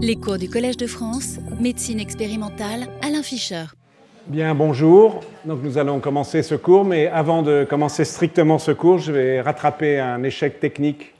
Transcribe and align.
Les 0.00 0.14
cours 0.14 0.38
du 0.38 0.48
Collège 0.48 0.76
de 0.76 0.86
France, 0.86 1.40
médecine 1.58 1.98
expérimentale, 1.98 2.86
Alain 3.02 3.24
Fischer. 3.24 3.64
Bien, 4.28 4.54
bonjour. 4.54 5.24
Donc 5.44 5.58
nous 5.64 5.76
allons 5.76 5.98
commencer 5.98 6.44
ce 6.44 6.54
cours, 6.54 6.84
mais 6.84 7.08
avant 7.08 7.42
de 7.42 7.66
commencer 7.68 8.04
strictement 8.04 8.60
ce 8.60 8.70
cours, 8.70 8.98
je 8.98 9.10
vais 9.10 9.40
rattraper 9.40 9.98
un 9.98 10.22
échec 10.22 10.60
technique 10.60 11.14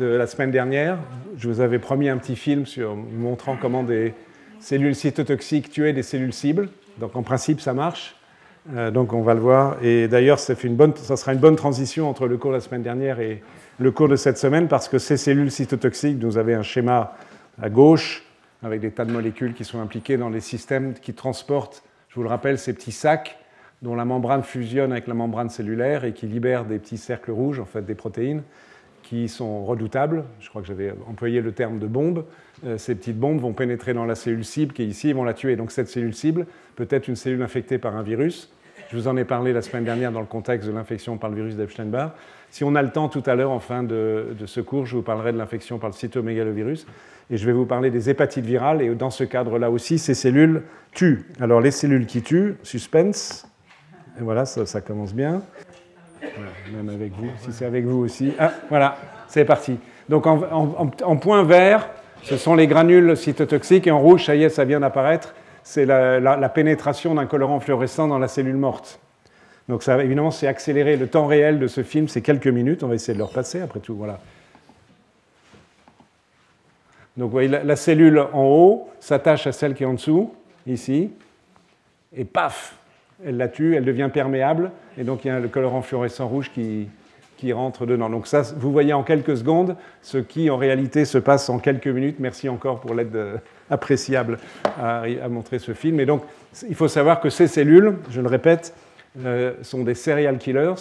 de 0.00 0.06
la 0.06 0.26
semaine 0.26 0.50
dernière. 0.50 0.98
Je 1.36 1.46
vous 1.46 1.60
avais 1.60 1.78
promis 1.78 2.08
un 2.08 2.16
petit 2.16 2.34
film 2.34 2.66
sur 2.66 2.96
montrant 2.96 3.56
comment 3.56 3.84
des 3.84 4.12
cellules 4.58 4.96
cytotoxiques 4.96 5.70
tuaient 5.70 5.92
des 5.92 6.02
cellules 6.02 6.32
cibles. 6.32 6.68
Donc 6.98 7.14
en 7.14 7.22
principe, 7.22 7.60
ça 7.60 7.74
marche. 7.74 8.16
Euh, 8.74 8.90
donc 8.90 9.12
on 9.12 9.22
va 9.22 9.34
le 9.34 9.40
voir. 9.40 9.76
Et 9.84 10.08
d'ailleurs, 10.08 10.40
ça, 10.40 10.56
sera 10.56 11.32
une 11.32 11.38
bonne 11.38 11.56
transition 11.56 12.10
entre 12.10 12.26
le 12.26 12.36
cours 12.38 12.50
de 12.50 12.56
la 12.56 12.60
semaine 12.60 12.82
dernière 12.82 13.20
et 13.20 13.40
le 13.78 13.90
cours 13.92 14.08
de 14.08 14.16
cette 14.16 14.38
semaine, 14.38 14.66
parce 14.66 14.88
que 14.88 14.98
ces 14.98 15.16
cellules 15.16 15.52
cytotoxiques, 15.52 16.18
vous 16.24 16.38
avez 16.38 16.54
un 16.54 16.64
schéma 16.64 17.14
à 17.60 17.70
gauche, 17.70 18.24
avec 18.62 18.80
des 18.80 18.90
tas 18.90 19.04
de 19.04 19.12
molécules 19.12 19.54
qui 19.54 19.64
sont 19.64 19.80
impliquées 19.80 20.16
dans 20.16 20.28
les 20.28 20.40
systèmes 20.40 20.94
qui 20.94 21.14
transportent, 21.14 21.82
je 22.08 22.16
vous 22.16 22.22
le 22.22 22.28
rappelle, 22.28 22.58
ces 22.58 22.72
petits 22.72 22.92
sacs 22.92 23.38
dont 23.82 23.94
la 23.94 24.06
membrane 24.06 24.42
fusionne 24.42 24.92
avec 24.92 25.06
la 25.06 25.12
membrane 25.12 25.50
cellulaire 25.50 26.04
et 26.04 26.14
qui 26.14 26.26
libèrent 26.26 26.64
des 26.64 26.78
petits 26.78 26.96
cercles 26.96 27.30
rouges, 27.30 27.60
en 27.60 27.66
fait 27.66 27.82
des 27.82 27.94
protéines, 27.94 28.42
qui 29.02 29.28
sont 29.28 29.64
redoutables. 29.64 30.24
Je 30.40 30.48
crois 30.48 30.62
que 30.62 30.68
j'avais 30.68 30.94
employé 31.08 31.42
le 31.42 31.52
terme 31.52 31.78
de 31.78 31.86
bombe. 31.86 32.24
Euh, 32.64 32.78
ces 32.78 32.94
petites 32.94 33.18
bombes 33.18 33.38
vont 33.38 33.52
pénétrer 33.52 33.92
dans 33.92 34.06
la 34.06 34.14
cellule 34.14 34.44
cible 34.44 34.72
qui 34.72 34.82
est 34.82 34.86
ici 34.86 35.10
et 35.10 35.12
vont 35.12 35.24
la 35.24 35.34
tuer. 35.34 35.56
Donc 35.56 35.70
cette 35.70 35.88
cellule 35.88 36.14
cible 36.14 36.46
peut 36.74 36.88
être 36.90 37.06
une 37.06 37.16
cellule 37.16 37.42
infectée 37.42 37.78
par 37.78 37.94
un 37.94 38.02
virus. 38.02 38.50
Je 38.90 38.96
vous 38.96 39.08
en 39.08 39.16
ai 39.16 39.24
parlé 39.24 39.52
la 39.52 39.62
semaine 39.62 39.84
dernière 39.84 40.10
dans 40.10 40.20
le 40.20 40.26
contexte 40.26 40.66
de 40.66 40.72
l'infection 40.72 41.18
par 41.18 41.28
le 41.28 41.36
virus 41.36 41.56
d'Epstein-Barr. 41.56 42.14
Si 42.50 42.64
on 42.64 42.74
a 42.74 42.82
le 42.82 42.90
temps 42.90 43.08
tout 43.08 43.22
à 43.26 43.34
l'heure, 43.34 43.50
en 43.50 43.60
fin 43.60 43.82
de, 43.82 44.34
ce 44.46 44.60
cours, 44.60 44.86
je 44.86 44.96
vous 44.96 45.02
parlerai 45.02 45.32
de 45.32 45.38
l'infection 45.38 45.78
par 45.78 45.90
le 45.90 45.94
cytomégalovirus 45.94 46.86
et 47.30 47.36
je 47.36 47.46
vais 47.46 47.52
vous 47.52 47.66
parler 47.66 47.90
des 47.90 48.08
hépatites 48.08 48.44
virales. 48.44 48.82
Et 48.82 48.94
dans 48.94 49.10
ce 49.10 49.24
cadre-là 49.24 49.70
aussi, 49.70 49.98
ces 49.98 50.14
cellules 50.14 50.62
tuent. 50.92 51.26
Alors 51.40 51.60
les 51.60 51.70
cellules 51.70 52.06
qui 52.06 52.22
tuent, 52.22 52.56
suspense, 52.62 53.46
et 54.18 54.22
voilà, 54.22 54.46
ça, 54.46 54.80
commence 54.80 55.12
bien. 55.12 55.42
même 56.72 56.88
avec 56.88 57.12
vous, 57.12 57.28
si 57.38 57.52
c'est 57.52 57.66
avec 57.66 57.84
vous 57.84 57.98
aussi. 57.98 58.32
Ah, 58.38 58.52
voilà, 58.70 58.96
c'est 59.28 59.44
parti. 59.44 59.78
Donc 60.08 60.26
en, 60.26 61.16
point 61.16 61.42
vert, 61.42 61.88
ce 62.22 62.36
sont 62.36 62.54
les 62.54 62.66
granules 62.66 63.16
cytotoxiques, 63.16 63.86
et 63.86 63.90
en 63.90 64.00
rouge, 64.00 64.24
ça 64.24 64.34
y 64.34 64.44
est, 64.44 64.48
ça 64.48 64.64
vient 64.64 64.80
d'apparaître, 64.80 65.34
c'est 65.62 65.84
la, 65.84 66.48
pénétration 66.48 67.14
d'un 67.14 67.26
colorant 67.26 67.60
fluorescent 67.60 68.08
dans 68.08 68.18
la 68.18 68.28
cellule 68.28 68.56
morte. 68.56 69.00
Donc 69.68 69.82
ça, 69.82 70.02
évidemment, 70.02 70.30
c'est 70.30 70.46
accéléré. 70.46 70.96
Le 70.96 71.08
temps 71.08 71.26
réel 71.26 71.58
de 71.58 71.66
ce 71.66 71.82
film, 71.82 72.08
c'est 72.08 72.22
quelques 72.22 72.46
minutes. 72.46 72.82
On 72.82 72.88
va 72.88 72.94
essayer 72.94 73.14
de 73.14 73.18
le 73.18 73.24
repasser, 73.24 73.60
après 73.60 73.80
tout. 73.80 73.96
Voilà. 73.96 74.20
Donc 77.16 77.26
vous 77.26 77.32
voyez, 77.32 77.48
la, 77.48 77.76
cellule 77.76 78.18
en 78.32 78.44
haut 78.44 78.90
s'attache 79.00 79.46
à 79.46 79.52
celle 79.52 79.74
qui 79.74 79.84
est 79.84 79.86
en 79.86 79.94
dessous, 79.94 80.34
ici, 80.66 81.10
et 82.14 82.24
paf, 82.24 82.76
elle 83.24 83.38
la 83.38 83.48
tue, 83.48 83.74
elle 83.74 83.86
devient 83.86 84.10
perméable, 84.12 84.70
et 84.98 85.04
donc 85.04 85.24
il 85.24 85.28
y 85.28 85.30
a 85.30 85.40
le 85.40 85.48
colorant 85.48 85.80
fluorescent 85.80 86.28
rouge 86.28 86.50
qui, 86.52 86.88
rentre 87.52 87.86
dedans. 87.86 88.10
Donc 88.10 88.26
ça, 88.26 88.42
vous 88.56 88.72
voyez 88.72 88.92
en 88.92 89.02
quelques 89.02 89.36
secondes 89.36 89.76
ce 90.02 90.18
qui 90.18 90.50
en 90.50 90.56
réalité 90.56 91.04
se 91.04 91.16
passe 91.16 91.48
en 91.48 91.58
quelques 91.58 91.86
minutes. 91.86 92.16
Merci 92.18 92.48
encore 92.48 92.80
pour 92.80 92.92
l'aide 92.92 93.14
euh, 93.14 93.36
appréciable 93.70 94.38
à, 94.64 95.04
montrer 95.28 95.60
ce 95.60 95.72
film. 95.72 96.00
Et 96.00 96.06
donc, 96.06 96.22
il 96.68 96.74
faut 96.74 96.88
savoir 96.88 97.20
que 97.20 97.30
ces 97.30 97.46
cellules, 97.46 97.98
je 98.10 98.20
le 98.20 98.26
répète, 98.26 98.74
euh, 99.24 99.54
sont 99.62 99.82
des 99.82 99.94
serial 99.94 100.38
killers, 100.38 100.74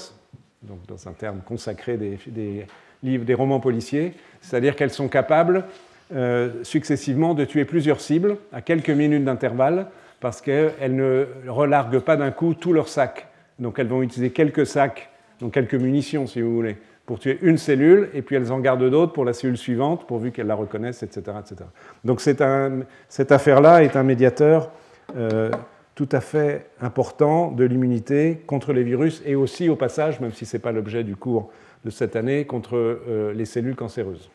donc 0.64 0.86
dans 0.88 1.08
un 1.08 1.14
terme 1.14 1.40
consacré 1.46 1.98
des, 1.98 2.66
livres, 3.04 3.26
des 3.26 3.34
romans 3.34 3.60
policiers, 3.60 4.14
c'est-à-dire 4.42 4.76
qu'elles 4.76 4.92
sont 4.92 5.08
capables 5.08 5.66
euh, 6.14 6.64
successivement 6.64 7.34
de 7.34 7.46
tuer 7.46 7.66
plusieurs 7.66 8.02
cibles 8.02 8.38
à 8.52 8.62
quelques 8.62 8.90
minutes 8.90 9.24
d'intervalle 9.24 9.88
parce 10.20 10.42
qu'elles 10.42 10.96
ne 10.96 11.28
relarguent 11.48 12.00
pas 12.00 12.18
d'un 12.18 12.32
coup 12.32 12.54
tout 12.54 12.74
leur 12.74 12.88
sac. 12.88 13.28
Donc 13.60 13.80
elles 13.80 13.88
vont 13.88 14.02
utiliser 14.02 14.32
quelques 14.32 14.66
sacs, 14.66 15.10
donc 15.40 15.54
quelques 15.54 15.76
munitions 15.76 16.28
si 16.28 16.42
vous 16.42 16.54
voulez, 16.54 16.78
pour 17.06 17.20
tuer 17.20 17.38
une 17.42 17.58
cellule, 17.58 18.10
et 18.14 18.22
puis 18.22 18.36
elles 18.36 18.52
en 18.52 18.60
gardent 18.60 18.90
d'autres 18.90 19.14
pour 19.14 19.26
la 19.26 19.34
cellule 19.34 19.58
suivante, 19.58 20.08
pourvu 20.08 20.32
qu'elles 20.32 20.48
la 20.48 20.56
reconnaissent, 20.56 21.04
etc. 21.04 21.38
etc. 21.40 21.70
Donc 22.04 22.22
un, 22.42 22.80
cette 23.08 23.32
affaire-là 23.32 23.84
est 23.84 23.96
un 23.96 24.04
médiateur 24.04 24.72
euh, 25.16 25.52
tout 25.96 26.10
à 26.12 26.20
fait 26.20 26.70
important 26.82 27.52
de 27.52 27.64
l'immunité 27.64 28.44
contre 28.46 28.74
les 28.74 28.84
virus, 28.84 29.22
et 29.26 29.36
aussi 29.36 29.70
au 29.70 29.76
passage, 29.76 30.20
même 30.20 30.34
si 30.34 30.46
ce 30.46 30.58
n'est 30.58 30.62
pas 30.62 30.74
l'objet 30.74 31.04
du 31.04 31.16
cours 31.16 31.52
de 31.86 31.90
cette 31.90 32.16
année, 32.16 32.46
contre 32.46 32.76
euh, 32.76 33.34
les 33.34 33.46
cellules 33.46 33.76
cancéreuses. 33.76 34.30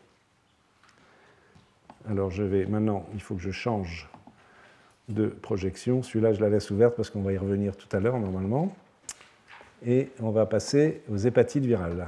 Alors 2.09 2.31
je 2.31 2.43
vais 2.43 2.65
maintenant, 2.65 3.05
il 3.13 3.21
faut 3.21 3.35
que 3.35 3.41
je 3.41 3.51
change 3.51 4.09
de 5.07 5.27
projection. 5.27 6.01
Celui-là, 6.01 6.33
je 6.33 6.41
la 6.41 6.49
laisse 6.49 6.71
ouverte 6.71 6.95
parce 6.95 7.09
qu'on 7.09 7.21
va 7.21 7.33
y 7.33 7.37
revenir 7.37 7.75
tout 7.75 7.95
à 7.95 7.99
l'heure 7.99 8.19
normalement. 8.19 8.75
Et 9.85 10.09
on 10.19 10.31
va 10.31 10.45
passer 10.45 11.01
aux 11.11 11.17
hépatites 11.17 11.65
virales. 11.65 12.07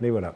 Les 0.00 0.10
voilà. 0.10 0.34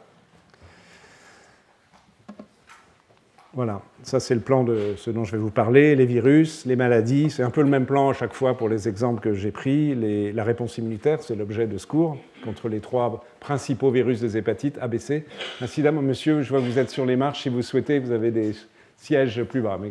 Voilà, 3.55 3.81
ça 4.03 4.19
c'est 4.19 4.35
le 4.35 4.41
plan 4.41 4.65
de 4.65 4.95
ce 4.97 5.09
dont 5.09 5.23
je 5.23 5.31
vais 5.31 5.37
vous 5.37 5.49
parler, 5.49 5.95
les 5.95 6.05
virus, 6.05 6.65
les 6.65 6.75
maladies, 6.75 7.29
c'est 7.29 7.41
un 7.41 7.49
peu 7.49 7.61
le 7.61 7.69
même 7.69 7.85
plan 7.85 8.09
à 8.09 8.13
chaque 8.13 8.33
fois 8.33 8.57
pour 8.57 8.67
les 8.67 8.89
exemples 8.89 9.21
que 9.21 9.33
j'ai 9.33 9.51
pris. 9.51 9.95
la 10.33 10.43
réponse 10.43 10.77
immunitaire, 10.77 11.23
c'est 11.23 11.35
l'objet 11.37 11.65
de 11.65 11.77
ce 11.77 11.87
cours 11.87 12.17
contre 12.43 12.67
les 12.67 12.81
trois 12.81 13.23
principaux 13.39 13.91
virus 13.91 14.19
des 14.19 14.35
hépatites, 14.35 14.77
ABC. 14.81 15.23
Incidemment, 15.61 16.01
monsieur, 16.01 16.41
je 16.41 16.49
vois 16.49 16.59
que 16.59 16.65
vous 16.65 16.79
êtes 16.79 16.89
sur 16.89 17.05
les 17.05 17.15
marches, 17.15 17.43
si 17.43 17.49
vous 17.49 17.61
souhaitez, 17.61 17.99
vous 17.99 18.11
avez 18.11 18.31
des 18.31 18.51
sièges 18.97 19.41
plus 19.45 19.61
bas, 19.61 19.79
mais 19.81 19.89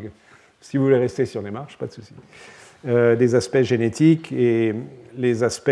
si 0.61 0.77
vous 0.77 0.85
voulez 0.85 0.99
rester 0.99 1.25
sur 1.25 1.41
les 1.41 1.51
marches, 1.51 1.79
pas 1.79 1.87
de 1.87 1.93
souci. 1.93 2.13
Euh, 2.87 3.17
des 3.17 3.35
aspects 3.35 3.63
génétiques 3.63 4.31
et 4.31 4.75
les 5.17 5.43
aspects 5.43 5.71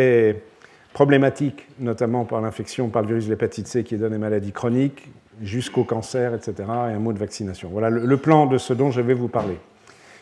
problématiques, 0.94 1.66
notamment 1.78 2.24
par 2.24 2.40
l'infection 2.40 2.88
par 2.88 3.02
le 3.02 3.08
virus 3.08 3.26
de 3.26 3.30
l'hépatite 3.30 3.66
C 3.66 3.84
qui 3.84 3.98
donne 3.98 4.12
des 4.12 4.18
maladies 4.18 4.52
chroniques, 4.52 5.10
jusqu'au 5.40 5.84
cancer, 5.84 6.34
etc., 6.34 6.54
et 6.58 6.92
un 6.92 6.98
mot 6.98 7.12
de 7.12 7.18
vaccination. 7.18 7.70
Voilà 7.70 7.90
le, 7.90 8.16
plan 8.16 8.46
de 8.46 8.58
ce 8.58 8.72
dont 8.72 8.90
je 8.90 9.00
vais 9.00 9.14
vous 9.14 9.28
parler. 9.28 9.58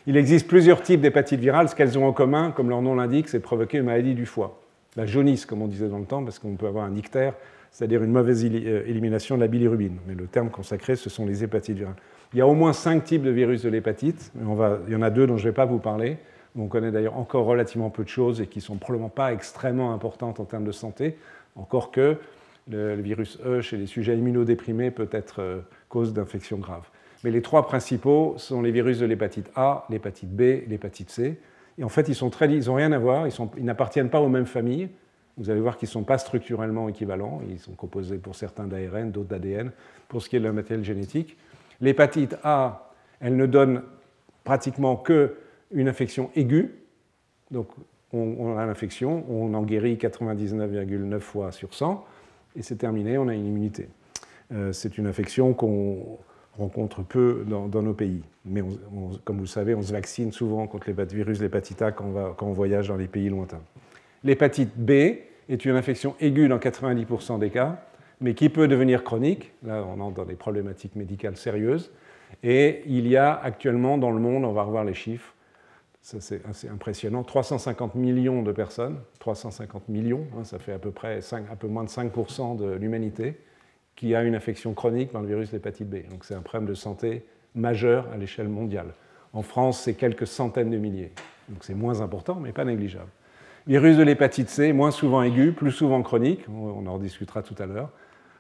Il 0.06 0.16
existe 0.16 0.47
plusieurs 0.47 0.82
types 0.82 1.00
d'hépatites 1.00 1.41
virales. 1.41 1.69
Ce 1.69 1.75
qu'elles 1.75 1.98
ont 1.98 2.06
en 2.06 2.12
commun, 2.12 2.53
comme 2.53 2.71
leur 2.71 2.82
nom 2.82 2.94
l'indique, 2.94 3.28
c'est 3.28 3.41
provoquer 3.41 3.78
une 3.78 3.84
maladie 3.84 4.15
du 4.15 4.26
foie. 4.26 4.60
La 4.97 5.06
jaunisse, 5.06 5.47
comme 5.47 5.62
on 5.62 5.66
disait 5.69 5.88
dans 5.88 5.98
le 5.98 6.06
temps, 6.06 6.25
parce 6.25 6.38
qu'on 6.38 6.56
peut 6.56 6.66
avoir 6.66 6.84
un 6.84 6.97
ictère, 6.97 7.34
c'est-à-dire 7.71 8.03
une 8.03 8.12
mauvaise 8.12 8.44
euh, 8.44 8.82
élimination 8.87 9.37
de 9.37 9.41
la 9.41 9.48
bilirubine. 9.48 9.98
Mais 10.06 10.15
le 10.15 10.26
terme 10.26 10.50
consacré, 10.50 10.97
ce 10.97 11.10
sont 11.10 11.27
les 11.27 11.44
hépatites 11.44 11.77
virales. 11.77 11.97
Il 12.32 12.38
y 12.38 12.42
a 12.42 12.47
au 12.47 12.54
moins 12.54 12.72
cinq 12.72 13.04
types 13.04 13.22
de 13.22 13.31
virus 13.31 13.62
de 13.62 13.69
l'hépatite. 13.69 14.32
il 14.37 14.92
y 14.92 14.97
en 14.97 15.03
a 15.03 15.10
deux 15.10 15.27
dont 15.27 15.37
je 15.37 15.44
ne 15.44 15.50
vais 15.50 15.54
pas 15.54 15.65
vous 15.65 15.78
parler. 15.78 16.16
On 16.59 16.66
connaît 16.66 16.91
d'ailleurs 16.91 17.16
encore 17.16 17.44
relativement 17.44 17.91
peu 17.91 18.03
de 18.03 18.09
choses 18.09 18.41
et 18.41 18.47
qui 18.47 18.59
ne 18.59 18.65
sont 18.65 18.77
probablement 18.77 19.09
pas 19.09 19.32
extrêmement 19.32 19.92
importantes 19.92 20.41
en 20.41 20.44
termes 20.44 20.65
de 20.65 20.72
santé, 20.72 21.16
encore 21.54 21.91
que 21.91 22.16
le, 22.70 23.00
virus 23.00 23.38
E 23.44 23.60
chez 23.60 23.76
les 23.76 23.86
sujets 23.86 24.16
immunodéprimés 24.16 24.91
peut 24.91 25.08
être 25.12 25.41
euh, 25.41 25.60
cause 25.88 26.12
d'infection 26.12 26.58
grave. 26.58 26.88
Mais 27.25 27.31
les 27.31 27.42
trois 27.42 27.66
principaux 27.66 28.34
sont 28.38 28.62
les 28.62 28.70
virus 28.70 28.98
de 28.98 29.06
l'hépatite 29.06 29.50
A, 29.54 29.84
l'hépatite 29.91 30.34
B, 30.34 30.41
l'hépatite 30.69 31.10
C. 31.10 31.38
Et 31.78 31.84
en 31.84 31.88
fait, 31.88 32.09
ils 32.09 32.16
ils 32.16 32.66
n'ont 32.66 32.75
rien 32.75 32.92
à 32.92 32.98
voir, 32.98 33.26
ils, 33.26 33.64
n'appartiennent 33.64 34.10
pas 34.10 34.20
aux 34.20 34.28
mêmes 34.28 34.47
familles. 34.47 34.88
Vous 35.36 35.50
allez 35.50 35.60
voir 35.60 35.76
qu'ils 35.76 35.88
ne 35.88 35.92
sont 35.92 36.03
pas 36.03 36.19
structurellement 36.19 36.88
équivalents. 36.88 37.41
Ils 37.48 37.59
sont 37.59 37.72
composés 37.72 38.19
pour 38.19 38.34
certains 38.34 38.66
d'ARN, 38.66 39.10
d'autres 39.10 39.28
d'ADN, 39.28 39.70
pour 40.09 40.22
ce 40.22 40.28
qui 40.28 40.36
est 40.36 40.41
de 40.41 40.44
la 40.44 40.53
matériel 40.53 40.84
génétique. 40.84 41.36
L'hépatite 41.80 42.36
A, 42.42 42.92
elle 43.20 43.36
ne 43.36 43.47
donne 43.47 43.82
pratiquement 44.44 44.97
qu'une 44.97 45.88
infection 45.88 46.30
aiguë. 46.36 46.75
Donc, 47.50 47.69
on, 48.12 48.36
on 48.38 48.59
a 48.59 48.66
l'infection, 48.66 49.25
on 49.30 49.54
en 49.54 49.62
guérit 49.62 49.97
99,9 49.97 51.20
fois 51.20 51.53
sur 51.53 51.72
100 51.72 52.04
et 52.56 52.62
c'est 52.62 52.76
terminé, 52.76 53.18
on 53.18 53.28
a 53.28 53.34
une 53.34 53.46
immunité. 53.46 53.88
Euh, 54.52 54.72
c'est 54.72 54.98
une 54.98 55.06
infection 55.06 55.54
qu'on 55.54 56.18
rencontre 56.58 57.02
peu 57.02 57.44
dans, 57.47 57.68
nos 57.82 57.94
pays. 57.94 58.22
Mais 58.44 58.62
comme 59.24 59.36
vous 59.36 59.42
le 59.42 59.48
savez, 59.48 59.74
on 59.74 59.82
se 59.82 59.92
vaccine 59.92 60.32
souvent 60.32 60.66
contre 60.66 60.91
les 60.91 61.04
virus 61.04 61.41
l'hépatite 61.41 61.80
A 61.82 61.92
quand 61.92 62.06
on, 62.06 62.12
va, 62.12 62.34
quand 62.36 62.47
on 62.47 62.52
voyage 62.52 62.88
dans 62.88 62.97
les 62.97 63.06
pays 63.06 63.28
lointains. 63.28 63.62
L'hépatite 64.24 64.76
B 64.76 64.91
est 65.48 65.64
une 65.64 65.76
infection 65.76 66.14
aiguë 66.20 66.48
dans 66.48 66.58
90% 66.58 67.38
des 67.38 67.50
cas, 67.50 67.82
mais 68.20 68.34
qui 68.34 68.48
peut 68.48 68.68
devenir 68.68 69.04
chronique. 69.04 69.53
Là, 69.64 69.84
on 69.86 70.00
entre 70.00 70.16
dans 70.16 70.24
des 70.24 70.34
problématiques 70.34 70.96
médicales 70.96 71.36
sérieuses. 71.36 71.91
Et 72.42 72.82
il 72.86 73.06
y 73.06 73.16
a 73.16 73.32
actuellement 73.32 73.98
dans 73.98 74.10
le 74.10 74.20
monde, 74.20 74.44
on 74.44 74.53
va 74.53 74.62
revoir 74.62 74.84
les 74.84 74.94
chiffres, 74.94 75.34
c'est 76.00 76.44
assez 76.47 76.68
impressionnant. 76.68 77.22
350 77.22 77.94
millions 77.94 78.42
de 78.42 78.52
personnes, 78.52 78.98
350 79.18 79.88
millions, 79.88 80.26
hein, 80.36 80.44
ça 80.44 80.58
fait 80.58 80.72
à 80.72 80.78
peu 80.78 80.91
près 80.91 81.20
un 81.32 81.56
peu 81.56 81.68
moins 81.68 81.84
de 81.84 81.88
5% 81.88 82.56
de 82.56 82.72
l'humanité, 82.72 83.38
qui 83.97 84.14
a 84.14 84.22
une 84.22 84.34
infection 84.34 84.72
chronique 84.72 85.12
par 85.12 85.20
le 85.20 85.28
virus 85.28 85.50
de 85.50 85.56
l'hépatite 85.56 85.88
B. 85.88 86.08
Donc 86.08 86.24
c'est 86.24 86.34
un 86.34 86.41
problème 86.41 86.68
de 86.68 86.74
santé 86.74 87.24
majeur 87.54 88.08
à 88.12 88.16
l'échelle 88.16 88.48
mondiale. 88.48 88.94
En 89.32 89.42
France, 89.42 89.82
c'est 89.82 89.94
quelques 89.94 90.26
centaines 90.26 90.70
de 90.70 90.78
milliers. 90.78 91.12
Donc 91.48 91.64
c'est 91.64 91.74
moins 91.74 92.00
important, 92.00 92.36
mais 92.36 92.53
pas 92.53 92.64
négligeable. 92.64 93.10
Virus 93.66 93.96
de 93.98 94.03
l'hépatite 94.03 94.48
C, 94.48 94.72
moins 94.72 94.91
souvent 94.91 95.22
aigu, 95.22 95.53
plus 95.53 95.70
souvent 95.70 96.03
chronique, 96.03 96.46
on 96.48 96.86
en 96.86 96.98
discutera 96.98 97.42
tout 97.42 97.54
à 97.58 97.66
l'heure. 97.66 97.91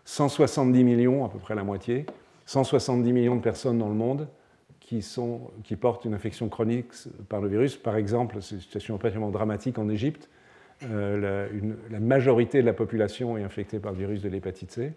170 0.06 0.82
millions, 0.82 1.24
à 1.26 1.28
peu 1.28 1.38
près 1.38 1.54
la 1.54 1.62
moitié. 1.62 2.06
170 2.46 3.12
millions 3.12 3.36
de 3.36 3.42
personnes 3.42 3.78
dans 3.78 3.88
le 3.88 3.94
monde 3.94 4.28
qui, 5.64 5.76
portent 5.76 6.04
une 6.04 6.14
infection 6.14 6.48
chronique 6.48 6.92
par 7.28 7.40
le 7.40 7.48
virus. 7.48 7.76
Par 7.76 7.96
exemple, 7.96 8.38
c'est 8.40 8.56
une 8.56 8.60
situation 8.60 8.98
particulièrement 8.98 9.30
dramatique 9.30 9.78
en 9.78 9.88
Égypte. 9.88 10.28
Euh, 10.90 11.48
la, 11.90 12.00
majorité 12.00 12.60
de 12.60 12.66
la 12.66 12.72
population 12.72 13.36
est 13.38 13.44
infectée 13.44 13.78
par 13.78 13.92
le 13.92 13.98
virus 13.98 14.22
de 14.22 14.28
l'hépatite 14.28 14.72
C, 14.72 14.92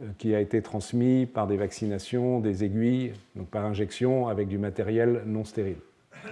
euh, 0.00 0.06
qui 0.18 0.34
a 0.34 0.40
été 0.40 0.62
transmis 0.62 1.26
par 1.26 1.46
des 1.46 1.56
vaccinations, 1.56 2.40
des 2.40 2.64
aiguilles, 2.64 3.12
donc 3.34 3.48
par 3.48 3.64
injection 3.64 4.28
avec 4.28 4.48
du 4.48 4.56
matériel 4.56 5.22
non 5.26 5.44
stérile. 5.44 5.78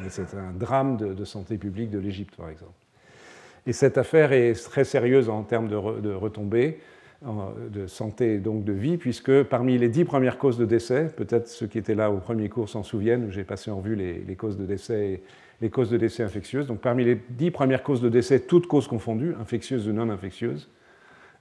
C'est 0.09 0.35
un 0.35 0.53
drame 0.53 0.97
de, 0.97 1.25
santé 1.25 1.59
publique 1.59 1.91
de 1.91 1.99
l'Égypte, 1.99 2.35
par 2.37 2.49
exemple. 2.49 2.73
Et 3.67 3.73
cette 3.73 3.99
affaire 3.99 4.33
est 4.33 4.55
très 4.55 4.85
sérieuse 4.85 5.29
en 5.29 5.43
termes 5.43 5.69
de 5.69 5.77
retombées 6.15 6.79
de 7.71 7.87
santé 7.87 8.35
et 8.35 8.38
donc 8.38 8.65
de 8.65 8.73
vie, 8.73 8.97
puisque 8.97 9.43
parmi 9.44 9.79
les 9.79 9.88
dix 9.88 10.05
premières 10.05 10.38
causes 10.38 10.59
de 10.59 10.65
décès, 10.65 11.06
peut-être 11.17 11.49
ceux 11.49 11.67
qui 11.67 11.79
étaient 11.79 11.94
là 11.94 12.11
au 12.11 12.19
premier 12.19 12.49
cours 12.49 12.69
s'en 12.69 12.82
souviennent, 12.82 13.26
où 13.26 13.31
j'ai 13.31 13.44
passé 13.44 13.71
en 13.71 13.79
revue 13.79 13.97
les, 13.97 14.37
causes 14.37 14.56
de 14.56 14.65
décès 14.65 15.23
les 15.61 15.71
causes 15.71 15.91
de 15.91 15.97
décès 15.97 16.23
infectieuses. 16.23 16.67
Donc 16.67 16.81
parmi 16.81 17.05
les 17.05 17.19
dix 17.31 17.50
premières 17.50 17.82
causes 17.82 18.00
de 18.00 18.09
décès, 18.09 18.41
toutes 18.41 18.67
causes 18.67 18.88
confondues, 18.88 19.35
infectieuses 19.41 19.88
ou 19.88 19.93
non 19.93 20.11
infectieuses, 20.11 20.69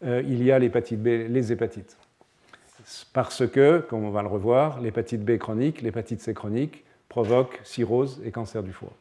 euh, 0.03 0.21
il 0.25 0.43
y 0.43 0.51
a 0.51 0.59
l'hépatite 0.59 1.01
B, 1.01 1.07
les 1.29 1.51
hépatites. 1.51 1.97
Parce 3.13 3.47
que, 3.47 3.79
comme 3.79 4.03
on 4.03 4.11
va 4.11 4.21
le 4.21 4.27
revoir, 4.27 4.81
l'hépatite 4.81 5.23
B 5.23 5.37
chronique, 5.37 5.81
l'hépatite 5.81 6.21
C 6.21 6.33
chronique 6.33 6.83
provoque 7.09 7.59
cirrhose 7.63 8.21
et 8.25 8.31
cancer 8.31 8.63
du 8.63 8.71
foie. 8.71 8.93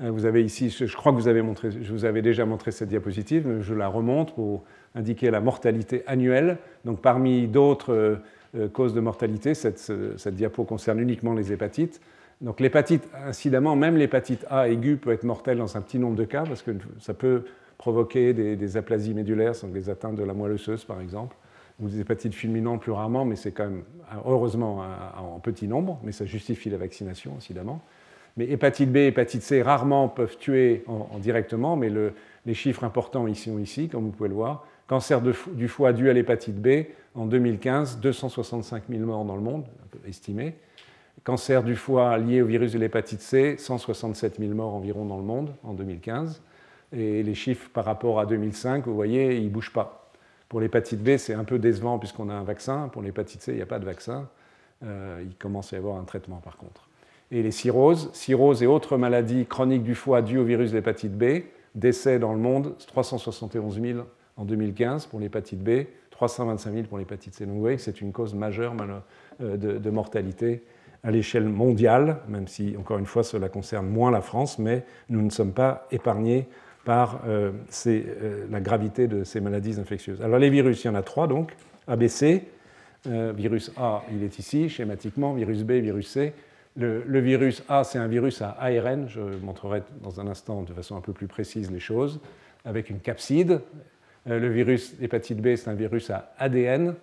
Euh, 0.00 0.10
vous 0.10 0.26
avez 0.26 0.44
ici, 0.44 0.70
je 0.70 0.96
crois 0.96 1.12
que 1.12 1.16
vous 1.16 1.28
avez 1.28 1.42
montré, 1.42 1.70
je 1.70 1.92
vous 1.92 2.04
avais 2.04 2.22
déjà 2.22 2.46
montré 2.46 2.70
cette 2.70 2.88
diapositive, 2.88 3.46
mais 3.46 3.62
je 3.62 3.74
la 3.74 3.88
remonte 3.88 4.34
pour 4.34 4.64
indiquer 4.94 5.30
la 5.30 5.40
mortalité 5.40 6.02
annuelle. 6.06 6.58
Donc 6.84 7.00
parmi 7.00 7.48
d'autres 7.48 7.92
euh, 7.92 8.16
euh, 8.56 8.68
causes 8.68 8.94
de 8.94 9.00
mortalité, 9.00 9.54
cette, 9.54 10.28
diapo 10.28 10.64
concerne 10.64 11.00
uniquement 11.00 11.34
les 11.34 11.52
hépatites. 11.52 12.00
Donc 12.40 12.60
l'hépatite, 12.60 13.08
incidemment, 13.26 13.74
même 13.74 13.96
l'hépatite 13.96 14.46
A 14.48 14.68
aiguë 14.68 14.96
peut 14.96 15.10
être 15.10 15.24
mortelle 15.24 15.58
dans 15.58 15.76
un 15.76 15.80
petit 15.80 15.98
nombre 15.98 16.16
de 16.16 16.24
cas, 16.24 16.44
parce 16.44 16.62
que 16.62 16.70
ça 17.00 17.12
peut 17.12 17.44
provoquer 17.78 18.32
des, 18.32 18.76
aplasies 18.76 19.14
médulaires, 19.14 19.54
donc 19.60 19.72
des 19.72 19.90
atteintes 19.90 20.14
de 20.14 20.22
la 20.22 20.34
moelle 20.34 20.52
osseuse 20.52 20.84
par 20.84 21.00
exemple, 21.00 21.36
ou 21.80 21.88
des 21.88 22.00
hépatites 22.00 22.34
fulminantes 22.34 22.80
plus 22.80 22.92
rarement, 22.92 23.24
mais 23.24 23.34
c'est 23.34 23.50
quand 23.50 23.64
même 23.64 23.82
heureusement 24.24 24.84
en 25.16 25.40
petit 25.40 25.66
nombre, 25.66 26.00
mais 26.04 26.12
ça 26.12 26.26
justifie 26.26 26.70
la 26.70 26.76
vaccination, 26.76 27.34
incidemment. 27.36 27.82
Mais 28.38 28.48
hépatite 28.48 28.92
B 28.92 28.98
hépatite 28.98 29.42
C 29.42 29.62
rarement 29.62 30.08
peuvent 30.08 30.38
tuer 30.38 30.84
en, 30.86 31.18
directement, 31.18 31.74
mais 31.74 31.90
les 32.46 32.54
chiffres 32.54 32.84
importants 32.84 33.26
ici 33.26 33.50
sont 33.50 33.58
ici, 33.58 33.88
comme 33.88 34.04
vous 34.04 34.12
pouvez 34.12 34.28
le 34.28 34.36
voir. 34.36 34.64
Cancer 34.86 35.20
du 35.20 35.68
foie 35.68 35.92
dû 35.92 36.08
à 36.08 36.12
l'hépatite 36.12 36.54
B, 36.54 36.84
en 37.16 37.26
2015, 37.26 37.98
265 37.98 38.84
000 38.88 39.02
morts 39.04 39.24
dans 39.24 39.34
le 39.34 39.42
monde, 39.42 39.64
estimé. 40.06 40.54
Cancer 41.24 41.64
du 41.64 41.74
foie 41.74 42.16
lié 42.16 42.40
au 42.40 42.46
virus 42.46 42.72
de 42.72 42.78
l'hépatite 42.78 43.20
C, 43.20 43.56
167 43.58 44.38
000 44.38 44.54
morts 44.54 44.72
environ 44.72 45.04
dans 45.04 45.18
le 45.18 45.24
monde 45.24 45.52
en 45.64 45.74
2015. 45.74 46.40
Et 46.92 47.24
les 47.24 47.34
chiffres 47.34 47.68
par 47.74 47.84
rapport 47.84 48.20
à 48.20 48.24
2005, 48.24 48.86
vous 48.86 48.94
voyez, 48.94 49.36
ils 49.36 49.46
ne 49.46 49.50
bougent 49.50 49.72
pas. 49.72 50.12
Pour 50.48 50.60
l'hépatite 50.60 51.02
B, 51.02 51.16
c'est 51.16 51.34
un 51.34 51.44
peu 51.44 51.58
décevant 51.58 51.98
puisqu'on 51.98 52.30
a 52.30 52.34
un 52.34 52.44
vaccin. 52.44 52.88
Pour 52.88 53.02
l'hépatite 53.02 53.42
C, 53.42 53.52
il 53.52 53.56
n'y 53.56 53.62
a 53.62 53.66
pas 53.66 53.80
de 53.80 53.84
vaccin. 53.84 54.28
Euh, 54.84 55.24
il 55.26 55.34
commence 55.34 55.72
à 55.72 55.76
y 55.76 55.78
avoir 55.80 55.96
un 55.96 56.04
traitement 56.04 56.36
par 56.36 56.56
contre 56.56 56.87
et 57.30 57.42
les 57.42 57.50
cirrhoses, 57.50 58.10
cirrhoses 58.12 58.62
et 58.62 58.66
autres 58.66 58.96
maladies 58.96 59.46
chroniques 59.46 59.82
du 59.82 59.94
foie 59.94 60.22
dues 60.22 60.38
au 60.38 60.44
virus 60.44 60.70
de 60.70 60.76
l'hépatite 60.76 61.16
B, 61.16 61.42
décès 61.74 62.18
dans 62.18 62.32
le 62.32 62.38
monde, 62.38 62.74
371 62.86 63.80
000 63.80 63.98
en 64.36 64.44
2015 64.44 65.06
pour 65.06 65.20
l'hépatite 65.20 65.62
B, 65.62 65.86
325 66.10 66.72
000 66.72 66.86
pour 66.86 66.98
l'hépatite 66.98 67.34
C. 67.34 67.44
Donc 67.44 67.54
vous 67.54 67.60
voyez 67.60 67.76
que 67.76 67.82
c'est 67.82 68.00
une 68.00 68.12
cause 68.12 68.34
majeure 68.34 68.74
euh, 69.40 69.56
de, 69.56 69.90
mortalité 69.90 70.62
à 71.04 71.10
l'échelle 71.10 71.48
mondiale, 71.48 72.18
même 72.28 72.48
si, 72.48 72.74
encore 72.78 72.98
une 72.98 73.06
fois, 73.06 73.22
cela 73.22 73.48
concerne 73.48 73.86
moins 73.86 74.10
la 74.10 74.20
France, 74.20 74.58
mais 74.58 74.84
nous 75.10 75.22
ne 75.22 75.30
sommes 75.30 75.52
pas 75.52 75.86
épargnés 75.92 76.48
par 76.84 77.20
euh, 77.26 77.52
euh, 77.86 78.46
la 78.50 78.60
gravité 78.60 79.06
de 79.06 79.22
ces 79.22 79.40
maladies 79.40 79.78
infectieuses. 79.78 80.20
Alors 80.22 80.38
les 80.38 80.50
virus, 80.50 80.82
il 80.82 80.86
y 80.88 80.90
en 80.90 80.94
a 80.94 81.02
trois 81.02 81.26
donc, 81.26 81.54
ABC, 81.86 82.44
virus 83.06 83.72
A, 83.78 84.02
il 84.12 84.22
est 84.22 84.38
ici, 84.38 84.68
schématiquement, 84.68 85.32
virus 85.32 85.62
B, 85.62 85.72
virus 85.72 86.10
C, 86.10 86.34
le, 86.78 87.18
virus 87.18 87.62
A, 87.68 87.82
c'est 87.82 87.98
un 87.98 88.06
virus 88.06 88.40
à 88.40 88.50
ARN, 88.60 89.08
je 89.08 89.20
montrerai 89.20 89.82
dans 90.00 90.20
un 90.20 90.28
instant 90.28 90.62
de 90.62 90.72
façon 90.72 90.96
un 90.96 91.00
peu 91.00 91.12
plus 91.12 91.26
précise 91.26 91.70
les 91.70 91.80
choses, 91.80 92.20
avec 92.64 92.88
une 92.88 93.00
capside. 93.00 93.60
Euh, 94.28 94.38
le 94.38 94.48
virus 94.48 94.94
hépatite 95.00 95.40
B, 95.40 95.56
c'est 95.56 95.68
un 95.68 95.74
virus 95.74 96.10
à 96.10 96.32
ADN, 96.38 96.94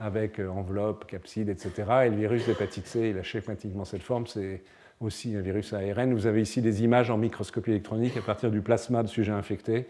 avec 0.00 0.38
euh, 0.40 0.48
enveloppe, 0.48 1.06
capside, 1.06 1.50
etc. 1.50 1.72
Et 2.06 2.10
le 2.10 2.16
virus 2.16 2.46
d'hépatite 2.46 2.86
C, 2.86 3.10
il 3.10 3.18
a 3.18 3.22
schématiquement 3.22 3.84
cette 3.84 4.02
forme, 4.02 4.26
c'est 4.26 4.62
aussi 5.00 5.36
un 5.36 5.42
virus 5.42 5.74
à 5.74 5.78
ARN. 5.78 6.14
Vous 6.14 6.26
avez 6.26 6.40
ici 6.40 6.62
des 6.62 6.82
images 6.82 7.10
en 7.10 7.18
microscopie 7.18 7.70
électronique 7.70 8.16
à 8.16 8.22
partir 8.22 8.50
du 8.50 8.62
plasma 8.62 9.02
de 9.02 9.08
sujets 9.08 9.32
infectés, 9.32 9.86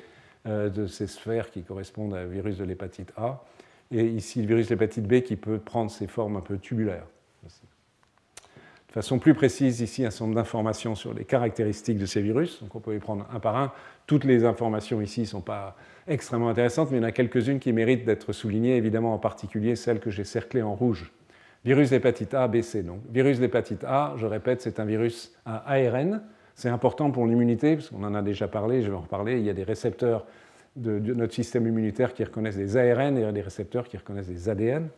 euh, 0.46 0.69
de 0.69 0.88
ces 0.88 1.06
sphères 1.06 1.52
qui 1.52 1.62
correspondent 1.62 2.14
au 2.14 2.29
virus 2.29 2.58
de 2.58 2.64
l'hépatite 2.64 3.12
A. 3.17 3.44
Et 3.93 4.05
ici, 4.05 4.43
le 4.43 4.49
virus 4.49 4.67
de 4.67 4.75
l'hépatite 4.75 5.06
B 5.06 5.20
qui 5.20 5.37
peut 5.37 5.58
prendre 5.58 5.93
ces 5.93 6.08
formes 6.08 6.37
un 6.37 6.40
peu 6.40 6.58
tubulaires 6.58 7.06
de 8.88 8.93
façon 8.93 9.19
plus 9.19 9.35
précise 9.35 9.81
ici 9.81 10.05
un 10.05 10.11
certain 10.11 10.25
nombre 10.25 10.37
d'informations 10.37 10.94
sur 10.94 11.12
les 11.12 11.25
caractéristiques 11.25 11.99
de 11.99 12.06
ces 12.06 12.23
virus. 12.23 12.62
Donc 12.62 12.75
on 12.75 12.81
peut 12.81 12.93
les 12.93 12.99
prendre 12.99 13.26
un 13.32 13.38
par 13.38 13.56
un. 13.56 13.73
Toutes 14.06 14.25
les 14.25 14.44
informations 14.44 15.02
ici 15.02 15.20
ne 15.20 15.26
sont 15.26 15.40
pas 15.43 15.76
extrêmement 16.06 16.49
intéressantes, 16.49 16.90
mais 16.90 16.96
il 16.96 17.00
y 17.02 17.05
en 17.05 17.08
a 17.08 17.12
quelques-unes 17.12 17.58
qui 17.58 17.73
méritent 17.73 18.06
d'être 18.06 18.32
soulignées, 18.32 18.76
évidemment 18.76 19.12
en 19.12 19.19
particulier 19.19 19.76
celles 19.76 20.00
que 20.00 20.11
j'ai 20.11 20.25
cerclées 20.25 20.62
en 20.62 20.75
rouge. 20.75 21.12
Virus 21.64 21.90
d'hépatite 21.90 22.32
A, 22.35 22.49
B, 22.49 22.62
C. 22.62 22.82
Donc, 22.82 23.00
virus 23.11 23.40
d'hépatite 23.40 23.85
A, 23.85 24.14
je 24.17 24.26
répète, 24.26 24.62
c'est 24.62 24.81
un 24.81 24.85
virus 24.85 25.35
à 25.44 25.70
ARN. 25.70 26.23
C'est 26.55 26.69
important 26.70 27.11
pour 27.11 27.26
l'immunité, 27.26 27.76
parce 27.76 27.90
qu'on 27.90 28.05
en 28.05 28.14
a 28.14 28.23
déjà 28.23 28.49
parlé, 28.49 28.81
je 28.82 28.90
vais 28.90 28.96
en 28.96 29.02
reparler. 29.02 29.38
Il 29.38 29.44
y 29.44 29.50
a 29.50 29.55
des 29.55 29.64
récepteurs 29.64 30.25
de, 30.76 30.99
notre 31.12 31.35
système 31.35 31.67
immunitaire 31.67 32.14
qui 32.14 32.25
reconnaissent 32.25 32.56
des 32.56 32.76
ARN 32.76 33.19
et 33.19 33.32
des 33.32 33.40
récepteurs 33.40 33.87
qui 33.87 33.96
reconnaissent 33.96 34.29
des 34.29 34.49
ADN. 34.49 34.88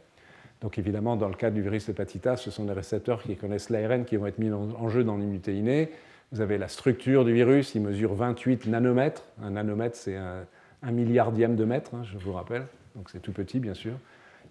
Donc 0.61 0.79
évidemment, 0.79 1.17
dans 1.17 1.29
le 1.29 1.35
cas 1.35 1.51
du 1.51 1.63
virus 1.63 1.89
hépatite 1.89 2.27
A, 2.27 2.37
ce 2.37 2.51
sont 2.51 2.65
des 2.65 2.73
récepteurs 2.73 3.23
qui 3.23 3.37
connaissent 3.37 3.71
l'ARN 3.71 4.05
qui 4.05 4.17
vont 4.17 4.27
être 4.27 4.39
mis 4.39 4.53
en 4.53 4.89
jeu 4.89 5.05
dans 5.05 5.17
l'immunité 5.17 5.57
innée. 5.57 5.91
Vous 6.33 6.41
avez 6.41 6.59
la 6.59 6.69
structure 6.69 7.25
du 7.25 7.33
virus, 7.33 7.75
il 7.75 7.83
mesure 7.83 8.15
28 8.15 8.67
nanomètres. 8.67 9.25
Un 9.43 9.51
nanomètre, 9.51 9.97
c'est 9.97 10.17
un, 10.17 10.93
milliardième 10.93 11.57
de 11.57 11.65
mètre, 11.65 11.95
hein, 11.95 12.03
je 12.05 12.19
vous 12.19 12.33
rappelle. 12.33 12.67
Donc 12.95 13.11
c'est 13.11 13.21
tout 13.21 13.33
petit, 13.33 13.59
bien 13.59 13.75
sûr. 13.75 13.93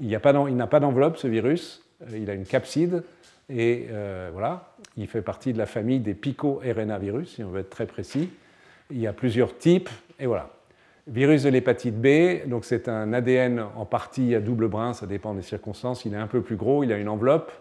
Il 0.01 0.09
n'a 0.09 0.19
pas 0.67 0.79
d'enveloppe, 0.79 1.17
ce 1.17 1.27
virus. 1.27 1.85
Euh, 2.01 2.17
il 2.17 2.29
a 2.29 2.33
une 2.33 2.45
capside. 2.45 3.03
Et 3.49 3.87
euh, 3.89 4.29
voilà, 4.31 4.75
il 4.97 5.07
fait 5.07 5.21
partie 5.21 5.53
de 5.53 5.57
la 5.57 5.65
famille 5.65 5.99
des 5.99 6.13
pico-RNA-virus, 6.13 7.35
si 7.35 7.43
on 7.43 7.49
veut 7.49 7.61
être 7.61 7.69
très 7.69 7.87
précis. 7.87 8.29
Il 8.91 8.99
y 8.99 9.07
a 9.07 9.13
plusieurs 9.13 9.57
types. 9.57 9.89
Et 10.19 10.25
voilà, 10.25 10.51
Virus 11.09 11.41
de 11.41 11.49
l'hépatite 11.49 11.99
B, 11.99 12.47
donc 12.47 12.65
c'est 12.65 12.87
un 12.87 13.13
ADN 13.13 13.65
en 13.75 13.85
partie 13.85 14.35
à 14.35 14.39
double 14.39 14.67
brin, 14.67 14.93
ça 14.93 15.07
dépend 15.07 15.33
des 15.33 15.41
circonstances. 15.41 16.05
Il 16.05 16.13
est 16.13 16.17
un 16.17 16.27
peu 16.27 16.41
plus 16.41 16.55
gros, 16.55 16.83
il 16.83 16.93
a 16.93 16.97
une 16.97 17.09
enveloppe. 17.09 17.51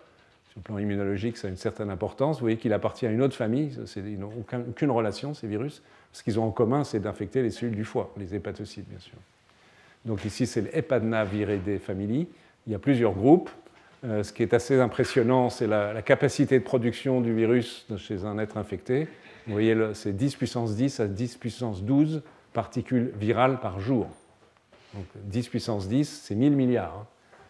Sur 0.51 0.59
le 0.59 0.63
plan 0.63 0.79
immunologique, 0.79 1.39
ça 1.39 1.49
a 1.49 1.51
une 1.51 1.57
certaine 1.57 1.89
importance. 1.89 2.37
Vous 2.37 2.43
voyez 2.43 2.59
qu'il 2.59 2.75
appartient 2.75 3.07
à 3.07 3.11
une 3.11 3.23
autre 3.23 3.35
famille, 3.35 3.75
ils 3.97 4.19
n'ont 4.19 4.33
aucune 4.69 4.91
relation, 4.91 5.33
ces 5.33 5.47
virus. 5.47 5.83
Ce 6.13 6.23
qu'ils 6.23 6.39
ont 6.39 6.45
en 6.45 6.51
commun, 6.51 6.85
c'est 6.85 7.01
d'infecter 7.01 7.41
les 7.41 7.51
cellules 7.51 7.75
du 7.75 7.85
foie, 7.85 8.13
les 8.19 8.35
hépatocytes, 8.35 8.87
bien 8.87 8.99
sûr. 8.99 9.17
Donc 10.05 10.27
ici, 10.27 10.47
c'est 10.47 10.61
l'Hepadnaviridae 10.61 11.79
family. 11.79 12.29
Il 12.67 12.73
y 12.73 12.77
a 12.77 12.79
plusieurs 12.79 13.13
groupes. 13.13 13.51
Euh, 14.05 14.23
ce 14.23 14.33
qui 14.33 14.43
est 14.43 14.53
assez 14.53 14.79
impressionnant, 14.79 15.49
c'est 15.49 15.67
la, 15.67 15.95
la, 15.95 16.03
capacité 16.03 16.59
de 16.59 16.65
production 16.65 17.23
du 17.23 17.35
virus 17.35 17.87
chez 17.97 18.27
un 18.27 18.39
être 18.39 18.59
infecté. 18.59 19.09
Vous 19.47 19.55
voyez, 19.55 19.75
c'est 19.95 20.15
10 20.15 20.37
puissance 20.37 20.77
10 20.77 21.01
à 21.01 21.09
10 21.09 21.37
puissance 21.39 21.83
12 21.83 22.23
particules 22.59 23.13
virales 23.21 23.61
par 23.61 23.79
jour. 23.79 24.09
Donc 24.93 25.05
10 25.15 25.49
puissance 25.49 25.87
10, 25.87 26.23
c'est 26.25 26.35
1000 26.35 26.57
milliards. 26.57 27.07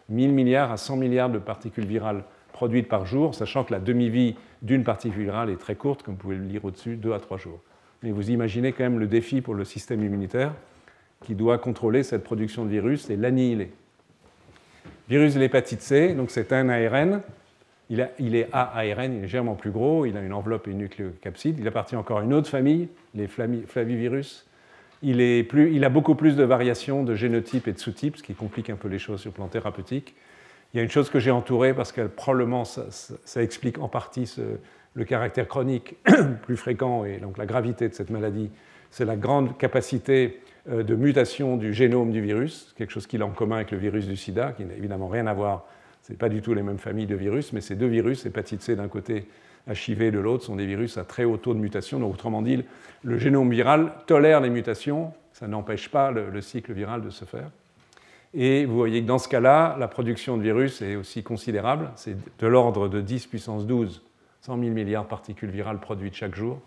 1000 0.09 0.29
hein. 0.29 0.33
milliards 0.33 0.71
à 0.71 0.77
100 0.77 0.97
milliards 0.97 1.31
de 1.31 1.39
particules 1.39 1.87
virales 1.87 2.23
produites 2.53 2.87
par 2.87 3.07
jour, 3.07 3.33
sachant 3.33 3.63
que 3.63 3.73
la 3.73 3.79
demi-vie 3.79 4.35
d'une 4.61 4.83
particule 4.83 5.23
virale 5.23 5.49
est 5.49 5.57
très 5.57 5.73
courte, 5.73 6.03
comme 6.03 6.13
vous 6.13 6.19
pouvez 6.19 6.35
le 6.35 6.43
lire 6.43 6.63
au-dessus, 6.63 6.95
2 6.95 7.11
à 7.13 7.19
3 7.19 7.39
jours. 7.39 7.59
Mais 8.03 8.11
vous 8.11 8.29
imaginez 8.29 8.71
quand 8.71 8.83
même 8.83 8.99
le 8.99 9.07
défi 9.07 9.41
pour 9.41 9.55
le 9.55 9.65
système 9.65 10.03
immunitaire 10.03 10.53
qui 11.25 11.33
doit 11.33 11.57
contrôler 11.57 12.03
cette 12.03 12.23
production 12.23 12.63
de 12.63 12.69
virus 12.69 13.09
et 13.09 13.15
l'annihiler. 13.15 13.71
Virus 15.09 15.33
de 15.33 15.39
l'hépatite 15.39 15.81
C, 15.81 16.13
donc 16.13 16.29
c'est 16.29 16.53
un 16.53 16.69
ARN. 16.69 17.23
Il, 17.89 17.99
est 17.99 18.47
ARN, 18.53 19.11
il 19.13 19.17
est 19.17 19.21
légèrement 19.21 19.55
plus 19.55 19.71
gros, 19.71 20.05
il 20.05 20.15
a 20.15 20.21
une 20.21 20.33
enveloppe 20.33 20.67
et 20.67 20.71
une 20.71 20.77
nucléocapside. 20.77 21.57
Il 21.57 21.67
appartient 21.67 21.95
encore 21.95 22.19
à 22.19 22.23
une 22.23 22.35
autre 22.35 22.47
famille, 22.47 22.89
les 23.15 23.27
flavivirus, 23.27 24.45
il, 25.01 25.85
a 25.85 25.89
beaucoup 25.89 26.15
plus 26.15 26.35
de 26.35 26.43
variations 26.43 27.03
de 27.03 27.15
génotypes 27.15 27.67
et 27.67 27.73
de 27.73 27.79
sous-types, 27.79 28.17
ce 28.17 28.23
qui 28.23 28.33
complique 28.33 28.69
un 28.69 28.75
peu 28.75 28.87
les 28.87 28.99
choses 28.99 29.21
sur 29.21 29.29
le 29.29 29.35
plan 29.35 29.47
thérapeutique. 29.47 30.15
Il 30.73 30.77
y 30.77 30.79
a 30.79 30.83
une 30.83 30.91
chose 30.91 31.09
que 31.09 31.19
j'ai 31.19 31.31
entourée 31.31 31.73
parce 31.73 31.91
que 31.91 32.07
probablement 32.07 32.65
ça, 32.65 33.41
explique 33.41 33.79
en 33.79 33.87
partie 33.87 34.35
le 34.93 35.05
caractère 35.05 35.47
chronique 35.47 35.95
plus 36.43 36.57
fréquent 36.57 37.05
et 37.05 37.17
donc 37.17 37.37
la 37.37 37.45
gravité 37.45 37.87
de 37.87 37.93
cette 37.93 38.09
maladie. 38.09 38.49
C'est 38.91 39.05
la 39.05 39.15
grande 39.15 39.57
capacité 39.57 40.41
euh, 40.69 40.83
de 40.83 40.95
mutation 40.95 41.57
du 41.57 41.73
génome 41.73 42.11
du 42.11 42.21
virus, 42.21 42.73
quelque 42.77 42.91
chose 42.91 43.07
qu'il 43.07 43.21
a 43.21 43.25
en 43.25 43.31
commun 43.31 43.57
avec 43.57 43.71
le 43.71 43.77
virus 43.77 44.07
du 44.07 44.17
sida, 44.17 44.51
qui 44.51 44.65
n'a 44.65 44.73
évidemment 44.73 45.07
rien 45.07 45.27
à 45.27 45.33
voir. 45.33 45.65
Ce 46.01 46.13
pas 46.13 46.29
du 46.29 46.41
tout 46.41 46.53
les 46.53 46.63
mêmes 46.63 46.79
familles 46.79 47.05
de 47.05 47.15
virus, 47.15 47.53
mais 47.53 47.61
ces 47.61 47.75
deux 47.75 47.87
virus, 47.87 48.25
hépatite 48.25 48.61
C 48.61 48.75
d'un 48.75 48.87
côté, 48.87 49.27
HIV 49.69 50.11
de 50.11 50.19
l'autre, 50.19 50.43
sont 50.43 50.55
des 50.55 50.65
virus 50.65 50.97
à 50.97 51.03
très 51.03 51.23
haut 51.23 51.37
taux 51.37 51.53
de 51.53 51.59
mutation. 51.59 51.99
Donc, 51.99 52.13
autrement 52.13 52.41
dit, 52.41 52.63
le 53.03 53.17
génome 53.17 53.49
viral 53.49 53.93
tolère 54.07 54.41
les 54.41 54.49
mutations, 54.49 55.13
ça 55.33 55.47
n'empêche 55.47 55.89
pas 55.89 56.11
le, 56.11 56.41
cycle 56.41 56.73
viral 56.73 57.01
de 57.01 57.09
se 57.09 57.25
faire. 57.25 57.49
Et 58.33 58.65
vous 58.65 58.75
voyez 58.75 59.01
que 59.01 59.07
dans 59.07 59.17
ce 59.17 59.27
cas-là, 59.27 59.75
la 59.79 59.87
production 59.87 60.37
de 60.37 60.43
virus 60.43 60.81
est 60.81 60.95
aussi 60.95 61.23
considérable. 61.23 61.89
C'est 61.95 62.15
de 62.39 62.47
l'ordre 62.47 62.87
de 62.87 63.01
10 63.01 63.27
puissance 63.27 63.65
12, 63.65 64.03
100 64.41 64.59
000 64.59 64.71
milliards 64.71 65.05
de 65.05 65.09
particules 65.09 65.49
virales 65.49 65.79
produites 65.79 66.13
chaque 66.13 66.35
jour, 66.35 66.59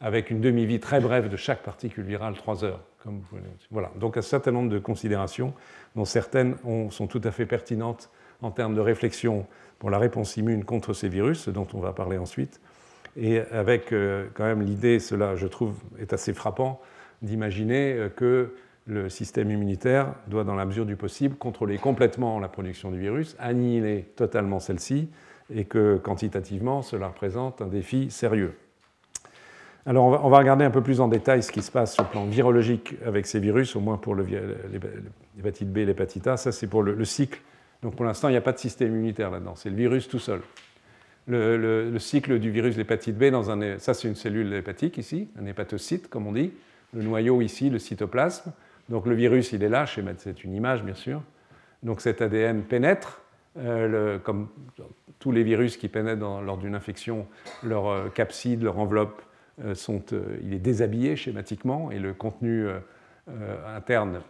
avec 0.00 0.30
une 0.30 0.40
demi-vie 0.40 0.78
très 0.78 1.00
brève 1.00 1.28
de 1.28 1.36
chaque 1.36 1.62
particule 1.62 2.04
virale, 2.04 2.34
3 2.34 2.64
heures. 2.64 2.80
Comme 3.02 3.22
voilà. 3.70 3.90
Donc 3.98 4.16
un 4.16 4.22
certain 4.22 4.52
nombre 4.52 4.70
de 4.70 4.78
considérations, 4.78 5.54
dont 5.96 6.04
certaines 6.04 6.56
sont 6.90 7.06
tout 7.08 7.20
à 7.24 7.32
fait 7.32 7.46
pertinentes 7.46 8.10
en 8.42 8.50
termes 8.50 8.74
de 8.74 8.80
réflexion 8.80 9.46
pour 9.82 9.90
la 9.90 9.98
réponse 9.98 10.36
immune 10.36 10.64
contre 10.64 10.92
ces 10.92 11.08
virus, 11.08 11.48
dont 11.48 11.66
on 11.74 11.80
va 11.80 11.92
parler 11.92 12.16
ensuite. 12.16 12.60
Et 13.16 13.40
avec 13.40 13.92
euh, 13.92 14.28
quand 14.32 14.44
même 14.44 14.62
l'idée, 14.62 15.00
cela 15.00 15.34
je 15.34 15.48
trouve 15.48 15.74
est 15.98 16.12
assez 16.12 16.34
frappant, 16.34 16.80
d'imaginer 17.20 17.94
euh, 17.94 18.08
que 18.08 18.54
le 18.86 19.08
système 19.08 19.50
immunitaire 19.50 20.14
doit, 20.28 20.44
dans 20.44 20.54
la 20.54 20.66
mesure 20.66 20.86
du 20.86 20.94
possible, 20.94 21.34
contrôler 21.34 21.78
complètement 21.78 22.38
la 22.38 22.46
production 22.46 22.92
du 22.92 23.00
virus, 23.00 23.34
annihiler 23.40 24.04
totalement 24.14 24.60
celle-ci, 24.60 25.08
et 25.52 25.64
que 25.64 25.96
quantitativement, 25.96 26.82
cela 26.82 27.08
représente 27.08 27.60
un 27.60 27.66
défi 27.66 28.08
sérieux. 28.08 28.54
Alors, 29.84 30.04
on 30.24 30.30
va, 30.30 30.38
regarder 30.38 30.64
un 30.64 30.70
peu 30.70 30.80
plus 30.80 31.00
en 31.00 31.08
détail 31.08 31.42
ce 31.42 31.50
qui 31.50 31.60
se 31.60 31.72
passe 31.72 31.94
sur 31.94 32.04
le 32.04 32.08
plan 32.08 32.24
virologique 32.26 32.94
avec 33.04 33.26
ces 33.26 33.40
virus, 33.40 33.74
au 33.74 33.80
moins 33.80 33.96
pour 33.96 34.14
l'hépatite 34.14 35.72
B 35.72 35.78
et 35.78 35.86
l'hépatite 35.86 36.28
A. 36.28 36.36
Ça, 36.36 36.52
c'est 36.52 36.68
pour 36.68 36.84
le, 36.84 37.04
cycle. 37.04 37.40
Donc, 37.82 37.96
pour 37.96 38.04
l'instant, 38.04 38.28
il 38.28 38.32
n'y 38.32 38.38
a 38.38 38.42
pas 38.42 38.52
de 38.52 38.58
système 38.58 38.88
immunitaire 38.88 39.30
là-dedans. 39.30 39.54
C'est 39.56 39.70
le 39.70 39.76
virus 39.76 40.08
tout 40.08 40.18
seul. 40.18 40.40
Le, 41.28 41.96
cycle 41.98 42.38
du 42.38 42.50
virus 42.50 42.76
d'hépatite 42.76 43.16
B, 43.16 43.24
dans 43.26 43.50
un, 43.50 43.78
ça, 43.78 43.94
c'est 43.94 44.08
une 44.08 44.16
cellule 44.16 44.52
hépatique 44.54 44.98
ici, 44.98 45.28
un 45.40 45.46
hépatocyte, 45.46 46.08
comme 46.08 46.26
on 46.26 46.32
dit. 46.32 46.52
Le 46.94 47.02
noyau 47.02 47.40
ici, 47.42 47.70
le 47.70 47.78
cytoplasme. 47.78 48.52
Donc, 48.88 49.06
le 49.06 49.14
virus, 49.14 49.52
il 49.52 49.62
est 49.62 49.68
là. 49.68 49.86
C'est 50.18 50.44
une 50.44 50.54
image, 50.54 50.82
bien 50.82 50.94
sûr. 50.94 51.22
Donc, 51.82 52.00
cet 52.00 52.22
ADN 52.22 52.62
pénètre, 52.62 53.22
euh, 53.58 54.18
comme 54.18 54.48
tous 55.22 55.30
les 55.30 55.44
virus 55.44 55.76
qui 55.76 55.86
pénètrent 55.88 56.40
lors 56.42 56.58
d'une 56.58 56.74
infection, 56.74 57.28
leur 57.62 57.86
euh, 57.86 58.08
capside, 58.08 58.64
leur 58.64 58.78
enveloppe 58.78 59.22
euh, 59.64 59.74
sont, 59.76 60.02
euh, 60.12 60.36
il 60.42 60.52
est 60.52 60.58
déshabillé 60.58 61.14
schématiquement 61.14 61.92
et 61.92 62.00
le 62.00 62.12
contenu 62.12 62.66
interne 63.76 64.20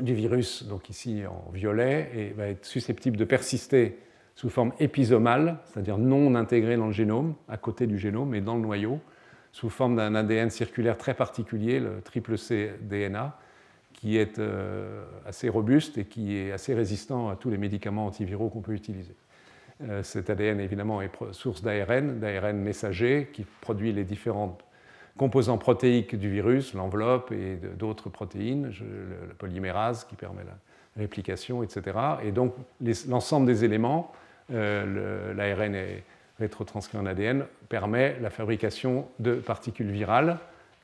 du 0.00 0.14
virus, 0.14 0.64
donc 0.64 0.88
ici 0.90 1.22
en 1.26 1.50
violet, 1.52 2.10
et 2.14 2.28
va 2.30 2.48
être 2.48 2.64
susceptible 2.64 3.16
de 3.16 3.24
persister 3.24 3.98
sous 4.34 4.50
forme 4.50 4.72
épisomale, 4.80 5.58
c'est-à-dire 5.64 5.98
non 5.98 6.34
intégré 6.34 6.76
dans 6.76 6.86
le 6.86 6.92
génome, 6.92 7.34
à 7.48 7.56
côté 7.56 7.86
du 7.86 7.98
génome, 7.98 8.30
mais 8.30 8.40
dans 8.40 8.54
le 8.54 8.60
noyau, 8.60 9.00
sous 9.52 9.70
forme 9.70 9.96
d'un 9.96 10.14
ADN 10.14 10.50
circulaire 10.50 10.98
très 10.98 11.14
particulier, 11.14 11.80
le 11.80 12.02
triple 12.02 12.36
C 12.36 12.72
DNA, 12.82 13.38
qui 13.94 14.18
est 14.18 14.38
assez 15.24 15.48
robuste 15.48 15.96
et 15.96 16.04
qui 16.04 16.36
est 16.36 16.52
assez 16.52 16.74
résistant 16.74 17.30
à 17.30 17.36
tous 17.36 17.48
les 17.48 17.56
médicaments 17.56 18.06
antiviraux 18.06 18.50
qu'on 18.50 18.60
peut 18.60 18.74
utiliser. 18.74 19.16
Euh, 19.82 20.02
cet 20.02 20.30
ADN, 20.30 20.60
évidemment, 20.60 21.02
est 21.02 21.10
source 21.32 21.62
d'ARN, 21.62 22.18
d'ARN 22.18 22.56
messager, 22.56 23.28
qui 23.32 23.44
produit 23.60 23.92
les 23.92 24.04
différents 24.04 24.56
composants 25.16 25.58
protéiques 25.58 26.16
du 26.16 26.30
virus, 26.30 26.74
l'enveloppe 26.74 27.32
et 27.32 27.56
d'autres 27.76 28.10
protéines, 28.10 28.72
la 29.28 29.34
polymérase 29.34 30.04
qui 30.04 30.14
permet 30.14 30.44
la 30.44 30.56
réplication, 31.00 31.62
etc. 31.62 31.98
Et 32.22 32.32
donc, 32.32 32.54
l'ensemble 33.08 33.46
des 33.46 33.64
éléments, 33.64 34.12
euh, 34.52 35.34
l'ARN 35.34 35.74
est 35.74 36.04
rétrotranscrit 36.38 36.98
en 36.98 37.06
ADN, 37.06 37.44
permet 37.68 38.18
la 38.20 38.30
fabrication 38.30 39.08
de 39.18 39.34
particules 39.34 39.90
virales 39.90 40.38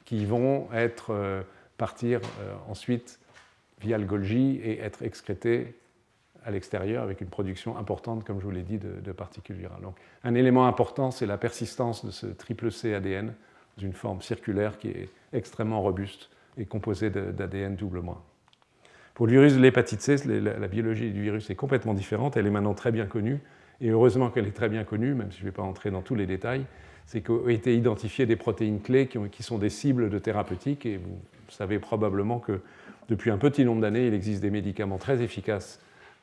qui 0.05 0.25
vont 0.25 0.69
être, 0.73 1.13
euh, 1.13 1.43
partir 1.77 2.21
ensuite 2.69 3.19
via 3.81 3.99
le 3.99 4.05
Golgi 4.05 4.61
et 4.63 4.81
être 4.81 5.03
excrétées 5.03 5.75
à 6.45 6.51
l'extérieur 6.51 7.03
avec 7.03 7.21
une 7.21 7.29
production 7.29 7.77
importante, 7.77 8.25
comme 8.25 8.41
je 8.41 8.45
vous 8.45 8.51
l'ai 8.51 8.63
dit, 8.63 8.79
de, 8.79 9.13
particules 9.13 9.57
virales. 9.57 9.81
Donc, 9.81 9.97
un 10.25 10.35
élément 10.35 10.67
important, 10.67 11.11
c'est 11.11 11.27
la 11.27 11.39
persistance 11.39 12.05
de 12.05 12.11
ce 12.11 12.27
triple 12.27 12.71
C 12.71 12.95
ADN 12.95 13.33
dans 13.77 13.85
une 13.85 13.93
forme 13.93 14.23
circulaire 14.23 14.79
qui 14.79 14.89
est 14.89 15.09
extrêmement 15.33 15.81
robuste 15.81 16.31
et 16.59 16.65
composée 16.65 17.11
d'ADN 17.11 17.77
double 17.77 18.01
moins. 18.01 18.23
Pour 19.15 19.27
le 19.27 19.33
virus 19.33 19.55
de 19.55 19.61
l'hépatite 19.61 20.01
C, 20.01 20.17
la, 20.27 20.69
biologie 20.69 21.11
du 21.11 21.23
virus 21.23 21.51
est 21.51 21.55
complètement 21.55 21.95
différente. 21.95 22.37
Elle 22.37 22.47
est 22.47 22.51
maintenant 22.51 22.75
très 22.75 22.93
bien 22.93 23.07
connue. 23.07 23.41
Et 23.81 23.91
heureusement 23.91 24.31
qu'elle 24.31 24.47
est 24.47 24.57
très 24.57 24.69
bien 24.69 24.85
connue, 24.85 25.15
même 25.15 25.31
si 25.31 25.39
je 25.39 25.45
ne 25.45 25.49
vais 25.49 25.55
pas 25.55 25.63
entrer 25.63 25.91
dans 25.91 26.03
tous 26.03 26.15
les 26.15 26.27
détails, 26.27 26.65
c'est 27.05 27.21
qu'ont 27.21 27.49
été 27.49 27.77
identifiées 27.77 28.27
des 28.27 28.37
protéines 28.37 28.81
clés 28.81 29.09
qui, 29.09 29.19
qui, 29.31 29.43
sont 29.43 29.59
des 29.59 29.71
cibles 29.71 30.09
de 30.09 30.19
thérapeutiques. 30.19 30.87
Et 30.87 30.97
vous 30.97 31.21
savez 31.49 31.79
probablement 31.79 32.39
que 32.39 32.61
depuis 33.09 33.31
un 33.31 33.39
petit 33.39 33.65
nombre 33.65 33.83
d'années, 33.83 34.07
il 34.07 34.15
existe 34.15 34.41
des 34.41 34.51
médicaments 34.51 34.99
très 34.99 35.23
efficaces 35.23 35.81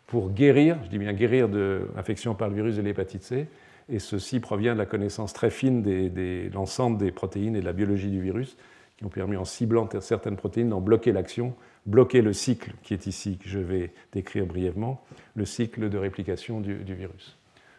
pour 0.08 0.32
guérir, 0.32 0.78
je 0.86 0.90
dis 0.90 0.98
bien 0.98 1.14
guérir 1.14 1.50
de 1.50 1.88
l'infection 1.96 2.34
par 2.34 2.50
le 2.50 2.56
virus 2.56 2.76
de 2.76 2.82
l'hépatite 2.82 3.22
C, 3.22 3.48
et 3.90 4.00
ceci 4.00 4.40
provient 4.40 4.74
de 4.74 4.78
la 4.78 4.86
connaissance 4.86 5.34
très 5.34 5.50
fine 5.50 5.82
de 5.82 6.54
l'ensemble 6.54 6.98
des 6.98 7.12
protéines 7.12 7.56
et 7.56 7.60
de 7.60 7.66
la 7.66 7.74
biologie 7.74 8.10
du 8.10 8.22
virus, 8.22 8.56
qui 8.98 9.06
ont 9.06 9.10
permis, 9.10 9.38
en 9.38 9.46
ciblant 9.46 9.88
certaines 10.02 10.36
protéines, 10.36 10.70
d'en 10.70 10.82
bloquer 10.82 11.12
l'action, 11.12 11.56
bloquer 11.86 12.22
le 12.22 12.34
cycle 12.34 12.74
qui 12.84 12.94
est 12.94 13.08
ici, 13.08 13.38
que 13.38 13.48
je 13.48 13.60
vais 13.60 13.92
décrire 14.12 14.46
brièvement, 14.46 15.04
le 15.36 15.46
cycle 15.46 15.90
de 15.90 15.98
réplication 15.98 16.60
du, 16.60 16.76
virus. 16.84 17.38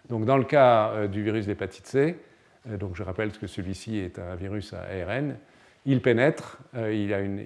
Donc, 0.09 0.25
dans 0.25 0.39
le 0.39 0.45
cas 0.45 0.91
euh, 0.91 1.09
du 1.09 1.23
virus 1.23 1.47
d'hépatite 1.47 1.87
C, 1.87 2.17
euh, 2.69 2.77
donc 2.77 2.97
je 2.97 3.03
rappelle 3.03 3.33
que 3.33 3.47
celui-ci 3.47 3.99
est 3.99 4.19
un 4.19 4.35
virus 4.35 4.73
à 4.73 4.83
ARN, 4.83 5.37
il 5.87 6.03
pénètre 6.03 6.59
euh, 6.75 6.93
il 6.93 7.13
a 7.15 7.21
une, 7.21 7.43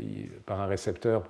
par 0.46 0.60
un 0.60 0.66
récepteur 0.66 1.24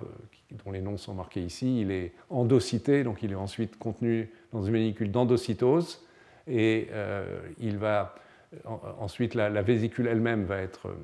dont 0.63 0.71
les 0.71 0.81
noms 0.81 0.97
sont 0.97 1.13
marqués 1.13 1.41
ici. 1.41 1.81
Il 1.81 1.91
est 1.91 2.13
endocyté, 2.29 3.03
donc 3.03 3.21
il 3.23 3.31
est 3.31 3.35
ensuite 3.35 3.77
contenu 3.77 4.29
dans 4.51 4.63
une 4.63 4.73
véhicule 4.73 5.11
d'endocytose. 5.11 6.04
Et 6.47 6.87
euh, 6.91 7.39
il 7.59 7.77
va, 7.77 8.15
ensuite, 8.99 9.35
la, 9.35 9.61
vésicule 9.61 10.07
elle-même 10.07 10.45
va 10.45 10.57
être 10.57 10.95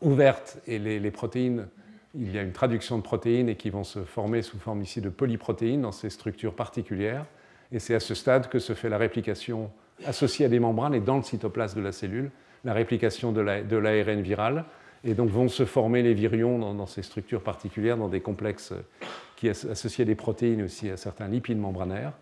ouverte 0.00 0.58
et 0.66 0.78
les, 0.78 1.10
protéines, 1.10 1.68
il 2.14 2.32
y 2.32 2.38
a 2.38 2.42
une 2.42 2.52
traduction 2.52 2.98
de 2.98 3.02
protéines 3.02 3.48
et 3.48 3.56
qui 3.56 3.70
vont 3.70 3.84
se 3.84 4.04
former 4.04 4.42
sous 4.42 4.58
forme 4.58 4.82
ici 4.82 5.00
de 5.00 5.08
polyprotéines 5.08 5.82
dans 5.82 5.92
ces 5.92 6.10
structures 6.10 6.54
particulières. 6.54 7.24
Et 7.72 7.78
c'est 7.78 7.94
à 7.94 8.00
ce 8.00 8.14
stade 8.14 8.48
que 8.48 8.58
se 8.58 8.74
fait 8.74 8.88
la 8.88 8.98
réplication 8.98 9.70
associée 10.04 10.46
à 10.46 10.48
des 10.48 10.60
membranes 10.60 10.94
et 10.94 11.00
dans 11.00 11.16
le 11.16 11.22
cytoplasme 11.22 11.78
de 11.78 11.84
la 11.84 11.92
cellule, 11.92 12.30
la 12.64 12.72
réplication 12.72 13.32
de 13.32 13.40
l'ARN 13.40 14.20
viral 14.20 14.64
et 15.04 15.14
donc 15.14 15.28
vont 15.28 15.48
se 15.48 15.64
former 15.64 16.02
les 16.02 16.14
virions 16.14 16.58
dans, 16.58 16.86
ces 16.86 17.02
structures 17.02 17.42
particulières, 17.42 17.96
dans 17.96 18.08
des 18.08 18.20
complexes 18.20 18.72
qui 19.36 19.48
associés 19.48 20.02
à 20.02 20.06
des 20.06 20.14
protéines 20.14 20.62
aussi 20.62 20.88
à 20.90 20.96
certains 20.96 21.28
lipides 21.28 21.58
membranaires. 21.58 22.12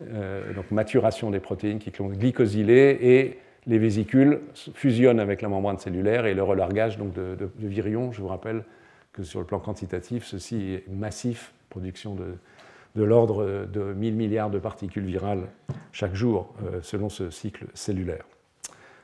Euh, 0.00 0.52
donc 0.54 0.70
maturation 0.70 1.30
des 1.30 1.40
protéines 1.40 1.80
qui 1.80 1.90
sont 1.90 2.06
glycosylées 2.06 2.98
et 3.00 3.38
les 3.66 3.78
vésicules 3.78 4.40
fusionnent 4.54 5.18
avec 5.18 5.42
la 5.42 5.48
membrane 5.48 5.78
cellulaire 5.78 6.24
et 6.24 6.34
le 6.34 6.42
relargage 6.42 6.98
donc, 6.98 7.12
de, 7.14 7.50
virions. 7.58 8.12
Je 8.12 8.20
vous 8.20 8.28
rappelle 8.28 8.64
que 9.12 9.24
sur 9.24 9.40
le 9.40 9.46
plan 9.46 9.58
quantitatif, 9.58 10.24
ceci 10.24 10.74
est 10.74 10.88
massif, 10.88 11.52
production 11.68 12.14
de, 12.14 13.04
l'ordre 13.04 13.66
de 13.66 13.92
1000 13.92 14.14
milliards 14.14 14.50
de 14.50 14.58
particules 14.58 15.04
virales 15.04 15.48
chaque 15.92 16.14
jour 16.14 16.52
euh, 16.64 16.80
selon 16.82 17.08
ce 17.08 17.30
cycle 17.30 17.66
cellulaire. 17.74 18.24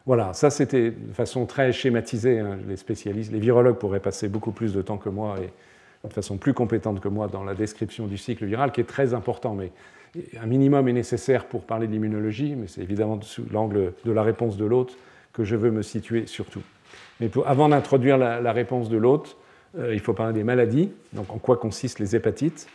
Voilà, 0.06 0.32
ça 0.32 0.50
c'était 0.50 0.90
de 0.90 1.12
façon 1.12 1.46
très 1.46 1.72
schématisée. 1.72 2.38
Hein, 2.38 2.58
les 2.68 2.76
spécialistes, 2.76 3.32
les 3.32 3.40
virologues 3.40 3.78
pourraient 3.78 4.00
passer 4.00 4.28
beaucoup 4.28 4.52
plus 4.52 4.72
de 4.72 4.82
temps 4.82 4.98
que 4.98 5.08
moi 5.08 5.36
et 5.40 5.50
de 6.06 6.12
façon 6.12 6.36
plus 6.36 6.54
compétente 6.54 7.00
que 7.00 7.08
moi 7.08 7.28
dans 7.28 7.44
la 7.44 7.54
description 7.54 8.06
du 8.06 8.18
cycle 8.18 8.44
viral, 8.44 8.72
qui 8.72 8.80
est 8.80 8.88
très 8.88 9.14
important. 9.14 9.54
Mais 9.54 9.72
un 10.40 10.46
minimum 10.46 10.88
est 10.88 10.92
nécessaire 10.92 11.46
pour 11.46 11.62
parler 11.64 11.86
de 11.86 11.92
l'immunologie, 11.92 12.54
mais 12.54 12.66
c'est 12.66 12.82
évidemment 12.82 13.20
sous 13.22 13.44
l'angle 13.50 13.92
de 14.04 14.12
la 14.12 14.22
réponse 14.22 14.56
de 14.56 14.64
l'autre 14.64 14.94
que 15.32 15.44
je 15.44 15.56
veux 15.56 15.70
me 15.70 15.82
situer 15.82 16.26
surtout. 16.26 16.62
Mais 17.20 17.30
avant 17.46 17.68
d'introduire 17.68 18.18
la, 18.18 18.52
réponse 18.52 18.88
de 18.88 18.96
l'autre, 18.96 19.36
euh, 19.78 19.94
il 19.94 20.00
faut 20.00 20.12
parler 20.12 20.32
des 20.32 20.44
maladies, 20.44 20.90
donc 21.12 21.32
en 21.32 21.38
quoi 21.38 21.56
consistent 21.56 21.98
les 21.98 22.16
hépatites. 22.16 22.68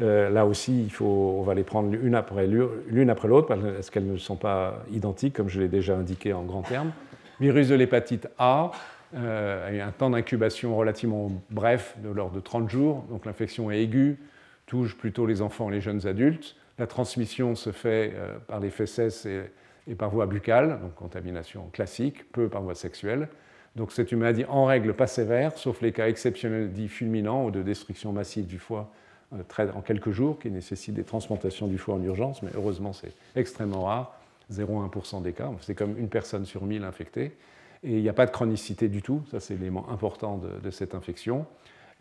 Euh, 0.00 0.30
là 0.30 0.46
aussi, 0.46 0.82
il 0.82 0.90
faut, 0.90 1.36
on 1.38 1.42
va 1.42 1.54
les 1.54 1.62
prendre 1.62 1.90
l'une 1.90 2.14
après 2.14 2.46
l'autre 2.46 3.48
parce 3.48 3.90
qu'elles 3.90 4.10
ne 4.10 4.16
sont 4.16 4.36
pas 4.36 4.82
identiques, 4.90 5.34
comme 5.34 5.48
je 5.48 5.60
l'ai 5.60 5.68
déjà 5.68 5.96
indiqué 5.96 6.32
en 6.32 6.42
grands 6.42 6.62
termes. 6.62 6.92
Virus 7.40 7.68
de 7.68 7.74
l'hépatite 7.74 8.28
A 8.38 8.70
euh, 9.14 9.82
a 9.82 9.86
un 9.86 9.90
temps 9.92 10.10
d'incubation 10.10 10.76
relativement 10.76 11.30
bref, 11.50 11.96
de 12.02 12.10
l'ordre 12.10 12.34
de 12.34 12.40
30 12.40 12.70
jours. 12.70 13.04
Donc 13.10 13.26
l'infection 13.26 13.70
est 13.70 13.82
aiguë, 13.82 14.18
touche 14.66 14.96
plutôt 14.96 15.26
les 15.26 15.42
enfants 15.42 15.70
et 15.70 15.74
les 15.74 15.80
jeunes 15.80 16.06
adultes. 16.06 16.56
La 16.80 16.86
transmission 16.86 17.56
se 17.56 17.72
fait 17.72 18.14
euh, 18.14 18.38
par 18.46 18.58
les 18.58 18.70
fesses 18.70 19.26
et, 19.26 19.94
par 19.96 20.08
voie 20.08 20.24
buccale, 20.24 20.80
donc 20.80 20.94
contamination 20.94 21.68
classique, 21.74 22.32
peu 22.32 22.48
par 22.48 22.62
voie 22.62 22.74
sexuelle. 22.74 23.28
Donc 23.76 23.92
c'est 23.92 24.10
une 24.12 24.20
maladie 24.20 24.46
en 24.46 24.64
règle 24.64 24.94
pas 24.94 25.06
sévère, 25.06 25.58
sauf 25.58 25.82
les 25.82 25.92
cas 25.92 26.08
exceptionnels 26.08 26.72
dits 26.72 26.88
fulminants 26.88 27.44
ou 27.44 27.50
de 27.50 27.62
destruction 27.62 28.12
massive 28.12 28.46
du 28.46 28.58
foie 28.58 28.90
en 29.30 29.82
quelques 29.82 30.10
jours, 30.10 30.38
qui 30.38 30.50
nécessitent 30.50 30.94
des 30.94 31.04
transplantations 31.04 31.66
du 31.66 31.76
foie 31.76 31.96
en 31.96 32.02
urgence, 32.02 32.42
mais 32.42 32.50
heureusement 32.56 32.94
c'est 32.94 33.12
extrêmement 33.36 33.84
rare, 33.84 34.18
0,1% 34.50 35.22
des 35.22 35.32
cas, 35.32 35.50
c'est 35.60 35.74
comme 35.74 35.98
une 35.98 36.08
personne 36.08 36.46
sur 36.46 36.64
1000 36.64 36.82
infectée, 36.82 37.36
et 37.84 37.96
il 37.96 38.02
n'y 38.02 38.08
a 38.08 38.12
pas 38.12 38.26
de 38.26 38.32
chronicité 38.32 38.88
du 38.88 39.02
tout, 39.02 39.22
ça 39.30 39.38
c'est 39.38 39.54
l'élément 39.54 39.88
important 39.90 40.40
de, 40.62 40.70
cette 40.70 40.96
infection, 40.96 41.46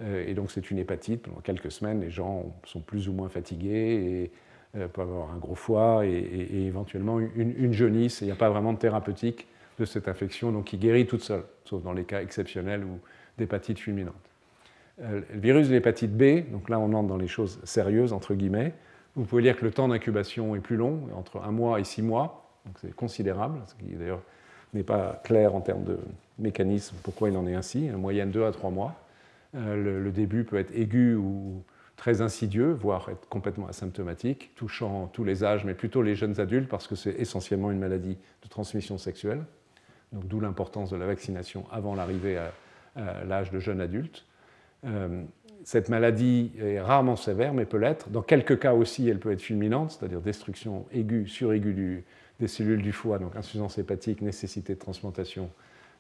et 0.04 0.34
donc 0.34 0.50
c'est 0.50 0.72
une 0.72 0.80
hépatite, 0.80 1.24
pendant 1.24 1.42
quelques 1.42 1.72
semaines 1.72 2.02
les 2.02 2.10
gens 2.10 2.46
sont 2.66 2.80
plus 2.80 3.10
ou 3.10 3.14
moins 3.14 3.30
fatigués, 3.30 4.32
et 4.76 4.86
peuvent 4.88 5.10
avoir 5.10 5.32
un 5.32 5.38
gros 5.38 5.56
foie, 5.56 6.06
et, 6.06 6.66
éventuellement 6.66 7.20
une, 7.20 7.54
une 7.58 7.74
jaunisse, 7.74 8.22
il 8.22 8.26
n'y 8.26 8.32
a 8.32 8.36
pas 8.36 8.50
vraiment 8.50 8.74
de 8.74 8.78
thérapeutique 8.78 9.48
de 9.80 9.86
cette 9.86 10.08
infection, 10.08 10.52
donc 10.52 10.66
qui 10.66 10.78
guérit 10.78 11.08
toute 11.08 11.24
seule, 11.24 11.44
sauf 11.66 11.82
dans 11.82 11.94
les 11.94 12.04
cas 12.04 12.22
exceptionnels 12.22 12.84
ou 12.84 13.00
d'hépatite 13.38 13.80
fulminante. 13.80 14.16
Euh, 15.02 15.22
le 15.34 15.40
virus 15.40 15.70
de 15.70 15.74
l'hépatite 15.74 16.16
B, 16.16 16.52
donc 16.52 16.70
là 16.70 16.80
on 16.80 16.94
entre 16.94 17.08
dans 17.08 17.18
les 17.18 17.28
choses 17.28 17.60
sérieuses, 17.64 18.14
entre 18.14 18.34
guillemets, 18.34 18.74
vous 19.16 19.26
pouvez 19.26 19.42
lire 19.42 19.58
que 19.58 19.66
le 19.66 19.72
temps 19.72 19.88
d'incubation 19.88 20.56
est 20.56 20.60
plus 20.60 20.76
long, 20.76 21.08
entre 21.16 21.42
un 21.42 21.52
mois 21.52 21.80
et 21.80 21.84
six 21.84 22.02
mois, 22.02 22.50
donc 22.66 22.76
c'est 22.82 22.94
considérable, 22.94 23.60
ce 23.66 23.76
qui 23.76 23.96
d'ailleurs 23.96 24.22
n'est 24.74 24.84
pas 24.84 25.22
clair 25.24 25.56
en 25.56 25.62
termes 25.62 25.84
de 25.84 25.98
mécanisme 26.38 26.96
pourquoi 27.02 27.30
il 27.30 27.38
en 27.38 27.48
est 27.48 27.56
ainsi, 27.56 27.90
en 27.94 27.98
moyenne 27.98 28.30
deux 28.30 28.44
à 28.44 28.52
trois 28.52 28.70
mois. 28.70 28.96
Euh, 29.56 30.02
le, 30.04 30.12
début 30.12 30.44
peut 30.44 30.58
être 30.58 30.72
aigu 30.76 31.16
ou 31.16 31.64
très 32.00 32.22
insidieux, 32.22 32.72
voire 32.72 33.10
être 33.10 33.28
complètement 33.28 33.68
asymptomatique, 33.68 34.52
touchant 34.56 35.08
tous 35.12 35.26
les 35.26 35.44
âges, 35.44 35.66
mais 35.66 35.74
plutôt 35.74 36.02
les 36.02 36.16
jeunes 36.16 36.40
adultes, 36.40 36.70
parce 36.70 36.88
que 36.88 36.96
c'est 36.96 37.12
essentiellement 37.12 37.72
une 37.72 37.80
maladie 37.80 38.18
de 38.42 38.48
transmission 38.48 38.98
sexuelle. 38.98 39.44
Donc 40.14 40.26
d'où 40.26 40.40
l'importance 40.40 40.90
de 40.90 40.96
la 40.96 41.06
vaccination 41.06 41.66
avant 41.72 41.96
l'arrivée 41.96 42.38
à, 42.38 42.54
l'âge 43.26 43.52
de 43.52 43.60
jeune 43.60 43.82
adulte. 43.82 44.26
Euh, 44.86 45.24
cette 45.64 45.90
maladie 45.90 46.52
est 46.58 46.80
rarement 46.80 47.18
sévère, 47.18 47.54
mais 47.54 47.66
peut 47.66 47.78
l'être. 47.78 48.10
Dans 48.10 48.22
quelques 48.22 48.60
cas 48.60 48.74
aussi, 48.74 49.08
elle 49.10 49.20
peut 49.20 49.32
être 49.32 49.42
fulminante, 49.42 49.92
c'est-à-dire 49.92 50.22
destruction 50.22 50.86
aiguë, 50.92 51.28
suraiguë 51.28 52.06
des 52.40 52.48
cellules 52.48 52.82
du 52.82 52.94
foie, 52.94 53.20
donc 53.20 53.36
insuffisance 53.36 53.78
hépatique, 53.78 54.22
nécessité 54.22 54.74
de 54.74 54.80
transplantation, 54.80 55.50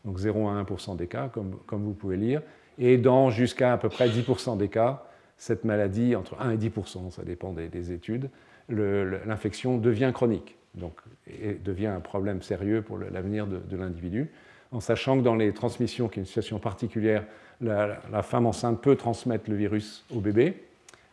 donc 0.05 0.17
0 0.17 0.47
à 0.47 0.63
1% 0.63 0.95
des 0.95 1.07
cas, 1.07 1.27
comme, 1.27 1.57
comme, 1.67 1.83
vous 1.83 1.93
pouvez 1.93 2.15
lire. 2.15 2.41
Et 2.77 2.97
dans 2.97 3.29
jusqu'à 3.29 3.73
à 3.73 3.77
peu 3.77 3.89
près 3.89 4.07
10% 4.07 4.57
des 4.57 4.69
cas, 4.69 5.08
cette 5.39 5.63
maladie, 5.63 6.15
entre 6.15 6.39
1 6.39 6.51
et 6.51 6.57
10% 6.57 7.09
ça 7.11 7.23
dépend 7.23 7.53
des, 7.53 7.91
études, 7.91 8.29
l'infection 8.69 9.77
devient 9.77 10.11
chronique, 10.13 10.57
donc 10.75 10.93
et 11.27 11.53
devient 11.53 11.87
un 11.87 12.01
problème 12.01 12.43
sérieux 12.43 12.83
pour 12.83 12.99
l'avenir 12.99 13.47
de, 13.47 13.77
l'individu, 13.77 14.29
en 14.71 14.81
sachant 14.81 15.17
que 15.17 15.23
dans 15.23 15.35
les 15.35 15.53
transmissions, 15.53 16.09
qui 16.09 16.19
est 16.19 16.21
une 16.21 16.27
situation 16.27 16.59
particulière, 16.59 17.25
la, 17.61 18.21
femme 18.21 18.45
enceinte 18.45 18.81
peut 18.81 18.95
transmettre 18.95 19.49
le 19.49 19.55
virus 19.55 20.05
au 20.13 20.19
bébé 20.19 20.61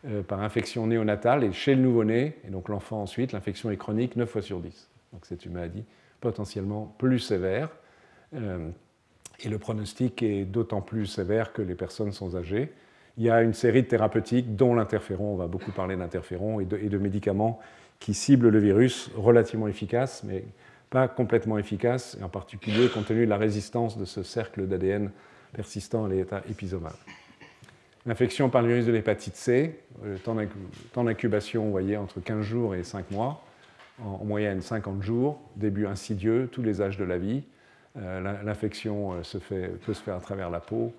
euh, 0.05 0.21
par 0.21 0.41
infection 0.41 0.85
néonatale 0.87 1.43
et 1.43 1.53
chez 1.53 1.73
le 1.73 1.81
nouveau-né, 1.81 2.35
et 2.45 2.51
donc 2.51 2.69
l'enfant 2.69 3.01
ensuite, 3.01 3.31
l'infection 3.31 3.71
est 3.71 3.77
chronique 3.77 4.15
9 4.15 4.29
fois 4.29 4.41
sur 4.41 4.59
10. 4.59 4.89
Donc 5.13 5.25
c'est 5.25 5.45
une 5.45 5.53
maladie 5.53 5.83
potentiellement 6.19 6.93
plus 6.97 7.19
sévère. 7.19 7.69
Euh, 8.35 8.69
et 9.39 9.49
le 9.49 9.57
pronostic 9.57 10.21
est 10.21 10.45
d'autant 10.45 10.81
plus 10.81 11.05
sévère 11.05 11.53
que 11.53 11.61
les 11.61 11.75
personnes 11.75 12.11
sont 12.11 12.35
âgées. 12.35 12.71
Il 13.17 13.23
y 13.23 13.29
a 13.29 13.41
une 13.41 13.53
série 13.53 13.83
de 13.83 13.87
thérapeutiques, 13.87 14.55
dont 14.55 14.75
l'interféron, 14.75 15.33
on 15.33 15.37
va 15.37 15.47
beaucoup 15.47 15.71
parler 15.71 15.95
d'interféron, 15.95 16.59
et, 16.59 16.67
et 16.81 16.89
de, 16.89 16.97
médicaments 16.97 17.59
qui 17.99 18.13
ciblent 18.13 18.49
le 18.49 18.59
virus 18.59 19.09
relativement 19.15 19.67
efficaces, 19.67 20.23
mais 20.23 20.43
pas 20.89 21.07
complètement 21.07 21.57
efficaces, 21.57 22.17
et 22.19 22.23
en 22.23 22.29
particulier 22.29 22.89
compte 22.89 23.07
tenu 23.07 23.25
de 23.25 23.29
la 23.29 23.37
résistance 23.37 23.97
de 23.97 24.05
ce 24.05 24.23
cercle 24.23 24.67
d'ADN 24.67 25.11
persistant 25.53 26.05
à 26.05 26.09
l'état 26.09 26.43
épisomal. 26.49 26.93
L'infection 28.05 28.49
par 28.49 28.61
le 28.61 28.69
virus 28.69 28.85
de 28.85 28.91
l'hépatite 28.91 29.35
C, 29.35 29.79
le 30.03 30.17
temps 30.17 31.03
d'incubation, 31.03 31.65
vous 31.65 31.71
voyez, 31.71 31.97
entre 31.97 32.21
15 32.21 32.41
jours 32.41 32.75
et 32.75 32.83
5 32.83 33.11
mois, 33.11 33.43
en, 34.01 34.23
moyenne 34.23 34.61
50 34.61 35.01
jours, 35.01 35.41
début 35.55 35.87
insidieux, 35.87 36.47
tous 36.51 36.61
les 36.61 36.81
âges 36.81 36.97
de 36.97 37.03
la 37.03 37.17
vie. 37.17 37.43
Euh, 37.97 38.43
l'infection 38.43 39.13
euh, 39.13 39.67
peut 39.85 39.93
se 39.93 40.01
faire 40.01 40.15
à 40.15 40.19
travers 40.19 40.49
la 40.49 40.59
peau, 40.59 40.93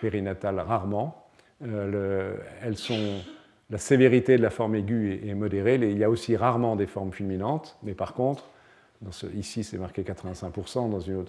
périnatale 0.00 0.60
rarement. 0.60 1.21
Euh, 1.64 2.36
elles 2.62 2.76
sont, 2.76 3.20
la 3.70 3.78
sévérité 3.78 4.36
de 4.36 4.42
la 4.42 4.50
forme 4.50 4.74
aiguë 4.74 5.20
est, 5.26 5.34
modérée. 5.34 5.76
Il 5.76 5.98
y 5.98 6.04
a 6.04 6.10
aussi 6.10 6.36
rarement 6.36 6.76
des 6.76 6.86
formes 6.86 7.12
fulminantes, 7.12 7.78
mais 7.82 7.94
par 7.94 8.14
contre, 8.14 8.50
ici 9.34 9.64
c'est 9.64 9.78
marqué 9.78 10.02
85%, 10.02 10.90
dans 10.90 11.00
une 11.00 11.24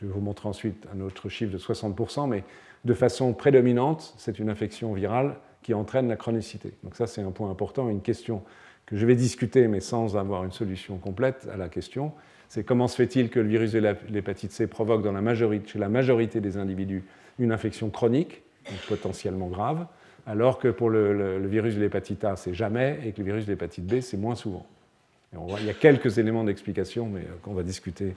je 0.00 0.06
vais 0.06 0.12
vous 0.12 0.20
montrer 0.20 0.48
ensuite 0.48 0.86
un 0.94 1.00
autre 1.00 1.28
chiffre 1.28 1.52
de 1.52 1.58
60%, 1.58 2.28
mais 2.28 2.44
de 2.84 2.94
façon 2.94 3.32
prédominante, 3.32 4.14
c'est 4.16 4.38
une 4.38 4.48
infection 4.48 4.92
virale 4.92 5.36
qui 5.62 5.74
entraîne 5.74 6.08
la 6.08 6.16
chronicité. 6.16 6.72
Donc 6.84 6.94
ça, 6.94 7.06
c'est 7.06 7.20
un 7.20 7.32
point 7.32 7.50
important, 7.50 7.88
une 7.88 8.00
question 8.00 8.42
que 8.86 8.96
je 8.96 9.04
vais 9.04 9.16
discuter, 9.16 9.66
mais 9.66 9.80
sans 9.80 10.16
avoir 10.16 10.44
une 10.44 10.52
solution 10.52 10.98
complète 10.98 11.48
à 11.52 11.56
la 11.56 11.68
question. 11.68 12.12
C'est 12.48 12.64
comment 12.64 12.86
se 12.86 12.96
fait-il 12.96 13.28
que 13.28 13.40
le 13.40 13.48
virus 13.48 13.72
de 13.72 13.96
l'hépatite 14.08 14.52
C 14.52 14.66
provoque 14.66 15.02
dans 15.02 15.12
la 15.12 15.20
majorité, 15.20 15.68
chez 15.68 15.78
la 15.78 15.88
majorité 15.88 16.40
des 16.40 16.56
individus 16.56 17.04
une 17.38 17.52
infection 17.52 17.90
chronique, 17.90 18.42
potentiellement 18.88 19.48
grave, 19.48 19.86
alors 20.26 20.58
que 20.58 20.68
pour 20.68 20.90
le, 20.90 21.46
virus 21.46 21.74
de 21.74 21.80
l'hépatite 21.80 22.24
A, 22.24 22.36
c'est 22.36 22.54
jamais, 22.54 23.00
et 23.04 23.12
que 23.12 23.18
le 23.18 23.24
virus 23.24 23.46
de 23.46 23.52
l'hépatite 23.52 23.86
B, 23.86 24.00
c'est 24.00 24.16
moins 24.16 24.34
souvent. 24.34 24.66
il 25.32 25.66
y 25.66 25.70
a 25.70 25.74
quelques 25.74 26.18
éléments 26.18 26.44
d'explication, 26.44 27.06
mais 27.06 27.20
euh, 27.20 27.38
qu'on 27.42 27.54
va 27.54 27.62
discuter 27.62 28.14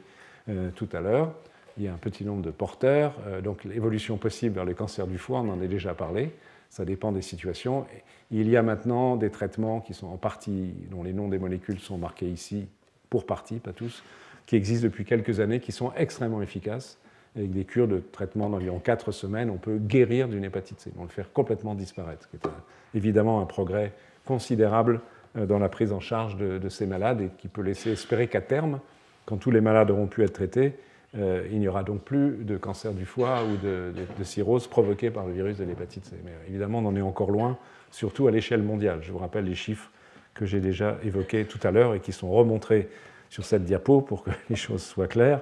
euh, 0.50 0.70
tout 0.76 0.90
à 0.94 1.02
l'heure 1.02 1.34
il 1.78 1.84
y 1.84 1.88
a 1.88 1.94
un 1.94 1.98
petit 1.98 2.24
nombre 2.26 2.42
de 2.42 2.52
porteurs. 2.52 3.14
Euh, 3.28 3.42
donc 3.42 3.64
l'évolution 3.64 4.18
possible 4.18 4.56
vers 4.56 4.66
les 4.66 4.74
cancers 4.74 5.08
du 5.08 5.18
foie, 5.18 5.40
on 5.40 5.50
en 5.50 5.62
a 5.62 5.68
déjà 5.68 5.94
parlé. 5.94 6.32
Ça 6.70 6.86
dépend 6.86 7.12
des 7.12 7.22
situations. 7.22 7.86
Il 8.32 8.50
y 8.50 8.56
a 8.56 8.64
maintenant 8.64 9.18
des 9.18 9.30
traitements 9.30 9.82
qui 9.82 9.94
sont 9.94 10.08
en 10.08 10.18
partie, 10.18 10.74
dont 10.90 11.04
les 11.04 11.12
noms 11.12 11.28
des 11.28 11.40
molécules 11.40 11.80
sont 11.80 11.98
marqués 11.98 12.30
ici, 12.30 12.68
pour 13.10 13.26
partie, 13.26 13.56
pas 13.60 13.74
tous, 13.74 14.04
qui 14.46 14.56
existent 14.56 14.86
depuis 14.86 15.04
quelques 15.04 15.42
années, 15.42 15.60
qui 15.60 15.74
sont 15.74 15.92
extrêmement 15.98 16.42
efficaces. 16.42 16.98
Avec 17.36 17.52
des 17.52 17.64
cures 17.64 17.88
de 17.88 18.00
traitement 18.00 18.50
d'environ 18.50 18.80
4 18.80 19.12
semaines, 19.12 19.50
on 19.50 19.58
peut 19.58 19.78
guérir 19.78 20.28
d'une 20.28 20.44
hépatite 20.44 20.80
C, 20.82 20.92
on 20.98 21.04
le 21.04 21.10
faire 21.10 21.32
complètement 21.32 21.76
disparaître, 21.76 22.24
ce 22.24 22.28
qui 22.28 22.36
est 22.36 22.50
évidemment 22.94 23.42
un 23.42 23.46
progrès 23.46 23.94
considérable 24.26 25.00
euh, 25.38 25.46
dans 25.46 25.60
la 25.60 25.70
prise 25.70 25.94
en 25.94 26.02
charge 26.02 26.36
de, 26.36 26.58
de 26.58 26.70
ces 26.70 26.86
malades 26.86 27.22
et 27.22 27.30
qui 27.38 27.48
peut 27.48 27.62
laisser 27.62 27.92
espérer 27.92 28.28
qu'à 28.28 28.42
terme, 28.42 28.80
quand 29.26 29.38
tous 29.38 29.52
les 29.52 29.62
malades 29.62 29.92
auront 29.92 30.08
pu 30.08 30.24
être 30.24 30.34
traités, 30.34 30.74
euh, 31.18 31.46
il 31.52 31.60
n'y 31.60 31.68
aura 31.68 31.84
donc 31.84 32.02
plus 32.02 32.44
de 32.44 32.56
cancer 32.56 32.94
du 32.94 33.06
foie 33.06 33.44
ou 33.44 33.58
de, 33.58 33.94
cirrhose 34.24 34.68
provoquée 34.68 35.12
par 35.12 35.26
le 35.26 35.34
virus 35.34 35.58
de 35.58 35.66
l'hépatite 35.66 36.06
C. 36.06 36.16
Mais 36.24 36.32
évidemment, 36.48 36.80
on 36.80 36.86
en 36.86 36.96
est 36.96 37.02
encore 37.02 37.32
loin, 37.32 37.58
surtout 37.92 38.28
à 38.28 38.32
l'échelle 38.32 38.64
mondiale. 38.64 39.00
Je 39.02 39.12
vous 39.12 39.18
rappelle 39.18 39.46
les 39.46 39.56
chiffres 39.56 39.92
que 40.34 40.46
j'ai 40.46 40.62
déjà 40.62 40.98
évoqués 41.04 41.46
tout 41.46 41.60
à 41.64 41.72
l'heure 41.72 41.94
et 41.94 42.00
qui 42.00 42.14
sont 42.14 42.32
remontrés 42.32 42.90
sur 43.30 43.44
cette 43.44 43.66
diapo 43.66 44.02
pour 44.02 44.24
que 44.24 44.32
les 44.50 44.56
choses 44.56 44.84
soient 44.84 45.08
claires. 45.08 45.42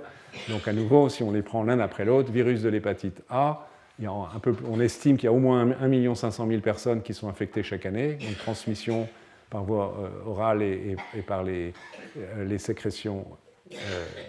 Donc 0.49 0.67
à 0.67 0.73
nouveau, 0.73 1.09
si 1.09 1.23
on 1.23 1.31
les 1.31 1.41
prend 1.41 1.63
l'un 1.63 1.79
après 1.79 2.05
l'autre, 2.05 2.31
virus 2.31 2.61
de 2.61 2.69
l'hépatite 2.69 3.21
A, 3.29 3.67
on 4.07 4.79
estime 4.79 5.17
qu'il 5.17 5.25
y 5.25 5.27
a 5.27 5.33
au 5.33 5.39
moins 5.39 5.71
1 5.81 6.15
500 6.15 6.47
000 6.47 6.61
personnes 6.61 7.01
qui 7.01 7.13
sont 7.13 7.27
infectées 7.27 7.63
chaque 7.63 7.85
année, 7.85 8.17
une 8.21 8.35
transmission 8.35 9.07
par 9.49 9.63
voie 9.63 9.95
euh, 9.99 10.29
orale 10.29 10.61
et, 10.61 10.95
par 11.25 11.43
les, 11.43 11.73
euh, 12.17 12.57
sécrétions 12.57 13.25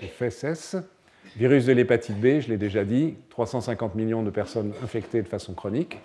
des 0.00 0.06
fesses. 0.06 0.76
Virus 1.36 1.66
de 1.66 1.72
l'hépatite 1.72 2.18
B, 2.18 2.40
je 2.40 2.48
l'ai 2.48 2.56
déjà 2.56 2.84
dit, 2.84 3.14
350 3.30 3.94
millions 3.94 4.22
de 4.22 4.30
personnes 4.30 4.72
infectées 4.82 5.22
de 5.22 5.28
façon 5.28 5.54
chronique. 5.54 5.98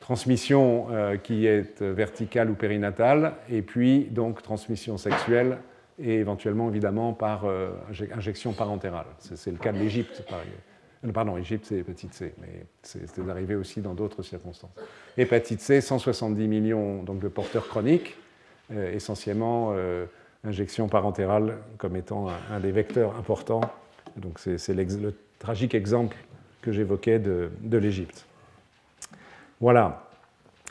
Transmission 0.00 0.86
euh, 0.90 1.16
qui 1.16 1.46
est 1.46 1.82
verticale 1.82 2.50
ou 2.50 2.54
périnatale, 2.54 3.34
et 3.50 3.62
puis 3.62 4.04
donc 4.10 4.42
transmission 4.42 4.96
sexuelle 4.96 5.58
et 6.02 6.14
éventuellement 6.14 6.68
évidemment 6.68 7.12
par 7.12 7.44
euh, 7.44 7.70
injection 8.14 8.52
parentérale. 8.52 9.06
C'est 9.18 9.50
le 9.50 9.58
cas 9.58 9.72
de 9.72 9.78
l'Égypte, 9.78 10.24
par 10.28 10.40
exemple. 10.40 10.62
Euh, 11.06 11.12
pardon, 11.12 11.36
l'Égypte, 11.36 11.66
c'est 11.68 11.78
hépatite 11.78 12.14
C, 12.14 12.34
mais 12.40 12.66
c'est 12.82 13.28
arrivé 13.28 13.54
aussi 13.54 13.80
dans 13.80 13.94
d'autres 13.94 14.22
circonstances. 14.22 14.72
Hépatite 15.16 15.60
C, 15.60 15.80
170 15.80 16.48
millions 16.48 17.02
donc, 17.02 17.20
de 17.20 17.28
porteurs 17.28 17.66
chroniques, 17.68 18.16
essentiellement 18.70 19.74
injection 20.44 20.88
parentérale 20.88 21.58
comme 21.76 21.96
étant 21.96 22.28
un 22.50 22.60
des 22.60 22.72
vecteurs 22.72 23.16
importants 23.16 23.60
donc 24.16 24.38
c'est 24.38 24.74
le 24.74 25.14
tragique 25.38 25.74
exemple 25.74 26.16
que 26.60 26.72
j'évoquais 26.72 27.18
de, 27.18 27.50
l'Égypte. 27.70 28.26
Voilà, 29.60 30.08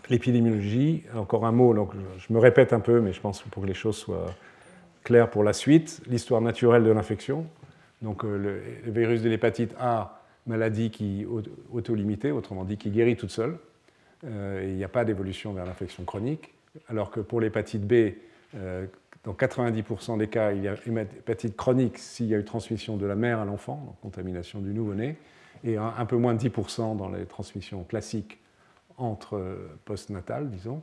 l'épidémiologie, 0.09 1.03
encore 1.15 1.45
un 1.45 1.51
mot, 1.51 1.73
donc 1.73 1.91
je 2.17 2.33
me 2.33 2.39
répète 2.39 2.73
un 2.73 2.79
peu, 2.79 3.01
mais 3.01 3.13
je 3.13 3.21
pense 3.21 3.41
pour 3.41 3.63
que 3.63 3.67
les 3.67 3.73
choses 3.73 3.97
soient 3.97 4.33
claires 5.03 5.29
pour 5.29 5.43
la 5.43 5.53
suite. 5.53 6.01
L'histoire 6.07 6.41
naturelle 6.41 6.83
de 6.83 6.91
l'infection, 6.91 7.45
donc 8.01 8.23
euh, 8.23 8.61
le, 8.85 8.91
virus 8.91 9.21
de 9.21 9.29
l'hépatite 9.29 9.73
A, 9.79 10.21
maladie 10.47 10.89
qui 10.89 11.25
auto-limitée, 11.71 12.31
autrement 12.31 12.63
dit 12.63 12.77
qui 12.77 12.89
guérit 12.89 13.15
toute 13.15 13.29
seule, 13.29 13.57
euh, 14.25 14.65
il 14.67 14.75
n'y 14.75 14.83
a 14.83 14.89
pas 14.89 15.05
d'évolution 15.05 15.53
vers 15.53 15.65
l'infection 15.65 16.03
chronique, 16.03 16.53
alors 16.87 17.11
que 17.11 17.19
pour 17.19 17.41
l'hépatite 17.41 17.85
B, 17.85 18.13
euh, 18.55 18.85
dans 19.23 19.33
90% 19.33 20.17
des 20.17 20.27
cas, 20.27 20.51
il 20.51 20.63
y 20.63 20.67
a 20.67 20.73
hépatite 20.73 21.55
chronique 21.55 21.97
s'il 21.97 22.27
y 22.27 22.35
a 22.35 22.39
eu 22.39 22.43
transmission 22.43 22.97
de 22.97 23.05
la 23.05 23.15
mère 23.15 23.39
à 23.39 23.45
l'enfant, 23.45 23.97
contamination 24.01 24.59
du 24.59 24.73
nouveau-né, 24.73 25.17
et 25.63 25.77
un, 25.77 26.05
peu 26.05 26.17
moins 26.17 26.33
de 26.33 26.39
10% 26.39 26.97
dans 26.97 27.09
les 27.09 27.25
transmissions 27.25 27.83
classiques 27.83 28.39
entre 28.97 29.37
euh, 29.37 29.69
postnatales, 29.85 30.49
disons. 30.49 30.81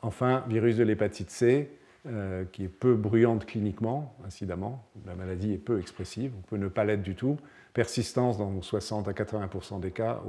Enfin, 0.00 0.44
virus 0.48 0.76
de 0.76 0.84
l'hépatite 0.84 1.30
C, 1.30 1.70
euh, 2.08 2.44
qui 2.52 2.64
est 2.64 2.68
peu 2.68 2.94
bruyante 2.94 3.46
cliniquement, 3.46 4.14
incidemment. 4.24 4.84
La 5.06 5.14
maladie 5.14 5.52
est 5.52 5.58
peu 5.58 5.80
expressive, 5.80 6.32
on 6.38 6.42
peut 6.42 6.56
ne 6.56 6.68
pas 6.68 6.84
l'être 6.84 7.02
du 7.02 7.14
tout. 7.14 7.36
Persistance 7.74 8.38
dans 8.38 8.62
60 8.62 9.08
à 9.08 9.12
80% 9.12 9.80
des 9.80 9.90
cas, 9.90 10.20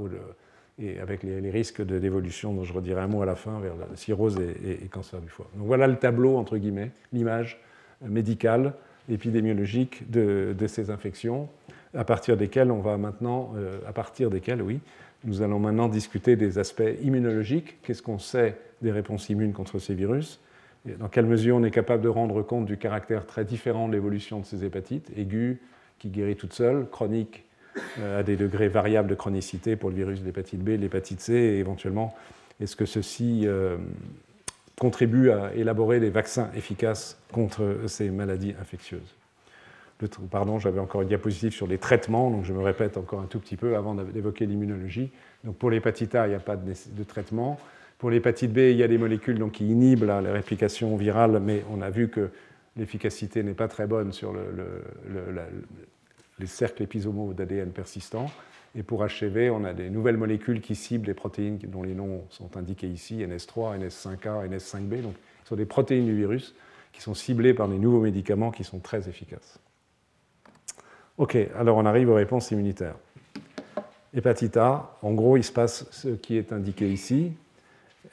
et 0.80 0.98
avec 0.98 1.22
les, 1.22 1.50
risques 1.50 1.80
d'évolution 1.82 2.52
dont 2.52 2.64
je 2.64 2.72
redirai 2.72 3.00
un 3.00 3.06
mot 3.06 3.22
à 3.22 3.26
la 3.26 3.36
fin 3.36 3.60
vers 3.60 3.76
la 3.76 3.94
cirrhose 3.96 4.38
et, 4.40 4.86
cancer 4.88 5.20
du 5.20 5.28
foie. 5.28 5.48
Donc 5.56 5.66
voilà 5.66 5.86
le 5.86 5.96
tableau, 5.96 6.36
entre 6.36 6.56
guillemets, 6.56 6.90
l'image 7.12 7.60
médicale, 8.02 8.74
épidémiologique 9.08 10.10
de, 10.10 10.54
ces 10.66 10.90
infections, 10.90 11.48
à 11.94 12.04
partir 12.04 12.36
desquelles 12.36 12.72
on 12.72 12.80
va 12.80 12.96
maintenant, 12.98 13.52
euh, 13.56 13.78
à 13.86 13.92
partir 13.92 14.30
desquelles, 14.30 14.62
oui, 14.62 14.80
nous 15.24 15.42
allons 15.42 15.58
maintenant 15.58 15.88
discuter 15.88 16.34
des 16.36 16.58
aspects 16.58 16.82
immunologiques. 17.02 17.80
Qu'est-ce 17.82 18.02
qu'on 18.02 18.18
sait 18.18 18.56
des 18.82 18.90
réponses 18.90 19.30
immunes 19.30 19.52
contre 19.52 19.78
ces 19.78 19.94
virus? 19.94 20.40
et 20.40 20.47
Dans 20.84 21.08
quelle 21.08 21.26
mesure 21.26 21.56
on 21.56 21.64
est 21.64 21.70
capable 21.70 22.02
de 22.02 22.08
rendre 22.08 22.42
compte 22.42 22.66
du 22.66 22.76
caractère 22.76 23.26
très 23.26 23.44
différent 23.44 23.88
de 23.88 23.92
l'évolution 23.92 24.40
de 24.40 24.46
ces 24.46 24.64
hépatites, 24.64 25.10
aiguës, 25.16 25.56
qui 25.98 26.08
guérit 26.08 26.36
toute 26.36 26.52
seule, 26.52 26.88
chronique, 26.88 27.44
euh, 27.98 28.20
à 28.20 28.22
des 28.22 28.36
degrés 28.36 28.68
variables 28.68 29.08
de 29.08 29.14
chronicité 29.14 29.76
pour 29.76 29.90
le 29.90 29.96
virus 29.96 30.20
de 30.20 30.24
l'hépatite 30.24 30.60
B, 30.62 30.68
l'hépatite 30.70 31.20
C, 31.20 31.32
et 31.32 31.58
éventuellement, 31.58 32.14
est-ce 32.60 32.76
que 32.76 32.86
ceci 32.86 33.42
euh, 33.44 33.76
contribue 34.78 35.30
à 35.30 35.54
élaborer 35.54 36.00
des 36.00 36.10
vaccins 36.10 36.50
efficaces 36.56 37.20
contre 37.32 37.76
ces 37.86 38.10
maladies 38.10 38.54
infectieuses? 38.60 39.14
Pardon, 40.30 40.60
j'avais 40.60 40.78
encore 40.78 41.02
une 41.02 41.08
diapositive 41.08 41.52
sur 41.52 41.66
les 41.66 41.78
traitements, 41.78 42.30
donc 42.30 42.44
je 42.44 42.52
me 42.52 42.62
répète 42.62 42.96
encore 42.96 43.20
un 43.20 43.26
tout 43.26 43.40
petit 43.40 43.56
peu 43.56 43.76
avant 43.76 43.94
d'évoquer 43.94 44.46
l'immunologie. 44.46 45.10
Donc 45.42 45.56
pour 45.56 45.70
l'hépatite 45.70 46.14
A, 46.14 46.26
il 46.26 46.30
n'y 46.30 46.36
a 46.36 46.40
pas 46.40 46.56
de, 46.56 47.02
traitement. 47.02 47.58
Pour 47.98 48.10
l'hépatite 48.10 48.52
B, 48.52 48.58
il 48.58 48.76
y 48.76 48.84
a 48.84 48.88
des 48.88 48.96
molécules 48.96 49.38
donc, 49.38 49.52
qui 49.52 49.68
inhibent 49.68 50.04
la, 50.04 50.20
réplication 50.20 50.96
virale, 50.96 51.40
mais 51.42 51.64
on 51.68 51.82
a 51.82 51.90
vu 51.90 52.08
que 52.08 52.30
l'efficacité 52.76 53.42
n'est 53.42 53.54
pas 53.54 53.66
très 53.66 53.88
bonne 53.88 54.12
sur 54.12 54.34
les 56.38 56.46
cercles 56.46 56.84
épisomaux 56.84 57.34
d'ADN 57.34 57.70
persistants. 57.70 58.30
Et 58.76 58.84
pour 58.84 59.04
HCV, 59.04 59.50
on 59.50 59.64
a 59.64 59.72
des 59.72 59.90
nouvelles 59.90 60.16
molécules 60.16 60.60
qui 60.60 60.76
ciblent 60.76 61.08
les 61.08 61.14
protéines 61.14 61.58
dont 61.58 61.82
les 61.82 61.94
noms 61.94 62.24
sont 62.30 62.56
indiqués 62.56 62.86
ici, 62.86 63.16
NS3, 63.16 63.80
NS5A, 63.80 64.48
NS5B. 64.48 65.02
Donc, 65.02 65.14
ce 65.42 65.48
sont 65.48 65.56
des 65.56 65.66
protéines 65.66 66.06
du 66.06 66.14
virus 66.14 66.54
qui 66.92 67.02
sont 67.02 67.14
ciblées 67.14 67.54
par 67.54 67.66
des 67.66 67.78
nouveaux 67.78 68.00
médicaments 68.00 68.52
qui 68.52 68.62
sont 68.62 68.78
très 68.78 69.08
efficaces. 69.08 69.58
Ok, 71.16 71.36
alors 71.56 71.78
on 71.78 71.86
arrive 71.86 72.10
aux 72.10 72.14
réponses 72.14 72.52
immunitaires. 72.52 72.94
Hépatite 74.14 74.56
A, 74.56 74.96
en 75.02 75.14
gros, 75.14 75.36
il 75.36 75.42
se 75.42 75.50
passe 75.50 75.86
ce 75.90 76.08
qui 76.08 76.36
est 76.36 76.52
indiqué 76.52 76.88
ici 76.88 77.32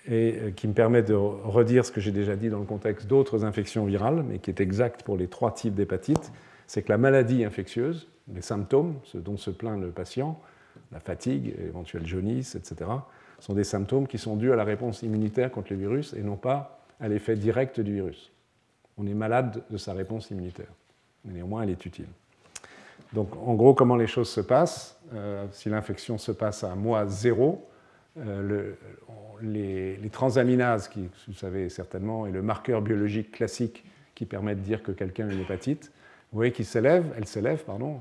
et 0.07 0.37
euh, 0.37 0.51
qui 0.51 0.67
me 0.67 0.73
permet 0.73 1.03
de 1.03 1.13
redire 1.13 1.85
ce 1.85 1.91
que 1.91 2.01
j'ai 2.01 2.11
déjà 2.11 2.35
dit 2.35 2.49
dans 2.49 2.59
le 2.59 2.65
contexte 2.65 3.07
d'autres 3.07 3.43
infections 3.43 3.85
virales, 3.85 4.23
mais 4.27 4.39
qui 4.39 4.49
est 4.49 4.59
exact 4.59 5.03
pour 5.03 5.17
les 5.17 5.27
trois 5.27 5.53
types 5.53 5.75
d'hépatite, 5.75 6.31
c'est 6.67 6.83
que 6.83 6.89
la 6.89 6.97
maladie 6.97 7.43
infectieuse, 7.43 8.07
les 8.33 8.41
symptômes, 8.41 8.95
ce 9.03 9.17
dont 9.17 9.37
se 9.37 9.51
plaint 9.51 9.79
le 9.79 9.89
patient, 9.89 10.39
la 10.91 10.99
fatigue, 10.99 11.55
éventuelle 11.59 12.05
jaunisse, 12.05 12.55
etc., 12.55 12.89
sont 13.39 13.53
des 13.53 13.63
symptômes 13.63 14.07
qui 14.07 14.17
sont 14.17 14.35
dus 14.35 14.51
à 14.51 14.55
la 14.55 14.63
réponse 14.63 15.03
immunitaire 15.03 15.51
contre 15.51 15.73
le 15.73 15.79
virus 15.79 16.13
et 16.13 16.21
non 16.21 16.37
pas 16.37 16.79
à 16.99 17.07
l'effet 17.07 17.35
direct 17.35 17.79
du 17.79 17.93
virus. 17.93 18.31
On 18.97 19.05
est 19.05 19.13
malade 19.13 19.63
de 19.69 19.77
sa 19.77 19.93
réponse 19.93 20.31
immunitaire, 20.31 20.71
mais 21.25 21.33
néanmoins 21.33 21.63
elle 21.63 21.71
est 21.71 21.85
utile. 21.85 22.07
Donc, 23.13 23.29
en 23.45 23.53
gros, 23.53 23.73
comment 23.73 23.95
les 23.95 24.07
choses 24.07 24.29
se 24.29 24.41
passent 24.41 24.97
euh, 25.13 25.45
Si 25.51 25.69
l'infection 25.69 26.17
se 26.17 26.31
passe 26.31 26.63
à 26.63 26.75
mois 26.75 27.05
zéro, 27.07 27.67
euh, 28.17 28.73
les, 29.41 30.09
transaminases, 30.11 30.87
qui, 30.87 31.09
vous 31.27 31.33
savez 31.33 31.69
certainement, 31.69 32.25
est 32.27 32.31
le 32.31 32.41
marqueur 32.41 32.81
biologique 32.81 33.31
classique 33.31 33.83
qui 34.13 34.25
permet 34.25 34.55
de 34.55 34.61
dire 34.61 34.83
que 34.83 34.91
quelqu'un 34.91 35.27
a 35.27 35.33
une 35.33 35.41
hépatite, 35.41 35.91
vous 36.31 36.37
voyez 36.37 36.51
qu'il 36.51 36.65
s'élève, 36.65 37.05
elle 37.17 37.27
s'élève, 37.27 37.63
pardon, 37.65 37.99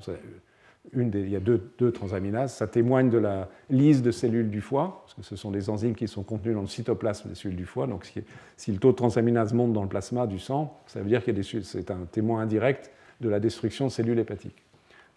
une 0.92 1.10
il 1.14 1.30
y 1.30 1.36
a 1.36 1.40
deux, 1.40 1.92
transaminases, 1.92 2.54
ça 2.54 2.66
témoigne 2.66 3.10
de 3.10 3.18
la 3.18 3.48
lyse 3.70 4.02
de 4.02 4.10
cellules 4.10 4.50
du 4.50 4.60
foie, 4.60 5.02
parce 5.02 5.14
que 5.14 5.22
ce 5.22 5.36
sont 5.36 5.50
des 5.50 5.70
enzymes 5.70 5.94
qui 5.94 6.06
sont 6.06 6.22
contenues 6.22 6.54
dans 6.54 6.60
le 6.60 6.66
cytoplasme 6.66 7.28
des 7.28 7.34
cellules 7.34 7.56
du 7.56 7.66
foie, 7.66 7.86
donc 7.86 8.10
si, 8.56 8.72
le 8.72 8.78
taux 8.78 8.92
de 8.92 8.96
transaminase 8.96 9.52
monte 9.52 9.72
dans 9.72 9.82
le 9.82 9.88
plasma 9.88 10.26
du 10.26 10.38
sang, 10.38 10.80
ça 10.86 11.00
veut 11.00 11.08
dire 11.08 11.24
que 11.24 11.42
c'est 11.42 11.90
un 11.90 12.04
témoin 12.10 12.42
indirect 12.42 12.90
de 13.20 13.28
la 13.28 13.40
destruction 13.40 13.86
de 13.86 13.90
cellules 13.90 14.18
hépatiques. 14.18 14.62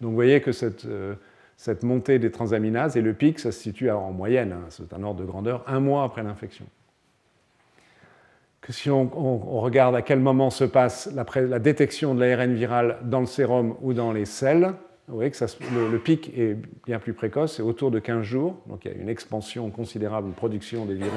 Donc 0.01 0.11
vous 0.11 0.15
voyez 0.15 0.41
que 0.41 0.51
euh, 0.85 1.15
cette, 1.57 1.83
montée 1.83 2.19
des 2.19 2.31
transaminases 2.31 2.95
et 2.95 3.01
le 3.01 3.13
pic, 3.13 3.39
ça 3.39 3.51
se 3.51 3.59
situe 3.59 3.89
en 3.89 4.11
moyenne, 4.11 4.53
hein, 4.53 4.65
c'est 4.69 4.93
un 4.93 5.03
ordre 5.03 5.19
de 5.19 5.25
grandeur, 5.25 5.63
un 5.67 5.79
mois 5.79 6.03
après 6.03 6.23
l'infection. 6.23 6.65
Si 8.69 8.89
on, 8.89 9.07
regarde 9.61 9.95
à 9.95 10.01
quel 10.01 10.19
moment 10.19 10.49
se 10.49 10.65
passe 10.65 11.09
la, 11.15 11.59
détection 11.59 12.13
de 12.13 12.19
l'ARN 12.19 12.53
viral 12.53 12.97
dans 13.03 13.21
le 13.21 13.25
sérum 13.25 13.75
ou 13.81 13.93
dans 13.93 14.11
les 14.11 14.25
selles, 14.25 14.73
vous 15.07 15.15
voyez 15.15 15.31
que 15.31 15.37
le, 15.89 15.99
pic 15.99 16.37
est 16.37 16.57
bien 16.85 16.99
plus 16.99 17.13
précoce, 17.13 17.55
c'est 17.55 17.61
autour 17.61 17.91
de 17.91 17.99
15 17.99 18.23
jours. 18.23 18.57
Donc 18.67 18.83
il 18.83 18.91
y 18.91 18.93
a 18.93 18.97
une 18.97 19.07
expansion 19.07 19.69
considérable 19.71 20.27
de 20.27 20.33
production 20.33 20.85
des 20.85 20.95
virus 20.95 21.13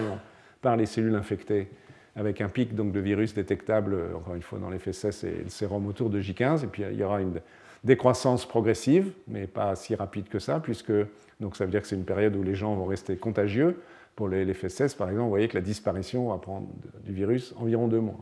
par 0.63 0.77
les 0.77 0.87
cellules 0.87 1.17
infectées, 1.17 1.69
avec 2.15 2.41
un 2.41 2.49
pic 2.49 2.77
donc, 2.77 2.93
de 2.93 3.01
virus 3.01 3.35
détectable, 3.35 3.97
encore 4.15 4.37
une 4.37 4.43
fois, 4.43 4.61
dans 4.61 4.71
les 4.71 4.79
fesses 4.79 5.25
et 5.25 5.43
le 5.43 5.51
sérum 5.51 5.89
autour 5.89 6.09
de 6.09 6.21
J15. 6.21 6.63
Et 6.63 6.69
puis 6.69 6.85
il 6.89 6.99
y 6.99 7.03
aura 7.03 7.21
une, 7.21 7.41
décroissance 7.85 8.47
progressive, 8.47 9.13
mais 9.27 9.47
pas 9.47 9.75
si 9.77 9.95
rapide 9.95 10.29
que 10.29 10.39
ça, 10.39 10.61
puisque 10.61 10.93
donc 11.41 11.57
ça 11.57 11.65
veut 11.65 11.71
dire 11.71 11.81
que 11.81 11.87
c'est 11.87 11.97
une 11.97 12.05
période 12.05 12.37
où 12.37 12.43
les 12.43 12.55
gens 12.55 12.75
vont 12.75 12.85
rester 12.85 13.17
contagieux. 13.17 13.81
Pour 14.17 14.29
les, 14.29 14.45
les 14.45 14.55
FSS, 14.55 14.95
par 14.95 15.09
exemple, 15.09 15.25
vous 15.25 15.29
voyez 15.31 15.49
que 15.49 15.57
la 15.57 15.63
disparition 15.63 16.29
va 16.29 16.39
prendre 16.39 16.67
du 17.05 17.13
virus 17.13 17.55
environ 17.59 17.89
deux 17.89 18.01
mois. 18.01 18.19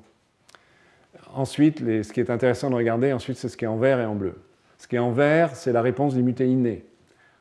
Ensuite, 1.35 1.79
ce 1.81 2.13
qui 2.13 2.21
est 2.21 2.31
intéressant 2.31 2.71
de 2.71 2.75
regarder, 2.77 3.13
ensuite, 3.13 3.37
c'est 3.37 3.49
ce 3.49 3.57
qui 3.57 3.65
est 3.65 3.69
en 3.69 3.79
vert 3.79 3.99
et 3.99 4.05
en 4.05 4.15
bleu. 4.15 4.35
Ce 4.79 4.87
qui 4.87 4.97
est 4.97 5.01
en 5.01 5.11
vert, 5.11 5.57
c'est 5.57 5.73
la 5.73 5.83
réponse 5.83 6.15
des 6.15 6.45
innée. 6.45 6.85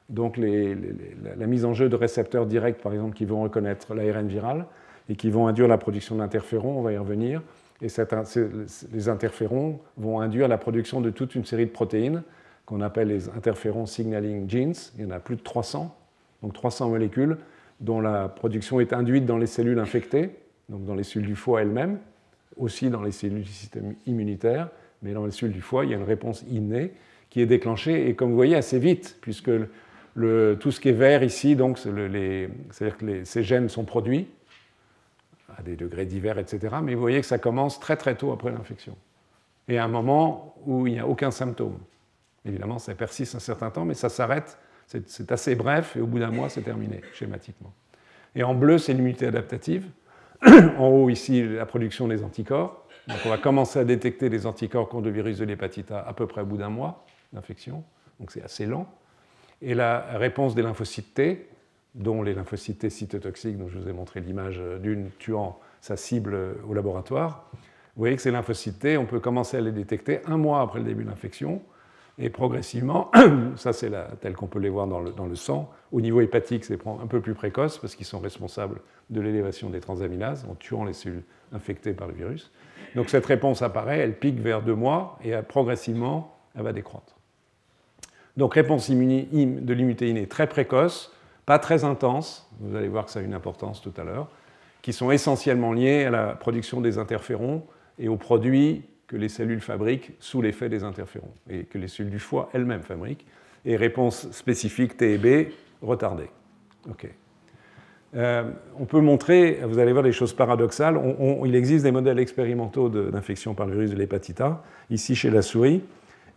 Donc 0.10 0.38
la 0.38 1.48
mise 1.48 1.66
en 1.66 1.74
jeu 1.74 1.90
de 1.90 1.96
récepteurs 1.96 2.46
directs, 2.46 2.82
par 2.82 2.94
exemple, 2.94 3.16
qui 3.16 3.26
vont 3.26 3.44
reconnaître 3.44 3.94
l'ARN 3.94 4.28
viral 4.28 4.66
et 5.10 5.16
qui 5.16 5.30
vont 5.30 5.48
induire 5.48 5.68
la 5.68 5.78
production 5.78 6.16
d'interférons, 6.16 6.80
on 6.80 6.82
va 6.82 6.94
y 6.94 6.98
revenir, 6.98 7.42
et 7.82 7.88
les 8.94 9.10
interférons 9.10 9.80
vont 9.98 10.20
induire 10.20 10.48
la 10.48 10.58
production 10.58 11.02
de 11.02 11.10
toute 11.10 11.36
une 11.36 11.46
série 11.46 11.66
de 11.66 11.72
protéines 11.72 12.24
qu'on 12.66 12.82
appelle 12.82 13.08
les 13.08 13.30
interférons 13.30 13.86
signaling 13.86 14.50
genes. 14.50 14.74
Il 14.98 15.04
y 15.04 15.08
en 15.08 15.12
a 15.12 15.20
plus 15.20 15.36
de 15.36 15.42
300, 15.42 15.96
donc 16.42 16.54
300 16.54 16.90
molécules 16.90 17.38
dont 17.80 18.02
la 18.02 18.28
production 18.28 18.80
est 18.80 18.94
induite 18.94 19.26
dans 19.26 19.38
les 19.38 19.48
cellules 19.48 19.80
infectées, 19.80 20.32
donc 20.68 20.84
dans 20.86 20.96
les 20.96 21.04
cellules 21.04 21.28
du 21.28 21.36
foie 21.36 21.62
elles-mêmes, 21.62 22.00
aussi 22.58 22.90
dans 22.90 23.04
les 23.04 23.12
cellules 23.12 23.44
du 23.44 23.52
système 23.52 23.94
immunitaire, 24.08 24.70
mais 25.04 25.14
dans 25.14 25.26
les 25.26 25.32
cellules 25.32 25.54
du 25.54 25.62
foie, 25.62 25.86
il 25.86 25.92
y 25.92 25.94
a 25.94 25.98
une 25.98 26.04
réponse 26.04 26.44
innée 26.50 26.92
qui 27.30 27.42
est 27.42 27.46
déclenchée, 27.46 28.10
et 28.10 28.16
comme 28.16 28.30
vous 28.30 28.36
voyez, 28.36 28.56
assez 28.56 28.80
vite, 28.80 29.18
puisque 29.22 29.52
tout 30.16 30.72
ce 30.72 30.80
qui 30.80 30.90
est 30.90 30.94
vert 30.94 31.22
ici, 31.22 31.56
donc 31.56 31.78
c'est-à-dire 31.78 32.98
que 32.98 33.24
ces 33.24 33.44
gènes 33.44 33.70
sont 33.70 33.86
produits, 33.86 34.28
à 35.58 35.64
des 35.64 35.76
degrés 35.76 36.06
divers, 36.06 36.38
etc. 36.38 36.78
Mais 36.84 36.94
vous 36.94 37.02
voyez 37.02 37.20
que 37.20 37.26
ça 37.26 37.40
commence 37.40 37.80
très 37.80 37.98
très 37.98 38.16
tôt 38.16 38.32
après 38.32 38.52
l'infection. 38.52 38.96
Et 39.68 39.78
à 39.78 39.84
un 39.84 39.88
moment 39.88 40.56
où 40.66 40.88
il 40.88 40.94
n'y 40.94 41.00
a 41.00 41.08
aucun 41.08 41.32
symptôme. 41.32 41.78
Évidemment, 42.46 42.80
ça 42.80 42.94
persiste 42.96 43.36
un 43.36 43.40
certain 43.40 43.70
temps, 43.70 43.84
mais 43.84 43.94
ça 43.96 44.10
s'arrête. 44.10 44.58
C'est 44.86 45.32
assez 45.34 45.56
bref 45.56 45.98
et 45.98 46.02
au 46.02 46.08
bout 46.08 46.20
d'un 46.20 46.32
mois, 46.32 46.48
c'est 46.48 46.62
terminé, 46.62 47.02
schématiquement. 47.14 47.74
Et 48.36 48.44
en 48.44 48.54
bleu, 48.54 48.78
c'est 48.78 48.94
l'immunité 48.94 49.28
adaptative. 49.28 49.86
en 50.78 50.88
haut, 50.88 51.10
ici, 51.10 51.44
la 51.44 51.66
production 51.66 52.08
des 52.08 52.24
anticorps. 52.24 52.86
Donc 53.08 53.18
on 53.26 53.30
va 53.30 53.38
commencer 53.38 53.80
à 53.80 53.84
détecter 53.84 54.30
des 54.30 54.46
anticorps 54.46 54.88
contre 54.88 55.06
le 55.06 55.12
virus 55.12 55.40
de 55.40 55.46
l'hépatite 55.46 55.92
A 55.92 56.08
à 56.08 56.14
peu 56.14 56.28
près 56.28 56.42
au 56.42 56.46
bout 56.46 56.58
d'un 56.58 56.70
mois 56.70 57.06
d'infection. 57.34 57.84
Donc 58.20 58.32
c'est 58.32 58.44
assez 58.44 58.66
lent. 58.66 58.88
Et 59.62 59.74
la 59.74 60.00
réponse 60.18 60.56
des 60.56 60.62
lymphocytes 60.62 61.14
T, 61.14 61.50
dont 61.96 62.22
les 62.22 62.34
lymphocytes 62.34 62.90
cytotoxiques, 62.90 63.58
dont 63.58 63.68
je 63.68 63.80
vous 63.80 63.90
ai 63.90 63.94
montré 63.94 64.20
l'image 64.20 64.62
d'une 64.82 65.10
tuant 65.20 65.60
sa 65.82 65.98
cible 65.98 66.38
au 66.68 66.74
laboratoire. 66.74 67.50
Vous 67.96 68.02
voyez 68.02 68.16
que 68.16 68.22
ces 68.22 68.32
lymphocytes 68.32 68.88
on 69.00 69.06
peut 69.06 69.20
commencer 69.20 69.58
à 69.58 69.62
les 69.62 69.72
détecter 69.72 70.20
un 70.26 70.38
mois 70.38 70.62
après 70.62 70.80
le 70.80 70.86
début 70.86 71.04
de 71.04 71.10
l'infection, 71.10 71.62
et 72.20 72.30
progressivement, 72.30 73.12
ça 73.56 73.74
c'est 73.74 73.92
tel 74.22 74.34
qu'on 74.34 74.48
peut 74.48 74.60
les 74.60 74.70
voir 74.70 74.88
dans 74.88 75.00
le, 75.00 75.12
dans 75.12 75.28
le, 75.28 75.36
sang, 75.36 75.72
au 75.92 76.02
niveau 76.02 76.22
hépatique 76.22 76.66
c'est 76.66 76.80
un 76.88 77.08
peu 77.08 77.22
plus 77.22 77.36
précoce 77.36 77.78
parce 77.78 77.96
qu'ils 77.96 78.06
sont 78.06 78.20
responsables 78.20 78.82
de 79.10 79.22
l'élévation 79.22 79.70
des 79.70 79.80
transaminases 79.80 80.46
en 80.50 80.56
tuant 80.56 80.84
les 80.84 80.94
cellules 80.94 81.24
infectées 81.54 81.94
par 81.94 82.08
le 82.08 82.14
virus. 82.14 82.52
Donc 82.96 83.10
cette 83.10 83.26
réponse 83.26 83.62
apparaît, 83.62 84.00
elle 84.00 84.18
pique 84.18 84.40
vers 84.40 84.62
deux 84.62 84.74
mois 84.74 85.20
et 85.24 85.34
progressivement 85.48 86.36
elle 86.56 86.64
va 86.64 86.74
décroître. 86.74 87.16
Donc 88.36 88.56
réponse 88.56 88.90
de 88.90 89.74
l'immunité 89.74 90.10
innée 90.10 90.28
très 90.28 90.48
précoce, 90.48 91.14
pas 91.48 91.60
très 91.60 91.86
intenses, 91.86 92.46
vous 92.60 92.76
allez 92.76 92.90
voir 92.90 93.06
que 93.06 93.12
ça 93.12 93.20
a 93.20 93.24
une 93.24 93.34
importance 93.34 93.82
tout 93.82 93.94
à 93.98 94.04
l'heure, 94.04 94.28
qui 94.82 94.92
sont 94.92 95.12
essentiellement 95.12 95.72
liées 95.72 96.04
à 96.04 96.12
la 96.12 96.28
production 96.36 96.82
des 96.82 96.98
interférons 96.98 97.64
et 97.98 98.10
aux 98.10 98.18
produits 98.18 98.84
que 99.08 99.16
les 99.16 99.30
cellules 99.30 99.62
fabriquent 99.62 100.12
sous 100.20 100.42
l'effet 100.42 100.68
des 100.68 100.84
interférons 100.84 101.32
et 101.50 101.64
que 101.64 101.78
les 101.78 101.88
cellules 101.88 102.12
du 102.12 102.20
foie 102.20 102.50
elles-mêmes 102.54 102.82
fabriquent, 102.82 103.26
et 103.66 103.78
réponse 103.78 104.30
spécifique 104.32 104.98
T 104.98 105.14
et 105.14 105.18
B 105.18 105.50
retardée. 105.82 106.30
euh, 108.16 108.50
on 108.80 108.86
peut 108.86 109.02
montrer, 109.02 109.60
vous 109.64 109.80
allez 109.80 109.92
voir 109.92 110.04
des 110.04 110.14
choses 110.14 110.34
paradoxales, 110.34 111.00
il 111.46 111.56
existe 111.56 111.84
des 111.84 111.92
modèles 111.92 112.20
expérimentaux 112.20 112.90
d'infection 112.90 113.54
par 113.54 113.68
le 113.68 113.74
virus 113.74 113.92
de 113.92 113.96
l'hépatite 113.96 114.40
A, 114.42 114.64
ici 114.90 115.14
chez 115.14 115.30
la 115.30 115.42
souris, 115.42 115.84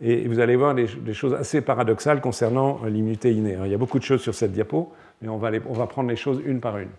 et 0.01 0.27
vous 0.27 0.39
allez 0.39 0.55
voir 0.55 0.73
des, 0.73 1.13
choses 1.13 1.35
assez 1.35 1.61
paradoxales 1.61 2.21
concernant 2.21 2.81
l'immunité 2.85 3.31
innée. 3.31 3.57
il 3.63 3.71
y 3.71 3.75
a 3.75 3.77
beaucoup 3.77 3.99
de 3.99 4.03
choses 4.03 4.21
sur 4.21 4.33
cette 4.33 4.51
diapo, 4.51 4.91
mais 5.21 5.29
on 5.29 5.37
va, 5.37 5.87
prendre 5.87 6.09
les 6.09 6.15
choses 6.15 6.41
une 6.43 6.59
par 6.59 6.79
une. 6.79 6.89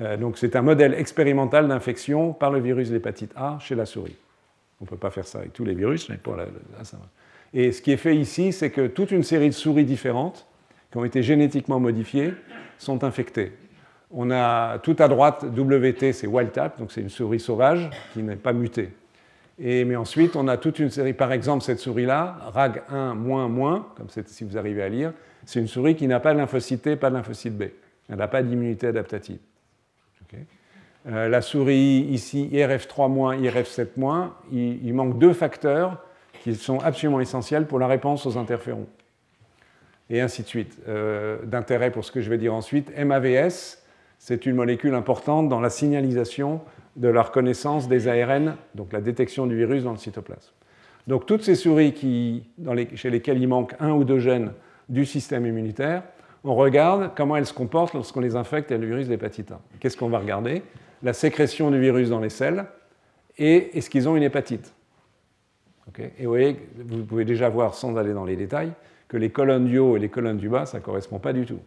Euh, 0.00 0.16
donc 0.16 0.36
c'est 0.36 0.56
un 0.56 0.62
modèle 0.62 0.94
expérimental 0.94 1.68
d'infection 1.68 2.32
par 2.32 2.50
le 2.50 2.58
virus 2.58 2.88
de 2.88 2.94
l'hépatite 2.94 3.32
A 3.36 3.58
chez 3.60 3.76
la 3.76 3.86
souris. 3.86 4.16
On 4.80 4.84
ne 4.84 4.88
peut 4.88 4.96
pas 4.96 5.10
faire 5.10 5.26
ça 5.26 5.38
avec 5.38 5.52
tous 5.52 5.64
les 5.64 5.74
virus, 5.74 6.08
mais 6.08 6.16
pour 6.16 6.34
la, 6.34 6.46
ça 6.82 6.96
va. 6.96 7.04
Et 7.52 7.70
ce 7.70 7.80
qui 7.80 7.92
est 7.92 7.96
fait 7.96 8.16
ici, 8.16 8.52
c'est 8.52 8.70
que 8.70 8.88
toute 8.88 9.12
une 9.12 9.22
série 9.22 9.48
de 9.48 9.54
souris 9.54 9.84
différentes, 9.84 10.48
qui 10.90 10.98
ont 10.98 11.04
été 11.04 11.22
génétiquement 11.22 11.78
modifiées, 11.78 12.34
sont 12.78 13.04
infectées. 13.04 13.52
On 14.10 14.32
a 14.32 14.78
tout 14.78 14.96
à 14.98 15.06
droite, 15.06 15.44
WT, 15.44 16.12
c'est 16.12 16.26
wild 16.26 16.50
type, 16.50 16.72
donc 16.80 16.90
c'est 16.90 17.00
une 17.00 17.08
souris 17.08 17.38
sauvage 17.38 17.88
qui 18.12 18.24
n'est 18.24 18.34
pas 18.34 18.52
mutée. 18.52 18.90
Mais 19.58 19.96
ensuite, 19.96 20.36
on 20.36 20.48
a 20.48 20.56
toute 20.56 20.78
une 20.78 20.90
série, 20.90 21.12
par 21.12 21.32
exemple, 21.32 21.62
cette 21.62 21.78
souris-là, 21.78 22.38
RAG1, 22.54 23.14
moins, 23.14 23.48
moins, 23.48 23.88
comme 23.96 24.08
si 24.08 24.44
vous 24.44 24.58
arrivez 24.58 24.82
à 24.82 24.88
lire, 24.88 25.12
c'est 25.44 25.60
une 25.60 25.68
souris 25.68 25.94
qui 25.94 26.06
n'a 26.06 26.20
pas 26.20 26.32
de 26.32 26.38
lymphocyte 26.38 26.82
T, 26.82 26.96
pas 26.96 27.10
de 27.10 27.14
lymphocyte 27.14 27.56
B. 27.56 27.64
Elle 28.08 28.16
n'a 28.16 28.28
pas 28.28 28.42
d'immunité 28.42 28.88
adaptative. 28.88 29.38
Euh, 31.06 31.28
la 31.28 31.42
souris 31.42 32.06
ici, 32.10 32.48
IRF3-, 32.50 33.38
IRF7-, 33.38 34.28
il, 34.50 34.86
il, 34.86 34.94
manque 34.94 35.18
deux 35.18 35.34
facteurs 35.34 36.02
qui 36.42 36.54
sont 36.54 36.78
absolument 36.80 37.20
essentiels 37.20 37.66
pour 37.66 37.78
la 37.78 37.86
réponse 37.86 38.24
aux 38.24 38.38
interférons. 38.38 38.86
Et 40.10 40.20
ainsi 40.20 40.42
de 40.42 40.48
suite. 40.48 40.78
Euh, 40.88 41.38
d'intérêt 41.44 41.90
pour 41.90 42.04
ce 42.04 42.12
que 42.12 42.20
je 42.20 42.30
vais 42.30 42.38
dire 42.38 42.54
ensuite, 42.54 42.90
MAVS, 42.96 43.82
c'est 44.18 44.46
une 44.46 44.54
molécule 44.54 44.94
importante 44.94 45.48
dans 45.48 45.60
la 45.60 45.70
signalisation 45.70 46.62
de 46.96 47.08
la 47.08 47.22
reconnaissance 47.22 47.88
des 47.88 48.08
ARN, 48.08 48.56
donc 48.74 48.92
la 48.92 49.00
détection 49.00 49.46
du 49.46 49.56
virus 49.56 49.84
dans 49.84 49.92
le 49.92 49.98
cytoplasme. 49.98 50.52
Donc 51.06 51.26
toutes 51.26 51.42
ces 51.42 51.54
souris 51.54 51.92
qui, 51.92 52.44
chez 52.94 53.10
lesquelles 53.10 53.40
il 53.40 53.48
manque 53.48 53.74
un 53.80 53.90
ou 53.90 54.04
deux 54.04 54.20
gènes 54.20 54.52
du 54.88 55.04
système 55.04 55.46
immunitaire, 55.46 56.02
on 56.44 56.54
regarde 56.54 57.10
comment 57.16 57.36
elles 57.36 57.46
se 57.46 57.54
comportent 57.54 57.94
lorsqu'on 57.94 58.20
les 58.20 58.36
infecte 58.36 58.70
avec 58.70 58.82
le 58.82 58.88
virus 58.88 59.08
d'hépatite 59.08 59.52
A. 59.52 59.60
Qu'est-ce 59.80 59.96
qu'on 59.96 60.08
va 60.08 60.18
regarder? 60.18 60.62
La 61.02 61.12
sécrétion 61.12 61.70
du 61.70 61.80
virus 61.80 62.10
dans 62.10 62.20
les 62.20 62.28
selles 62.30 62.64
et 63.38 63.76
est-ce 63.76 63.90
qu'ils 63.90 64.08
ont 64.08 64.16
une 64.16 64.22
hépatite? 64.22 64.74
Et 65.98 66.24
vous 66.24 66.30
voyez, 66.30 66.56
vous 66.76 67.04
pouvez 67.04 67.24
déjà 67.24 67.48
voir, 67.48 67.74
sans 67.74 67.96
aller 67.96 68.12
dans 68.12 68.24
les 68.24 68.36
détails, 68.36 68.72
que 69.08 69.16
les 69.16 69.30
colonnes 69.30 69.66
du 69.66 69.78
haut 69.78 69.96
et 69.96 70.00
les 70.00 70.08
colonnes 70.08 70.38
du 70.38 70.48
bas, 70.48 70.66
ça 70.66 70.78
ne 70.78 70.82
correspond 70.82 71.18
pas 71.18 71.32
du 71.32 71.44
tout. 71.44 71.60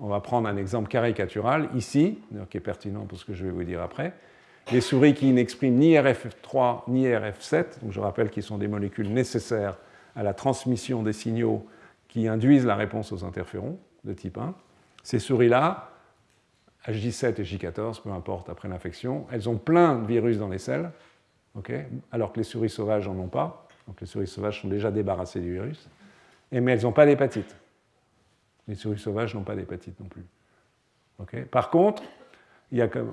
On 0.00 0.08
va 0.08 0.20
prendre 0.20 0.48
un 0.48 0.56
exemple 0.56 0.88
caricatural 0.88 1.68
ici, 1.74 2.18
qui 2.50 2.56
est 2.56 2.60
pertinent 2.60 3.04
pour 3.04 3.18
ce 3.18 3.24
que 3.24 3.34
je 3.34 3.44
vais 3.44 3.50
vous 3.50 3.64
dire 3.64 3.80
après. 3.82 4.14
Les 4.70 4.80
souris 4.80 5.14
qui 5.14 5.32
n'expriment 5.32 5.78
ni 5.78 5.94
RF3 5.94 6.84
ni 6.88 7.06
RF7, 7.06 7.80
donc 7.82 7.92
je 7.92 8.00
rappelle 8.00 8.30
qu'ils 8.30 8.42
sont 8.42 8.58
des 8.58 8.68
molécules 8.68 9.12
nécessaires 9.12 9.78
à 10.14 10.22
la 10.22 10.34
transmission 10.34 11.02
des 11.02 11.12
signaux 11.12 11.66
qui 12.08 12.28
induisent 12.28 12.66
la 12.66 12.76
réponse 12.76 13.12
aux 13.12 13.24
interférons 13.24 13.78
de 14.04 14.12
type 14.12 14.38
1. 14.38 14.54
Ces 15.02 15.18
souris-là, 15.18 15.90
HJ7 16.86 17.40
et 17.40 17.44
J14, 17.44 18.02
peu 18.02 18.10
importe, 18.10 18.48
après 18.48 18.68
l'infection, 18.68 19.26
elles 19.32 19.48
ont 19.48 19.56
plein 19.56 19.98
de 19.98 20.06
virus 20.06 20.38
dans 20.38 20.48
les 20.48 20.58
selles, 20.58 20.90
alors 22.12 22.32
que 22.32 22.38
les 22.38 22.44
souris 22.44 22.70
sauvages 22.70 23.08
n'en 23.08 23.18
ont 23.18 23.28
pas. 23.28 23.66
Donc 23.86 24.00
les 24.00 24.06
souris 24.06 24.26
sauvages 24.26 24.62
sont 24.62 24.68
déjà 24.68 24.90
débarrassées 24.90 25.40
du 25.40 25.54
virus, 25.54 25.88
et, 26.50 26.60
mais 26.60 26.72
elles 26.72 26.82
n'ont 26.82 26.92
pas 26.92 27.06
d'hépatite. 27.06 27.56
Les 28.68 28.74
souris 28.74 28.98
sauvages 28.98 29.34
n'ont 29.34 29.42
pas 29.42 29.56
d'hépatite 29.56 29.98
non 30.00 30.06
plus. 30.06 30.24
Par 31.50 31.70
contre, 31.70 32.02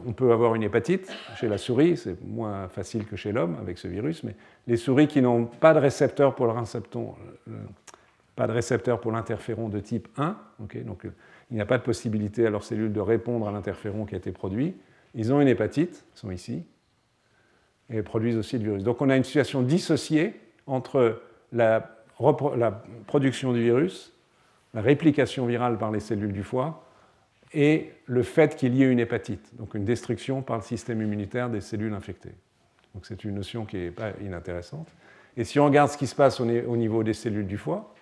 on 0.06 0.14
peut 0.14 0.32
avoir 0.32 0.56
une 0.56 0.64
hépatite 0.64 1.12
chez 1.36 1.48
la 1.48 1.58
souris, 1.58 1.98
c'est 1.98 2.22
moins 2.24 2.70
facile 2.70 3.06
que 3.06 3.16
chez 3.16 3.32
l'homme 3.32 3.58
avec 3.62 3.78
ce 3.78 3.88
virus, 3.88 4.24
mais 4.24 4.36
les 4.68 4.78
souris 4.78 5.08
qui 5.08 5.22
n'ont 5.22 5.46
pas 5.46 5.74
de 5.74 5.80
récepteur 5.80 6.36
pour 6.36 6.46
le 6.46 6.54
récepton, 6.54 7.16
pas 8.36 8.48
de 8.48 8.54
récepteur 8.54 9.02
pour 9.02 9.12
l'interféron 9.12 9.68
de 9.68 9.80
type 9.80 10.08
1, 10.18 10.38
donc 10.60 10.76
euh, 11.06 11.10
il 11.52 11.56
n'y 11.56 11.62
a 11.62 11.66
pas 11.66 11.78
de 11.78 11.84
possibilité 11.84 12.46
à 12.46 12.50
leurs 12.50 12.64
cellules 12.64 12.94
de 12.94 13.02
répondre 13.02 13.48
à 13.50 13.52
l'interféron 13.52 14.06
qui 14.06 14.16
a 14.16 14.18
été 14.18 14.32
produit. 14.32 14.76
Ils 15.14 15.34
ont 15.34 15.42
une 15.42 15.48
hépatite, 15.48 16.06
ils 16.16 16.20
sont 16.20 16.32
ici, 16.32 16.64
et 17.90 18.02
produisent 18.02 18.38
aussi 18.38 18.58
le 18.58 18.64
virus. 18.64 18.84
Donc 18.84 19.02
on 19.02 19.10
a 19.10 19.18
une 19.18 19.24
situation 19.24 19.62
dissociée 19.62 20.40
entre 20.68 21.22
la 21.52 21.82
production 23.08 23.52
du 23.52 23.62
virus, 23.62 24.14
la 24.74 24.82
réplication 24.82 25.46
virale 25.46 25.78
par 25.78 25.92
les 25.92 26.00
cellules 26.00 26.32
du 26.32 26.44
foie, 26.44 26.86
et 27.54 27.92
le 28.06 28.24
fait 28.24 28.56
qu'il 28.56 28.76
y 28.76 28.84
ait 28.84 28.92
une 28.92 29.00
hépatite, 29.00 29.56
donc 29.56 29.74
une 29.74 29.86
destruction 29.86 30.42
par 30.42 30.58
le 30.58 30.64
système 30.64 31.02
immunitaire 31.02 31.50
des 31.50 31.62
cellules 31.62 31.94
infectées. 31.94 32.34
Donc 32.94 33.06
c'est 33.06 33.24
une 33.24 33.36
notion 33.36 33.66
qui 33.66 33.78
n'est 33.78 33.92
pas 33.92 34.12
inintéressante. 34.22 34.88
Et 35.38 35.44
si 35.44 35.60
on 35.60 35.66
regarde 35.66 35.90
ce 35.90 35.98
qui 35.98 36.08
se 36.08 36.16
passe 36.16 36.40
au 36.40 36.46
niveau 36.46 37.04
des 37.04 37.14
cellules 37.14 37.48
du 37.48 37.58
foie, 37.58 37.94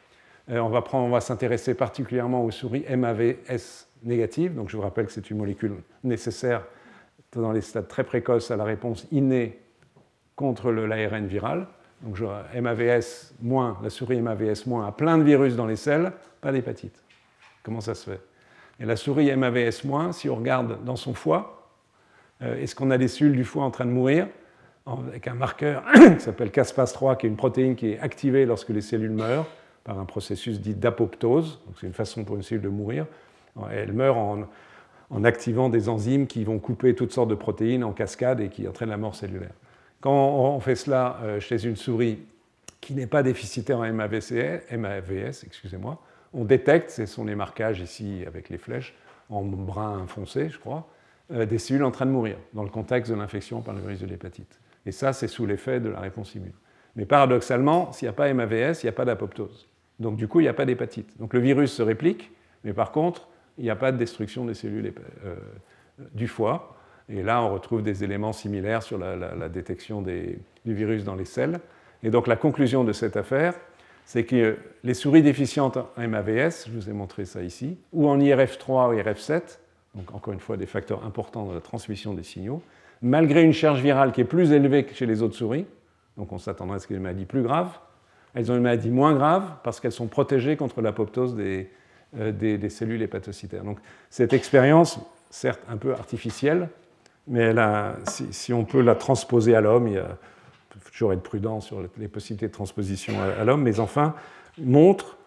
euh, 0.49 0.59
on 0.59 1.09
va, 1.09 1.21
s'intéresser 1.21 1.73
particulièrement 1.73 2.43
aux 2.43 2.51
souris 2.51 2.85
MAVS 2.89 3.87
négatives. 4.03 4.55
Donc 4.55 4.69
je 4.69 4.77
vous 4.77 4.83
rappelle 4.83 5.05
que 5.05 5.11
c'est 5.11 5.29
une 5.29 5.37
molécule 5.37 5.75
nécessaire 6.03 6.63
dans 7.33 7.51
les 7.51 7.61
stades 7.61 7.87
très 7.87 8.03
précoces 8.03 8.49
à 8.49 8.55
la 8.55 8.63
réponse 8.63 9.07
innée 9.11 9.59
contre 10.35 10.71
l'ARN 10.71 11.27
viral. 11.27 11.67
Donc 12.01 12.15
je, 12.15 12.25
MAVS 12.59 13.33
la 13.83 13.89
souris 13.89 14.21
MAVS 14.21 14.63
a 14.85 14.91
plein 14.91 15.17
de 15.17 15.23
virus 15.23 15.55
dans 15.55 15.65
les 15.65 15.75
selles, 15.75 16.13
pas 16.39 16.51
d'hépatite. 16.51 17.03
Comment 17.63 17.81
ça 17.81 17.95
se 17.95 18.09
fait? 18.09 18.21
Et 18.79 18.85
la 18.85 18.95
souris 18.95 19.35
MAVS 19.35 19.83
si 20.11 20.29
on 20.29 20.35
regarde 20.35 20.83
dans 20.83 20.95
son 20.95 21.13
foie, 21.13 21.69
euh, 22.41 22.61
est-ce 22.61 22.75
qu'on 22.75 22.91
a 22.91 22.97
des 22.97 23.07
cellules 23.07 23.35
du 23.35 23.43
foie 23.43 23.63
en 23.63 23.71
train 23.71 23.85
de 23.85 23.91
mourir 23.91 24.27
avec 24.85 25.27
un 25.27 25.33
marqueur 25.33 25.83
qui 26.17 26.19
s'appelle 26.19 26.49
CASPAS3, 26.49 27.17
qui 27.17 27.25
est 27.25 27.29
une 27.29 27.35
protéine 27.35 27.75
qui 27.75 27.91
est 27.91 27.99
activée 27.99 28.45
lorsque 28.45 28.69
les 28.69 28.81
cellules 28.81 29.11
meurent 29.11 29.47
par 29.83 29.99
un 29.99 30.05
processus 30.05 30.59
dit 30.59 30.75
d'apoptose, 30.75 31.61
c'est 31.79 31.87
une 31.87 31.93
façon 31.93 32.23
pour 32.23 32.35
une 32.35 32.43
cellule 32.43 32.63
de 32.63 32.69
mourir. 32.69 33.05
Elle 33.71 33.93
meurt 33.93 34.17
en, 34.17 34.47
en, 35.09 35.23
activant 35.23 35.69
des 35.69 35.89
enzymes 35.89 36.27
qui 36.27 36.43
vont 36.43 36.59
couper 36.59 36.93
toutes 36.93 37.11
sortes 37.11 37.29
de 37.29 37.35
protéines 37.35 37.83
en 37.83 37.91
cascade 37.91 38.39
et 38.39 38.49
qui 38.49 38.67
entraînent 38.67 38.89
la 38.89 38.97
mort 38.97 39.15
cellulaire. 39.15 39.53
Quand 39.99 40.13
on 40.13 40.59
fait 40.59 40.75
cela 40.75 41.17
euh, 41.23 41.39
chez 41.39 41.65
une 41.65 41.75
souris 41.75 42.19
qui 42.81 42.93
n'est 42.93 43.07
pas 43.07 43.23
déficitaire 43.23 43.79
en 43.79 43.91
MAVS, 43.91 45.43
excusez-moi, 45.45 45.99
on 46.37 46.45
détecte, 46.45 46.91
ce 46.91 47.05
sont 47.05 47.25
les 47.25 47.35
marquages 47.35 47.79
ici 47.79 48.23
avec 48.27 48.49
les 48.49 48.57
flèches, 48.57 48.95
en 49.29 49.41
brun 49.43 50.05
foncé, 50.07 50.49
je 50.49 50.59
crois, 50.59 50.87
euh, 51.31 51.45
des 51.45 51.57
cellules 51.57 51.83
en 51.83 51.91
train 51.91 52.05
de 52.05 52.11
mourir 52.11 52.37
dans 52.53 52.63
le 52.63 52.69
contexte 52.69 53.11
de 53.11 53.17
l'infection 53.17 53.61
par 53.61 53.73
le 53.73 53.81
virus 53.81 53.99
de 53.99 54.05
l'hépatite. 54.05 54.59
Et 54.85 54.91
ça, 54.91 55.11
c'est 55.13 55.27
sous 55.27 55.45
l'effet 55.45 55.79
de 55.79 55.89
la 55.89 55.99
réponse 55.99 56.35
immune. 56.35 56.53
Mais 56.95 57.05
paradoxalement, 57.05 57.91
s'il 57.91 58.05
n'y 58.05 58.09
a 58.09 58.13
pas 58.13 58.31
MAVS, 58.33 58.83
il 58.83 58.85
n'y 58.85 58.89
a 58.89 58.93
pas 58.93 59.03
d'apoptose. 59.03 59.67
Donc 59.99 60.15
du 60.15 60.27
coup, 60.27 60.39
il 60.39 60.43
n'y 60.43 60.49
a 60.49 60.53
pas 60.53 60.65
d'hépatite. 60.65 61.17
Donc 61.19 61.33
le 61.33 61.39
virus 61.39 61.73
se 61.73 61.81
réplique, 61.81 62.31
mais 62.63 62.73
par 62.73 62.91
contre, 62.91 63.27
il 63.57 63.63
n'y 63.63 63.69
a 63.69 63.75
pas 63.75 63.91
de 63.91 63.97
destruction 63.97 64.45
des 64.45 64.53
cellules 64.53 64.93
euh, 65.25 65.35
du 66.13 66.27
foie. 66.27 66.77
Et 67.09 67.23
là, 67.23 67.41
on 67.41 67.51
retrouve 67.53 67.81
des 67.81 68.03
éléments 68.03 68.33
similaires 68.33 68.83
sur 68.83 68.97
la, 68.97 69.49
détection 69.49 70.01
du 70.01 70.39
virus 70.65 71.03
dans 71.03 71.15
les 71.15 71.25
selles. 71.25 71.59
Et 72.03 72.11
donc 72.11 72.27
la 72.27 72.35
conclusion 72.35 72.83
de 72.83 72.91
cette 72.91 73.17
affaire, 73.17 73.55
c'est 74.07 74.23
que 74.23 74.57
les 74.85 74.93
souris 74.93 75.21
déficientes 75.21 75.75
en 75.75 76.07
MAVS, 76.07 76.67
je 76.67 76.71
vous 76.71 76.89
ai 76.89 76.93
montré 76.93 77.25
ça 77.25 77.43
ici, 77.43 77.77
ou 77.91 78.07
en 78.07 78.17
IRF3 78.17 78.89
ou 78.89 78.93
IRF7, 78.93 79.59
donc 79.95 80.15
encore 80.15 80.33
une 80.33 80.39
fois 80.39 80.55
des 80.55 80.65
facteurs 80.65 81.05
importants 81.05 81.45
dans 81.45 81.53
la 81.53 81.59
transmission 81.59 82.13
des 82.13 82.23
signaux, 82.23 82.63
malgré 83.01 83.43
une 83.43 83.51
charge 83.51 83.81
virale 83.81 84.13
qui 84.13 84.21
est 84.21 84.25
plus 84.25 84.53
élevée 84.53 84.85
que 84.85 84.95
chez 84.95 85.05
les 85.05 85.21
autres 85.21 85.35
souris, 85.35 85.65
donc 86.15 86.31
on 86.31 86.37
s'attendrait 86.37 86.77
à 86.77 86.79
ce 86.79 86.87
qu'il 86.87 86.95
y 86.95 86.97
ait 86.97 86.99
des 86.99 87.03
maladies 87.03 87.25
plus 87.25 87.41
graves, 87.41 87.77
elles 88.33 88.49
ont 88.49 88.55
une 88.55 88.61
maladie 88.61 88.91
moins 88.91 89.13
grave 89.13 89.43
parce 89.61 89.81
qu'elles 89.81 89.91
sont 89.91 90.07
protégées 90.07 90.55
contre 90.55 90.81
l'apoptose 90.81 91.35
des, 91.35 91.69
euh, 92.17 92.69
cellules 92.69 93.01
hépatocytaires. 93.01 93.65
Donc 93.65 93.79
cette 94.09 94.31
expérience, 94.31 95.01
certes 95.29 95.61
un 95.67 95.75
peu 95.75 95.91
artificielle, 95.91 96.69
mais 97.27 97.53
si, 98.31 98.53
on 98.53 98.63
peut 98.63 98.79
la 98.79 98.95
transposer 98.95 99.53
à 99.53 99.59
l'homme, 99.59 99.89
il 99.89 99.95
y 99.95 99.97
a 99.97 100.17
toujours 100.97 101.13
être 101.13 101.21
prudent 101.21 101.61
sur 101.61 101.83
les 101.97 102.07
possibilités 102.07 102.47
de 102.47 102.51
transposition 102.51 103.13
à, 103.21 103.43
l'homme, 103.43 103.61
mais 103.61 103.79
enfin 103.79 104.15
montre 104.57 105.17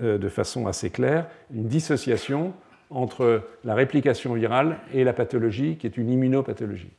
euh, 0.00 0.16
de 0.16 0.28
façon 0.28 0.68
assez 0.68 0.90
claire 0.90 1.26
une 1.52 1.66
dissociation 1.66 2.54
entre 2.90 3.42
la 3.64 3.74
réplication 3.74 4.34
virale 4.34 4.78
et 4.94 5.02
la 5.02 5.12
pathologie 5.12 5.76
qui 5.76 5.88
est 5.88 5.96
une 5.96 6.08
immunopathologie. 6.08 6.92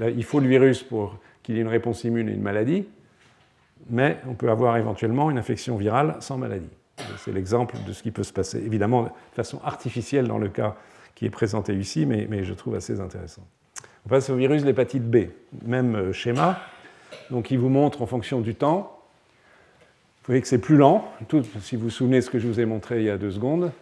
Il 0.00 0.24
faut 0.24 0.40
le 0.40 0.48
virus 0.48 0.82
pour 0.82 1.18
qu'il 1.42 1.54
y 1.54 1.58
ait 1.58 1.62
une 1.62 1.68
réponse 1.68 2.04
immune 2.04 2.28
et 2.28 2.32
une 2.32 2.42
maladie, 2.42 2.86
mais 3.90 4.18
on 4.26 4.34
peut 4.34 4.50
avoir 4.50 4.78
éventuellement 4.78 5.30
une 5.30 5.38
infection 5.38 5.76
virale 5.76 6.16
sans 6.20 6.38
maladie. 6.38 6.70
C'est 7.18 7.32
l'exemple 7.32 7.76
de 7.86 7.92
ce 7.92 8.02
qui 8.02 8.10
peut 8.10 8.22
se 8.22 8.32
passer, 8.32 8.58
évidemment 8.58 9.04
de 9.04 9.10
façon 9.34 9.60
artificielle 9.64 10.28
dans 10.28 10.38
le 10.38 10.48
cas 10.48 10.76
qui 11.14 11.26
est 11.26 11.30
présenté 11.30 11.74
ici, 11.74 12.06
mais 12.06 12.44
je 12.44 12.54
trouve 12.54 12.74
assez 12.74 13.00
intéressant. 13.00 13.46
On 14.04 14.08
passe 14.08 14.30
au 14.30 14.36
virus 14.36 14.62
de 14.62 14.66
l'hépatite 14.66 15.04
B, 15.04 15.28
même 15.64 15.94
euh, 15.94 16.12
schéma. 16.12 16.60
Donc 17.30 17.50
il 17.50 17.58
vous 17.58 17.68
montre 17.68 18.02
en 18.02 18.06
fonction 18.06 18.40
du 18.40 18.54
temps. 18.54 18.98
Vous 20.22 20.26
voyez 20.26 20.40
que 20.40 20.48
c'est 20.48 20.60
plus 20.60 20.76
lent, 20.76 21.08
si 21.60 21.76
vous 21.76 21.84
vous 21.84 21.90
souvenez 21.90 22.18
de 22.18 22.20
ce 22.20 22.30
que 22.30 22.38
je 22.38 22.46
vous 22.46 22.60
ai 22.60 22.64
montré 22.64 23.00
il 23.00 23.04
y 23.04 23.10
a 23.10 23.18
deux 23.18 23.32
secondes 23.32 23.72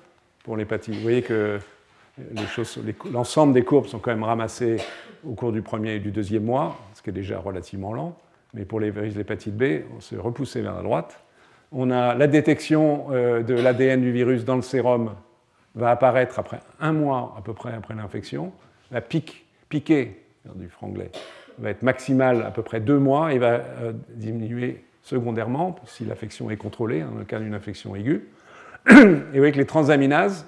pour 0.42 0.56
l'hépatite. 0.56 0.94
Vous 0.94 1.02
voyez 1.02 1.22
que 1.22 1.58
l'ensemble 3.12 3.52
des 3.52 3.62
courbes 3.62 3.86
sont 3.86 3.98
quand 3.98 4.10
même 4.10 4.24
ramassées 4.24 4.78
au 5.24 5.34
cours 5.34 5.52
du 5.52 5.62
premier 5.62 5.96
et 5.96 5.98
du 6.00 6.10
deuxième 6.10 6.44
mois, 6.44 6.78
ce 6.94 7.02
qui 7.02 7.10
est 7.10 7.14
déjà 7.14 7.38
relativement 7.38 7.92
lent. 7.92 8.16
Mais 8.54 8.64
pour 8.64 8.80
les 8.80 8.90
virus 8.90 9.14
de 9.14 9.18
l'hépatite 9.18 9.56
B, 9.56 9.82
on 9.96 10.00
s'est 10.00 10.16
repoussé 10.16 10.62
vers 10.62 10.74
la 10.74 10.82
droite. 10.82 11.22
On 11.72 11.90
a 11.90 12.14
la 12.14 12.26
détection 12.26 13.08
euh, 13.10 13.42
de 13.42 13.54
l'ADN 13.54 14.00
du 14.00 14.10
virus 14.10 14.44
dans 14.44 14.56
le 14.56 14.62
sérum 14.62 15.14
va 15.74 15.90
apparaître 15.90 16.38
après 16.38 16.60
un 16.80 16.92
mois 16.92 17.34
à 17.38 17.42
peu 17.42 17.52
près 17.52 17.72
après 17.72 17.94
l'infection. 17.94 18.52
La 18.90 19.00
pique, 19.00 19.46
piquée 19.70 20.22
du 20.54 20.68
franglais 20.68 21.10
va 21.58 21.70
être 21.70 21.82
maximale 21.82 22.42
à 22.42 22.50
peu 22.50 22.62
près 22.62 22.80
deux 22.80 22.98
mois 22.98 23.32
et 23.32 23.38
va 23.38 23.52
euh, 23.52 23.92
diminuer 24.10 24.84
secondairement 25.02 25.76
si 25.86 26.04
l'infection 26.04 26.50
est 26.50 26.56
contrôlée, 26.56 27.00
dans 27.00 27.18
le 27.18 27.24
cas 27.24 27.38
d'une 27.38 27.54
infection 27.54 27.96
aiguë. 27.96 28.28
Et 28.90 28.92
vous 28.94 29.16
voyez 29.34 29.52
que 29.52 29.58
les 29.58 29.66
transaminases, 29.66 30.46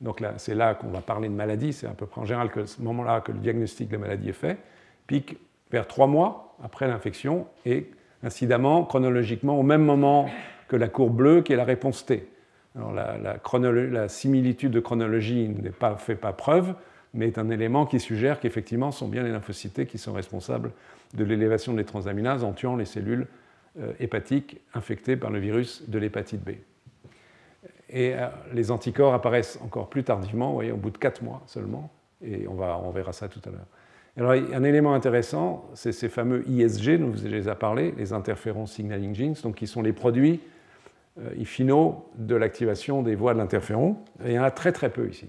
donc 0.00 0.20
là, 0.20 0.34
c'est 0.36 0.54
là 0.54 0.74
qu'on 0.74 0.88
va 0.88 1.00
parler 1.00 1.28
de 1.28 1.34
maladie, 1.34 1.72
c'est 1.72 1.86
à 1.86 1.90
peu 1.92 2.06
près 2.06 2.20
en 2.20 2.24
général 2.24 2.50
que 2.50 2.66
ce 2.66 2.82
moment-là 2.82 3.20
que 3.20 3.32
le 3.32 3.38
diagnostic 3.38 3.88
de 3.88 3.94
la 3.94 4.00
maladie 4.00 4.30
est 4.30 4.32
fait, 4.32 4.58
pique 5.06 5.38
vers 5.70 5.86
trois 5.86 6.06
mois 6.06 6.56
après 6.62 6.86
l'infection 6.88 7.46
et 7.64 7.90
incidemment, 8.22 8.84
chronologiquement, 8.84 9.58
au 9.58 9.62
même 9.62 9.84
moment 9.84 10.28
que 10.68 10.76
la 10.76 10.88
courbe 10.88 11.16
bleue 11.16 11.42
qui 11.42 11.52
est 11.52 11.56
la 11.56 11.64
réponse 11.64 12.06
T. 12.06 12.28
Alors 12.76 12.92
la, 12.92 13.16
la 13.16 14.08
similitude 14.08 14.72
de 14.72 14.80
chronologie 14.80 15.48
pas 15.78 15.96
fait 15.96 16.16
pas 16.16 16.32
preuve, 16.32 16.74
mais 17.14 17.28
est 17.28 17.38
un 17.38 17.48
élément 17.48 17.86
qui 17.86 18.00
suggère 18.00 18.40
qu'effectivement, 18.40 18.90
ce 18.90 18.98
sont 18.98 19.08
bien 19.08 19.22
les 19.22 19.30
lymphocytes 19.30 19.86
qui 19.86 19.98
sont 19.98 20.12
responsables 20.12 20.72
de 21.14 21.24
l'élévation 21.24 21.72
des 21.72 21.84
transaminases 21.84 22.44
en 22.44 22.52
tuant 22.52 22.76
les 22.76 22.84
cellules 22.84 23.26
euh, 23.80 23.92
hépatiques 24.00 24.60
infectées 24.74 25.16
par 25.16 25.30
le 25.30 25.38
virus 25.38 25.88
de 25.88 25.98
l'hépatite 25.98 26.42
B. 26.44 26.50
Et 27.88 28.14
euh, 28.14 28.26
les 28.52 28.70
anticorps 28.70 29.14
apparaissent 29.14 29.58
encore 29.62 29.88
plus 29.88 30.04
tardivement, 30.04 30.48
vous 30.48 30.54
voyez, 30.54 30.72
au 30.72 30.76
bout 30.76 30.90
de 30.90 30.98
4 30.98 31.22
mois 31.22 31.42
seulement, 31.46 31.90
et 32.22 32.46
on, 32.48 32.54
va, 32.54 32.80
on 32.82 32.90
verra 32.90 33.12
ça 33.12 33.28
tout 33.28 33.40
à 33.46 33.50
l'heure. 33.50 33.66
Alors, 34.16 34.30
un 34.30 34.62
élément 34.62 34.94
intéressant, 34.94 35.68
c'est 35.74 35.90
ces 35.90 36.08
fameux 36.08 36.48
ISG 36.48 36.98
dont 36.98 37.08
vous 37.08 37.26
avez 37.26 37.42
parlé, 37.56 37.92
les 37.96 38.12
interférons 38.12 38.66
signaling 38.66 39.14
genes, 39.14 39.34
donc 39.42 39.56
qui 39.56 39.66
sont 39.66 39.82
les 39.82 39.92
produits 39.92 40.40
euh, 41.20 41.44
finaux 41.44 42.08
de 42.16 42.36
l'activation 42.36 43.02
des 43.02 43.16
voies 43.16 43.34
de 43.34 43.38
l'interféron. 43.38 43.96
Il 44.24 44.32
y 44.32 44.38
en 44.38 44.44
a 44.44 44.52
très 44.52 44.70
très 44.70 44.88
peu 44.88 45.08
ici. 45.08 45.28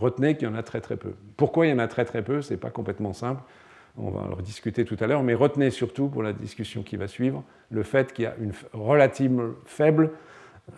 Retenez 0.00 0.36
qu'il 0.36 0.48
y 0.48 0.50
en 0.50 0.54
a 0.54 0.62
très 0.62 0.80
très 0.80 0.96
peu. 0.96 1.12
Pourquoi 1.36 1.66
il 1.66 1.70
y 1.70 1.72
en 1.72 1.78
a 1.78 1.86
très 1.86 2.06
très 2.06 2.22
peu 2.22 2.40
Ce 2.40 2.52
n'est 2.52 2.58
pas 2.58 2.70
complètement 2.70 3.12
simple. 3.12 3.42
On 3.98 4.10
va 4.10 4.20
en 4.20 4.34
rediscuter 4.34 4.86
tout 4.86 4.96
à 4.98 5.06
l'heure, 5.06 5.22
mais 5.22 5.34
retenez 5.34 5.70
surtout 5.70 6.08
pour 6.08 6.22
la 6.22 6.32
discussion 6.32 6.82
qui 6.82 6.96
va 6.96 7.06
suivre 7.06 7.44
le 7.70 7.82
fait 7.82 8.14
qu'il 8.14 8.24
y 8.24 8.26
a 8.26 8.34
une 8.40 8.52
faible, 9.66 10.10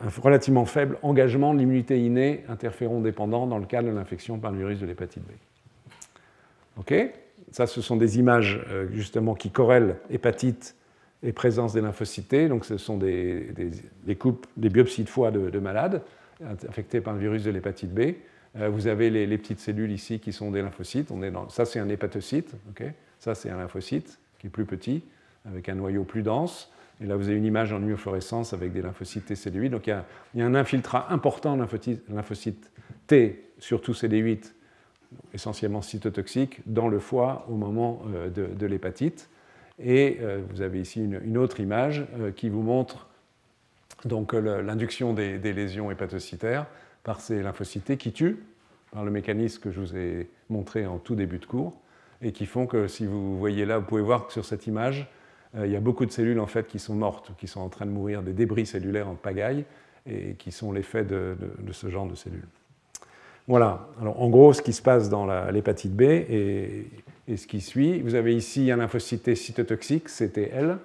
un 0.04 0.08
relativement 0.20 0.64
faible 0.64 0.98
engagement 1.02 1.54
de 1.54 1.61
l'immunité 1.61 2.00
innée 2.00 2.44
interféron 2.48 3.00
dépendant 3.00 3.46
dans 3.46 3.58
le 3.58 3.66
cas 3.66 3.82
de 3.82 3.90
l'infection 3.90 4.38
par 4.38 4.50
le 4.50 4.58
virus 4.58 4.80
de 4.80 4.87
l'hépatite 4.87 5.22
B. 5.22 5.30
OK? 6.78 6.94
Ça, 7.52 7.66
ce 7.66 7.80
sont 7.80 7.96
des 7.96 8.18
images 8.18 8.64
euh, 8.70 8.88
justement 8.92 9.35
qui 9.35 9.50
corrèlent 9.50 9.98
hépatite 10.11 10.74
et 11.22 11.32
présence 11.32 11.74
des 11.74 11.80
lymphocytes. 11.80 12.48
Donc, 12.48 12.64
ce 12.64 12.76
sont 12.76 12.96
des, 12.96 13.52
biopsies 14.56 15.04
de 15.04 15.08
foie 15.08 15.30
de 15.30 15.58
malades 15.61 16.02
infectés 16.68 17.00
par 17.00 17.14
le 17.14 17.20
virus 17.20 17.44
de 17.44 17.52
l'hépatite 17.52 17.92
B. 17.94 18.14
Euh, 18.59 18.69
vous 18.69 18.87
avez 18.87 19.11
les, 19.11 19.38
petites 19.38 19.61
cellules 19.61 19.93
ici 19.93 20.21
qui 20.21 20.33
sont 20.33 20.51
des 20.51 20.62
lymphocytes. 20.62 21.12
Ça, 21.49 21.65
c'est 21.65 21.79
un 21.79 21.88
hépatocyte. 21.88 22.55
ça, 23.19 23.35
c'est 23.35 23.51
un 23.51 23.57
lymphocyte 23.57 24.19
qui 24.38 24.49
est 24.49 24.51
plus 24.51 24.67
petit, 24.67 25.03
avec 25.47 25.69
un 25.69 25.75
noyau 25.75 26.05
plus 26.05 26.23
dense. 26.23 26.71
Et 27.01 27.07
là, 27.07 27.17
vous 27.17 27.29
avez 27.29 27.37
une 27.37 27.45
image 27.45 27.73
en 27.73 27.79
immunofluorescence 27.79 28.53
avec 28.53 28.73
des 28.73 28.83
lymphocytes 28.83 29.31
TCD8. 29.31 29.71
Donc, 29.71 29.87
il 29.87 29.91
y 30.35 30.43
a, 30.43 30.47
un 30.47 30.55
infiltrat 30.55 31.07
important 31.11 31.57
de 31.57 31.67
lymphocytes 32.09 32.71
T, 33.07 33.45
surtout 33.59 33.93
CD8, 33.93 34.53
essentiellement 35.35 35.83
cytotoxiques, 35.83 36.61
dans 36.67 36.88
le 36.88 36.99
foie 36.99 37.47
au 37.49 37.55
moment 37.55 38.03
euh, 38.15 38.29
de, 38.29 38.67
l'hépatite. 38.67 39.29
Et 39.79 40.19
euh, 40.21 40.43
vous 40.51 40.61
avez 40.61 40.81
ici 40.81 41.03
une, 41.03 41.38
autre 41.38 41.61
image 41.61 42.05
qui 42.37 42.51
vous 42.51 42.62
montre 42.62 43.09
l'induction 44.05 45.12
des, 45.12 45.38
lésions 45.38 45.91
hépatocytaires 45.91 46.67
par 47.05 47.21
ces 47.21 47.43
lymphocytes 47.43 47.97
qui 47.97 48.12
tuent 48.12 48.38
par 48.93 49.05
le 49.05 49.11
mécanisme 49.11 49.61
que 49.61 49.71
je 49.71 49.81
vous 49.81 49.97
ai 49.97 50.29
montré 50.51 50.87
en 50.87 50.99
tout 50.99 51.15
début 51.15 51.38
de 51.38 51.47
cours 51.47 51.75
et 52.21 52.33
qui 52.33 52.47
font 52.47 52.67
que 52.67 52.87
si 52.87 53.07
vous 53.07 53.38
voyez 53.38 53.65
là, 53.65 53.79
vous 53.79 53.87
pouvez 53.87 54.03
voir 54.03 54.27
que 54.27 54.33
sur 54.33 54.45
cette 54.45 54.67
image, 54.67 55.09
euh, 55.57 55.67
il 55.67 55.73
y 55.73 55.77
a 55.77 55.81
beaucoup 55.81 56.07
de 56.07 56.12
cellules 56.12 56.38
en 56.38 56.47
fait 56.47 56.69
qui 56.69 56.79
sont 56.79 56.95
mortes, 56.95 57.33
qui 57.38 57.49
sont 57.49 57.61
en 57.61 57.69
train 57.69 57.87
de 57.87 57.91
mourir, 57.91 58.23
des 58.23 58.33
débris 58.33 58.67
cellulaires 58.67 59.09
en 59.09 59.15
pagaille 59.15 59.65
et 60.07 60.35
qui 60.35 60.53
sont 60.53 60.73
l'effet 60.73 61.05
de, 61.05 61.37
ce 61.73 61.88
genre 61.88 62.07
de 62.07 62.15
cellules. 62.15 62.47
Voilà, 63.49 63.88
alors 64.01 64.23
en 64.23 64.29
gros 64.29 64.53
ce 64.53 64.62
qui 64.62 64.73
se 64.73 64.83
passe 64.83 65.09
dans 65.09 65.27
l'hépatite 65.51 65.95
B 65.95 66.03
et, 66.03 66.87
ce 67.35 67.47
qui 67.47 67.61
suit, 67.61 68.01
vous 68.01 68.15
avez 68.15 68.37
ici 68.37 68.71
un 68.71 68.77
lymphocyte 68.77 69.35
cytotoxique, 69.35 70.09
CTL, 70.09 70.77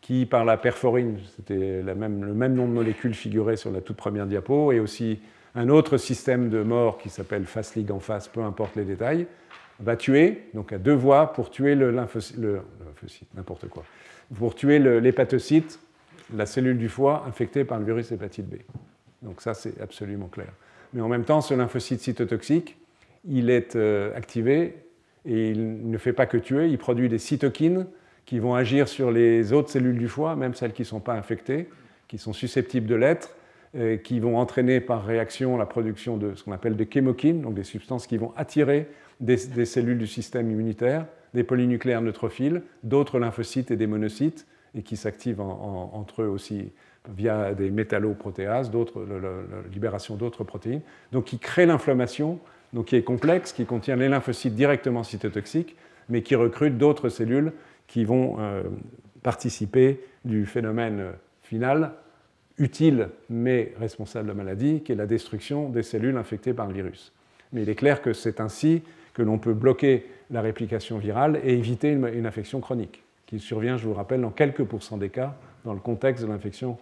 qui 0.00 0.26
par 0.26 0.44
la 0.44 0.56
perforine, 0.56 1.18
c'était 1.36 1.80
le 1.80 1.94
même 1.94 2.54
nom 2.54 2.66
de 2.66 2.72
molécule 2.72 3.14
figuré 3.14 3.56
sur 3.56 3.70
la 3.70 3.80
toute 3.80 3.96
première 3.96 4.26
diapo, 4.26 4.72
et 4.72 4.80
aussi 4.80 5.20
un 5.54 5.68
autre 5.68 5.96
système 5.96 6.48
de 6.48 6.62
mort 6.62 6.98
qui 6.98 7.08
s'appelle 7.08 7.44
FASLIG 7.44 7.90
en 7.90 8.00
face, 8.00 8.28
peu 8.28 8.42
importe 8.42 8.76
les 8.76 8.84
détails, 8.84 9.26
va 9.80 9.96
tuer, 9.96 10.44
donc 10.54 10.72
à 10.72 10.78
deux 10.78 10.94
voies 10.94 11.32
pour 11.32 11.50
tuer 11.50 11.74
le 11.74 11.90
lymphocyte, 11.90 12.38
n'importe 13.34 13.68
quoi, 13.68 13.84
pour 14.34 14.54
tuer 14.54 14.78
l'hépatocyte, 14.78 15.80
la 16.34 16.46
cellule 16.46 16.78
du 16.78 16.88
foie 16.88 17.24
infectée 17.26 17.64
par 17.64 17.78
le 17.78 17.84
virus 17.84 18.12
hépatite 18.12 18.48
B. 18.48 18.56
Donc 19.22 19.40
ça, 19.40 19.54
c'est 19.54 19.80
absolument 19.80 20.28
clair. 20.28 20.52
Mais 20.92 21.00
en 21.00 21.08
même 21.08 21.24
temps, 21.24 21.40
ce 21.40 21.54
lymphocyte 21.54 22.00
cytotoxique, 22.00 22.76
il 23.28 23.50
est 23.50 23.76
euh, 23.76 24.16
activé 24.16 24.76
et 25.24 25.50
il 25.50 25.90
ne 25.90 25.98
fait 25.98 26.12
pas 26.12 26.26
que 26.26 26.36
tuer, 26.36 26.68
il 26.68 26.78
produit 26.78 27.08
des 27.08 27.18
cytokines 27.18 27.86
qui 28.24 28.38
vont 28.38 28.54
agir 28.54 28.88
sur 28.88 29.10
les 29.10 29.52
autres 29.52 29.70
cellules 29.70 29.98
du 29.98 30.08
foie, 30.08 30.36
même 30.36 30.54
celles 30.54 30.72
qui 30.72 30.82
ne 30.82 30.86
sont 30.86 31.00
pas 31.00 31.14
infectées, 31.14 31.68
qui 32.08 32.18
sont 32.18 32.32
susceptibles 32.32 32.86
de 32.86 32.94
l'être, 32.94 33.34
qui 34.02 34.18
vont 34.18 34.36
entraîner 34.36 34.80
par 34.80 35.04
réaction 35.04 35.56
la 35.56 35.64
production 35.64 36.16
de 36.16 36.34
ce 36.34 36.42
qu'on 36.42 36.50
appelle 36.50 36.74
des 36.74 36.88
chémokines, 36.92 37.40
donc 37.40 37.54
des 37.54 37.62
substances 37.62 38.08
qui 38.08 38.16
vont 38.16 38.32
attirer 38.36 38.88
des, 39.20 39.36
cellules 39.36 39.98
du 39.98 40.06
système 40.06 40.50
immunitaire, 40.50 41.06
des 41.34 41.44
polynucléaires 41.44 42.02
neutrophiles, 42.02 42.62
d'autres 42.82 43.18
lymphocytes 43.18 43.70
et 43.70 43.76
des 43.76 43.86
monocytes, 43.86 44.46
et 44.74 44.82
qui 44.82 44.96
s'activent 44.96 45.40
entre 45.40 46.22
eux 46.22 46.28
aussi 46.28 46.72
via 47.08 47.54
des 47.54 47.70
métalloprotéases, 47.70 48.70
la 48.72 49.30
libération 49.72 50.16
d'autres 50.16 50.44
protéines, 50.44 50.82
donc 51.12 51.24
qui 51.24 51.38
créent 51.38 51.66
l'inflammation, 51.66 52.38
donc 52.72 52.86
qui 52.86 52.96
est 52.96 53.02
complexe, 53.02 53.52
qui 53.52 53.64
contient 53.64 53.96
les 53.96 54.08
lymphocytes 54.08 54.54
directement 54.54 55.02
cytotoxiques, 55.02 55.76
mais 56.08 56.22
qui 56.22 56.34
recrute 56.34 56.76
d'autres 56.78 57.08
cellules 57.08 57.52
qui 57.86 58.04
vont 58.04 58.36
euh, 58.38 58.62
participer 59.22 60.00
du 60.24 60.46
phénomène 60.46 61.12
final 61.42 61.92
utile 62.60 63.08
mais 63.28 63.72
responsable 63.80 64.26
de 64.26 64.32
la 64.32 64.36
maladie, 64.36 64.82
qui 64.82 64.92
est 64.92 64.96
la 64.96 65.06
destruction 65.06 65.68
des 65.68 65.82
cellules 65.82 66.16
infectées 66.16 66.52
par 66.52 66.68
le 66.68 66.74
virus. 66.74 67.12
Mais 67.52 67.62
il 67.62 67.68
est 67.68 67.74
clair 67.74 68.02
que 68.02 68.12
c'est 68.12 68.40
ainsi 68.40 68.82
que 69.14 69.22
l'on 69.22 69.38
peut 69.38 69.54
bloquer 69.54 70.06
la 70.30 70.40
réplication 70.40 70.98
virale 70.98 71.40
et 71.42 71.54
éviter 71.54 71.90
une, 71.90 72.26
infection 72.26 72.60
chronique, 72.60 73.02
qui 73.26 73.40
survient, 73.40 73.76
je 73.76 73.86
vous 73.86 73.94
rappelle, 73.94 74.20
dans 74.20 74.30
quelques 74.30 74.64
pourcents 74.64 74.98
des 74.98 75.08
cas 75.08 75.34
dans 75.64 75.74
le 75.74 75.80
contexte 75.80 76.24
de 76.24 76.28
l'infection 76.28 76.78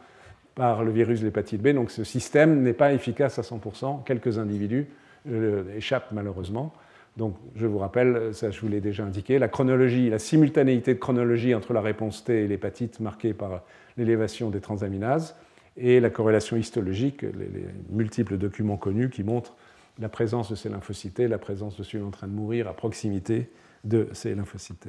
par 0.55 0.85
le 0.85 0.91
virus 0.91 1.21
de 1.21 1.25
l'hépatite 1.25 1.62
B. 1.62 1.69
Donc 1.69 1.91
ce 1.91 2.05
système 2.05 2.62
n'est 2.62 2.73
pas 2.73 2.93
efficace 2.93 3.38
à 3.38 3.43
100%, 3.43 4.05
quelques 4.05 4.38
individus 4.38 4.87
euh, 5.31 5.77
échappent 5.77 6.12
malheureusement. 6.12 6.73
Donc 7.17 7.37
je 7.57 7.67
vous 7.67 7.79
rappelle, 7.79 8.35
ça 8.35 8.51
je 8.51 8.61
vous 8.61 8.69
l'ai 8.69 8.81
déjà 8.81 9.05
indiqué, 9.05 9.38
la 9.38 9.49
chronologie, 9.49 10.11
la 10.11 10.19
simultanéité 10.19 10.95
de 10.95 10.99
chronologie 10.99 11.55
entre 11.55 11.73
la 11.73 11.81
réponse 11.81 12.25
T 12.25 12.45
et 12.45 12.49
l'hépatite 12.49 13.01
marquée 13.01 13.35
par 13.35 13.62
l'élévation 13.97 14.51
des 14.51 14.61
transaminases, 14.61 15.35
et 15.79 16.01
la 16.01 16.11
corrélation 16.11 16.57
histologique, 16.57 17.23
les, 17.23 17.67
multiples 17.91 18.37
documents 18.37 18.77
connus 18.77 19.11
qui 19.11 19.23
montrent 19.23 19.55
la 19.99 20.09
présence 20.09 20.51
de 20.51 20.57
ces 20.57 20.69
lymphocytes, 20.69 21.21
la 21.21 21.39
présence 21.39 21.76
de 21.76 21.83
celui 21.83 22.05
en 22.05 22.11
train 22.11 22.26
de 22.26 22.33
mourir 22.33 22.68
à 22.68 22.74
proximité 22.74 23.49
de 23.85 24.09
ces 24.12 24.35
lymphocytes. 24.35 24.89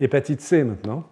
Hépatite 0.00 0.40
C 0.40 0.64
maintenant. 0.64 1.04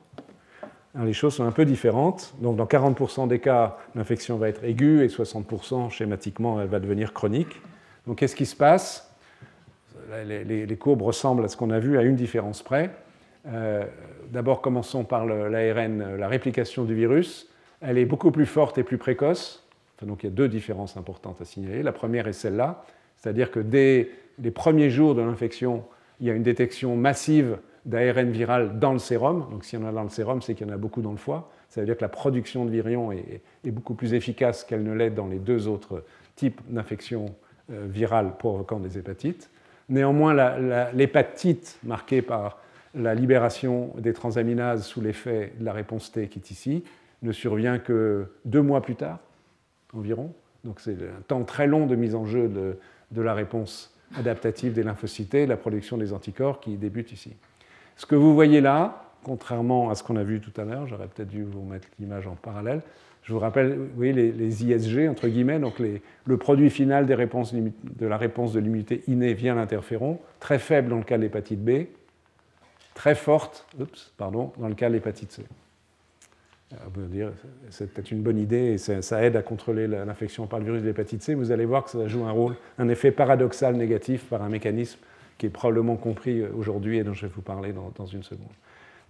les 0.96 1.12
choses 1.12 1.34
sont 1.34 1.44
un 1.44 1.52
peu 1.52 1.64
différentes. 1.64 2.34
Donc, 2.40 2.56
dans 2.56 2.66
40% 2.66 3.28
des 3.28 3.40
cas, 3.40 3.78
l'infection 3.94 4.36
va 4.36 4.48
être 4.48 4.64
aiguë 4.64 5.04
et 5.04 5.08
60% 5.08 5.90
schématiquement, 5.90 6.60
elle 6.60 6.68
va 6.68 6.80
devenir 6.80 7.12
chronique. 7.12 7.60
Donc, 8.06 8.18
qu'est-ce 8.18 8.36
qui 8.36 8.46
se 8.46 8.56
passe? 8.56 9.14
Les, 10.26 10.76
courbes 10.76 11.02
ressemblent 11.02 11.44
à 11.44 11.48
ce 11.48 11.56
qu'on 11.56 11.70
a 11.70 11.78
vu 11.78 11.98
à 11.98 12.02
une 12.02 12.16
différence 12.16 12.62
près. 12.62 12.90
Euh, 13.46 13.84
d'abord, 14.32 14.60
commençons 14.60 15.04
par 15.04 15.24
l'ARN, 15.24 16.16
la 16.16 16.28
réplication 16.28 16.84
du 16.84 16.94
virus 16.94 17.49
elle 17.80 17.98
est 17.98 18.04
beaucoup 18.04 18.30
plus 18.30 18.46
forte 18.46 18.78
et 18.78 18.82
plus 18.82 18.98
précoce. 18.98 19.66
donc 20.02 20.22
il 20.22 20.26
y 20.26 20.28
a 20.28 20.32
deux 20.32 20.48
différences 20.48 20.96
importantes 20.96 21.40
à 21.40 21.44
signaler. 21.44 21.82
La 21.82 21.92
première 21.92 22.28
est 22.28 22.32
celle-là, 22.32 22.84
c'est-à-dire 23.16 23.50
que 23.50 23.60
dès 23.60 24.10
les 24.38 24.50
premiers 24.50 24.90
jours 24.90 25.14
de 25.14 25.22
l'infection, 25.22 25.84
il 26.20 26.26
y 26.26 26.30
a 26.30 26.34
une 26.34 26.42
détection 26.42 26.96
massive 26.96 27.58
d'ARN 27.86 28.30
viral 28.30 28.78
dans 28.78 28.92
le 28.92 28.98
sérum. 28.98 29.46
Donc 29.50 29.64
s'il 29.64 29.78
y 29.78 29.82
en 29.82 29.86
a 29.86 29.92
dans 29.92 30.02
le 30.02 30.10
sérum, 30.10 30.42
c'est 30.42 30.54
qu'il 30.54 30.66
y 30.66 30.70
en 30.70 30.72
a 30.72 30.78
beaucoup 30.78 31.02
dans 31.02 31.12
le 31.12 31.16
foie. 31.16 31.50
Ça 31.68 31.80
veut 31.80 31.86
dire 31.86 31.96
que 31.96 32.02
la 32.02 32.08
production 32.08 32.64
de 32.64 32.70
virions 32.70 33.12
est, 33.12 33.42
beaucoup 33.66 33.94
plus 33.94 34.14
efficace 34.14 34.64
qu'elle 34.64 34.82
ne 34.82 34.92
l'est 34.92 35.10
dans 35.10 35.28
les 35.28 35.38
deux 35.38 35.68
autres 35.68 36.04
types 36.36 36.60
d'infections 36.68 37.26
virale 37.68 38.36
provoquant 38.36 38.80
des 38.80 38.98
hépatites. 38.98 39.48
Néanmoins, 39.88 40.34
l'hépatite 40.92 41.78
marquée 41.84 42.22
par 42.22 42.58
la 42.94 43.14
libération 43.14 43.92
des 43.96 44.12
transaminases 44.12 44.84
sous 44.84 45.00
l'effet 45.00 45.52
de 45.58 45.64
la 45.64 45.72
réponse 45.72 46.10
T 46.10 46.26
qui 46.26 46.40
est 46.40 46.50
ici 46.50 46.82
ne 47.22 47.32
survient 47.32 47.78
que 47.78 48.26
deux 48.44 48.62
mois 48.62 48.82
plus 48.82 48.96
tard, 48.96 49.18
environ. 49.94 50.32
Donc 50.64 50.80
c'est 50.80 50.92
un 50.92 51.22
temps 51.26 51.44
très 51.44 51.66
long 51.66 51.86
de 51.86 51.96
mise 51.96 52.14
en 52.14 52.26
jeu 52.26 52.48
de, 52.48 53.22
la 53.22 53.34
réponse 53.34 53.94
adaptative 54.16 54.72
des 54.72 54.82
lymphocytes, 54.82 55.34
la 55.34 55.56
production 55.56 55.96
des 55.96 56.12
anticorps 56.12 56.60
qui 56.60 56.76
débute 56.76 57.12
ici. 57.12 57.34
Ce 57.96 58.06
que 58.06 58.14
vous 58.14 58.34
voyez 58.34 58.60
là, 58.60 59.04
contrairement 59.24 59.90
à 59.90 59.94
ce 59.94 60.02
qu'on 60.02 60.16
a 60.16 60.22
vu 60.22 60.40
tout 60.40 60.58
à 60.60 60.64
l'heure, 60.64 60.86
j'aurais 60.86 61.08
peut-être 61.08 61.28
dû 61.28 61.44
vous 61.44 61.62
mettre 61.62 61.88
l'image 61.98 62.26
en 62.26 62.34
parallèle, 62.34 62.82
je 63.22 63.34
vous 63.34 63.38
rappelle, 63.38 63.76
vous 63.76 63.96
voyez 63.96 64.12
les, 64.12 64.64
ISG, 64.64 65.08
entre 65.08 65.28
guillemets, 65.28 65.58
donc 65.58 65.78
le 65.78 66.36
produit 66.38 66.70
final 66.70 67.06
des 67.06 67.14
réponses, 67.14 67.54
de 67.54 68.06
la 68.06 68.16
réponse 68.16 68.52
de 68.52 68.60
l'immunité 68.60 69.02
innée 69.08 69.34
via 69.34 69.54
l'interféron, 69.54 70.18
très 70.40 70.58
faible 70.58 70.88
dans 70.88 70.96
le 70.96 71.04
cas 71.04 71.18
de 71.18 71.22
l'hépatite 71.22 71.62
B, 71.62 71.86
très 72.94 73.14
forte 73.14 73.66
pardon, 74.16 74.52
dans 74.58 74.68
le 74.68 74.74
cas 74.74 74.88
de 74.88 74.94
l'hépatite 74.94 75.32
C. 75.32 75.44
Euh, 76.72 77.30
c'est 77.70 77.92
peut-être 77.92 78.10
une 78.12 78.22
bonne 78.22 78.38
idée 78.38 78.74
et 78.74 78.78
ça, 78.78 79.22
aide 79.22 79.36
à 79.36 79.42
contrôler 79.42 79.86
l'infection 79.88 80.46
par 80.46 80.60
le 80.60 80.66
virus 80.66 80.82
de 80.82 80.86
l'hépatite 80.86 81.22
C. 81.22 81.34
Vous 81.34 81.50
allez 81.50 81.64
voir 81.64 81.84
que 81.84 81.90
ça 81.90 82.06
joue 82.06 82.24
un 82.24 82.30
rôle, 82.30 82.54
un 82.78 82.88
effet 82.88 83.10
paradoxal 83.10 83.74
négatif 83.74 84.24
par 84.24 84.42
un 84.42 84.48
mécanisme 84.48 84.98
qui 85.38 85.46
est 85.46 85.50
probablement 85.50 85.96
compris 85.96 86.44
aujourd'hui 86.44 86.98
et 86.98 87.04
dont 87.04 87.14
je 87.14 87.26
vais 87.26 87.32
vous 87.34 87.42
parler 87.42 87.72
dans, 87.72 88.06
une 88.06 88.22
seconde. 88.22 88.52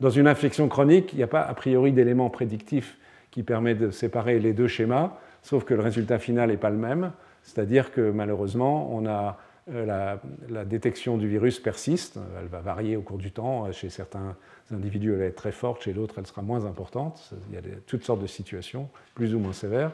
Dans 0.00 0.11
une 0.11 0.28
infection 0.28 0.68
chronique, 0.68 1.12
il 1.12 1.16
n'y 1.16 1.22
a 1.22 1.26
pas 1.28 1.42
a 1.42 1.52
priori 1.54 1.92
d'élément 1.92 2.30
prédictif 2.30 2.96
qui 3.30 3.42
permet 3.42 3.74
de 3.74 3.90
séparer 3.90 4.38
les 4.38 4.52
deux 4.52 4.68
schémas, 4.68 5.12
sauf 5.42 5.64
que 5.64 5.74
le 5.74 5.82
résultat 5.82 6.18
final 6.18 6.50
n'est 6.50 6.56
pas 6.56 6.70
le 6.70 6.76
même. 6.76 7.12
C'est-à-dire 7.42 7.92
que 7.92 8.11
malheureusement, 8.11 8.94
on 8.94 9.06
a 9.06 9.38
euh, 9.72 10.18
la, 10.48 10.64
détection 10.64 11.16
du 11.16 11.28
virus 11.28 11.60
persiste, 11.60 12.18
elle 12.40 12.48
va 12.48 12.60
varier 12.60 12.96
au 12.96 13.02
cours 13.02 13.18
du 13.18 13.30
temps. 13.30 13.70
Chez 13.72 13.88
certains 13.88 14.36
individus, 14.72 15.12
elle 15.12 15.18
va 15.18 15.24
être 15.26 15.36
très 15.36 15.52
forte, 15.52 15.82
chez 15.82 15.92
d'autres, 15.92 16.16
elle 16.18 16.26
sera 16.26 16.42
moins 16.42 16.64
importante. 16.64 17.32
Il 17.48 17.54
y 17.54 17.58
a 17.58 17.62
toutes 17.86 18.04
sortes 18.04 18.20
de 18.20 18.26
situations, 18.26 18.88
plus 19.14 19.34
ou 19.34 19.38
moins 19.38 19.52
sévères. 19.52 19.92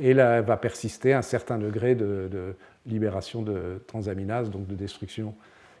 Et 0.00 0.14
là, 0.14 0.38
elle 0.38 0.44
va 0.44 0.56
persister 0.56 1.12
un 1.12 1.22
certain 1.22 1.58
degré 1.58 1.94
de, 1.94 2.54
libération 2.86 3.42
de 3.42 3.82
transaminase, 3.86 4.50
donc 4.50 4.66
de 4.66 4.74
destruction 4.74 5.34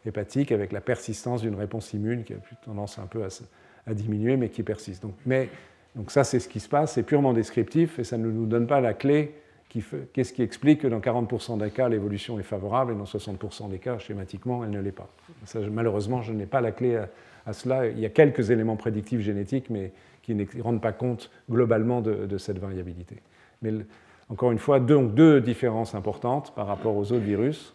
hépatique, 0.04 0.52
avec 0.52 0.72
la 0.72 0.80
persistance 0.80 1.42
d'une 1.42 1.54
réponse 1.54 1.92
immune 1.94 2.24
qui 2.24 2.34
a 2.34 2.36
tendance 2.64 2.98
un 2.98 3.06
peu 3.06 3.22
à, 3.86 3.94
diminuer, 3.94 4.36
mais 4.36 4.50
qui 4.50 4.62
persiste. 4.62 5.04
Mais, 5.24 5.48
donc 5.96 6.10
ça, 6.10 6.24
c'est 6.24 6.40
ce 6.40 6.48
qui 6.48 6.60
se 6.60 6.68
passe, 6.68 6.92
c'est 6.92 7.02
purement 7.02 7.32
descriptif, 7.32 7.98
et 7.98 8.04
ça 8.04 8.18
ne 8.18 8.30
nous 8.30 8.46
donne 8.46 8.66
pas 8.66 8.80
la 8.80 8.92
clé 8.92 9.34
Qu'est-ce 9.68 10.32
qui 10.32 10.42
explique 10.42 10.82
que 10.82 10.88
dans 10.88 11.00
40% 11.00 11.58
des 11.58 11.70
cas, 11.70 11.88
l'évolution 11.88 12.40
est 12.40 12.44
favorable 12.44 12.92
et 12.92 12.96
dans 12.96 13.04
60% 13.04 13.68
des 13.68 13.78
cas, 13.78 13.98
schématiquement, 13.98 14.64
elle 14.64 14.70
ne 14.70 14.80
l'est 14.80 14.92
pas 14.92 15.08
Malheureusement, 15.70 16.22
je 16.22 16.32
n'ai 16.32 16.46
pas 16.46 16.60
la 16.60 16.72
clé 16.72 16.96
à, 17.44 17.52
cela. 17.52 17.86
Il 17.86 17.98
y 17.98 18.06
a 18.06 18.08
quelques 18.08 18.50
éléments 18.50 18.76
prédictifs 18.76 19.20
génétiques, 19.20 19.68
mais 19.68 19.92
qui 20.22 20.34
ne 20.34 20.44
rendent 20.62 20.80
pas 20.80 20.92
compte 20.92 21.30
globalement 21.50 22.00
de, 22.00 22.38
cette 22.38 22.58
variabilité. 22.58 23.16
Mais 23.60 23.72
encore 24.30 24.52
une 24.52 24.58
fois, 24.58 24.80
deux, 24.80 25.02
deux 25.06 25.40
différences 25.40 25.94
importantes 25.94 26.54
par 26.54 26.66
rapport 26.66 26.96
aux 26.96 27.12
autres 27.12 27.24
virus. 27.24 27.74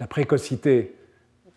La 0.00 0.06
précocité 0.06 0.94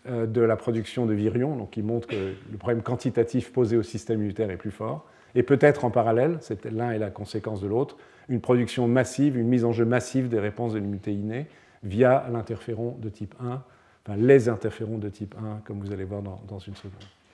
euh, 0.08 0.26
de 0.26 0.40
la 0.40 0.56
production 0.56 1.06
de 1.06 1.14
virions, 1.14 1.56
donc 1.56 1.70
qui 1.70 1.82
montre 1.82 2.06
que 2.06 2.34
le 2.50 2.58
problème 2.58 2.82
quantitatif 2.82 3.52
posé 3.52 3.76
au 3.76 3.82
système 3.82 4.18
immunitaire 4.18 4.50
est 4.50 4.56
plus 4.56 4.70
fort, 4.70 5.06
et 5.34 5.42
peut-être 5.42 5.84
en 5.84 5.90
parallèle, 5.90 6.38
l'un 6.70 6.92
est 6.92 6.98
la 6.98 7.10
conséquence 7.10 7.60
de 7.60 7.66
l'autre, 7.66 7.96
une 8.28 8.40
production 8.40 8.88
massive, 8.88 9.36
une 9.36 9.48
mise 9.48 9.64
en 9.64 9.72
jeu 9.72 9.84
massive 9.84 10.28
des 10.28 10.38
réponses 10.38 10.72
de 10.72 10.78
l'immunité 10.78 11.12
innée 11.12 11.46
via 11.82 12.26
l'interféron 12.30 12.96
de 13.00 13.08
type 13.08 13.34
1, 13.40 13.62
enfin 14.04 14.16
les 14.16 14.48
interférons 14.48 14.98
de 14.98 15.08
type 15.08 15.34
1, 15.38 15.60
comme 15.64 15.80
vous 15.80 15.92
allez 15.92 16.04
voir 16.04 16.22
dans, 16.22 16.58
une 16.58 16.74
seconde. 16.74 16.92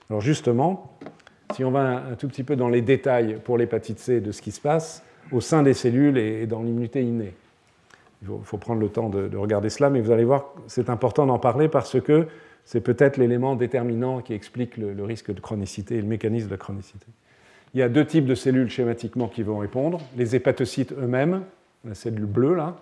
Alors 0.09 0.21
justement, 0.21 0.97
si 1.53 1.63
on 1.63 1.71
va 1.71 2.05
un, 2.09 2.15
tout 2.15 2.27
petit 2.27 2.43
peu 2.43 2.55
dans 2.55 2.69
les 2.69 2.81
détails 2.81 3.39
pour 3.43 3.57
l'hépatite 3.57 3.99
C 3.99 4.21
de 4.21 4.31
ce 4.31 4.41
qui 4.41 4.51
se 4.51 4.61
passe 4.61 5.03
au 5.31 5.41
sein 5.41 5.63
des 5.63 5.73
cellules 5.73 6.17
et, 6.17 6.45
dans 6.45 6.61
l'immunité 6.61 7.01
innée, 7.01 7.33
il 8.21 8.29
faut, 8.43 8.57
prendre 8.57 8.79
le 8.79 8.89
temps 8.89 9.09
de, 9.09 9.35
regarder 9.35 9.69
cela, 9.69 9.89
mais 9.89 10.01
vous 10.01 10.11
allez 10.11 10.23
voir, 10.23 10.53
c'est 10.67 10.89
important 10.89 11.25
d'en 11.25 11.39
parler 11.39 11.67
parce 11.67 11.99
que 11.99 12.27
c'est 12.63 12.81
peut-être 12.81 13.17
l'élément 13.17 13.55
déterminant 13.55 14.21
qui 14.21 14.33
explique 14.33 14.77
le, 14.77 14.93
le 14.93 15.03
risque 15.03 15.33
de 15.33 15.39
chronicité 15.39 15.95
et 15.95 16.01
le 16.01 16.07
mécanisme 16.07 16.49
de 16.49 16.55
chronicité. 16.55 17.05
Il 17.75 17.79
y 17.79 17.83
a 17.83 17.89
deux 17.89 18.05
types 18.05 18.25
de 18.25 18.35
cellules 18.35 18.69
schématiquement 18.69 19.27
qui 19.27 19.43
vont 19.43 19.57
répondre. 19.57 19.99
Les 20.15 20.33
hépatocytes 20.33 20.93
eux-mêmes, 20.93 21.43
la 21.83 21.93
cellule 21.93 22.25
bleue 22.25 22.55
là, 22.55 22.77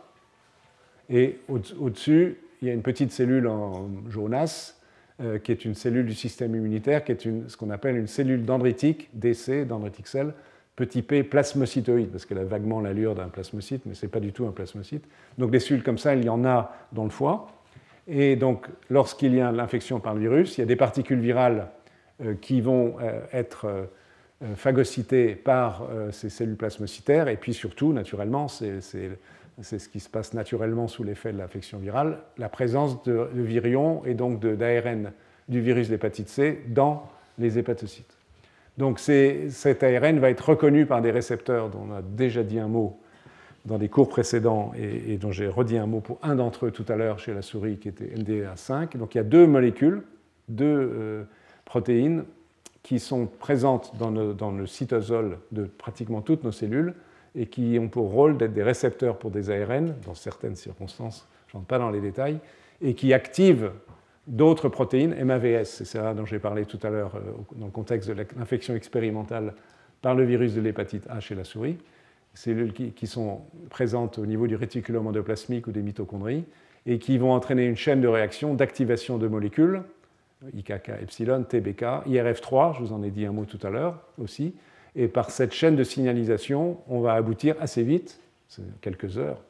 et 1.10 1.40
au-dessus, 1.50 2.38
il 2.62 2.68
y 2.68 2.72
a 2.72 2.76
une 2.76 2.84
petite 2.84 3.12
cellule 3.12 3.48
en 3.48 3.90
jaunasse 4.12 4.80
euh, 5.20 5.40
qui 5.40 5.52
est 5.52 5.66
une 5.66 5.74
cellule 5.74 6.06
du 6.06 6.14
système 6.14 6.56
immunitaire, 6.56 7.04
qui 7.04 7.12
est 7.12 7.28
ce 7.48 7.58
qu'on 7.58 7.72
appelle 7.72 7.98
une 7.98 8.06
cellule 8.06 8.46
dendritique, 8.46 9.10
DC, 9.16 9.66
dendritic 9.68 10.06
cell, 10.06 10.32
petit 10.76 11.02
p 11.02 11.24
plasmocytoïde, 11.24 12.12
parce 12.12 12.28
qu'elle 12.28 12.38
a 12.38 12.44
vaguement 12.44 12.80
l'allure 12.80 13.16
d'un 13.16 13.30
plasmocyte, 13.30 13.88
mais 13.88 13.96
ce 13.96 14.06
n'est 14.06 14.12
pas 14.12 14.20
du 14.20 14.32
tout 14.32 14.46
un 14.46 14.52
plasmocyte. 14.52 15.06
Donc 15.40 15.50
des 15.50 15.60
cellules 15.60 15.84
comme 15.84 15.98
ça, 15.98 16.14
il 16.14 16.24
y 16.24 16.30
en 16.30 16.46
a 16.46 16.72
dans 16.92 17.04
le 17.04 17.10
foie. 17.10 17.48
Et 18.08 18.36
donc, 18.36 18.68
lorsqu'il 18.92 19.34
y 19.34 19.42
a 19.42 19.52
l'infection 19.52 20.00
par 20.00 20.14
le 20.14 20.20
virus, 20.20 20.60
il 20.60 20.62
y 20.62 20.64
a 20.64 20.68
des 20.68 20.76
particules 20.76 21.20
virales 21.20 21.70
euh, 22.24 22.36
qui 22.40 22.62
vont 22.62 22.98
euh, 23.02 23.22
être 23.34 23.90
phagocytées 24.56 25.36
par 25.36 25.88
euh, 25.90 26.12
ces 26.12 26.30
cellules 26.30 26.58
plasmocytaires, 26.58 27.28
et 27.28 27.38
puis 27.38 27.54
surtout, 27.54 27.94
naturellement, 27.94 28.48
c'est 28.48 28.82
ce 28.82 29.90
qui 29.90 30.00
se 30.00 30.10
passe 30.10 30.34
naturellement 30.34 30.88
sous 30.88 31.04
l'effet 31.04 31.32
de 31.32 31.38
l'infection 31.38 31.78
virale, 31.78 32.20
la 32.38 32.50
présence 32.50 33.04
de, 33.04 33.30
virions 33.34 34.04
et 34.06 34.14
donc 34.14 34.40
d'ARN 34.40 35.12
du 35.48 35.62
virus 35.62 35.90
d'hépatite 35.90 36.30
C 36.30 36.64
dans 36.68 37.10
les 37.38 37.58
hépatocytes. 37.58 38.18
Donc 38.78 39.00
cet 39.00 39.84
ARN 39.84 40.20
va 40.20 40.30
être 40.30 40.50
reconnu 40.50 40.86
par 40.86 41.02
des 41.02 41.12
récepteurs 41.12 41.70
dont 41.70 41.88
on 41.90 41.94
a 41.94 42.02
déjà 42.02 42.44
dit 42.44 42.60
un 42.60 42.68
mot 42.68 43.00
dans 43.66 43.78
des 43.78 43.88
cours 43.88 44.10
précédents 44.10 44.74
et, 44.76 45.18
dont 45.18 45.32
j'ai 45.32 45.48
redit 45.48 45.78
un 45.78 45.86
mot 45.86 46.02
pour 46.02 46.20
un 46.22 46.36
d'entre 46.36 46.66
eux 46.66 46.72
tout 46.72 46.86
à 46.90 46.96
l'heure 46.96 47.20
chez 47.20 47.34
la 47.34 47.42
souris 47.42 47.78
qui 47.78 47.88
était 47.88 48.06
LDA5. 48.06 48.98
Donc 48.98 49.16
il 49.16 49.20
y 49.20 49.22
a 49.22 49.24
deux 49.24 49.48
molécules, 49.48 50.02
deux 50.50 50.66
euh, 50.66 51.24
protéines 51.64 52.26
qui 52.84 53.00
sont 53.00 53.28
présentes 53.28 53.94
dans 53.98 54.12
le, 54.52 54.68
cytosol 54.68 55.40
de 55.52 55.64
pratiquement 55.64 56.22
toutes 56.22 56.44
nos 56.44 56.52
cellules 56.52 56.94
et 57.34 57.48
qui 57.48 57.80
ont 57.80 57.88
pour 57.88 58.12
rôle 58.12 58.38
d'être 58.38 58.54
des 58.54 58.62
récepteurs 58.62 59.18
pour 59.18 59.32
des 59.32 59.50
ARN, 59.50 59.96
dans 60.06 60.14
certaines 60.14 60.58
circonstances, 60.58 61.28
je 61.48 61.58
n'entre 61.58 61.68
pas 61.68 61.80
dans 61.80 61.90
les 61.90 62.02
détails, 62.02 62.40
et 62.82 62.94
qui 62.94 63.14
activent 63.14 63.72
d'autres 64.28 64.70
protéines, 64.70 65.16
MAVS, 65.24 65.66
c'est 65.66 65.86
ça 65.86 66.14
dont 66.14 66.26
j'ai 66.26 66.40
parlé 66.40 66.66
tout 66.66 66.80
à 66.84 66.90
l'heure 66.90 67.16
euh, 67.16 67.32
dans 67.56 67.66
le 67.66 67.72
contexte 67.72 68.10
de 68.10 68.26
l'infection 68.38 68.76
expérimentale 68.76 69.54
par 70.02 70.14
le 70.14 70.26
virus 70.26 70.54
de 70.54 70.62
l'hépatite 70.62 71.08
A 71.10 71.20
chez 71.20 71.36
la 71.36 71.44
souris, 71.44 71.78
cellules 72.34 72.74
qui, 72.74 72.92
qui, 72.92 73.08
sont 73.08 73.42
présentes 73.70 74.18
au 74.18 74.26
niveau 74.26 74.48
du 74.48 74.56
réticulum 74.56 75.08
endoplasmique 75.08 75.68
ou 75.68 75.72
des 75.72 75.82
mitochondries, 75.82 76.44
et 76.86 77.00
qui 77.00 77.18
vont 77.18 77.32
entraîner 77.32 77.66
une 77.66 77.78
chaîne 77.78 78.02
de 78.02 78.08
réaction 78.08 78.54
d'activation 78.54 79.18
de 79.18 79.28
molécules 79.28 79.84
IKK 80.54 80.90
epsilon, 81.02 81.44
TBK, 81.44 82.08
IRF3, 82.08 82.76
je 82.76 82.80
vous 82.80 82.94
en 82.94 83.04
ai 83.04 83.12
dit 83.12 83.26
un 83.26 83.32
mot 83.32 83.46
tout 83.46 83.60
à 83.66 83.70
l'heure 83.70 84.00
aussi. 84.18 84.56
Et 84.96 85.08
par 85.08 85.32
cette 85.32 85.54
chaîne 85.54 85.76
de 85.76 85.84
signalisation, 85.84 86.78
on 86.88 87.00
va 87.00 87.14
aboutir 87.14 87.56
assez 87.60 87.84
vite, 87.84 88.20
quelques 88.82 89.18
heures, 89.18 89.42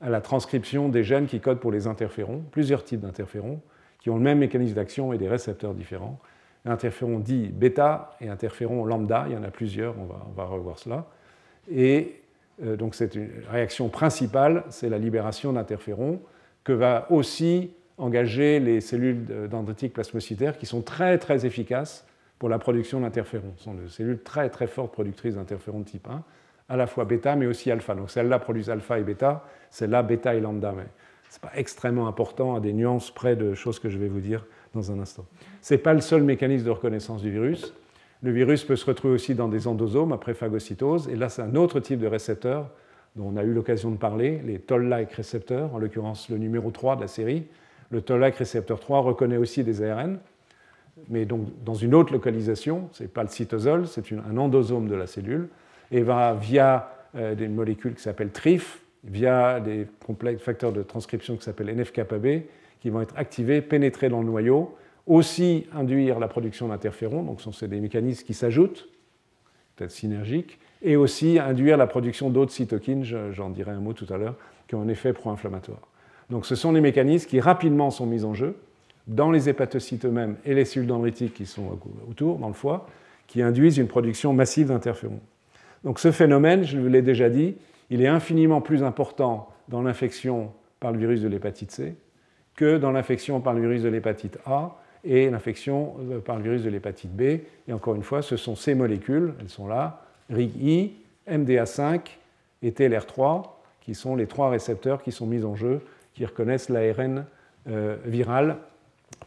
à 0.00 0.10
la 0.10 0.20
transcription 0.20 0.88
des 0.88 1.04
gènes 1.04 1.26
qui 1.26 1.40
codent 1.40 1.60
pour 1.60 1.72
les 1.72 1.86
interférons, 1.86 2.42
plusieurs 2.50 2.84
types 2.84 3.00
d'interférons, 3.00 3.60
qui 4.00 4.10
ont 4.10 4.16
le 4.16 4.22
même 4.22 4.38
mécanisme 4.38 4.74
d'action 4.74 5.12
et 5.12 5.18
des 5.18 5.28
récepteurs 5.28 5.74
différents. 5.74 6.18
Interféron 6.64 7.18
dit 7.18 7.48
bêta 7.48 8.16
et 8.20 8.28
interféron 8.28 8.84
lambda, 8.84 9.24
il 9.28 9.34
y 9.34 9.36
en 9.36 9.42
a 9.42 9.50
plusieurs, 9.50 9.94
on 9.98 10.32
va, 10.34 10.44
revoir 10.44 10.78
cela. 10.78 11.06
Et 11.70 12.20
euh, 12.62 12.76
donc 12.76 12.94
cette 12.94 13.18
réaction 13.48 13.88
principale, 13.88 14.64
c'est 14.68 14.88
la 14.88 14.98
libération 14.98 15.52
d'interférons 15.52 16.20
que 16.64 16.72
va 16.72 17.10
aussi 17.10 17.72
engager 17.98 18.60
les 18.60 18.80
cellules 18.80 19.48
dendritiques 19.50 19.92
plasmocytaires 19.92 20.56
qui 20.56 20.66
sont 20.66 20.82
très 20.82 21.18
très 21.18 21.44
efficaces 21.44 22.06
pour 22.38 22.48
la 22.48 22.58
production 22.58 23.00
d'interférons. 23.00 23.52
Ce 23.56 23.64
sont 23.64 23.74
des 23.74 23.88
cellules 23.88 24.22
très 24.22 24.48
très 24.48 24.66
fortes 24.66 24.92
productrices 24.92 25.34
d'interférons 25.34 25.80
de 25.80 25.84
type 25.84 26.08
1, 26.08 26.22
à 26.68 26.76
la 26.76 26.86
fois 26.86 27.04
bêta 27.04 27.34
mais 27.36 27.46
aussi 27.46 27.70
alpha. 27.70 27.94
Donc 27.94 28.10
celles-là 28.10 28.38
produisent 28.38 28.70
alpha 28.70 28.98
et 28.98 29.02
bêta, 29.02 29.44
celles-là 29.70 30.02
bêta 30.02 30.34
et 30.34 30.40
lambda. 30.40 30.72
Mais 30.76 30.84
ce 31.28 31.36
n'est 31.36 31.50
pas 31.50 31.56
extrêmement 31.56 32.06
important 32.06 32.54
à 32.54 32.60
des 32.60 32.72
nuances 32.72 33.10
près 33.10 33.36
de 33.36 33.54
choses 33.54 33.78
que 33.78 33.88
je 33.88 33.98
vais 33.98 34.08
vous 34.08 34.20
dire 34.20 34.46
dans 34.74 34.92
un 34.92 35.00
instant. 35.00 35.26
Ce 35.60 35.74
n'est 35.74 35.78
pas 35.78 35.94
le 35.94 36.00
seul 36.00 36.22
mécanisme 36.22 36.64
de 36.64 36.70
reconnaissance 36.70 37.22
du 37.22 37.30
virus. 37.30 37.74
Le 38.22 38.30
virus 38.32 38.64
peut 38.64 38.76
se 38.76 38.84
retrouver 38.84 39.14
aussi 39.14 39.34
dans 39.34 39.48
des 39.48 39.68
endosomes 39.68 40.12
après 40.12 40.34
phagocytose, 40.34 41.08
et 41.08 41.16
là 41.16 41.28
c'est 41.28 41.42
un 41.42 41.54
autre 41.54 41.80
type 41.80 42.00
de 42.00 42.06
récepteur 42.06 42.70
dont 43.14 43.32
on 43.32 43.36
a 43.36 43.42
eu 43.42 43.52
l'occasion 43.52 43.90
de 43.90 43.96
parler, 43.96 44.40
les 44.44 44.58
toll-like 44.58 45.12
récepteurs, 45.12 45.74
en 45.74 45.78
l'occurrence 45.78 46.28
le 46.28 46.36
numéro 46.38 46.70
3 46.70 46.96
de 46.96 47.00
la 47.02 47.08
série, 47.08 47.46
le 47.90 48.02
toll-like 48.02 48.36
récepteur 48.36 48.80
3 48.80 49.00
reconnaît 49.00 49.36
aussi 49.36 49.64
des 49.64 49.82
ARN, 49.82 50.18
mais 51.08 51.24
donc 51.24 51.46
dans 51.64 51.74
une 51.74 51.94
autre 51.94 52.12
localisation, 52.12 52.88
ce 52.92 53.02
n'est 53.02 53.08
pas 53.08 53.22
le 53.22 53.28
cytosol, 53.28 53.86
c'est 53.86 54.04
un 54.12 54.36
endosome 54.36 54.88
de 54.88 54.94
la 54.94 55.06
cellule, 55.06 55.48
et 55.90 56.02
va 56.02 56.34
via 56.34 56.90
euh, 57.14 57.34
des 57.34 57.48
molécules 57.48 57.94
qui 57.94 58.02
s'appellent 58.02 58.32
TRIF, 58.32 58.82
via 59.04 59.60
des 59.60 59.86
facteurs 60.38 60.72
de 60.72 60.82
transcription 60.82 61.36
qui 61.36 61.44
s'appellent 61.44 61.70
NF-kappa-B, 61.70 62.42
qui 62.80 62.90
vont 62.90 63.00
être 63.00 63.14
activés, 63.16 63.62
pénétrer 63.62 64.08
dans 64.08 64.20
le 64.20 64.26
noyau, 64.26 64.76
aussi 65.06 65.66
induire 65.72 66.18
la 66.18 66.28
production 66.28 66.68
d'interférons, 66.68 67.22
donc 67.22 67.40
ce 67.40 67.50
sont 67.50 67.66
des 67.66 67.80
mécanismes 67.80 68.26
qui 68.26 68.34
s'ajoutent, 68.34 68.88
peut-être 69.76 69.90
synergiques, 69.90 70.58
et 70.82 70.96
aussi 70.96 71.38
induire 71.38 71.76
la 71.76 71.86
production 71.86 72.28
d'autres 72.28 72.52
cytokines, 72.52 73.04
j'en 73.32 73.50
dirai 73.50 73.70
un 73.70 73.80
mot 73.80 73.94
tout 73.94 74.12
à 74.12 74.18
l'heure, 74.18 74.34
qui 74.66 74.74
ont 74.74 74.82
un 74.82 74.88
effet 74.88 75.12
pro-inflammatoire. 75.12 75.80
Donc 76.30 76.46
ce 76.46 76.54
sont 76.54 76.72
des 76.72 76.80
mécanismes 76.80 77.28
qui 77.28 77.40
rapidement 77.40 77.90
sont 77.90 78.06
mis 78.06 78.24
en 78.24 78.34
jeu 78.34 78.56
dans 79.06 79.30
les 79.30 79.48
hépatocytes 79.48 80.04
eux-mêmes 80.04 80.36
et 80.44 80.54
les 80.54 80.64
cellules 80.64 80.88
dendritiques 80.88 81.34
qui 81.34 81.46
sont 81.46 81.78
autour, 82.08 82.38
dans 82.38 82.48
le 82.48 82.54
foie, 82.54 82.86
qui 83.26 83.42
induisent 83.42 83.78
une 83.78 83.88
production 83.88 84.32
massive 84.32 84.68
d'interférons. 84.68 85.20
Donc 85.84 85.98
ce 85.98 86.12
phénomène, 86.12 86.64
je 86.64 86.78
vous 86.78 86.88
l'ai 86.88 87.02
déjà 87.02 87.30
dit, 87.30 87.56
il 87.90 88.02
est 88.02 88.08
infiniment 88.08 88.60
plus 88.60 88.82
important 88.82 89.48
dans 89.68 89.82
l'infection 89.82 90.52
par 90.80 90.92
le 90.92 90.98
virus 90.98 91.22
de 91.22 91.28
l'hépatite 91.28 91.70
C 91.70 91.94
que 92.56 92.76
dans 92.76 92.90
l'infection 92.90 93.40
par 93.40 93.54
le 93.54 93.60
virus 93.60 93.82
de 93.82 93.88
l'hépatite 93.88 94.38
A 94.44 94.76
et 95.04 95.30
l'infection 95.30 95.94
euh, 96.10 96.18
par 96.18 96.36
le 96.36 96.42
virus 96.42 96.64
de 96.64 96.70
l'hépatite 96.70 97.14
B. 97.14 97.22
Et 97.68 97.72
encore 97.72 97.94
une 97.94 98.02
fois, 98.02 98.20
ce 98.20 98.36
sont 98.36 98.56
ces 98.56 98.74
molécules, 98.74 99.34
elles 99.40 99.48
sont 99.48 99.68
là, 99.68 100.02
RIG-I, 100.28 100.92
MDA5 101.30 102.00
et 102.62 102.72
TLR3, 102.72 103.44
qui 103.80 103.94
sont 103.94 104.16
les 104.16 104.26
trois 104.26 104.50
récepteurs 104.50 105.02
qui 105.02 105.12
sont 105.12 105.26
mis 105.26 105.44
en 105.44 105.54
jeu, 105.54 105.80
qui 106.18 106.26
reconnaissent 106.26 106.68
l'ARN 106.68 107.26
euh, 107.68 107.96
viral 108.04 108.56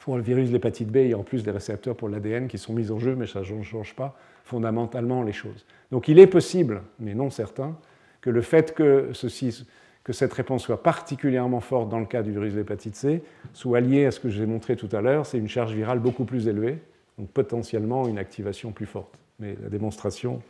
pour 0.02 0.18
le 0.18 0.22
virus 0.22 0.50
de 0.50 0.54
l'hépatite 0.54 0.90
B, 0.90 0.98
il 0.98 1.08
y 1.12 1.14
a 1.14 1.18
en 1.18 1.24
plus 1.24 1.42
des 1.42 1.52
récepteurs 1.52 1.96
pour 1.96 2.10
l'ADN 2.10 2.50
qui 2.50 2.58
sont 2.58 2.74
mis 2.74 2.92
en 2.92 3.00
jeu, 3.00 3.16
mais 3.16 3.28
ça 3.28 3.40
ne 3.40 3.64
change 3.64 3.96
pas 3.96 4.18
fondamentalement 4.44 5.24
les 5.24 5.32
choses. 5.32 5.66
Donc 5.90 6.10
il 6.10 6.20
est 6.20 6.28
possible, 6.28 6.82
mais 7.00 7.14
non 7.14 7.30
certain, 7.30 7.78
que 8.20 8.30
le 8.30 8.42
fait 8.42 8.76
que, 8.76 9.12
ceci, 9.14 9.66
que 10.04 10.12
cette 10.12 10.34
réponse 10.34 10.64
soit 10.64 10.84
particulièrement 10.84 11.62
forte 11.62 11.88
dans 11.88 12.00
le 12.00 12.06
cas 12.06 12.24
du 12.24 12.32
virus 12.32 12.54
de 12.54 12.60
l'hépatite 12.60 12.98
C 12.98 13.24
soit 13.54 13.80
liée 13.80 14.06
à 14.06 14.12
ce 14.12 14.20
que 14.20 14.30
j'ai 14.30 14.46
montré 14.46 14.76
tout 14.76 14.90
à 14.92 15.00
l'heure, 15.00 15.26
c'est 15.26 15.38
une 15.38 15.48
charge 15.48 15.74
virale 15.74 16.00
beaucoup 16.00 16.26
plus 16.26 16.50
élevée, 16.50 16.80
donc 17.18 17.30
potentiellement 17.30 18.06
une 18.10 18.18
activation 18.18 18.74
plus 18.74 18.86
forte. 18.86 19.18
Mais 19.40 19.56
la 19.64 19.70
démonstration 19.70 20.42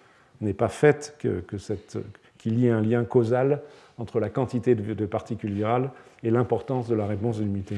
n'est 0.42 0.56
pas 0.56 0.70
faite 0.70 1.18
qu'il 2.42 2.60
y 2.60 2.68
ait 2.68 2.72
un 2.72 2.82
lien 2.82 3.04
causal 3.04 3.62
entre 3.98 4.20
la 4.20 4.30
quantité 4.30 4.76
de, 4.76 5.06
particules 5.06 5.54
virales 5.54 5.92
et 6.24 6.32
l'importance 6.32 6.88
de 6.88 6.96
la 6.96 7.06
réponse 7.06 7.38
de 7.38 7.44
l'immunité. 7.44 7.76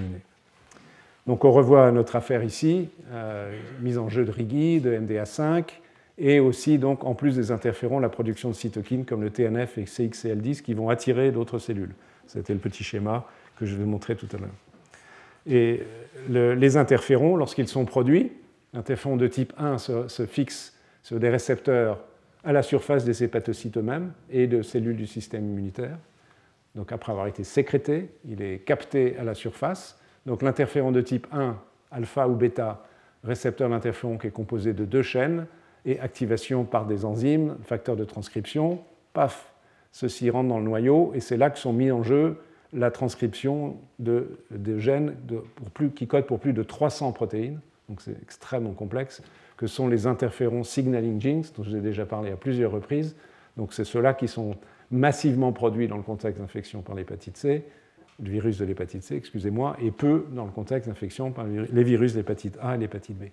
Donc 1.28 1.46
on 1.46 1.52
revoit 1.52 1.92
notre 1.92 2.16
affaire 2.16 2.44
ici, 2.44 2.90
euh, 3.12 3.58
mise 3.82 3.98
en 3.98 4.10
jeu 4.10 4.26
de 4.26 4.32
Rigui, 4.32 4.80
de 4.80 4.92
MDA5, 4.92 5.66
et 6.20 6.40
aussi, 6.40 6.78
donc, 6.78 7.06
en 7.06 7.16
plus 7.16 7.36
des 7.36 7.52
interférons, 7.52 8.00
la 8.00 8.10
production 8.10 8.50
de 8.50 8.54
cytokines 8.54 9.04
comme 9.04 9.24
le 9.24 9.32
TNF 9.32 9.80
et 9.80 9.86
CXCL10 9.86 10.62
qui 10.62 10.76
vont 10.76 10.90
attirer 10.90 11.32
d'autres 11.32 11.58
cellules. 11.58 11.96
C'était 12.28 12.54
le 12.54 12.60
petit 12.60 12.84
schéma 12.84 13.26
que 13.58 13.66
je 13.66 13.76
vais 13.76 13.86
montrer 13.86 14.16
tout 14.16 14.28
à 14.34 14.38
l'heure. 14.38 14.50
Et 15.48 15.82
les 16.30 16.78
interférons, 16.78 17.36
lorsqu'ils 17.36 17.68
sont 17.68 17.86
produits, 17.86 18.32
l'interféron 18.74 19.18
de 19.18 19.28
type 19.28 19.54
1 19.58 19.78
se, 19.80 20.08
se 20.08 20.26
fixe 20.26 20.78
sur 21.02 21.20
des 21.20 21.30
récepteurs 21.30 22.00
à 22.44 22.52
la 22.52 22.64
surface 22.64 23.06
des 23.06 23.24
hépatocytes 23.24 23.78
eux-mêmes 23.78 24.14
et 24.30 24.48
de 24.48 24.62
cellules 24.62 24.98
du 24.98 25.08
système 25.08 25.46
immunitaire. 25.46 25.98
Donc 26.76 26.92
après 26.92 27.12
avoir 27.12 27.28
été 27.28 27.44
sécrété, 27.44 28.10
il 28.26 28.42
est 28.42 28.60
capté 28.60 29.18
à 29.18 29.24
la 29.24 29.34
surface. 29.34 30.00
Donc 30.26 30.42
l'interféron 30.42 30.92
de 30.92 31.02
type 31.02 31.28
1, 31.32 31.58
alpha 31.92 32.28
ou 32.28 32.36
bêta, 32.36 32.86
récepteur 33.24 33.70
d'interféron 33.70 34.18
qui 34.18 34.28
est 34.28 34.32
composé 34.32 34.74
de 34.74 34.86
deux 34.86 35.04
chaînes, 35.04 35.46
et 35.86 36.00
activation 36.00 36.64
par 36.64 36.86
des 36.86 37.06
enzymes, 37.06 37.58
facteurs 37.64 37.96
de 37.96 38.06
transcription, 38.06 38.82
paf, 39.12 39.54
ceci 39.92 40.30
rentre 40.30 40.50
dans 40.50 40.60
le 40.60 40.64
noyau, 40.64 41.12
et 41.14 41.20
c'est 41.20 41.38
là 41.38 41.50
que 41.50 41.60
sont 41.60 41.74
mis 41.74 41.92
en 41.92 42.04
jeu 42.04 42.42
la 42.72 42.90
transcription 42.90 43.78
de, 44.00 44.40
gènes 44.78 45.16
qui 45.94 46.08
codent 46.08 46.26
pour 46.26 46.40
plus 46.40 46.54
de 46.54 46.64
300 46.64 47.12
protéines, 47.12 47.60
donc 47.90 48.02
c'est 48.02 48.20
extrêmement 48.22 48.72
complexe, 48.72 49.22
que 49.64 49.68
sont 49.68 49.88
les 49.88 50.08
interférons 50.08 50.66
signaling 50.66 51.22
genes, 51.22 51.46
dont 51.56 51.64
je 51.64 51.70
vous 51.70 51.78
ai 51.78 51.80
déjà 51.80 52.06
parlé 52.06 52.32
à 52.32 52.36
plusieurs 52.36 52.70
reprises. 52.70 53.16
Donc 53.56 53.72
c'est 53.72 53.86
ceux-là 53.86 54.14
qui 54.14 54.28
sont 54.28 54.58
massivement 54.92 55.54
produits 55.54 55.88
dans 55.88 55.96
le 55.96 56.04
contexte 56.04 56.42
d'infection 56.42 56.82
par 56.82 56.96
l'hépatite 56.96 57.38
C, 57.38 57.64
le 58.22 58.30
virus 58.30 58.58
de 58.58 58.66
l'hépatite 58.66 59.04
C, 59.04 59.16
excusez-moi, 59.16 59.78
et 59.82 59.92
peu 59.92 60.26
dans 60.34 60.44
le 60.44 60.52
contexte 60.52 60.90
d'infection 60.90 61.32
par 61.32 61.46
les 61.46 61.84
virus 61.86 62.12
de 62.12 62.18
l'hépatite 62.18 62.58
A 62.62 62.76
et 62.76 62.78
l'hépatite 62.78 63.18
B. 63.18 63.24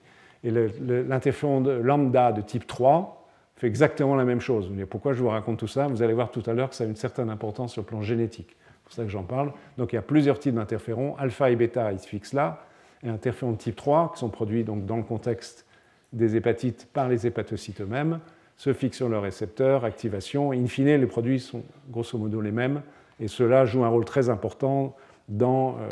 Et 0.44 0.52
l'interféron 0.52 1.62
lambda 1.82 2.30
de 2.30 2.42
type 2.42 2.68
3 2.68 3.28
fait 3.56 3.66
exactement 3.66 4.14
la 4.14 4.24
même 4.24 4.40
chose. 4.40 4.70
pourquoi 4.88 5.14
je 5.14 5.24
vous 5.24 5.30
raconte 5.30 5.58
tout 5.58 5.66
ça? 5.66 5.88
Vous 5.88 6.00
allez 6.00 6.14
voir 6.14 6.30
tout 6.30 6.44
à 6.46 6.52
l'heure 6.52 6.70
que 6.70 6.76
ça 6.76 6.84
a 6.84 6.86
une 6.86 6.94
certaine 6.94 7.28
importance 7.28 7.72
sur 7.72 7.82
le 7.82 7.86
plan 7.86 8.02
génétique. 8.02 8.56
C'est 8.56 8.84
pour 8.84 8.92
ça 8.92 9.02
que 9.02 9.10
j'en 9.10 9.24
parle. 9.24 9.52
Donc 9.78 9.92
il 9.92 9.96
y 9.96 9.98
a 9.98 10.02
plusieurs 10.02 10.38
types 10.38 10.54
d'interférons. 10.54 11.16
Alpha 11.18 11.50
et 11.50 11.56
bêta, 11.56 11.90
ils 11.90 11.98
se 11.98 12.06
fixent 12.06 12.34
là. 12.34 12.62
Et 13.02 13.08
interférons 13.08 13.50
de 13.50 13.56
type 13.56 13.74
3, 13.74 14.12
qui 14.12 14.20
sont 14.20 14.28
produits 14.28 14.62
donc 14.62 14.86
dans 14.86 14.96
le 14.96 15.02
contexte 15.02 15.66
des 16.12 16.36
hépatites 16.36 16.88
par 16.92 17.08
les 17.08 17.26
hépatocytes 17.26 17.80
eux-mêmes, 17.80 18.20
se 18.56 18.72
fixent 18.72 18.98
sur 18.98 19.08
leur 19.08 19.22
récepteur, 19.22 19.84
activation. 19.84 20.52
in 20.52 20.66
fine, 20.66 20.96
les 20.96 21.06
produits 21.06 21.40
sont 21.40 21.62
grosso 21.90 22.18
modo 22.18 22.40
les 22.40 22.52
mêmes. 22.52 22.82
Et 23.18 23.28
cela 23.28 23.64
joue 23.64 23.84
un 23.84 23.88
rôle 23.88 24.04
très 24.04 24.28
important 24.28 24.96
dans 25.28 25.76
euh, 25.78 25.88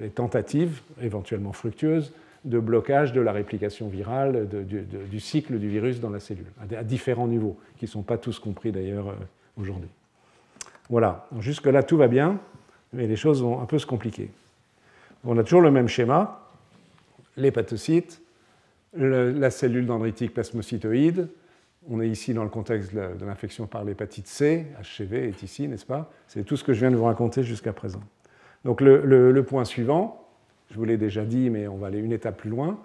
les 0.00 0.10
tentatives, 0.10 0.82
éventuellement 1.00 1.52
fructueuses, 1.52 2.12
de 2.44 2.58
blocage 2.58 3.12
de 3.12 3.20
la 3.20 3.32
réplication 3.32 3.88
virale 3.88 4.48
du, 4.48 5.20
cycle 5.20 5.58
du 5.58 5.68
virus 5.68 6.00
dans 6.00 6.10
la 6.10 6.20
cellule, 6.20 6.46
à, 6.76 6.82
différents 6.82 7.28
niveaux, 7.28 7.56
qui 7.78 7.84
ne 7.84 7.90
sont 7.90 8.02
pas 8.02 8.18
tous 8.18 8.38
compris 8.38 8.72
d'ailleurs 8.72 9.08
euh, 9.08 9.14
aujourd'hui. 9.56 9.88
Voilà, 10.90 11.26
jusque-là 11.38 11.82
tout 11.82 11.96
va 11.96 12.08
bien, 12.08 12.38
mais 12.92 13.06
les 13.06 13.16
choses 13.16 13.42
vont 13.42 13.60
un 13.60 13.66
peu 13.66 13.78
se 13.78 13.86
compliquer. 13.86 14.30
On 15.24 15.38
a 15.38 15.44
toujours 15.44 15.60
le 15.60 15.70
même 15.70 15.88
schéma, 15.88 16.40
l'hépatocyte, 17.36 18.20
la 18.94 19.50
cellule 19.50 19.86
dendritique 19.86 20.34
plasmocytoïde, 20.34 21.28
on 21.88 22.00
est 22.00 22.08
ici 22.08 22.32
dans 22.34 22.44
le 22.44 22.50
contexte 22.50 22.94
de 22.94 23.24
l'infection 23.24 23.66
par 23.66 23.84
l'hépatite 23.84 24.28
C, 24.28 24.66
HCV 24.80 25.28
est 25.28 25.42
ici, 25.42 25.66
n'est-ce 25.66 25.86
pas? 25.86 26.10
C'est 26.28 26.44
tout 26.44 26.56
ce 26.56 26.62
que 26.62 26.72
je 26.72 26.80
viens 26.80 26.90
de 26.90 26.96
vous 26.96 27.04
raconter 27.04 27.42
jusqu'à 27.42 27.72
présent. 27.72 28.02
Donc 28.64 28.80
le 28.80 29.42
point 29.42 29.64
suivant, 29.64 30.22
je 30.72 30.78
vous 30.78 30.84
l'ai 30.84 30.96
déjà 30.96 31.24
dit, 31.24 31.50
mais 31.50 31.68
on 31.68 31.76
va 31.76 31.88
aller 31.88 31.98
une 31.98 32.12
étape 32.12 32.38
plus 32.38 32.50
loin. 32.50 32.78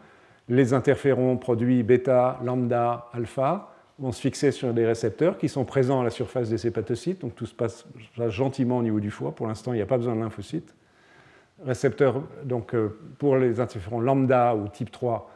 Les 0.49 0.73
interférons 0.73 1.37
produits 1.37 1.83
bêta, 1.83 2.39
lambda, 2.43 3.07
alpha 3.13 3.73
vont 3.99 4.11
se 4.11 4.21
fixer 4.21 4.51
sur 4.51 4.73
des 4.73 4.85
récepteurs 4.85 5.37
qui 5.37 5.49
sont 5.49 5.65
présents 5.65 6.01
à 6.01 6.03
la 6.03 6.09
surface 6.09 6.49
des 6.49 6.67
hépatocytes, 6.67 7.21
donc 7.21 7.35
tout 7.35 7.45
se 7.45 7.55
passe 7.55 7.85
gentiment 8.27 8.77
au 8.77 8.83
niveau 8.83 8.99
du 8.99 9.09
foie. 9.09 9.33
Pour 9.33 9.47
l'instant, 9.47 9.73
il 9.73 9.77
n'y 9.77 9.81
a 9.81 9.87
pas 9.87 9.97
besoin 9.97 10.15
de 10.15 10.19
lymphocytes. 10.19 10.75
Récepteurs, 11.65 12.21
donc 12.43 12.75
euh, 12.75 12.99
pour 13.17 13.37
les 13.37 13.59
interférons 13.59 13.99
lambda 13.99 14.55
ou 14.55 14.67
type 14.67 14.91
3, 14.91 15.31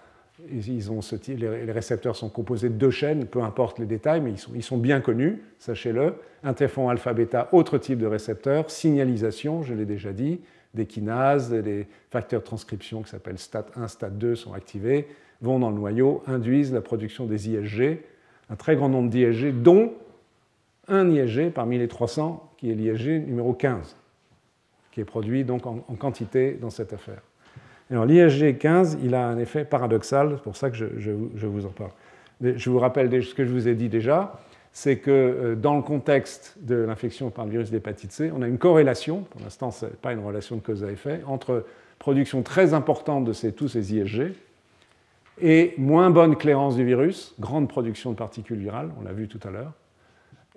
les 0.50 1.72
récepteurs 1.72 2.16
sont 2.16 2.30
composés 2.30 2.70
de 2.70 2.76
deux 2.76 2.92
chaînes, 2.92 3.26
peu 3.26 3.42
importe 3.42 3.80
les 3.80 3.86
détails, 3.86 4.22
mais 4.22 4.32
ils 4.32 4.38
sont, 4.38 4.52
ils 4.56 4.64
sont 4.64 4.78
bien 4.78 5.02
connus, 5.02 5.42
sachez-le. 5.60 6.16
Interféron 6.44 6.90
alpha-bêta, 6.90 7.50
autre 7.52 7.78
type 7.78 8.00
de 8.00 8.08
récepteur, 8.08 8.70
signalisation, 8.70 9.64
je 9.64 9.74
l'ai 9.74 9.86
déjà 9.86 10.12
dit, 10.12 10.42
des 10.74 10.86
kinases, 10.86 11.52
des 11.52 11.88
facteurs 12.10 12.42
de 12.42 12.46
transcription 12.46 13.02
qui 13.04 13.10
s'appellent 13.10 13.36
STAT1, 13.36 13.88
STAT2 13.88 14.36
sont 14.36 14.54
activés, 14.54 15.08
vont 15.42 15.60
dans 15.60 15.70
le 15.70 15.76
noyau, 15.76 16.24
induisent 16.28 16.74
la 16.74 16.82
production 16.82 17.26
des 17.26 17.50
ISG, 17.50 18.00
un 18.50 18.56
très 18.56 18.76
grand 18.76 18.90
nombre 18.90 19.10
d'ISG, 19.10 19.62
dont 19.62 19.94
un 20.88 21.10
ISG 21.10 21.52
parmi 21.52 21.78
les 21.78 21.88
300 21.88 22.54
qui 22.58 22.72
est 22.72 22.76
l'ISG 22.76 23.26
numéro 23.28 23.54
15, 23.54 23.96
qui 24.92 25.02
est 25.02 25.06
produit 25.06 25.44
donc 25.44 25.66
en, 25.66 25.80
quantité 25.98 26.54
dans 26.54 26.70
cette 26.70 26.94
affaire. 26.94 27.22
Alors 27.92 28.06
l'ISG 28.06 28.58
15, 28.58 29.00
il 29.04 29.14
a 29.16 29.28
un 29.28 29.38
effet 29.38 29.66
paradoxal, 29.66 30.36
c'est 30.38 30.44
pour 30.44 30.56
ça 30.56 30.70
que 30.70 30.78
je, 30.78 31.12
vous 31.12 31.66
en 31.66 31.70
parle. 31.70 31.92
Je 32.42 32.70
vous 32.70 32.80
rappelle 32.80 33.22
ce 33.22 33.36
que 33.36 33.44
je 33.44 33.52
vous 33.52 33.68
ai 33.68 33.76
dit 33.76 33.90
déjà, 33.90 34.40
c'est 34.72 34.98
que 34.98 35.12
euh, 35.12 35.56
dans 35.56 35.76
le 35.76 35.82
contexte 35.82 36.56
de 36.62 36.76
l'infection 36.76 37.30
par 37.30 37.44
le 37.44 37.52
virus 37.52 37.70
d'hépatite 37.70 38.14
C, 38.14 38.32
on 38.34 38.42
a 38.42 38.48
une 38.48 38.58
corrélation, 38.58 39.24
pour 39.24 39.42
l'instant 39.42 39.72
ce 39.72 39.86
n'est 39.86 39.92
pas 39.92 40.14
une 40.14 40.24
relation 40.26 40.56
de 40.56 40.62
cause 40.62 40.86
à 40.86 40.92
effet, 40.92 41.22
entre 41.28 41.66
production 42.00 42.44
très 42.44 42.74
importante 42.74 43.26
de 43.26 43.50
tous 43.50 43.68
ces 43.68 43.94
ISG 43.94 44.34
et 45.42 45.74
moins 45.78 46.10
bonne 46.10 46.38
clairance 46.38 46.78
du 46.78 46.86
virus, 46.86 47.36
grande 47.42 47.68
production 47.68 48.12
de 48.12 48.16
particules 48.16 48.60
virales, 48.60 48.90
on 49.00 49.04
l'a 49.04 49.12
vu 49.12 49.28
tout 49.28 49.46
à 49.46 49.52
l'heure, 49.52 49.74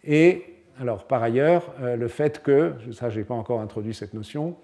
et 0.05 0.45
alors 0.81 1.05
par 1.05 1.23
ailleurs 1.25 1.75
euh, 1.81 1.97
le 1.97 2.07
fait 2.07 2.43
que, 2.45 2.75
ça 2.93 3.11
je 3.11 3.19
n'ai 3.19 3.25
pas 3.25 3.35
encore 3.35 3.61
introduit 3.61 3.95
cette 3.95 4.15
notion, 4.15 4.57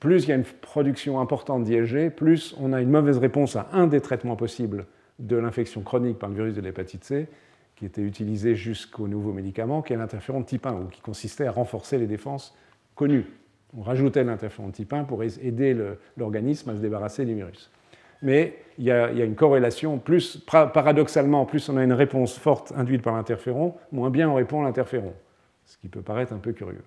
plus 0.00 0.24
il 0.24 0.28
y 0.28 0.32
a 0.32 0.36
une 0.36 0.44
production 0.44 1.20
importante 1.20 1.64
d'ISG, 1.64 2.10
plus 2.10 2.54
on 2.60 2.72
a 2.72 2.80
une 2.80 2.90
mauvaise 2.90 3.18
réponse 3.18 3.56
à 3.56 3.68
un 3.72 3.86
des 3.86 4.00
traitements 4.00 4.36
possibles 4.36 4.86
de 5.18 5.36
l'infection 5.36 5.82
chronique 5.82 6.18
par 6.18 6.28
le 6.28 6.36
virus 6.36 6.54
de 6.54 6.60
l'hépatite 6.60 7.04
C, 7.04 7.28
qui 7.76 7.86
était 7.86 8.02
utilisé 8.02 8.54
jusqu'au 8.54 9.08
nouveau 9.08 9.32
médicament, 9.32 9.82
qui 9.82 9.92
est 9.92 9.96
l'interféron 9.96 10.42
type 10.42 10.66
1, 10.66 10.74
ou 10.74 10.84
qui 10.86 11.00
consistait 11.00 11.46
à 11.46 11.52
renforcer 11.52 11.98
les 11.98 12.06
défenses 12.06 12.56
connues. 12.94 13.26
On 13.76 13.82
rajoutait 13.82 14.22
l'interféron 14.22 14.68
de 14.68 14.72
type 14.72 14.92
1 14.92 15.04
pour 15.04 15.22
aider 15.22 15.76
l'organisme 16.16 16.70
à 16.70 16.76
se 16.76 16.80
débarrasser 16.80 17.24
du 17.24 17.34
virus. 17.34 17.70
Mais 18.22 18.56
il 18.78 18.84
y, 18.84 18.92
a, 18.92 19.10
une 19.10 19.34
corrélation, 19.34 19.98
plus, 19.98 20.36
paradoxalement, 20.46 21.44
plus 21.44 21.68
on 21.68 21.76
a 21.76 21.82
une 21.82 21.92
réponse 21.92 22.38
forte 22.38 22.72
induite 22.76 23.02
par 23.02 23.16
l'interféron, 23.16 23.74
moins 23.90 24.10
bien 24.10 24.30
on 24.30 24.34
répond 24.34 24.62
à 24.62 24.64
l'interféron, 24.64 25.12
ce 25.64 25.76
qui 25.78 25.88
peut 25.88 26.02
paraître 26.02 26.32
un 26.32 26.38
peu 26.38 26.52
curieux. 26.52 26.84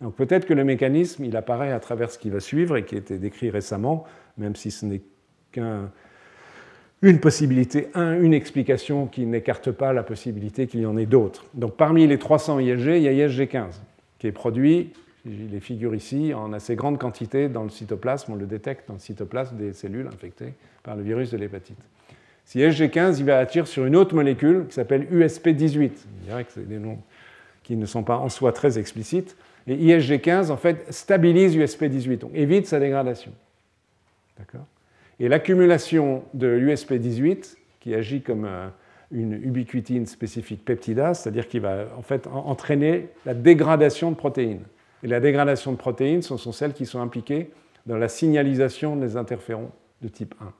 Donc 0.00 0.14
peut-être 0.14 0.46
que 0.46 0.54
le 0.54 0.64
mécanisme, 0.64 1.24
il 1.24 1.36
apparaît 1.36 1.72
à 1.72 1.80
travers 1.80 2.10
ce 2.10 2.18
qui 2.18 2.30
va 2.30 2.40
suivre 2.40 2.76
et 2.76 2.84
qui 2.84 2.96
a 2.96 2.98
été 2.98 3.18
décrit 3.18 3.50
récemment, 3.50 4.04
même 4.36 4.54
si 4.54 4.70
ce 4.70 4.84
n'est 4.84 5.00
qu'une 5.52 7.20
possibilité, 7.20 7.88
une 7.94 8.34
explication 8.34 9.06
qui 9.06 9.24
n'écarte 9.24 9.70
pas 9.70 9.92
la 9.92 10.02
possibilité 10.02 10.66
qu'il 10.66 10.80
y 10.80 10.86
en 10.86 10.96
ait 10.96 11.06
d'autres. 11.06 11.46
Donc 11.54 11.76
parmi 11.76 12.06
les 12.06 12.18
300 12.18 12.58
ISG, 12.58 12.98
il 12.98 13.02
y 13.02 13.08
a 13.08 13.28
ISG15 13.28 13.80
qui 14.18 14.26
est 14.26 14.32
produit, 14.32 14.92
je 15.24 15.44
les 15.50 15.60
figure 15.60 15.94
ici, 15.94 16.32
en 16.34 16.52
assez 16.52 16.76
grande 16.76 16.98
quantité 16.98 17.48
dans 17.48 17.64
le 17.64 17.70
cytoplasme, 17.70 18.32
on 18.32 18.36
le 18.36 18.46
détecte 18.46 18.88
dans 18.88 18.94
le 18.94 19.00
cytoplasme 19.00 19.56
des 19.56 19.72
cellules 19.72 20.06
infectées 20.06 20.52
par 20.82 20.94
le 20.94 21.02
virus 21.02 21.30
de 21.30 21.38
l'hépatite. 21.38 21.78
Si 22.44 22.60
ISG15, 22.60 23.18
il 23.18 23.24
va 23.24 23.38
attirer 23.38 23.66
sur 23.66 23.86
une 23.86 23.96
autre 23.96 24.14
molécule 24.14 24.66
qui 24.68 24.74
s'appelle 24.74 25.06
USP18. 25.10 25.90
Je 26.20 26.26
dirais 26.26 26.44
que 26.44 26.52
c'est 26.52 26.68
des 26.68 26.78
noms 26.78 26.98
qui 27.64 27.76
ne 27.76 27.86
sont 27.86 28.04
pas 28.04 28.18
en 28.18 28.28
soi 28.28 28.52
très 28.52 28.78
explicites. 28.78 29.36
Et 29.66 29.76
ISG15, 29.76 30.50
en 30.50 30.56
fait, 30.56 30.92
stabilise 30.92 31.56
USP18, 31.56 32.18
donc 32.18 32.30
évite 32.34 32.66
sa 32.66 32.78
dégradation. 32.78 33.32
D'accord? 34.38 34.66
Et 35.18 35.28
l'accumulation 35.28 36.24
de 36.34 36.46
l'USP18, 36.46 37.56
qui 37.80 37.94
agit 37.94 38.20
comme 38.20 38.44
euh, 38.44 38.68
une 39.10 39.32
ubiquitine 39.32 40.06
spécifique 40.06 40.64
peptidase, 40.64 41.20
c'est-à-dire 41.20 41.48
qu'il 41.48 41.60
va 41.60 41.86
en 41.96 42.02
fait 42.02 42.26
entraîner 42.26 43.08
la 43.24 43.34
dégradation 43.34 44.10
de 44.10 44.16
protéines. 44.16 44.64
Et 45.02 45.06
la 45.06 45.20
dégradation 45.20 45.72
de 45.72 45.76
protéines, 45.76 46.22
ce 46.22 46.36
sont 46.36 46.52
celles 46.52 46.72
qui 46.72 46.86
sont 46.86 47.00
impliquées 47.00 47.50
dans 47.86 47.96
la 47.96 48.08
signalisation 48.08 48.96
des 48.96 49.16
interférons 49.16 49.70
de 50.02 50.08
type 50.08 50.34
1. 50.40 50.52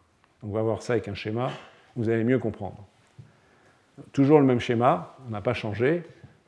on 0.45 0.53
va 0.53 0.63
voir 0.63 0.83
ça 0.83 0.95
avec 0.95 1.09
un 1.09 1.15
schéma, 1.15 1.51
vous 1.97 2.09
allez 2.09 2.25
mieux 2.25 2.39
comprendre. 2.39 2.87
Toujours 4.13 4.41
le 4.41 4.47
même 4.47 4.61
schéma, 4.61 5.17
on 5.27 5.31
n'a 5.31 5.41
pas 5.41 5.55
changé. 5.55 6.03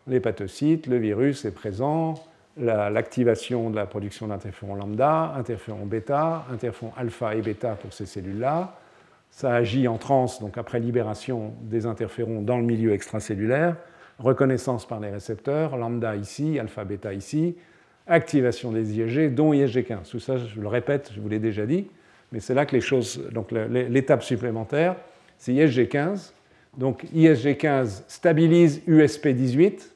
L'hépatocyte, 0.07 0.87
le 0.87 0.99
virus 0.99 1.45
est 1.45 1.51
présent, 1.51 2.15
l'activation 2.59 3.71
de 3.71 3.77
la 3.77 3.87
production 3.87 4.27
d'interférons 4.27 4.75
lambda, 4.75 5.33
interférons 5.37 5.87
bêta, 5.87 6.45
interférons 6.53 6.93
alpha 6.97 7.35
et 7.35 7.41
bêta 7.41 7.75
pour 7.75 7.93
ces 7.93 8.07
cellules-là. 8.07 8.75
Ça 9.31 9.55
agit 9.55 9.87
en 9.89 9.99
transe, 9.99 10.41
donc 10.41 10.59
après 10.59 10.81
libération 10.81 11.55
des 11.63 11.87
interférons 11.87 12.43
dans 12.43 12.57
le 12.57 12.65
milieu 12.65 12.93
extracellulaire, 12.93 13.77
reconnaissance 14.19 14.87
par 14.87 15.01
les 15.01 15.11
récepteurs, 15.11 15.77
lambda 15.77 16.17
ici, 16.17 16.59
alpha 16.59 16.85
bêta 16.85 17.13
ici, 17.13 17.57
activation 18.07 18.73
des 18.73 18.99
IgG, 18.99 19.35
dont 19.35 19.53
IgG15. 19.53 20.11
Tout 20.11 20.19
ça, 20.19 20.39
je 20.39 20.61
le 20.61 20.69
répète, 20.69 21.13
je 21.15 21.21
vous 21.21 21.29
l'ai 21.29 21.39
déjà 21.39 21.67
dit, 21.67 21.89
mais 22.33 22.41
c'est 22.41 22.55
là 22.55 22.67
que 22.67 22.75
les 22.75 22.81
choses. 22.81 23.23
Donc 23.33 23.53
l'étape 23.53 24.23
supplémentaire, 24.23 24.97
c'est 25.37 25.53
ISG15. 25.53 26.33
Donc 26.77 27.05
ISG15 27.15 28.05
stabilise 28.09 28.83
USP18, 28.89 29.91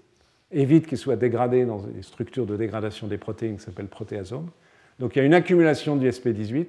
évite 0.53 0.87
qu'il 0.87 0.99
soit 0.99 1.17
dégradé 1.17 1.65
dans 1.65 1.79
des 1.79 2.03
structures 2.03 2.47
de 2.47 2.57
dégradation 2.57 3.07
des 3.07 3.19
protéines 3.19 3.57
qui 3.57 3.63
s'appellent 3.63 3.87
protéasomes. 3.87 4.51
Donc 4.99 5.17
il 5.17 5.21
y 5.21 5.23
a 5.23 5.25
une 5.25 5.35
accumulation 5.35 5.97
d'USP18, 5.97 6.67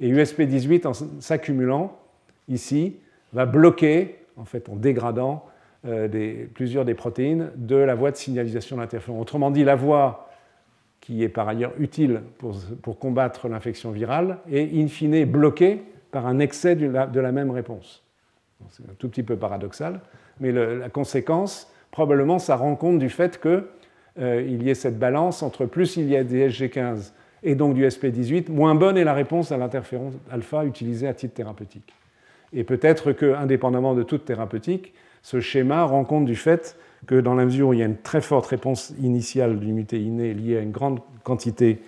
et 0.00 0.12
USP18, 0.12 0.86
en 0.86 1.20
s'accumulant 1.20 1.96
ici, 2.48 2.96
va 3.32 3.46
bloquer, 3.46 4.16
en 4.36 4.44
fait 4.44 4.68
en 4.68 4.76
dégradant 4.76 5.46
euh, 5.86 6.46
plusieurs 6.54 6.84
des 6.84 6.94
protéines, 6.94 7.50
de 7.56 7.76
la 7.76 7.94
voie 7.94 8.10
de 8.10 8.16
signalisation 8.16 8.76
de 8.76 8.82
l'interféron. 8.82 9.20
Autrement 9.20 9.50
dit, 9.50 9.64
la 9.64 9.76
voie 9.76 10.30
qui 11.00 11.22
est 11.22 11.28
par 11.28 11.48
ailleurs 11.48 11.72
utile 11.78 12.20
pour, 12.38 12.98
combattre 12.98 13.48
l'infection 13.48 13.90
virale 13.90 14.38
est 14.50 14.78
in 14.78 14.88
fine 14.88 15.24
bloquée 15.24 15.82
par 16.10 16.26
un 16.26 16.38
excès 16.38 16.76
de 16.76 16.86
la, 16.86 17.32
même 17.32 17.50
réponse. 17.50 18.02
C'est 18.70 18.82
un 18.82 18.94
tout 18.98 19.08
petit 19.08 19.22
peu 19.22 19.36
paradoxal, 19.36 20.00
mais 20.40 20.52
la 20.52 20.90
conséquence, 20.90 21.72
probablement, 21.90 22.38
ça 22.38 22.56
rend 22.56 22.76
compte 22.76 22.98
du 22.98 23.08
fait 23.08 23.40
qu'il 23.40 23.64
euh, 24.20 24.42
y 24.42 24.70
ait 24.70 24.74
cette 24.74 24.98
balance 24.98 25.42
entre 25.42 25.66
plus 25.66 25.96
il 25.96 26.08
y 26.08 26.16
a 26.16 26.24
des 26.24 26.48
SG15 26.48 27.12
et 27.42 27.54
donc 27.54 27.74
du 27.74 27.86
SP18, 27.86 28.50
moins 28.50 28.74
bonne 28.74 28.98
est 28.98 29.04
la 29.04 29.14
réponse 29.14 29.50
à 29.50 29.56
l'interféron 29.56 30.12
alpha 30.30 30.64
utilisée 30.64 31.08
à 31.08 31.14
titre 31.14 31.34
thérapeutique. 31.34 31.94
Et 32.52 32.64
peut-être 32.64 33.12
que, 33.12 33.34
indépendamment 33.34 33.94
de 33.94 34.02
toute 34.02 34.24
thérapeutique, 34.24 34.92
ce 35.22 35.40
schéma 35.40 35.84
rend 35.84 36.04
compte 36.04 36.24
du 36.24 36.36
fait 36.36 36.76
que 37.06 37.14
dans 37.14 37.34
la 37.34 37.44
mesure 37.44 37.68
où 37.68 37.72
il 37.72 37.80
y 37.80 37.82
a 37.82 37.86
une 37.86 37.96
très 37.96 38.20
forte 38.20 38.46
réponse 38.46 38.92
initiale 39.00 39.58
d'immunité 39.58 39.98
innée 40.00 40.34
liée 40.34 40.58
à 40.58 40.60
une 40.60 40.70
grande 40.70 41.00
quantité 41.24 41.80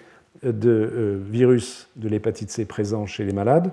de 0.43 0.71
euh, 0.71 1.21
virus 1.23 1.89
de 1.97 2.09
l'hépatite 2.09 2.51
C 2.51 2.65
présents 2.65 3.07
chez 3.07 3.25
les 3.25 3.33
malades, 3.33 3.71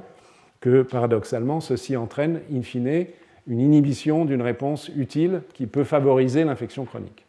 que 0.60 0.82
paradoxalement, 0.82 1.62
ceci 1.62 1.96
entraîne 1.96 2.42
in 2.54 2.62
fine 2.62 3.06
une 3.50 3.60
inhibition 3.60 4.24
d'une 4.24 4.44
réponse 4.44 4.90
utile 4.96 5.42
qui 5.54 5.66
peut 5.66 5.84
favoriser 5.84 6.46
l'infection 6.46 6.86
chronique. 6.86 7.26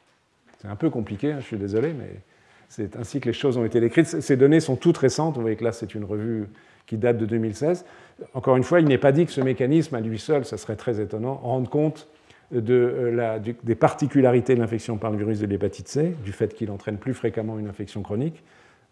C'est 0.60 0.68
un 0.68 0.76
peu 0.76 0.90
compliqué, 0.90 1.32
hein, 1.32 1.38
je 1.40 1.46
suis 1.46 1.56
désolé, 1.56 1.94
mais 1.98 2.20
c'est 2.68 2.94
ainsi 2.96 3.20
que 3.20 3.26
les 3.26 3.32
choses 3.32 3.56
ont 3.56 3.64
été 3.64 3.80
décrites. 3.80 4.06
Ces 4.06 4.36
données 4.36 4.60
sont 4.60 4.76
toutes 4.76 4.98
récentes, 4.98 5.34
vous 5.34 5.40
voyez 5.40 5.56
que 5.56 5.64
là 5.64 5.72
c'est 5.72 5.94
une 5.94 6.04
revue 6.04 6.46
qui 6.86 6.98
date 6.98 7.16
de 7.18 7.26
2016. 7.26 7.86
Encore 8.34 8.56
une 8.56 8.62
fois, 8.62 8.80
il 8.80 8.86
n'est 8.86 8.98
pas 8.98 9.12
dit 9.12 9.24
que 9.24 9.32
ce 9.32 9.40
mécanisme 9.40 9.94
à 9.94 10.00
lui 10.00 10.18
seul, 10.18 10.44
ça 10.44 10.58
serait 10.58 10.76
très 10.76 11.00
étonnant, 11.00 11.34
rende 11.34 11.70
compte 11.70 12.08
euh, 12.54 13.38
des 13.62 13.74
particularités 13.74 14.54
de 14.54 14.60
l'infection 14.60 14.98
par 14.98 15.10
le 15.10 15.16
virus 15.16 15.38
de 15.38 15.46
l'hépatite 15.46 15.88
C, 15.88 16.14
du 16.24 16.32
fait 16.32 16.54
qu'il 16.54 16.70
entraîne 16.70 16.98
plus 16.98 17.14
fréquemment 17.14 17.58
une 17.58 17.68
infection 17.68 18.02
chronique, 18.02 18.42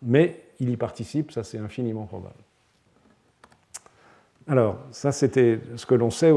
mais 0.01 0.41
il 0.61 0.71
y 0.71 0.77
participe, 0.77 1.33
ça 1.33 1.45
c'est 1.45 1.59
infiniment 1.59 2.07
probable. 2.07 2.37
Alors, 4.51 4.79
ça 4.93 5.13
c'était 5.13 5.61
ce 5.77 5.85
que 5.85 5.95
l'on 5.95 6.11
sait 6.11 6.33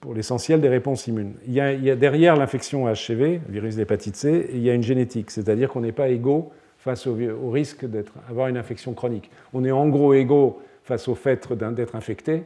pour 0.00 0.14
l'essentiel 0.14 0.60
des 0.60 0.68
réponses 0.68 1.08
immunes. 1.08 1.34
Il 1.48 1.52
y 1.52 1.60
a, 1.60 1.96
derrière 1.96 2.36
l'infection 2.36 2.86
HCV, 2.86 3.40
virus 3.48 3.74
de 3.74 3.80
l'hépatite 3.80 4.14
C, 4.14 4.50
il 4.52 4.60
y 4.60 4.70
a 4.70 4.74
une 4.74 4.84
génétique, 4.84 5.32
c'est-à-dire 5.32 5.68
qu'on 5.68 5.80
n'est 5.80 5.90
pas 5.90 6.08
égaux 6.08 6.52
face 6.78 7.08
au, 7.08 7.18
au 7.18 7.50
risque 7.50 7.84
d'avoir 7.86 8.46
une 8.46 8.56
infection 8.56 8.94
chronique. 8.94 9.30
On 9.52 9.64
est 9.64 9.72
en 9.72 9.88
gros 9.88 10.14
égaux 10.14 10.60
face 10.84 11.08
au 11.08 11.16
fait 11.16 11.52
d'être 11.52 11.96
infecté, 11.96 12.44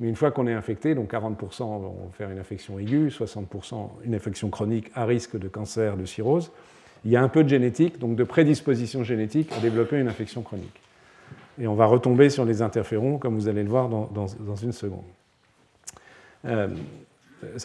mais 0.00 0.08
une 0.08 0.16
fois 0.16 0.32
qu'on 0.32 0.48
est 0.48 0.52
infecté, 0.52 0.96
donc 0.96 1.12
40% 1.12 1.58
vont 1.58 2.10
faire 2.12 2.30
une 2.30 2.38
infection 2.38 2.80
aiguë, 2.80 3.08
60% 3.08 3.90
une 4.04 4.14
infection 4.14 4.50
chronique 4.50 4.90
à 4.94 5.04
risque 5.04 5.38
de 5.38 5.46
cancer, 5.46 5.96
de 5.96 6.04
cirrhose, 6.04 6.50
il 7.04 7.12
y 7.12 7.16
a 7.16 7.22
un 7.22 7.28
peu 7.28 7.44
de 7.44 7.48
génétique, 7.48 8.00
donc 8.00 8.16
de 8.16 8.24
prédisposition 8.24 9.04
génétique 9.04 9.52
à 9.56 9.60
développer 9.60 9.98
une 9.98 10.08
infection 10.08 10.42
chronique. 10.42 10.80
Et 11.60 11.66
on 11.66 11.74
va 11.74 11.86
retomber 11.86 12.30
sur 12.30 12.44
les 12.44 12.62
interférons, 12.62 13.18
comme 13.18 13.34
vous 13.34 13.48
allez 13.48 13.62
le 13.62 13.68
voir 13.68 13.88
dans, 13.88 14.56
une 14.62 14.72
seconde. 14.72 15.04
Euh, 16.44 16.68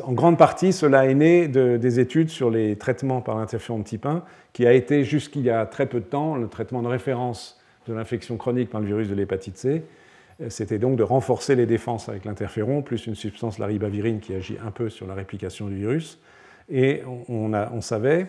en 0.03 0.13
grande 0.13 0.37
partie, 0.37 0.73
cela 0.73 1.05
est 1.07 1.13
né 1.13 1.47
de, 1.47 1.77
des 1.77 1.99
études 1.99 2.29
sur 2.29 2.49
les 2.49 2.75
traitements 2.75 3.21
par 3.21 3.37
l'interféron 3.37 3.79
de 3.79 3.83
type 3.83 4.05
1, 4.05 4.23
qui 4.51 4.65
a 4.65 4.73
été 4.73 5.03
jusqu'il 5.03 5.43
y 5.43 5.49
a 5.49 5.65
très 5.65 5.85
peu 5.85 5.99
de 5.99 6.05
temps 6.05 6.35
le 6.35 6.47
traitement 6.47 6.81
de 6.81 6.87
référence 6.87 7.59
de 7.87 7.93
l'infection 7.93 8.37
chronique 8.37 8.69
par 8.69 8.81
le 8.81 8.87
virus 8.87 9.09
de 9.09 9.15
l'hépatite 9.15 9.57
C, 9.57 9.83
c'était 10.49 10.79
donc 10.79 10.95
de 10.95 11.03
renforcer 11.03 11.55
les 11.55 11.65
défenses 11.65 12.09
avec 12.09 12.25
l'interféron, 12.25 12.81
plus 12.81 13.05
une 13.07 13.15
substance, 13.15 13.59
la 13.59 13.67
ribavirine, 13.67 14.19
qui 14.19 14.33
agit 14.33 14.57
un 14.65 14.71
peu 14.71 14.89
sur 14.89 15.07
la 15.07 15.13
réplication 15.13 15.67
du 15.67 15.75
virus. 15.75 16.19
Et 16.69 17.03
on, 17.29 17.81
savait 17.81 18.27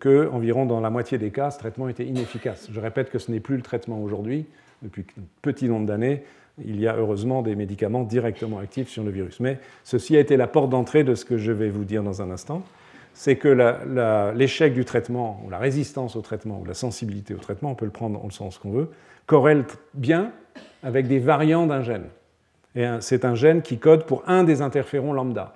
qu'environ 0.00 0.66
dans 0.66 0.80
la 0.80 0.90
moitié 0.90 1.18
des 1.18 1.30
cas, 1.30 1.50
ce 1.50 1.58
traitement 1.58 1.88
était 1.88 2.04
inefficace. 2.04 2.68
Je 2.72 2.80
répète 2.80 3.10
que 3.10 3.18
ce 3.18 3.30
n'est 3.30 3.40
plus 3.40 3.56
le 3.56 3.62
traitement 3.62 4.02
aujourd'hui. 4.02 4.46
Depuis 4.82 5.04
un 5.18 5.22
petit 5.42 5.68
nombre 5.68 5.86
d'années, 5.86 6.24
il 6.64 6.80
y 6.80 6.86
a 6.86 6.96
heureusement 6.96 7.42
des 7.42 7.54
médicaments 7.54 8.02
directement 8.02 8.58
actifs 8.58 8.88
sur 8.88 9.04
le 9.04 9.10
virus. 9.10 9.40
Mais 9.40 9.58
ceci 9.84 10.16
a 10.16 10.20
été 10.20 10.36
la 10.36 10.46
porte 10.46 10.70
d'entrée 10.70 11.04
de 11.04 11.14
ce 11.14 11.24
que 11.24 11.38
je 11.38 11.52
vais 11.52 11.70
vous 11.70 11.84
dire 11.84 12.02
dans 12.02 12.20
un 12.20 12.30
instant. 12.30 12.62
C'est 13.14 13.36
que 13.36 14.32
l'échec 14.34 14.72
du 14.72 14.84
traitement, 14.84 15.42
ou 15.44 15.50
la 15.50 15.58
résistance 15.58 16.16
au 16.16 16.22
traitement, 16.22 16.60
ou 16.60 16.64
la 16.64 16.74
sensibilité 16.74 17.34
au 17.34 17.38
traitement, 17.38 17.72
on 17.72 17.74
peut 17.74 17.84
le 17.84 17.90
prendre 17.90 18.18
dans 18.18 18.24
le 18.24 18.32
sens 18.32 18.58
qu'on 18.58 18.70
veut, 18.70 18.90
corrèle 19.26 19.64
bien 19.94 20.32
avec 20.82 21.06
des 21.06 21.18
variants 21.18 21.66
d'un 21.66 21.82
gène. 21.82 22.06
Et 22.74 22.86
c'est 23.00 23.24
un 23.24 23.34
gène 23.34 23.60
qui 23.60 23.78
code 23.78 24.06
pour 24.06 24.22
un 24.26 24.44
des 24.44 24.62
interférons 24.62 25.12
lambda. 25.12 25.54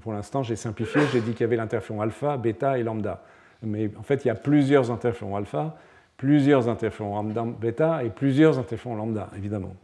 pour 0.00 0.12
l'instant, 0.12 0.44
j'ai 0.44 0.54
simplifié, 0.56 1.02
j'ai 1.12 1.20
dit 1.20 1.32
qu'il 1.32 1.40
y 1.40 1.44
avait 1.44 1.56
l'interféron 1.56 2.00
alpha, 2.00 2.36
bêta 2.36 2.78
et 2.78 2.84
lambda. 2.84 3.22
Mais 3.62 3.90
en 3.98 4.02
fait, 4.02 4.24
il 4.24 4.28
y 4.28 4.30
a 4.30 4.36
plusieurs 4.36 4.90
interférons 4.90 5.36
alpha, 5.36 5.76
plusieurs 6.20 6.68
interférons 6.68 7.14
lambda, 7.14 7.46
bêta 7.58 8.04
et 8.04 8.10
plusieurs 8.10 8.58
interférons 8.58 8.94
lambda, 8.94 9.30
évidemment. 9.38 9.74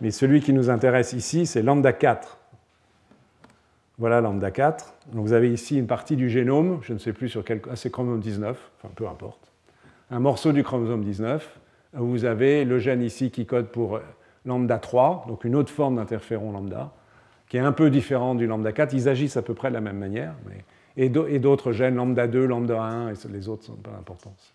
Mais 0.00 0.10
celui 0.10 0.40
qui 0.40 0.54
nous 0.54 0.70
intéresse 0.70 1.12
ici, 1.12 1.44
c'est 1.44 1.60
lambda 1.60 1.92
4. 1.92 2.38
Voilà 3.98 4.22
lambda 4.22 4.50
4. 4.50 4.94
Donc 5.12 5.26
vous 5.26 5.34
avez 5.34 5.52
ici 5.52 5.78
une 5.78 5.86
partie 5.86 6.16
du 6.16 6.30
génome, 6.30 6.78
je 6.80 6.94
ne 6.94 6.98
sais 6.98 7.12
plus 7.12 7.28
sur 7.28 7.44
quel. 7.44 7.60
Ah, 7.70 7.76
c'est 7.76 7.90
chromosome 7.90 8.20
19, 8.20 8.70
enfin 8.78 8.90
peu 8.96 9.06
importe. 9.06 9.52
Un 10.10 10.18
morceau 10.18 10.52
du 10.52 10.64
chromosome 10.64 11.04
19 11.04 11.60
vous 11.92 12.24
avez 12.24 12.64
le 12.64 12.78
gène 12.78 13.02
ici 13.02 13.30
qui 13.30 13.44
code 13.44 13.68
pour 13.68 14.00
lambda 14.46 14.78
3, 14.78 15.26
donc 15.28 15.44
une 15.44 15.56
autre 15.56 15.70
forme 15.70 15.96
d'interféron 15.96 16.52
lambda, 16.52 16.90
qui 17.48 17.58
est 17.58 17.60
un 17.60 17.72
peu 17.72 17.90
différent 17.90 18.34
du 18.34 18.46
lambda 18.46 18.72
4. 18.72 18.94
Ils 18.94 19.08
agissent 19.08 19.36
à 19.36 19.42
peu 19.42 19.54
près 19.54 19.68
de 19.68 19.74
la 19.74 19.82
même 19.82 19.98
manière, 19.98 20.34
et 20.96 21.08
d'autres 21.08 21.72
gènes, 21.72 21.96
lambda 21.96 22.26
2, 22.26 22.46
lambda 22.46 22.82
1, 22.82 23.10
et 23.10 23.14
les 23.30 23.48
autres 23.48 23.70
n'ont 23.70 23.76
pas 23.76 23.90
d'importance. 23.90 24.54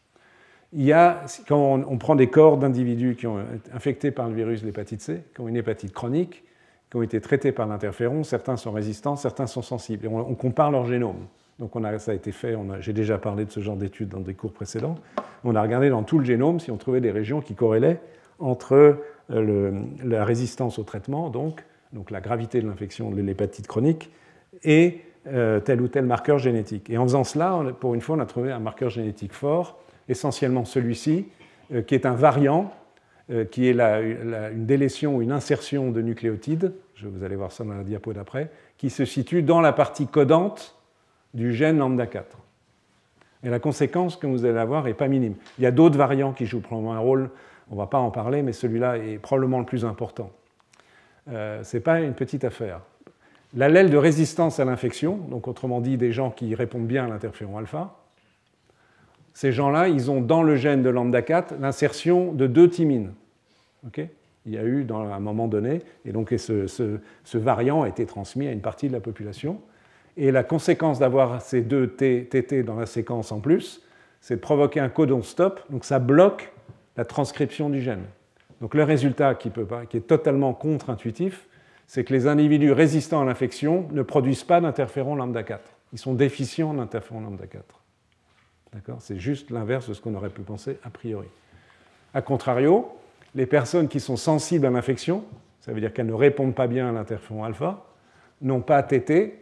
Il 0.74 0.84
y 0.84 0.94
a, 0.94 1.24
quand 1.48 1.84
on, 1.88 1.98
prend 1.98 2.16
des 2.16 2.28
corps 2.28 2.58
d'individus 2.58 3.16
qui 3.16 3.28
ont 3.28 3.42
été 3.42 3.72
infectés 3.74 4.12
par 4.12 4.30
le 4.30 4.36
virus 4.36 4.62
de 4.62 4.68
l'hépatite 4.68 5.02
C, 5.02 5.24
qui 5.36 5.42
ont 5.42 5.50
une 5.50 5.58
hépatite 5.58 5.94
chronique, 5.94 6.44
qui 6.90 6.98
ont 6.98 7.02
été 7.02 7.20
traités 7.20 7.52
par 7.52 7.68
l'interféron, 7.68 8.24
certains 8.24 8.56
sont 8.56 8.72
résistants, 8.72 9.18
certains 9.18 9.48
sont 9.48 9.62
sensibles. 9.62 10.06
Et 10.06 10.08
on, 10.08 10.36
compare 10.36 10.72
leur 10.72 10.86
génome. 10.86 11.28
Donc 11.60 11.74
ça 12.00 12.12
a 12.12 12.14
été 12.14 12.32
fait, 12.32 12.56
j'ai 12.80 12.94
déjà 12.94 13.18
parlé 13.18 13.46
de 13.46 13.52
ce 13.52 13.60
genre 13.60 13.76
d'études 13.76 14.10
dans 14.10 14.22
des 14.22 14.34
cours 14.34 14.54
précédents. 14.54 14.96
On 15.44 15.56
a 15.56 15.62
regardé 15.62 15.90
dans 15.90 16.04
tout 16.04 16.20
le 16.20 16.26
génome 16.26 16.60
si 16.60 16.72
on 16.72 16.78
trouvait 16.78 17.02
des 17.02 17.12
régions 17.12 17.42
qui 17.42 17.54
corrélaient 17.54 18.00
entre 18.40 18.98
euh, 19.30 19.82
la 20.04 20.26
résistance 20.26 20.80
au 20.80 20.84
traitement, 20.84 21.30
donc, 21.30 21.64
donc 21.94 22.12
la 22.12 22.22
gravité 22.22 22.62
de 22.62 22.68
l'infection 22.68 23.12
de 23.12 23.22
l'hépatite 23.22 23.68
chronique, 23.68 24.10
et 24.64 25.02
euh, 25.28 25.60
tel 25.60 25.82
ou 25.82 25.88
tel 25.88 26.06
marqueur 26.06 26.40
génétique. 26.40 26.90
Et 26.90 26.98
en 26.98 27.04
faisant 27.04 27.24
cela, 27.24 27.62
pour 27.80 27.94
une 27.94 28.02
fois, 28.02 28.16
on 28.16 28.20
a 28.20 28.26
trouvé 28.26 28.52
un 28.52 28.60
marqueur 28.60 28.90
génétique 28.90 29.34
fort, 29.34 29.78
essentiellement 30.12 30.66
celui-ci, 30.66 31.26
euh, 31.74 31.82
qui 31.82 31.96
est 31.96 32.06
un 32.06 32.16
variant, 32.16 32.74
qui 33.50 33.68
est 33.68 33.80
une 33.80 34.66
délétion 34.66 35.16
ou 35.16 35.22
une 35.22 35.32
insertion 35.32 35.92
de 35.92 36.02
nucléotides, 36.02 36.74
je, 36.96 37.08
vous 37.08 37.24
allez 37.24 37.38
voir 37.38 37.54
ça 37.54 37.64
dans 37.64 37.74
la 37.74 37.86
diapo 37.86 38.12
d'après, 38.12 38.52
qui 38.78 38.90
se 38.90 39.06
situe 39.06 39.42
dans 39.42 39.62
la 39.62 39.72
partie 39.72 40.06
codante 40.06 40.76
du 41.34 41.54
gène 41.54 41.78
lambda 41.78 42.08
4. 42.08 42.38
Et 43.44 43.50
la 43.50 43.60
conséquence 43.60 44.18
que 44.18 44.28
vous 44.28 44.46
allez 44.46 44.58
avoir 44.58 44.84
n'est 44.84 44.94
pas 44.94 45.08
minime. 45.08 45.36
Il 45.58 45.64
y 45.64 45.68
a 45.68 45.72
d'autres 45.72 45.98
variants 45.98 46.34
qui 46.34 46.46
jouent 46.46 46.62
probablement 46.62 46.94
un 46.94 47.00
rôle, 47.00 47.30
on 47.70 47.76
ne 47.76 47.80
va 47.80 47.88
pas 47.88 48.00
en 48.00 48.12
parler, 48.12 48.42
mais 48.42 48.54
celui-là 48.54 48.98
est 48.98 49.18
probablement 49.18 49.60
le 49.60 49.66
plus 49.66 49.86
important. 49.86 50.32
Euh, 51.30 51.64
ce 51.64 51.78
n'est 51.78 51.82
pas 51.82 52.02
une 52.02 52.14
petite 52.14 52.44
affaire. 52.44 52.82
L'allèle 53.56 53.90
de 53.90 53.98
résistance 53.98 54.60
à 54.60 54.66
l'infection, 54.66 55.18
donc 55.18 55.48
autrement 55.48 55.82
dit 55.82 55.98
des 55.98 56.12
gens 56.12 56.32
qui 56.32 56.54
répondent 56.56 56.88
bien 56.88 57.06
à 57.06 57.08
l'interféron 57.08 57.58
alpha, 57.58 57.96
ces 59.34 59.52
gens-là, 59.52 59.88
ils 59.88 60.12
ont 60.12 60.22
dans 60.22 60.44
le 60.44 60.56
gène 60.56 60.84
de 60.84 60.90
lambda 60.90 61.22
4 61.22 61.56
l'insertion 61.60 62.34
de 62.34 62.48
deux 62.48 62.70
thymines. 62.70 63.14
il 63.98 64.52
y 64.54 64.58
a 64.58 64.64
eu 64.64 64.84
dans 64.84 65.02
un 65.02 65.20
moment 65.20 65.48
donné, 65.48 65.82
et 66.06 66.12
donc 66.12 66.34
ce, 66.38 67.38
variant 67.38 67.84
a 67.84 67.88
été 67.88 68.06
transmis 68.06 68.48
à 68.48 68.52
une 68.52 68.62
partie 68.62 68.88
de 68.88 68.94
la 68.94 69.00
population. 69.00 69.60
Et 70.18 70.32
la 70.32 70.44
conséquence 70.44 71.00
d'avoir 71.00 71.42
ces 71.42 71.62
deux 71.62 71.88
TT 71.88 72.64
dans 72.64 72.76
la 72.76 72.86
séquence 72.86 73.32
en 73.32 73.40
plus, 73.40 73.82
c'est 74.20 74.36
de 74.36 74.42
provoquer 74.42 74.80
un 74.80 74.90
codon 74.90 75.24
stop, 75.24 75.62
donc 75.70 75.86
ça 75.86 76.00
bloque 76.00 76.52
la 76.98 77.06
transcription 77.06 77.70
du 77.70 77.82
gène. 77.82 78.04
Donc 78.60 78.76
le 78.76 78.84
résultat 78.84 79.34
qui, 79.36 79.50
peut 79.50 79.66
pas, 79.66 79.86
qui 79.86 79.98
est 79.98 80.02
totalement 80.02 80.54
contre-intuitif, 80.54 81.48
c'est 81.88 82.04
que 82.04 82.14
les 82.14 82.28
individus 82.28 82.72
résistants 82.72 83.22
à 83.22 83.26
l'infection 83.26 83.88
ne 83.92 84.02
produisent 84.02 84.44
pas 84.44 84.62
d'interféron 84.62 85.16
lambda 85.16 85.44
4. 85.44 85.62
Ils 85.94 86.00
sont 86.00 86.14
déficients 86.14 86.74
d'interféron 86.74 87.22
lambda 87.22 87.48
4. 87.48 87.81
C'est 89.00 89.20
juste 89.20 89.52
l'inverse 89.52 89.90
de 89.90 89.94
ce 89.94 90.02
qu'on 90.02 90.16
aurait 90.16 90.30
pu 90.30 90.42
penser 90.42 90.80
a 90.84 90.90
priori. 90.90 91.28
A 92.14 92.22
contrario, 92.22 92.90
les 93.36 93.46
personnes 93.46 93.88
qui 93.88 94.00
sont 94.00 94.18
sensibles 94.18 94.66
à 94.66 94.70
l'infection, 94.70 95.24
ça 95.60 95.72
veut 95.72 95.80
dire 95.80 95.94
qu'elles 95.94 96.08
ne 96.08 96.14
répondent 96.14 96.56
pas 96.56 96.68
bien 96.68 96.90
à 96.90 96.92
l'interféron 96.92 97.44
alpha, 97.44 97.86
n'ont 98.42 98.62
pas 98.62 98.82
TT 98.82 99.42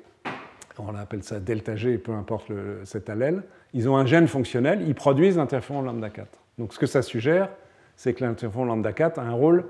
on 0.80 0.96
appelle 0.96 1.24
ça 1.24 1.40
delta 1.40 1.76
G, 1.76 1.98
peu 1.98 2.14
importe 2.14 2.52
cet 2.84 3.10
allèle, 3.10 3.44
ils 3.74 3.90
ont 3.90 3.98
un 3.98 4.06
gène 4.06 4.28
fonctionnel, 4.28 4.82
ils 4.88 4.96
produisent 4.96 5.38
l'interféron 5.38 5.82
lambda 5.82 6.10
4. 6.10 6.28
Donc 6.58 6.74
ce 6.74 6.80
que 6.80 6.86
ça 6.86 7.02
suggère, 7.02 7.50
c'est 7.96 8.14
que 8.14 8.24
l'interféron 8.24 8.66
lambda 8.66 8.94
4 8.94 9.20
a 9.20 9.24
un 9.24 9.34
rôle 9.34 9.66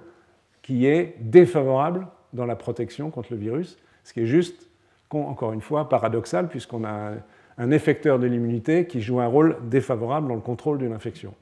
qui 0.62 0.86
est 0.86 1.16
défavorable 1.20 2.07
dans 2.34 2.45
la 2.45 2.55
protection 2.55 3.10
contre 3.10 3.34
le 3.34 3.39
virus, 3.39 3.78
ce 4.03 4.14
qui 4.14 4.22
est 4.22 4.28
juste, 4.28 4.70
encore 5.10 5.53
une 5.53 5.62
fois, 5.62 5.89
paradoxal, 5.89 6.47
puisqu'on 6.47 6.84
a 6.84 7.14
un 7.60 7.72
effecteur 7.72 8.18
de 8.18 8.26
l'immunité 8.26 8.88
qui 8.88 9.01
joue 9.01 9.20
un 9.20 9.28
rôle 9.28 9.57
défavorable 9.70 10.30
dans 10.30 10.36
le 10.36 10.41
contrôle 10.41 10.80
d'une 10.80 10.93
infection. 10.93 11.36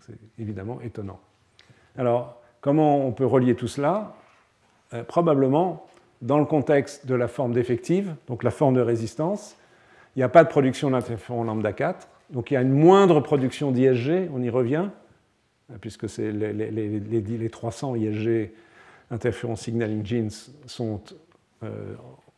C'est 0.00 0.18
évidemment 0.38 0.80
étonnant. 0.80 1.20
Alors, 1.96 2.40
comment 2.62 3.06
on 3.06 3.12
peut 3.12 3.26
relier 3.26 3.54
tout 3.54 3.68
cela? 3.68 4.16
Euh, 4.94 5.04
Probablement 5.04 5.86
dans 6.22 6.38
le 6.38 6.46
contexte 6.46 7.06
de 7.06 7.14
la 7.14 7.28
forme 7.28 7.52
défective, 7.52 8.16
donc 8.28 8.42
la 8.42 8.50
forme 8.50 8.74
de 8.74 8.80
résistance, 8.80 9.56
il 10.16 10.20
n'y 10.20 10.22
a 10.22 10.28
pas 10.30 10.42
de 10.42 10.48
production 10.48 10.90
d'interféron 10.90 11.44
lambda 11.44 11.74
4, 11.74 12.08
donc 12.30 12.50
il 12.50 12.54
y 12.54 12.56
a 12.56 12.62
une 12.62 12.72
moindre 12.72 13.20
production 13.20 13.72
d'ISG, 13.72 14.30
on 14.32 14.40
y 14.40 14.48
revient, 14.48 14.88
puisque 15.82 16.06
les, 16.18 17.50
300 17.50 17.96
ISG 17.96 18.54
interféron 19.10 19.56
signaling 19.56 20.04
genes 20.06 20.30
sont 20.66 21.02
euh, 21.62 21.94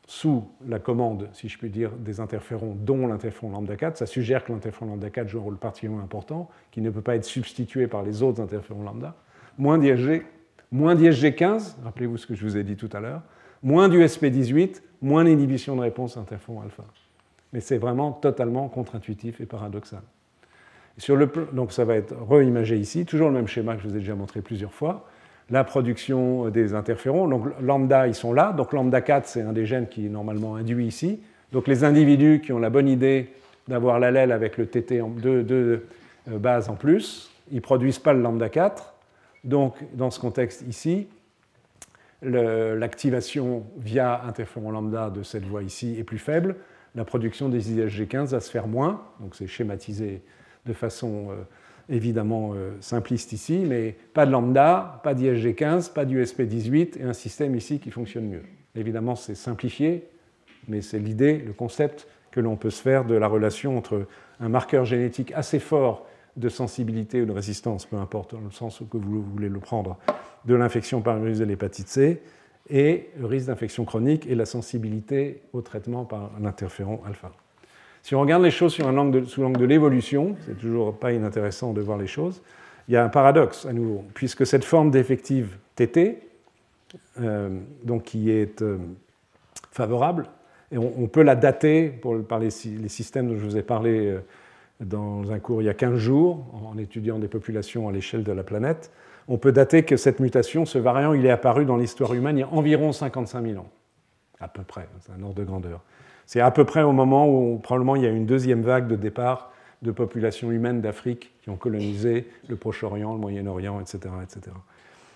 sous 0.07 0.45
la 0.67 0.79
commande, 0.79 1.29
si 1.33 1.49
je 1.49 1.59
puis 1.59 1.69
dire, 1.69 1.91
des 1.91 2.21
interférons, 2.21 2.77
dont 2.79 3.09
l'interféron 3.09 3.51
lambda 3.51 3.77
4. 3.77 3.97
Ça 3.97 4.07
suggère 4.07 4.45
que 4.45 4.53
l'interféron 4.53 4.87
lambda 4.87 5.11
4 5.11 5.29
joue 5.29 5.41
un 5.41 5.43
rôle 5.43 5.57
particulièrement 5.57 6.03
important, 6.03 6.49
qui 6.71 6.81
ne 6.81 6.91
peut 6.91 7.03
pas 7.03 7.17
être 7.17 7.25
substitué 7.25 7.89
par 7.89 8.03
les 8.05 8.23
autres 8.23 8.41
interférons 8.41 8.85
lambda. 8.85 9.17
Moins 9.59 9.79
d'ISG, 9.79 10.23
moins 10.71 10.95
d'ISG 10.95 11.35
15, 11.35 11.79
rappelez-vous 11.85 12.19
ce 12.19 12.27
que 12.27 12.35
je 12.35 12.45
vous 12.45 12.57
ai 12.57 12.63
dit 12.63 12.77
tout 12.77 12.91
à 12.93 13.01
l'heure, 13.01 13.23
moins 13.63 13.89
du 13.89 13.99
SP18, 13.99 14.81
moins 15.03 15.25
l'inhibition 15.25 15.75
de 15.75 15.81
réponse 15.81 16.17
interféron 16.17 16.61
alpha. 16.61 16.85
Mais 17.53 17.61
c'est 17.61 17.79
vraiment 17.79 18.13
totalement 18.13 18.69
contre-intuitif 18.69 19.41
et 19.41 19.47
paradoxal. 19.47 20.03
sur 20.99 21.17
le, 21.17 21.29
donc 21.53 21.73
ça 21.73 21.85
va 21.85 21.97
être 21.97 22.15
reimagé 22.17 22.77
ici, 22.77 23.05
toujours 23.07 23.29
le 23.29 23.35
même 23.35 23.49
schéma 23.49 23.75
que 23.75 23.83
je 23.83 23.89
vous 23.89 23.97
ai 23.97 24.01
déjà 24.01 24.15
montré 24.15 24.41
plusieurs 24.41 24.73
fois. 24.73 25.09
La 25.51 25.63
production 25.63 26.49
des 26.49 26.75
interférons, 26.75 27.29
donc 27.29 27.47
lambda, 27.61 28.09
ils 28.09 28.15
sont 28.15 28.33
là. 28.33 28.53
Donc 28.53 28.73
lambda 28.73 29.01
4, 29.01 29.27
c'est 29.27 29.43
un 29.43 29.53
des 29.53 29.65
gènes 29.65 29.89
qui 29.89 30.07
est 30.07 30.11
normalement 30.11 30.57
induit 30.57 30.87
ici. 30.87 31.21
Donc 31.53 31.69
les 31.69 31.85
individus 31.85 32.41
qui 32.45 32.53
ont 32.53 32.59
la 32.59 32.71
bonne 32.71 32.89
idée 32.89 33.31
d'avoir 33.69 34.01
l'allèle 34.01 34.33
avec 34.33 34.59
le 34.59 34.67
TT 34.67 35.01
en 35.01 35.09
deux, 35.09 35.47
euh, 36.29 36.39
bases 36.39 36.69
en 36.69 36.75
plus, 36.75 37.31
ils 37.51 37.57
ne 37.57 37.61
produisent 37.61 37.99
pas 37.99 38.13
le 38.13 38.21
lambda 38.21 38.49
4. 38.49 38.95
Donc 39.45 39.77
dans 39.95 40.11
ce 40.11 40.19
contexte 40.19 40.63
ici, 40.69 41.07
l'activation 42.23 43.65
via 43.79 44.23
interféron 44.25 44.71
lambda 44.71 45.11
de 45.11 45.23
cette 45.23 45.45
voie 45.45 45.63
ici 45.63 45.97
est 45.99 46.05
plus 46.05 46.19
faible, 46.19 46.57
la 46.95 47.05
production 47.05 47.49
des 47.49 47.77
ISG15 47.77 48.29
va 48.29 48.41
se 48.41 48.51
faire 48.51 48.67
moins, 48.67 49.03
donc 49.21 49.35
c'est 49.35 49.47
schématisé 49.47 50.23
de 50.65 50.73
façon 50.73 51.29
euh, 51.31 51.35
évidemment 51.89 52.53
euh, 52.55 52.73
simpliste 52.81 53.33
ici, 53.33 53.65
mais 53.67 53.97
pas 54.15 54.27
de 54.27 54.33
lambda, 54.33 55.01
pas 55.03 55.15
d'ISG15, 55.15 55.93
pas 55.93 56.05
d'USP18 56.05 57.01
et 57.01 57.03
un 57.05 57.13
système 57.13 57.55
ici 57.55 57.79
qui 57.79 57.91
fonctionne 57.91 58.29
mieux. 58.29 58.43
Évidemment, 58.75 59.15
c'est 59.15 59.35
simplifié, 59.35 60.09
mais 60.69 60.83
c'est 60.83 60.99
l'idée, 60.99 61.39
le 61.39 61.53
concept 61.53 62.09
que 62.31 62.41
l'on 62.41 62.57
peut 62.57 62.71
se 62.71 62.83
faire 62.83 63.05
de 63.05 63.15
la 63.15 63.29
relation 63.29 63.79
entre 63.79 64.07
un 64.41 64.49
marqueur 64.49 64.85
génétique 64.85 65.33
assez 65.35 65.59
fort 65.59 66.07
de 66.37 66.49
sensibilité 66.49 67.23
ou 67.23 67.25
de 67.25 67.33
résistance, 67.33 67.87
peu 67.87 67.97
importe 67.97 68.35
dans 68.35 68.41
le 68.41 68.51
sens 68.51 68.83
que 68.91 68.99
vous 68.99 69.23
voulez 69.23 69.49
le 69.49 69.61
prendre, 69.61 69.97
de 70.45 70.55
l'infection 70.55 71.01
par 71.01 71.15
le 71.15 71.23
virus 71.23 71.39
de 71.39 71.45
l'hépatite 71.45 71.89
C, 71.89 72.23
et 72.69 73.09
le 73.19 73.27
risque 73.27 73.47
d'infection 73.47 73.85
chronique 73.85 74.27
et 74.27 74.35
la 74.35 74.45
sensibilité 74.45 75.43
au 75.53 75.63
traitement 75.63 76.05
par 76.05 76.33
l'interféron 76.41 77.01
alpha. 77.07 77.33
Si 78.07 78.15
on 78.15 78.21
regarde 78.21 78.45
les 78.45 78.53
choses 78.53 78.73
sous 78.73 78.85
l'angle 78.85 79.59
de 79.59 79.65
l'évolution, 79.65 80.37
c'est 80.47 80.57
toujours 80.57 80.97
pas 80.97 81.11
inintéressant 81.11 81.73
de 81.73 81.81
voir 81.81 81.99
les 81.99 82.07
choses, 82.07 82.41
il 82.87 82.95
y 82.95 82.97
a 82.97 83.05
un 83.05 83.09
paradoxe 83.09 83.67
à 83.67 83.73
nouveau, 83.73 84.05
puisque 84.15 84.47
cette 84.47 84.63
forme 84.63 84.93
d'effective 84.93 85.57
TT, 85.75 86.21
euh, 87.21 87.49
donc 87.83 88.05
qui 88.05 88.31
est 88.31 88.63
euh, 88.63 88.79
favorable, 89.73 90.29
et 90.71 90.79
on, 90.79 91.09
peut 91.09 91.23
la 91.23 91.35
dater 91.35 92.01
par 92.29 92.39
les, 92.39 92.51
systèmes 92.51 93.27
dont 93.27 93.37
je 93.37 93.45
vous 93.45 93.57
ai 93.57 93.63
parlé 93.65 94.07
euh, 94.07 94.21
dans 94.79 95.33
un 95.33 95.41
cours 95.41 95.61
il 95.61 95.65
y 95.65 95.69
a 95.69 95.75
15 95.75 95.97
jours, 95.97 96.47
en 96.65 96.79
étudiant 96.79 97.19
des 97.19 97.27
populations 97.27 97.89
à 97.89 97.93
l'échelle 97.93 98.23
de 98.23 98.31
la 98.31 98.45
planète, 98.45 98.93
on 99.27 99.37
peut 99.37 99.51
dater 99.51 99.83
que 99.83 99.97
cette 99.97 100.21
mutation, 100.21 100.65
ce 100.65 100.79
variant, 100.79 101.13
il 101.13 101.27
est 101.27 101.31
apparu 101.31 101.65
dans 101.65 101.77
l'histoire 101.77 102.15
humaine 102.15 102.37
il 102.37 102.41
y 102.43 102.45
a 102.45 102.53
environ 102.53 102.93
55 102.93 103.45
000 103.45 103.59
ans. 103.59 103.69
À 104.39 104.47
peu 104.47 104.63
près, 104.63 104.87
c'est 105.01 105.11
un 105.11 105.25
ordre 105.25 105.35
de 105.35 105.45
grandeur. 105.45 105.81
C'est 106.27 106.41
à 106.41 106.51
peu 106.51 106.65
près 106.65 106.83
au 106.83 106.93
moment 106.93 107.29
où 107.29 107.59
probablement 107.59 107.97
il 107.97 108.03
y 108.03 108.07
a 108.07 108.11
une 108.11 108.27
deuxième 108.27 108.63
vague 108.63 108.89
de 108.89 108.97
départ 108.97 109.53
de 109.83 109.93
populations 109.93 110.51
humaines 110.51 110.81
d'Afrique 110.81 111.33
qui 111.43 111.51
ont 111.51 111.57
colonisé 111.57 112.29
le 112.49 112.57
Proche-Orient, 112.57 113.13
le 113.13 113.21
Moyen-Orient, 113.21 113.81
etc., 113.81 113.99
etc. 114.23 114.55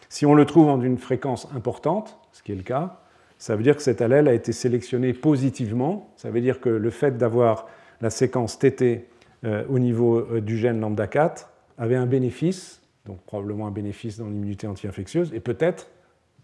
Si 0.09 0.27
on 0.27 0.35
le 0.35 0.45
trouve 0.45 0.69
en 0.69 0.81
une 0.81 0.99
fréquence 0.99 1.49
importante, 1.55 2.19
ce 2.33 2.43
qui 2.43 2.53
est 2.53 2.57
le 2.57 2.63
cas, 2.63 3.01
ça 3.39 3.57
veut 3.57 3.63
dire 3.63 3.75
que 3.75 3.83
cet 3.83 4.03
allèle 4.03 4.29
a 4.29 4.35
été 4.35 4.53
sélectionné 4.53 5.13
positivement. 5.15 6.13
Ça 6.17 6.31
veut 6.31 6.41
dire 6.41 6.61
que 6.61 6.69
le 6.69 6.91
fait 6.91 7.17
d'avoir 7.17 7.67
la 8.01 8.11
séquence 8.11 8.59
TT 8.59 9.07
euh, 9.45 9.65
au 9.69 9.79
niveau 9.79 10.19
euh, 10.19 10.41
du 10.41 10.59
gène 10.59 10.81
lambda 10.81 11.07
4 11.07 11.49
avait 11.79 11.97
un 11.97 12.07
bénéfice, 12.07 12.83
donc 13.07 13.21
probablement 13.23 13.67
un 13.67 13.71
bénéfice 13.71 14.19
dans 14.19 14.27
l'immunité 14.27 14.67
anti-infectieuse, 14.67 15.33
et 15.33 15.41
peut-être 15.41 15.89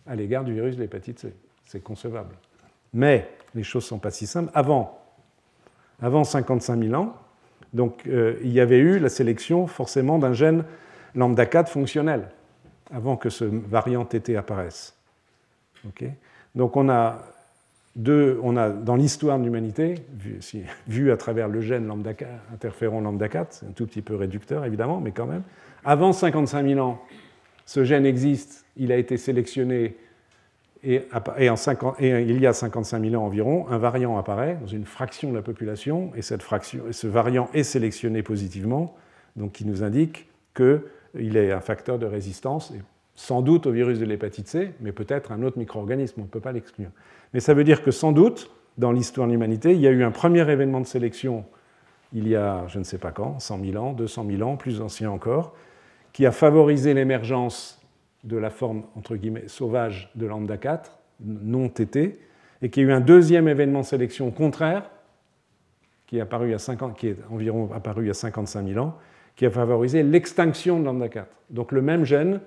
à 0.06 0.16
l'égard 0.16 0.44
du 0.44 0.54
virus 0.54 0.76
de 0.76 0.80
l'hépatite 0.80 1.18
C. 1.18 1.34
C'est 1.64 1.82
concevable. 1.82 2.34
Mais 2.94 3.28
les 3.56 3.64
choses 3.64 3.84
ne 3.84 3.88
sont 3.88 3.98
pas 3.98 4.10
si 4.10 4.26
simples. 4.26 4.50
Avant, 4.54 5.00
avant 6.00 6.22
55 6.22 6.78
000 6.80 6.94
ans, 6.94 7.14
euh, 8.06 8.36
il 8.42 8.52
y 8.52 8.60
avait 8.60 8.78
eu 8.78 8.98
la 8.98 9.08
sélection 9.08 9.66
forcément 9.66 10.18
d'un 10.18 10.32
gène 10.32 10.64
lambda 11.14 11.46
4 11.46 11.70
fonctionnel, 11.70 12.28
avant 12.92 13.16
que 13.16 13.30
ce 13.30 13.44
variant 13.44 14.04
TT 14.04 14.36
apparaisse. 14.36 14.94
donc 16.54 16.76
on 16.76 16.88
a 16.88 17.18
on 18.42 18.58
a 18.58 18.68
dans 18.68 18.94
l'histoire 18.94 19.38
de 19.38 19.44
l'humanité, 19.44 19.94
vu, 20.86 21.10
à 21.10 21.16
travers 21.16 21.48
le 21.48 21.62
gène 21.62 21.86
lambda, 21.86 22.12
interféron 22.52 23.00
lambda 23.00 23.28
4, 23.28 23.52
c'est 23.52 23.66
un 23.66 23.70
tout 23.70 23.86
petit 23.86 24.02
peu 24.02 24.14
réducteur 24.14 24.66
évidemment, 24.66 25.00
mais 25.00 25.12
quand 25.12 25.26
même, 25.26 25.42
avant 25.82 26.12
55 26.12 26.66
000 26.66 26.80
ans, 26.80 27.00
ce 27.64 27.84
gène 27.84 28.04
existe, 28.04 28.66
il 28.76 28.92
a 28.92 28.96
été 28.96 29.16
sélectionné 29.16 29.96
Et, 30.88 31.08
il 31.38 32.40
y 32.40 32.46
a 32.46 32.52
55 32.52 33.02
000 33.02 33.20
ans 33.20 33.26
environ, 33.26 33.66
un 33.68 33.78
variant 33.78 34.16
apparaît 34.16 34.56
dans 34.60 34.68
une 34.68 34.84
fraction 34.84 35.30
de 35.30 35.34
la 35.34 35.42
population, 35.42 36.12
et, 36.14 36.22
cette 36.22 36.42
fraction, 36.42 36.84
ce 36.92 37.06
variant 37.08 37.50
est 37.54 37.64
sélectionné 37.64 38.22
positivement, 38.22 38.94
donc 39.34 39.52
qui 39.52 39.66
nous 39.66 39.82
indique 39.82 40.28
qu'il 40.54 41.36
est 41.36 41.50
un 41.50 41.60
facteur 41.60 41.98
de 41.98 42.06
résistance, 42.06 42.72
sans 43.16 43.42
doute 43.42 43.66
au 43.66 43.72
virus 43.72 43.98
de 43.98 44.04
l'hépatite 44.04 44.46
C, 44.46 44.70
mais 44.80 44.92
peut-être 44.92 45.32
un 45.32 45.42
autre 45.42 45.58
micro-organisme, 45.58 46.20
on 46.20 46.24
ne 46.24 46.28
peut 46.28 46.40
pas 46.40 46.52
l'exclure. 46.52 46.90
Mais 47.34 47.40
ça 47.40 47.52
veut 47.52 47.64
dire 47.64 47.82
que 47.82 47.90
sans 47.90 48.12
doute, 48.12 48.50
dans 48.78 48.92
l'histoire 48.92 49.26
de 49.26 49.32
l'humanité, 49.32 49.74
il 49.74 49.80
y 49.80 49.88
a 49.88 49.90
eu 49.90 50.04
un 50.04 50.12
premier 50.12 50.48
événement 50.48 50.80
de 50.80 50.86
sélection 50.86 51.44
il 52.12 52.28
y 52.28 52.36
a 52.36 52.66
je 52.68 52.78
ne 52.78 52.84
sais 52.84 52.98
pas 52.98 53.10
quand, 53.10 53.40
100 53.40 53.64
000 53.64 53.84
ans, 53.84 53.92
200 53.92 54.26
000 54.30 54.48
ans, 54.48 54.56
plus 54.56 54.80
ancien 54.80 55.10
encore, 55.10 55.54
qui 56.12 56.24
a 56.24 56.32
favorisé 56.32 56.94
l'émergence 56.94 57.80
de 58.24 58.36
la 58.36 58.50
forme 58.50 58.84
entre 58.96 59.16
guillemets 59.16 59.48
sauvage 59.48 60.10
de 60.14 60.26
lambda 60.26 60.56
4, 60.56 60.98
non 61.20 61.68
TT, 61.68 62.18
et 62.62 62.70
qui 62.70 62.80
a 62.80 62.82
eu 62.82 62.92
un 62.92 63.00
deuxième 63.00 63.48
événement 63.48 63.82
sélection 63.82 64.30
contraire, 64.30 64.90
qui 66.06 66.18
est, 66.18 66.20
apparu 66.20 66.54
à 66.54 66.58
50, 66.58 66.96
qui 66.96 67.08
est 67.08 67.16
environ 67.30 67.70
apparu 67.72 68.04
il 68.04 68.08
y 68.08 68.10
a 68.10 68.14
55 68.14 68.66
000 68.66 68.84
ans, 68.84 68.96
qui 69.34 69.44
a 69.44 69.50
favorisé 69.50 70.02
l'extinction 70.02 70.80
de 70.80 70.84
lambda 70.84 71.08
4. 71.08 71.28
Donc 71.50 71.72
le 71.72 71.82
même 71.82 72.04
gène, 72.04 72.40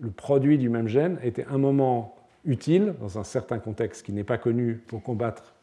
le 0.00 0.10
produit 0.10 0.58
du 0.58 0.68
même 0.68 0.88
gène, 0.88 1.18
était 1.22 1.46
un 1.50 1.58
moment 1.58 2.16
utile 2.44 2.94
dans 3.00 3.18
un 3.18 3.24
certain 3.24 3.58
contexte 3.58 4.04
qui 4.04 4.12
n'est 4.12 4.24
pas 4.24 4.38
connu 4.38 4.74
pour 4.74 5.02
combattre 5.02 5.54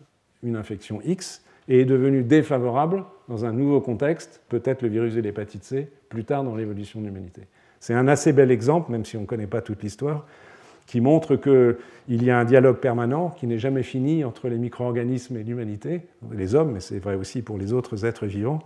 une 0.43 0.55
infection 0.55 1.01
X, 1.03 1.43
et 1.69 1.81
est 1.81 1.85
devenu 1.85 2.23
défavorable 2.23 3.05
dans 3.29 3.45
un 3.45 3.53
nouveau 3.53 3.79
contexte, 3.79 4.41
peut-être 4.49 4.81
le 4.81 4.89
virus 4.89 5.13
de 5.13 5.21
l'hépatite 5.21 5.63
C, 5.63 5.87
plus 6.09 6.25
tard 6.25 6.43
dans 6.43 6.55
l'évolution 6.55 6.99
de 6.99 7.05
l'humanité. 7.05 7.43
C'est 7.79 7.93
un 7.93 8.07
assez 8.07 8.33
bel 8.33 8.51
exemple, 8.51 8.91
même 8.91 9.05
si 9.05 9.17
on 9.17 9.21
ne 9.21 9.25
connaît 9.25 9.47
pas 9.47 9.61
toute 9.61 9.81
l'histoire, 9.83 10.25
qui 10.85 11.01
montre 11.01 11.35
qu'il 11.35 12.23
y 12.23 12.31
a 12.31 12.39
un 12.39 12.45
dialogue 12.45 12.77
permanent 12.77 13.29
qui 13.29 13.45
n'est 13.47 13.59
jamais 13.59 13.83
fini 13.83 14.23
entre 14.23 14.49
les 14.49 14.57
micro-organismes 14.57 15.37
et 15.37 15.43
l'humanité, 15.43 16.01
les 16.31 16.55
hommes, 16.55 16.71
mais 16.73 16.79
c'est 16.79 16.99
vrai 16.99 17.15
aussi 17.15 17.41
pour 17.41 17.57
les 17.57 17.73
autres 17.73 18.05
êtres 18.05 18.25
vivants, 18.25 18.59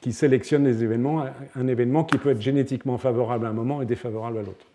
qui 0.00 0.12
sélectionnent 0.12 0.64
les 0.64 0.82
événements, 0.84 1.24
un 1.56 1.66
événement 1.66 2.04
qui 2.04 2.18
peut 2.18 2.30
être 2.30 2.40
génétiquement 2.40 2.98
favorable 2.98 3.46
à 3.46 3.48
un 3.50 3.54
moment 3.54 3.82
et 3.82 3.86
défavorable 3.86 4.38
à 4.38 4.42
l'autre. 4.42 4.66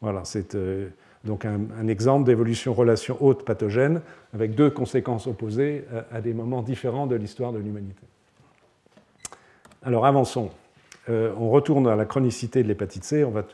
Voilà, 0.00 0.24
c'est 0.24 0.54
euh, 0.54 0.88
donc 1.24 1.44
un, 1.44 1.88
exemple 1.88 2.26
d'évolution 2.26 2.74
relation 2.74 3.16
haute 3.20 3.44
pathogène 3.44 4.00
avec 4.32 4.54
deux 4.54 4.70
conséquences 4.70 5.26
opposées 5.26 5.84
à, 6.12 6.20
des 6.20 6.34
moments 6.34 6.62
différents 6.62 7.06
de 7.06 7.16
l'histoire 7.16 7.52
de 7.52 7.58
l'humanité. 7.58 8.02
Alors 9.82 10.06
avançons. 10.06 10.50
Euh, 11.08 11.32
on 11.38 11.50
retourne 11.50 11.86
à 11.86 11.96
la 11.96 12.04
chronicité 12.04 12.62
de 12.62 12.68
l'hépatite 12.68 13.04
C. 13.04 13.24
On 13.24 13.30
va 13.30 13.44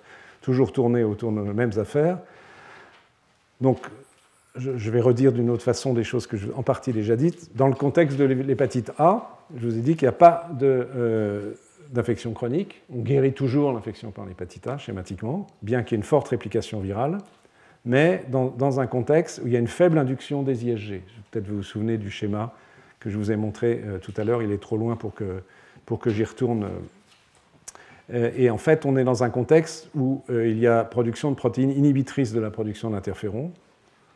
toujours 0.40 0.72
tourner 0.72 1.04
autour 1.04 1.32
de 1.32 1.36
nos 1.36 1.52
mêmes 1.52 1.72
affaires. 1.78 2.18
Donc 3.60 3.78
je, 4.56 4.90
vais 4.90 5.00
redire 5.00 5.32
d'une 5.32 5.50
autre 5.50 5.62
façon 5.62 5.92
des 5.94 6.04
choses 6.04 6.26
que 6.26 6.36
j'ai 6.36 6.52
en 6.54 6.62
partie 6.62 6.92
déjà 6.92 7.16
dites. 7.16 7.56
Dans 7.56 7.68
le 7.68 7.74
contexte 7.74 8.18
de 8.18 8.24
l'hépatite 8.24 8.92
A, 8.98 9.38
je 9.56 9.66
vous 9.66 9.78
ai 9.78 9.80
dit 9.80 9.96
qu'il 9.96 10.06
n'y 10.06 10.14
a 10.14 10.18
pas 10.18 10.48
euh, 10.62 11.54
d'infection 11.90 12.32
chronique. 12.32 12.82
On 12.92 13.00
guérit 13.00 13.32
toujours 13.32 13.72
l'infection 13.72 14.10
par 14.10 14.26
l'hépatite 14.26 14.66
A 14.66 14.78
schématiquement, 14.78 15.46
bien 15.62 15.82
qu'il 15.82 15.92
y 15.92 15.94
ait 15.96 16.02
une 16.02 16.08
forte 16.08 16.28
réplication 16.28 16.80
virale 16.80 17.18
mais 17.84 18.24
dans, 18.28 18.80
un 18.80 18.86
contexte 18.86 19.40
où 19.42 19.46
il 19.46 19.52
y 19.52 19.56
a 19.56 19.58
une 19.58 19.66
faible 19.66 19.98
induction 19.98 20.42
des 20.42 20.66
ISG. 20.66 21.02
Peut-être 21.30 21.46
vous 21.46 21.56
vous 21.56 21.62
souvenez 21.62 21.96
du 21.96 22.10
schéma 22.10 22.52
que 22.98 23.08
je 23.08 23.16
vous 23.16 23.32
ai 23.32 23.36
montré 23.36 23.82
euh, 23.86 23.98
tout 23.98 24.12
à 24.18 24.24
l'heure, 24.24 24.42
il 24.42 24.52
est 24.52 24.60
trop 24.60 24.76
loin 24.76 24.96
pour 24.96 25.14
que, 25.14 25.42
pour 25.86 25.98
que 25.98 26.10
j'y 26.10 26.24
retourne. 26.24 26.68
Euh, 28.12 28.30
et 28.36 28.50
en 28.50 28.58
fait, 28.58 28.86
on 28.86 28.96
est 28.96 29.04
dans 29.04 29.22
un 29.22 29.30
contexte 29.30 29.88
où 29.94 30.22
euh, 30.30 30.48
il 30.48 30.58
y 30.58 30.66
a 30.66 30.84
production 30.84 31.30
de 31.30 31.36
protéines 31.36 31.70
inhibitrices 31.70 32.32
de 32.32 32.40
la 32.40 32.50
production 32.50 32.90
d'interférons 32.90 33.52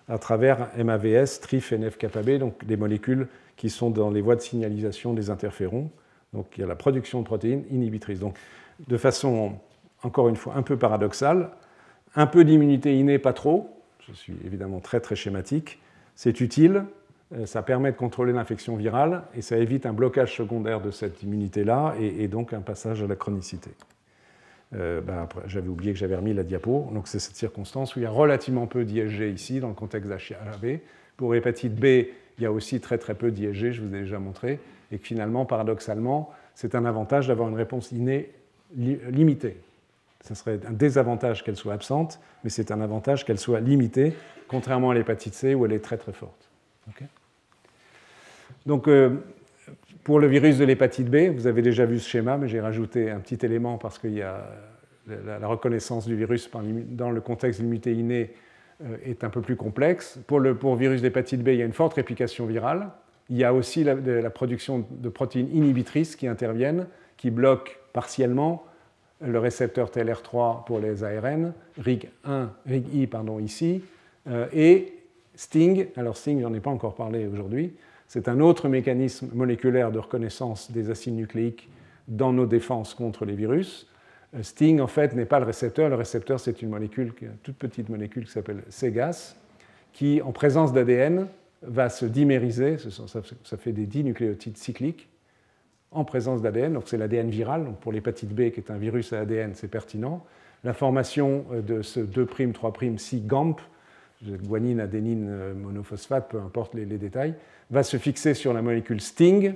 à 0.09 0.18
travers 0.18 0.68
MAVS, 0.76 1.40
TRIF 1.40 1.72
et 1.72 1.78
NF-kappa 1.78 2.22
donc 2.38 2.64
des 2.64 2.76
molécules 2.76 3.28
qui 3.57 3.70
sont 3.70 3.90
dans 3.90 4.11
les 4.11 4.20
voies 4.20 4.36
de 4.36 4.40
signalisation 4.40 5.14
des 5.14 5.30
interférons. 5.30 5.90
Donc 6.32 6.47
il 6.57 6.61
y 6.61 6.64
a 6.64 6.66
la 6.66 6.76
production 6.76 7.20
de 7.20 7.24
protéines 7.24 7.64
inhibitrices. 7.70 8.20
Donc 8.20 8.36
de 8.86 8.97
façon, 8.97 9.55
encore 10.03 10.28
une 10.28 10.36
fois, 10.36 10.55
un 10.57 10.62
peu 10.62 10.76
paradoxale, 10.76 11.51
un 12.16 12.26
peu 12.26 12.45
d'immunité 12.45 12.99
innée, 12.99 13.18
pas 13.18 13.32
trop. 13.32 13.70
Je 14.07 14.12
suis 14.12 14.34
évidemment 14.45 14.80
très 14.80 15.01
très 15.01 15.16
schématique. 15.16 15.80
C'est 16.16 16.40
utile, 16.40 16.84
ça 17.47 17.62
permet 17.62 17.93
de 17.93 17.97
contrôler 17.97 18.32
l'infection 18.32 18.76
virale 18.76 19.22
et 19.35 19.43
ça 19.43 19.59
évite 19.59 19.87
un 19.87 19.93
blocage 19.93 20.37
secondaire 20.37 20.80
de 20.80 20.91
cette 20.91 21.22
immunité-là 21.22 21.95
et, 22.01 22.28
donc 22.28 22.53
un 22.53 22.61
passage 22.61 23.03
à 23.03 23.07
la 23.07 23.16
chronicité. 23.16 23.70
Euh, 24.74 25.01
ben, 25.01 25.28
j'avais 25.47 25.68
oublié 25.68 25.93
que 25.93 25.99
j'avais 25.99 26.16
remis 26.16 26.35
la 26.35 26.43
diapo. 26.43 26.91
Donc 26.93 27.09
c'est 27.09 27.18
cette 27.18 27.37
circonstance 27.37 27.97
où 27.97 28.01
il 28.01 28.03
y 28.03 28.07
a 28.07 28.11
relativement 28.11 28.66
peu 28.66 28.85
d'ISG 28.85 29.32
ici 29.35 29.61
dans 29.61 29.68
le 29.68 29.74
contexte 29.74 30.09
d'HIAV. 30.09 30.78
Pour 31.16 31.35
hépatite 31.35 31.74
B, 31.74 31.85
il 32.39 32.43
y 32.43 32.47
a 32.47 32.53
aussi 32.53 32.80
très 32.80 32.99
très 32.99 33.14
peu 33.14 33.30
d'ISG, 33.30 33.72
je 33.72 33.82
vous 33.82 33.95
ai 33.95 34.01
déjà 34.01 34.18
montré, 34.18 34.59
et 34.91 34.99
que 34.99 35.07
finalement, 35.07 35.45
paradoxalement, 35.45 36.32
c'est 36.55 36.74
un 36.74 36.85
avantage 36.85 37.28
d'avoir 37.28 37.49
une 37.49 37.57
réponse 37.57 37.93
innée 37.93 38.30
limitée. 38.76 39.57
Ce 40.22 40.35
serait 40.35 40.59
un 40.66 40.72
désavantage 40.72 41.45
qu'elle 41.45 41.57
soit 41.57 41.74
absente, 41.74 42.18
mais 42.43 42.51
c'est 42.51 42.70
un 42.70 42.80
avantage 42.80 43.24
qu'elle 43.24 43.39
soit 43.39 43.61
limitée, 43.61 44.14
contrairement 44.49 44.91
à 44.91 44.95
l'hépatite 44.95 45.35
C 45.35 45.55
où 45.55 45.66
elle 45.66 45.72
est 45.72 45.85
très 45.85 45.99
très 45.99 46.12
forte. 46.12 46.49
Donc, 48.66 48.88
euh, 48.88 49.10
pour 50.04 50.20
le 50.20 50.26
virus 50.26 50.58
de 50.58 50.64
l'hépatite 50.64 51.08
B, 51.10 51.34
vous 51.34 51.46
avez 51.46 51.62
déjà 51.62 51.86
vu 51.86 51.98
ce 51.98 52.08
schéma, 52.08 52.36
mais 52.36 52.48
j'ai 52.48 52.60
rajouté 52.60 53.10
un 53.10 53.20
petit 53.20 53.44
élément 53.44 53.78
parce 53.78 53.98
qu'il 53.98 54.14
y 54.14 54.22
a 54.22 54.46
la, 55.08 55.46
reconnaissance 55.46 56.06
du 56.06 56.16
virus 56.16 56.50
dans 56.88 57.10
le 57.10 57.20
contexte 57.20 57.60
l'immunité 57.60 57.92
innée 57.92 58.32
euh, 58.84 58.96
est 59.04 59.24
un 59.24 59.30
peu 59.30 59.40
plus 59.40 59.56
complexe. 59.56 60.18
Pour 60.26 60.40
le 60.40 60.56
pour 60.56 60.76
virus 60.76 61.02
d'hépatite 61.02 61.42
B, 61.42 61.48
il 61.48 61.56
y 61.56 61.62
a 61.62 61.64
une 61.64 61.72
forte 61.72 61.94
réplication 61.94 62.46
virale. 62.46 62.88
Il 63.30 63.36
y 63.36 63.44
a 63.44 63.54
aussi 63.54 63.84
la, 63.84 64.30
production 64.30 64.84
de 64.90 65.08
protéines 65.08 65.48
inhibitrices 65.54 66.16
qui 66.16 66.26
interviennent, 66.26 66.86
qui 67.16 67.30
bloquent 67.30 67.72
partiellement 67.92 68.64
le 69.24 69.38
récepteur 69.38 69.90
TLR3 69.90 70.64
pour 70.66 70.78
les 70.78 71.04
ARN, 71.04 71.54
RIG1, 71.80 72.48
RIG-I 72.66 73.08
ici, 73.40 73.82
euh, 74.28 74.46
et 74.52 74.92
STING. 75.34 75.88
Alors 75.96 76.18
STING, 76.18 76.42
j'en 76.42 76.52
ai 76.52 76.60
pas 76.60 76.70
encore 76.70 76.94
parlé 76.94 77.26
aujourd'hui. 77.26 77.72
C'est 78.07 78.28
un 78.28 78.40
autre 78.40 78.68
mécanisme 78.68 79.28
moléculaire 79.34 79.90
de 79.90 79.98
reconnaissance 79.98 80.70
des 80.70 80.90
acides 80.90 81.14
nucléiques 81.14 81.68
dans 82.09 82.32
nos 82.32 82.46
défenses 82.46 82.94
contre 82.94 83.24
les 83.24 83.34
virus. 83.34 83.88
Euh, 84.34 84.42
STING, 84.42 84.80
en 84.80 84.86
fait, 84.86 85.14
n'est 85.14 85.24
pas 85.24 85.40
le 85.40 85.46
récepteur. 85.46 85.88
Le 85.88 85.96
récepteur, 85.96 86.38
c'est 86.40 86.62
une 86.62 86.68
molécule, 86.68 87.12
une 87.22 87.36
toute 87.42 87.57
petite 87.57 87.88
molécule 87.88 88.26
qui 88.26 88.32
s'appelle 88.32 88.62
CEGAS, 88.68 89.36
qui, 89.92 90.20
en 90.22 90.32
présence 90.32 90.72
d'ADN, 90.72 91.26
va 91.62 91.88
se 91.88 92.05
dimériser. 92.05 92.76
Ça 92.78 93.57
fait 93.57 93.72
des 93.72 93.86
dinucléotides 93.86 94.59
cycliques 94.59 95.09
en 95.94 96.05
présence 96.05 96.42
d'ADN, 96.42 96.74
donc 96.74 96.84
c'est 96.86 96.98
l'ADN 96.98 97.30
viral, 97.30 97.64
donc 97.64 97.78
pour 97.78 97.92
l'hépatite 97.92 98.30
B 98.34 98.50
qui 98.50 98.61
est 98.61 98.70
un 98.70 98.76
virus 98.76 99.12
à 99.12 99.20
ADN, 99.20 99.52
c'est 99.55 99.68
pertinent. 99.68 100.24
La 100.64 100.74
formation 100.74 101.44
euh, 101.52 101.62
de 101.62 101.82
ce 101.82 102.00
2', 102.00 102.52
3', 102.52 102.98
6 102.98 103.26
GAMP, 103.26 103.61
guanine, 104.22 104.80
adénine, 104.80 105.28
euh, 105.28 105.54
monophosphate, 105.54 106.30
peu 106.30 106.38
importe 106.38 106.74
les, 106.74 106.86
détails, 106.86 107.34
va 107.70 107.82
se 107.82 107.96
fixer 107.96 108.34
sur 108.34 108.52
la 108.52 108.62
molécule 108.62 109.00
STING, 109.00 109.54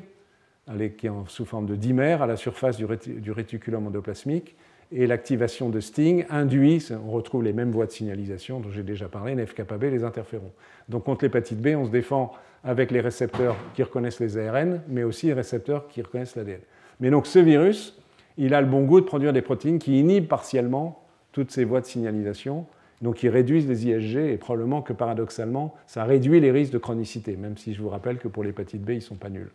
qui 0.96 1.06
est 1.06 1.11
sous 1.28 1.44
forme 1.44 1.66
de 1.66 1.76
dimère 1.76 2.22
à 2.22 2.26
la 2.26 2.36
surface 2.36 2.76
du, 2.76 3.32
réticulum 3.32 3.86
endoplasmique, 3.86 4.56
et 4.90 5.06
l'activation 5.06 5.68
de 5.68 5.80
STING 5.80 6.26
induit, 6.30 6.86
on 7.06 7.11
retrouve 7.11 7.42
les 7.42 7.52
mêmes 7.52 7.70
voies 7.70 7.86
de 7.86 7.90
signalisation 7.90 8.61
dont 8.61 8.70
j'ai 8.70 8.82
déjà 8.82 9.09
parlé, 9.09 9.34
B, 9.34 9.82
les 9.82 10.04
interférons. 10.04 10.52
Donc 10.88 11.04
contre 11.04 11.24
l'hépatite 11.24 11.61
B, 11.61 11.68
on 11.76 11.84
se 11.86 11.90
défend 11.90 12.32
avec 12.64 12.90
les 12.90 13.00
récepteurs 13.00 13.56
qui 13.74 13.82
reconnaissent 13.82 14.20
les 14.20 14.38
ARN, 14.38 14.80
mais 14.88 15.04
aussi 15.04 15.26
les 15.26 15.34
récepteurs 15.34 15.88
qui 15.88 16.02
reconnaissent 16.02 16.36
l'ADN. 16.36 16.61
Mais 17.00 17.11
donc 17.11 17.26
ce 17.26 17.38
virus, 17.38 17.98
il 18.36 18.54
a 18.54 18.61
le 18.61 18.66
bon 18.66 18.84
goût 18.84 19.00
de 19.00 19.06
produire 19.06 19.32
des 19.32 19.42
protéines 19.42 19.78
qui 19.78 20.00
inhibent 20.00 20.28
partiellement 20.28 21.04
toutes 21.32 21.50
ces 21.50 21.64
voies 21.64 21.80
de 21.80 21.86
signalisation, 21.86 22.66
donc 23.03 23.22
ils 23.22 23.28
réduisent 23.28 23.68
les 23.68 23.86
ISG 23.86 24.16
et 24.32 24.36
probablement 24.36 24.82
que 24.82 24.92
paradoxalement, 24.92 25.74
ça 25.86 26.05
réduit 26.05 26.40
les 26.40 26.51
risques 26.51 26.72
de 26.72 26.78
chronicité, 26.78 27.36
même 27.36 27.57
si 27.57 27.74
je 27.74 27.80
vous 27.80 27.88
rappelle 27.88 28.18
que 28.18 28.28
pour 28.28 28.42
l'hépatite 28.42 28.82
B, 28.82 28.90
ils 28.90 28.94
ne 28.96 29.01
sont 29.01 29.14
pas 29.14 29.30
nuls. 29.30 29.51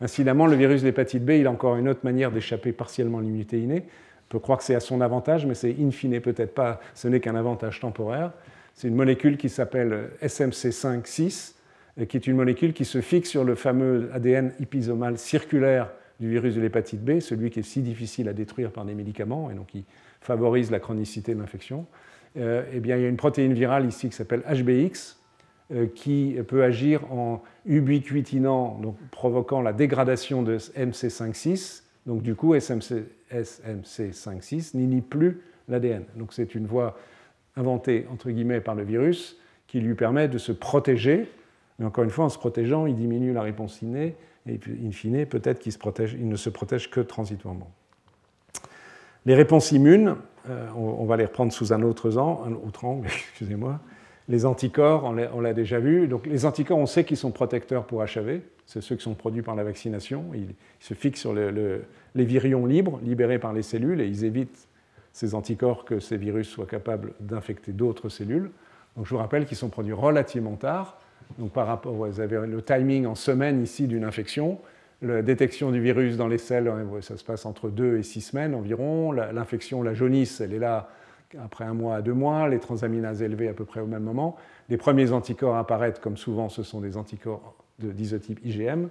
Incidemment, 0.00 0.46
le 0.46 0.56
virus 0.56 0.82
de 0.82 0.86
l'hépatite 0.86 1.24
B, 1.24 1.30
il 1.30 1.46
a 1.46 1.50
encore 1.50 1.76
une 1.76 1.88
autre 1.88 2.00
manière 2.02 2.30
d'échapper 2.30 2.72
partiellement 2.72 3.18
à 3.18 3.22
l'immunité 3.22 3.60
innée. 3.60 3.84
On 4.28 4.30
peut 4.30 4.38
croire 4.40 4.58
que 4.58 4.64
c'est 4.64 4.74
à 4.74 4.80
son 4.80 5.00
avantage, 5.00 5.46
mais 5.46 5.54
c'est 5.54 5.74
in 5.80 5.90
fine 5.90 6.20
peut-être 6.20 6.54
pas, 6.54 6.80
ce 6.94 7.08
n'est 7.08 7.20
qu'un 7.20 7.36
avantage 7.36 7.80
temporaire. 7.80 8.32
C'est 8.74 8.88
une 8.88 8.96
molécule 8.96 9.38
qui 9.38 9.48
s'appelle 9.48 10.10
SMC5-6, 10.22 11.54
qui 12.08 12.16
est 12.16 12.26
une 12.26 12.36
molécule 12.36 12.74
qui 12.74 12.84
se 12.84 13.00
fixe 13.00 13.30
sur 13.30 13.44
le 13.44 13.54
fameux 13.54 14.10
ADN 14.12 14.52
épisomal 14.60 15.16
circulaire 15.16 15.90
du 16.20 16.28
virus 16.28 16.54
de 16.56 16.60
l'hépatite 16.60 17.02
B, 17.02 17.20
celui 17.20 17.50
qui 17.50 17.60
est 17.60 17.62
si 17.62 17.80
difficile 17.80 18.28
à 18.28 18.32
détruire 18.32 18.72
par 18.72 18.84
des 18.84 18.94
médicaments 18.94 19.50
et 19.50 19.54
donc 19.54 19.68
qui 19.68 19.84
favorise 20.20 20.70
la 20.70 20.80
chronicité 20.80 21.34
de 21.34 21.40
l'infection. 21.40 21.86
Euh, 22.36 22.64
eh 22.72 22.80
bien, 22.80 22.96
il 22.96 23.02
y 23.02 23.04
a 23.04 23.08
une 23.08 23.16
protéine 23.16 23.52
virale 23.52 23.86
ici 23.86 24.08
qui 24.08 24.14
s'appelle 24.14 24.42
HBX 24.42 25.16
euh, 25.72 25.86
qui 25.94 26.36
peut 26.46 26.62
agir 26.62 27.10
en 27.12 27.42
ubiquitinant, 27.64 28.78
donc 28.80 28.96
provoquant 29.10 29.62
la 29.62 29.72
dégradation 29.72 30.42
de 30.42 30.58
MC56. 30.58 31.82
Donc 32.06 32.22
du 32.22 32.34
coup, 32.34 32.54
SMC, 32.54 33.04
SMC56 33.32 34.76
n'inhibe 34.76 35.04
plus 35.04 35.40
l'ADN. 35.68 36.04
Donc 36.16 36.32
c'est 36.32 36.54
une 36.54 36.66
voie 36.66 36.96
inventé 37.56 38.06
entre 38.12 38.30
guillemets 38.30 38.60
par 38.60 38.74
le 38.74 38.84
virus 38.84 39.38
qui 39.66 39.80
lui 39.80 39.94
permet 39.94 40.28
de 40.28 40.38
se 40.38 40.52
protéger. 40.52 41.28
Mais 41.78 41.84
encore 41.84 42.04
une 42.04 42.10
fois, 42.10 42.26
en 42.26 42.28
se 42.28 42.38
protégeant, 42.38 42.86
il 42.86 42.94
diminue 42.94 43.32
la 43.32 43.42
réponse 43.42 43.82
innée 43.82 44.14
et 44.46 44.60
in 44.84 44.92
fine, 44.92 45.26
peut-être 45.26 45.58
qu'il 45.58 45.72
ne 46.28 46.36
se 46.36 46.50
protège 46.50 46.90
que 46.90 47.00
transitoirement. 47.00 47.70
Les 49.26 49.34
réponses 49.34 49.72
immunes, 49.72 50.14
euh, 50.48 50.68
on, 50.76 51.04
va 51.04 51.16
les 51.16 51.24
reprendre 51.24 51.52
sous 51.52 51.72
un 51.72 51.82
autre, 51.82 52.16
angle, 52.16 53.06
excusez-moi. 53.32 53.80
Les 54.28 54.46
anticorps, 54.46 55.04
on 55.04 55.40
l'a 55.40 55.52
déjà 55.52 55.78
vu. 55.78 56.08
Donc, 56.08 56.26
les 56.26 56.46
anticorps, 56.46 56.78
on 56.78 56.86
sait 56.86 57.04
qu'ils 57.04 57.16
sont 57.16 57.32
protecteurs 57.32 57.84
pour 57.84 58.04
HIV. 58.04 58.40
C'est 58.66 58.80
ceux 58.80 58.96
qui 58.96 59.02
sont 59.02 59.14
produits 59.14 59.42
par 59.42 59.54
la 59.54 59.62
vaccination. 59.62 60.24
Ils, 60.34 60.54
se 60.80 60.94
fixent 60.94 61.20
sur 61.20 61.32
les 61.32 62.24
virions 62.24 62.66
libres, 62.66 63.00
libérés 63.04 63.38
par 63.38 63.52
les 63.52 63.62
cellules, 63.62 64.00
et 64.00 64.06
ils 64.06 64.24
évitent 64.24 64.68
ces 65.12 65.34
anticorps 65.34 65.84
que 65.84 66.00
ces 66.00 66.16
virus 66.16 66.48
soient 66.48 66.66
capables 66.66 67.12
d'infecter 67.20 67.72
d'autres 67.72 68.08
cellules. 68.08 68.50
Donc, 68.96 69.06
je 69.06 69.10
vous 69.10 69.18
rappelle 69.18 69.46
qu'ils 69.46 69.56
sont 69.56 69.68
produits 69.68 69.92
relativement 69.92 70.56
tard. 70.56 70.98
Donc, 71.38 71.52
par 71.52 71.66
rapport, 71.66 71.94
vous 71.94 72.20
avez 72.20 72.46
le 72.46 72.62
timing 72.62 73.06
en 73.06 73.14
semaine 73.14 73.62
ici 73.62 73.86
d'une 73.86 74.04
infection. 74.04 74.58
La 75.02 75.22
détection 75.22 75.70
du 75.70 75.80
virus 75.80 76.16
dans 76.16 76.28
les 76.28 76.38
selles, 76.38 76.72
ça 77.02 77.16
se 77.16 77.24
passe 77.24 77.44
entre 77.44 77.68
2 77.68 77.98
et 77.98 78.02
6 78.02 78.20
semaines 78.20 78.54
environ. 78.54 79.12
L'infection, 79.12 79.82
la 79.82 79.94
jaunisse, 79.94 80.40
elle 80.40 80.54
est 80.54 80.58
là 80.58 80.88
après 81.42 81.64
un 81.64 81.74
mois 81.74 81.96
à 81.96 82.02
deux 82.02 82.14
mois, 82.14 82.48
les 82.48 82.58
transaminases 82.58 83.20
élevées 83.20 83.48
à 83.48 83.52
peu 83.52 83.64
près 83.64 83.80
au 83.80 83.86
même 83.86 84.04
moment. 84.04 84.36
Les 84.68 84.76
premiers 84.76 85.12
anticorps 85.12 85.56
apparaissent, 85.56 85.98
comme 85.98 86.16
souvent 86.16 86.48
ce 86.48 86.62
sont 86.62 86.80
des 86.80 86.96
anticorps 86.96 87.54
d'isotype 87.78 88.40
IgM, 88.44 88.88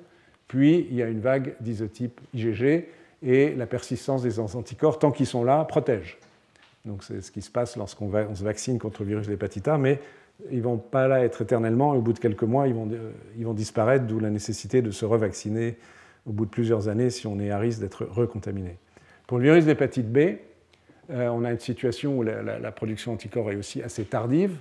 puis 0.48 0.86
il 0.90 0.96
y 0.96 1.02
a 1.02 1.08
une 1.08 1.22
vague 1.22 1.56
d'isotype 1.60 2.22
IgG, 2.34 2.88
et 3.24 3.56
la 3.56 3.66
persistance 3.66 4.22
des 4.22 4.40
anticorps, 4.40 5.00
tant 5.00 5.12
qu'ils 5.12 5.26
sont 5.26 5.44
là, 5.44 5.64
protège. 5.64 6.20
Donc 6.84 7.04
c'est 7.04 7.22
ce 7.22 7.32
qui 7.32 7.42
se 7.42 7.50
passe 7.50 7.78
lorsqu'on 7.78 8.12
se 8.36 8.44
vaccine 8.44 8.78
contre 8.78 9.02
le 9.02 9.08
virus 9.08 9.28
d'hépatite 9.28 9.68
A, 9.68 9.80
mais 9.80 10.00
ils 10.52 10.58
ne 10.58 10.64
vont 10.64 10.78
pas 10.78 11.08
là 11.08 11.24
être 11.24 11.42
éternellement, 11.42 11.92
au 11.92 12.02
bout 12.02 12.14
de 12.14 12.20
quelques 12.20 12.44
mois, 12.44 12.68
ils 12.68 12.74
vont, 12.74 12.90
ils 13.38 13.46
vont 13.46 13.54
disparaître, 13.54 14.06
d'où 14.06 14.20
la 14.20 14.30
nécessité 14.30 14.82
de 14.82 14.92
se 14.92 15.06
revacciner 15.06 15.78
au 16.26 16.32
bout 16.32 16.46
de 16.46 16.50
plusieurs 16.50 16.88
années 16.88 17.10
si 17.10 17.28
on 17.28 17.40
est 17.40 17.52
à 17.52 17.58
risque 17.58 17.80
d'être 17.80 18.06
recontaminé. 18.06 18.78
Pour 19.28 19.38
le 19.38 19.44
virus 19.44 19.66
d'hépatite 19.66 20.12
B, 20.12 20.38
euh, 21.12 21.28
on 21.30 21.44
a 21.44 21.52
une 21.52 21.60
situation 21.60 22.18
où 22.18 22.24
la, 22.24 22.72
production 22.72 23.12
d'anticorps 23.12 23.52
est 23.52 23.56
aussi 23.56 23.82
assez 23.82 24.04
tardive, 24.06 24.58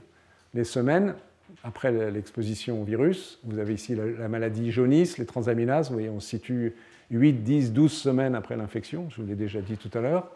des 0.53 0.65
semaines 0.65 1.15
après 1.63 2.11
l'exposition 2.11 2.81
au 2.81 2.85
virus. 2.85 3.41
Vous 3.45 3.59
avez 3.59 3.75
ici 3.75 3.95
la, 3.95 4.29
maladie 4.29 4.71
jaunisse, 4.71 5.19
les 5.19 5.27
transaminases, 5.27 5.89
vous 5.89 5.95
voyez, 5.95 6.11
on 6.11 6.21
se 6.21 6.29
situe 6.29 6.75
8, 7.11 7.33
10, 7.43 7.73
12 7.73 7.93
semaines 7.93 8.35
après 8.35 8.57
l'infection, 8.57 9.09
je 9.11 9.21
vous 9.21 9.27
l'ai 9.27 9.35
déjà 9.35 9.61
dit 9.61 9.77
tout 9.77 9.91
à 9.97 10.01
l'heure. 10.01 10.31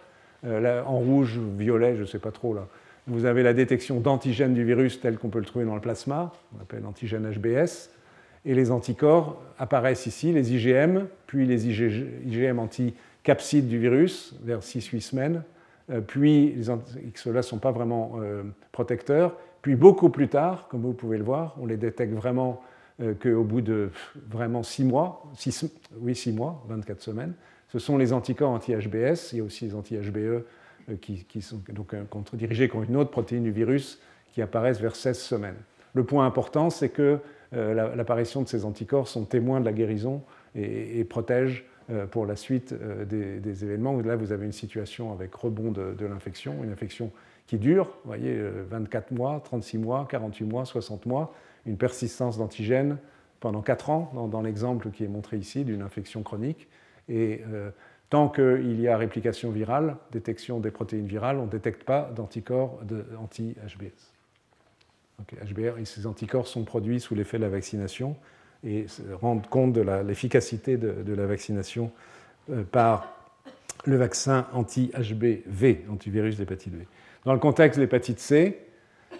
Euh, 0.47 0.83
en 0.85 0.99
rouge, 0.99 1.39
violet, 1.39 1.97
je 1.97 2.03
ne 2.03 2.07
sais 2.07 2.21
pas 2.21 2.31
trop 2.31 2.55
là. 2.55 2.69
Vous 3.09 3.25
avez 3.25 3.43
la 3.43 3.55
détection 3.55 4.01
d'antigènes 4.01 4.53
du 4.53 4.65
virus 4.65 5.01
tel 5.01 5.17
qu'on 5.17 5.31
peut 5.31 5.39
le 5.39 5.47
trouver 5.47 5.65
dans 5.65 5.75
le 5.75 5.81
plasma, 5.81 6.31
on 6.55 6.61
appelle 6.61 6.85
antigène 6.85 7.27
HBS, 7.27 7.89
et 8.45 8.55
les 8.55 8.71
anticorps 8.71 9.41
apparaissent 9.59 10.05
ici, 10.05 10.31
les 10.31 10.55
IgM, 10.55 11.07
puis 11.27 11.47
les 11.47 11.67
IgM 11.69 12.59
anti-capsides 12.59 13.67
du 13.67 13.79
virus, 13.79 14.35
vers 14.43 14.61
6-8 14.61 15.01
semaines, 15.01 15.43
euh, 15.91 16.03
puis 16.03 16.63
ceux-là 17.15 17.39
ne 17.39 17.43
sont 17.43 17.57
pas 17.57 17.71
vraiment 17.71 18.17
euh, 18.21 18.43
protecteurs. 18.73 19.37
Puis 19.63 19.75
beaucoup 19.75 20.11
plus 20.11 20.29
tard, 20.29 20.69
comme 20.69 20.83
vous 20.83 20.93
pouvez 20.93 21.17
le 21.17 21.25
voir, 21.25 21.57
on 21.59 21.65
les 21.65 21.79
détecte 21.79 22.13
vraiment 22.13 22.61
euh, 23.01 23.15
qu'au 23.15 23.43
bout 23.43 23.63
de 23.63 23.91
vraiment 24.29 24.63
6 24.63 24.85
mois, 24.85 25.25
oui 25.99 26.15
6 26.15 26.33
mois, 26.33 26.63
24 26.69 27.01
semaines. 27.01 27.33
Ce 27.69 27.79
sont 27.79 27.97
les 27.97 28.13
anticorps 28.13 28.51
anti-HBS, 28.51 29.33
il 29.33 29.39
y 29.39 29.41
a 29.41 29.45
aussi 29.45 29.65
les 29.65 29.75
anti-HBE 29.75 30.45
qui, 31.01 31.43
sont 31.43 31.61
donc 31.73 31.95
contre-dirigés 32.09 32.69
contre 32.69 32.89
une 32.89 32.97
autre 32.97 33.11
protéine 33.11 33.45
du 33.45 33.53
virus 33.53 34.01
qui 34.33 34.43
apparaissent 34.43 34.81
vers 34.81 34.97
16 34.97 35.19
semaines. 35.19 35.57
Le 35.95 36.05
point 36.05 36.27
important, 36.27 36.71
c'est 36.71 36.89
que 36.89 37.19
l'apparition 37.53 38.43
de 38.43 38.49
ces 38.49 38.65
anticorps 38.65 39.09
sont 39.09 39.25
témoins 39.25 39.61
de 39.61 39.65
la 39.65 39.73
guérison 39.73 40.23
et, 40.55 41.05
protègent 41.05 41.65
euh, 41.91 42.07
pour 42.07 42.27
la 42.27 42.37
suite 42.37 42.73
euh, 42.73 43.07
des, 43.07 43.65
événements. 43.65 43.99
Là, 44.01 44.17
vous 44.17 44.33
avez 44.33 44.45
une 44.45 44.53
situation 44.53 45.11
avec 45.11 45.35
rebond 45.35 45.73
de, 45.73 46.05
l'infection, 46.05 46.63
une 46.63 46.71
infection 46.71 47.11
qui 47.47 47.57
dure, 47.57 47.87
vous 48.05 48.09
voyez, 48.09 48.39
24 48.69 49.11
euh, 49.11 49.15
mois, 49.17 49.41
36 49.43 49.79
mois, 49.79 50.07
48 50.11 50.45
mois, 50.45 50.65
60 50.67 51.07
mois, 51.07 51.35
une 51.65 51.79
persistance 51.79 52.37
d'antigènes 52.37 52.99
pendant 53.41 53.63
4 53.63 53.89
ans, 53.89 54.29
dans, 54.31 54.43
l'exemple 54.43 54.91
qui 54.91 55.05
est 55.05 55.09
montré 55.09 55.39
ici 55.39 55.65
d'une 55.65 55.81
infection 55.81 56.23
chronique. 56.23 56.69
Et 57.09 57.43
tant 58.11 58.29
qu'il 58.29 58.81
y 58.81 58.89
a 58.89 58.97
réplication 58.97 59.51
virale, 59.51 59.97
détection 60.13 60.61
des 60.61 60.71
protéines 60.71 61.07
virales, 61.07 61.37
on 61.39 61.47
ne 61.47 61.51
détecte 61.51 61.85
pas 61.85 62.11
d'anticorps 62.15 62.81
anti-HBS. 63.23 64.13
HBR, 65.45 65.85
ces 65.85 66.07
anticorps 66.07 66.47
sont 66.47 66.65
produits 66.65 67.01
sous 67.01 67.15
l'effet 67.15 67.39
de 67.39 67.43
la 67.43 67.49
vaccination 67.49 68.17
et 68.65 68.87
rendre 69.21 69.49
compte 69.49 69.73
de 69.73 69.81
l'efficacité 69.81 70.77
de, 70.77 71.15
la 71.15 71.27
vaccination 71.27 71.93
euh, 72.51 72.63
par 72.63 73.15
le 73.85 73.97
vaccin 73.97 74.47
anti-HBV, 74.53 75.87
antivirus 75.91 76.37
d'hépatite 76.37 76.75
V. 76.75 76.87
Dans 77.25 77.33
le 77.33 77.39
contexte 77.39 77.79
de 77.79 77.85
l'hépatite 77.85 78.19
C, 78.21 78.59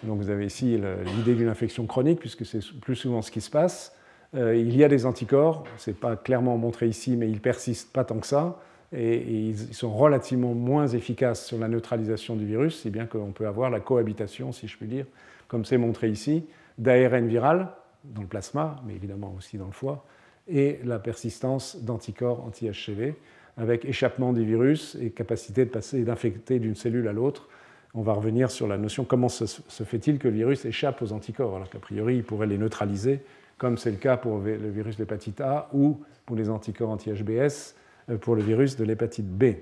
donc 0.03 0.19
vous 0.19 0.29
avez 0.29 0.45
ici 0.45 0.79
l'idée 1.17 1.35
d'une 1.35 1.47
infection 1.47 1.85
chronique, 1.85 2.19
puisque 2.19 2.45
c'est 2.45 2.59
plus 2.81 2.95
souvent 2.95 3.21
ce 3.21 3.31
qui 3.31 3.41
se 3.41 3.49
passe, 3.49 3.95
euh, 4.35 4.55
il 4.55 4.75
y 4.75 4.83
a 4.83 4.87
des 4.87 5.05
anticorps, 5.05 5.63
ce 5.77 5.89
n'est 5.89 5.95
pas 5.95 6.15
clairement 6.15 6.57
montré 6.57 6.87
ici, 6.87 7.17
mais 7.17 7.29
ils 7.29 7.41
persistent 7.41 7.91
pas 7.91 8.03
tant 8.03 8.19
que 8.19 8.27
ça, 8.27 8.59
et, 8.91 9.17
ils 9.17 9.73
sont 9.73 9.93
relativement 9.93 10.53
moins 10.53 10.87
efficaces 10.87 11.45
sur 11.45 11.57
la 11.57 11.67
neutralisation 11.67 12.35
du 12.35 12.45
virus, 12.45 12.81
si 12.81 12.89
bien 12.89 13.05
qu'on 13.05 13.31
peut 13.31 13.47
avoir 13.47 13.69
la 13.69 13.79
cohabitation, 13.79 14.51
si 14.51 14.67
je 14.67 14.77
puis 14.77 14.87
dire, 14.87 15.05
comme 15.47 15.65
c'est 15.65 15.77
montré 15.77 16.09
ici, 16.09 16.45
d'ARN 16.77 17.27
viral, 17.27 17.69
dans 18.03 18.21
le 18.21 18.27
plasma, 18.27 18.77
mais 18.85 18.95
évidemment 18.95 19.33
aussi 19.37 19.57
dans 19.57 19.65
le 19.65 19.71
foie, 19.71 20.05
et 20.47 20.79
la 20.83 20.99
persistance 20.99 21.77
d'anticorps 21.83 22.43
anti-HCV, 22.45 23.15
avec 23.57 23.85
échappement 23.85 24.33
des 24.33 24.45
virus 24.45 24.97
et 25.01 25.11
capacité 25.11 25.65
de 25.65 25.69
passer 25.69 26.03
d'infecter 26.03 26.59
d'une 26.59 26.75
cellule 26.75 27.07
à 27.07 27.13
l'autre. 27.13 27.49
On 27.93 28.01
va 28.01 28.13
revenir 28.13 28.49
sur 28.49 28.67
la 28.67 28.77
notion 28.77 29.03
comment 29.03 29.29
se, 29.29 29.45
fait-il 29.83 30.17
que 30.17 30.27
le 30.27 30.35
virus 30.35 30.65
échappe 30.65 31.01
aux 31.01 31.11
anticorps, 31.11 31.55
alors 31.55 31.69
qu'a 31.69 31.79
priori 31.79 32.15
il 32.15 32.23
pourrait 32.23 32.47
les 32.47 32.57
neutraliser, 32.57 33.19
comme 33.57 33.77
c'est 33.77 33.91
le 33.91 33.97
cas 33.97 34.15
pour 34.15 34.39
le 34.39 34.69
virus 34.69 34.95
de 34.95 35.01
l'hépatite 35.01 35.41
A 35.41 35.69
ou 35.73 35.99
pour 36.25 36.37
les 36.37 36.49
anticorps 36.49 36.89
anti-HBS 36.89 37.75
pour 38.21 38.35
le 38.35 38.41
virus 38.41 38.75
de 38.75 38.83
l'hépatite 38.83 39.27
B. 39.27 39.55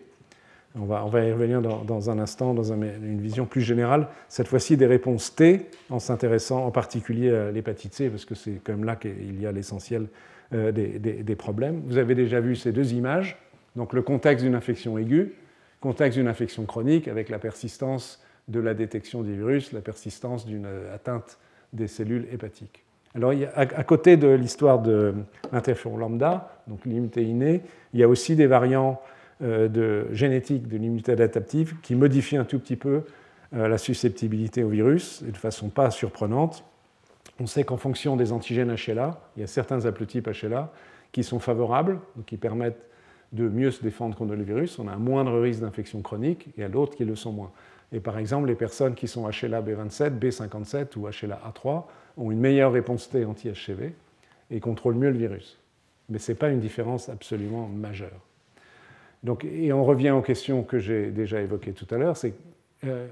On 0.80 0.86
va, 0.86 1.26
y 1.26 1.32
revenir 1.32 1.62
dans, 1.62 2.10
un 2.10 2.20
instant, 2.20 2.54
dans 2.54 2.72
une 2.72 3.20
vision 3.20 3.46
plus 3.46 3.62
générale, 3.62 4.10
cette 4.30 4.48
fois-ci 4.48 4.78
des 4.78 4.86
réponses 4.86 5.34
T, 5.34 5.66
en 5.90 6.00
s'intéressant 6.00 6.66
en 6.66 6.72
particulier 6.72 7.34
à 7.34 7.52
l'hépatite 7.52 7.94
C, 7.94 8.10
parce 8.10 8.26
que 8.26 8.36
c'est 8.36 8.62
quand 8.64 8.74
même 8.74 8.84
là 8.84 8.96
qu'il 8.96 9.42
y 9.42 9.48
a 9.48 9.52
l'essentiel 9.52 10.08
euh, 10.54 10.72
des, 10.72 11.36
problèmes. 11.36 11.82
Vous 11.88 11.98
avez 11.98 12.16
déjà 12.16 12.40
vu 12.40 12.56
ces 12.56 12.72
deux 12.72 12.94
images, 12.94 13.38
donc 13.76 13.94
le 13.94 14.02
contexte 14.02 14.46
d'une 14.46 14.56
infection 14.56 14.98
aiguë, 14.98 15.34
contexte 15.82 16.18
d'une 16.18 16.28
infection 16.28 16.66
chronique, 16.66 17.08
avec 17.08 17.30
la 17.30 17.40
persistance 17.40 18.24
de 18.48 18.60
la 18.60 18.74
détection 18.74 19.24
du 19.24 19.34
virus, 19.34 19.72
la 19.72 19.82
persistance 19.82 20.46
d'une 20.46 20.66
euh, 20.66 20.94
atteinte 20.94 21.40
des 21.74 21.88
cellules 21.88 22.28
hépatiques. 22.32 22.84
Alors, 23.18 23.34
à, 23.56 23.84
côté 23.84 24.16
de 24.16 24.28
l'histoire 24.28 24.78
de 24.78 25.16
l'interféron 25.52 25.98
lambda, 25.98 26.62
donc 26.68 26.86
l'immunité 26.86 27.24
innée, 27.24 27.64
il 27.94 28.00
y 28.00 28.04
a 28.04 28.08
aussi 28.08 28.36
des 28.36 28.46
variants 28.46 29.02
euh, 29.42 29.68
de 29.68 30.06
génétique 30.12 30.68
de 30.68 30.78
l'immunité 30.78 31.14
adaptative 31.14 31.78
qui 31.82 31.96
modifie 31.96 32.38
un 32.38 32.44
tout 32.44 32.60
petit 32.60 32.76
peu 32.76 33.02
euh, 33.56 33.68
la 33.68 33.80
susceptibilité 33.80 34.64
au 34.64 34.70
virus, 34.70 35.24
et 35.28 35.32
de 35.32 35.38
façon 35.38 35.70
pas 35.70 35.90
surprenante. 35.90 36.64
On 37.40 37.48
sait 37.48 37.64
qu'en 37.64 37.78
fonction 37.78 38.18
des 38.18 38.32
antigènes 38.32 38.76
HLA, 38.76 39.20
il 39.36 39.40
y 39.42 39.44
a 39.44 39.48
certains 39.48 39.84
haplotypes 39.88 40.30
HLA 40.30 40.72
qui 41.12 41.24
sont 41.24 41.40
favorables, 41.40 42.00
donc 42.16 42.26
qui 42.26 42.38
permettent 42.38 42.86
de 43.34 43.50
mieux 43.50 43.72
se 43.72 43.82
défendre 43.82 44.16
contre 44.16 44.36
le 44.36 44.44
virus. 44.44 44.78
On 44.78 44.88
a 44.88 44.92
un 44.92 45.00
moindre 45.00 45.40
risque 45.40 45.62
d'infection 45.62 46.04
chronique, 46.04 46.50
et 46.50 46.52
il 46.58 46.62
y 46.62 46.64
a 46.64 46.70
d'autres 46.70 46.96
qui 46.96 47.04
le 47.04 47.16
sont 47.16 47.32
moins. 47.32 47.52
Et 47.92 48.00
par 48.00 48.20
exemple, 48.20 48.48
les 48.48 48.56
personnes 48.56 48.94
qui 48.94 49.08
sont 49.08 49.28
HLA 49.28 49.64
B27, 49.64 50.20
B57 50.20 50.98
ou 50.98 51.08
HLA 51.08 51.40
A3 51.52 51.84
ont 52.18 52.32
une 52.32 52.40
meilleure 52.40 52.72
réponse 52.72 53.10
T 53.10 53.26
anti-HCV 53.26 53.94
et 54.52 54.60
contrôlent 54.60 54.96
mieux 54.96 55.12
le 55.12 55.18
virus. 55.18 55.60
Mais 56.10 56.20
ce 56.20 56.32
n'est 56.32 56.38
pas 56.38 56.50
une 56.50 56.60
différence 56.60 57.10
absolument 57.10 57.68
majeure 57.68 58.28
et 59.44 59.74
on 59.74 59.84
revient 59.84 60.12
aux 60.12 60.22
questions 60.22 60.64
que 60.64 60.80
j'ai 60.80 61.12
déjà 61.12 61.42
évoquées 61.42 61.74
tout 61.74 61.88
à 61.94 61.98
l'heure, 61.98 62.18
c'est 62.18 62.34
euh, 62.86 63.08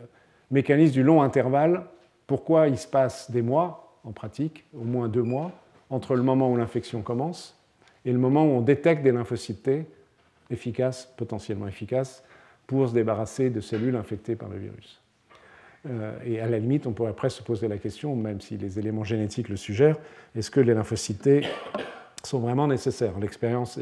mécanisme 0.51 0.93
du 0.93 1.03
long 1.03 1.21
intervalle, 1.21 1.85
pourquoi 2.27 2.67
il 2.67 2.77
se 2.77 2.87
passe 2.87 3.31
des 3.31 3.41
mois, 3.41 3.99
en 4.03 4.11
pratique, 4.11 4.65
au 4.73 4.83
moins 4.83 5.07
deux 5.07 5.23
mois, 5.23 5.51
entre 5.89 6.15
le 6.15 6.23
moment 6.23 6.51
où 6.51 6.57
l'infection 6.57 7.01
commence 7.01 7.57
et 8.05 8.11
le 8.11 8.19
moment 8.19 8.45
où 8.45 8.49
on 8.49 8.61
détecte 8.61 9.03
des 9.03 9.11
lymphocytes 9.11 9.63
T 9.63 9.85
efficaces, 10.51 11.11
potentiellement 11.17 11.67
efficaces, 11.67 12.23
pour 12.67 12.87
se 12.87 12.93
débarrasser 12.93 13.49
de 13.49 13.61
cellules 13.61 13.95
infectées 13.95 14.35
par 14.35 14.49
le 14.49 14.57
virus. 14.57 15.01
Euh, 15.87 16.17
et 16.25 16.39
à 16.39 16.47
la 16.47 16.59
limite, 16.59 16.87
on 16.87 16.93
pourrait 16.93 17.13
presque 17.13 17.37
se 17.37 17.43
poser 17.43 17.67
la 17.67 17.77
question, 17.77 18.15
même 18.15 18.41
si 18.41 18.57
les 18.57 18.79
éléments 18.79 19.03
génétiques 19.03 19.49
le 19.49 19.55
suggèrent, 19.55 19.97
est-ce 20.35 20.51
que 20.51 20.59
les 20.59 20.73
lymphocytes 20.73 21.21
T 21.21 21.41
sont 22.23 22.39
vraiment 22.39 22.67
nécessaires? 22.67 23.19
L'expérience 23.19 23.79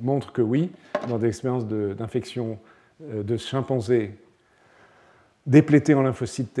montre 0.00 0.32
que 0.32 0.42
oui, 0.42 0.70
dans 1.08 1.18
des 1.18 1.28
expériences 1.28 1.66
d'infection 1.66 2.58
de, 3.00 3.18
euh, 3.18 3.22
de, 3.22 3.36
chimpanzés 3.36 4.12
déplétés 5.46 5.94
en 5.94 6.02
lymphocytes 6.02 6.60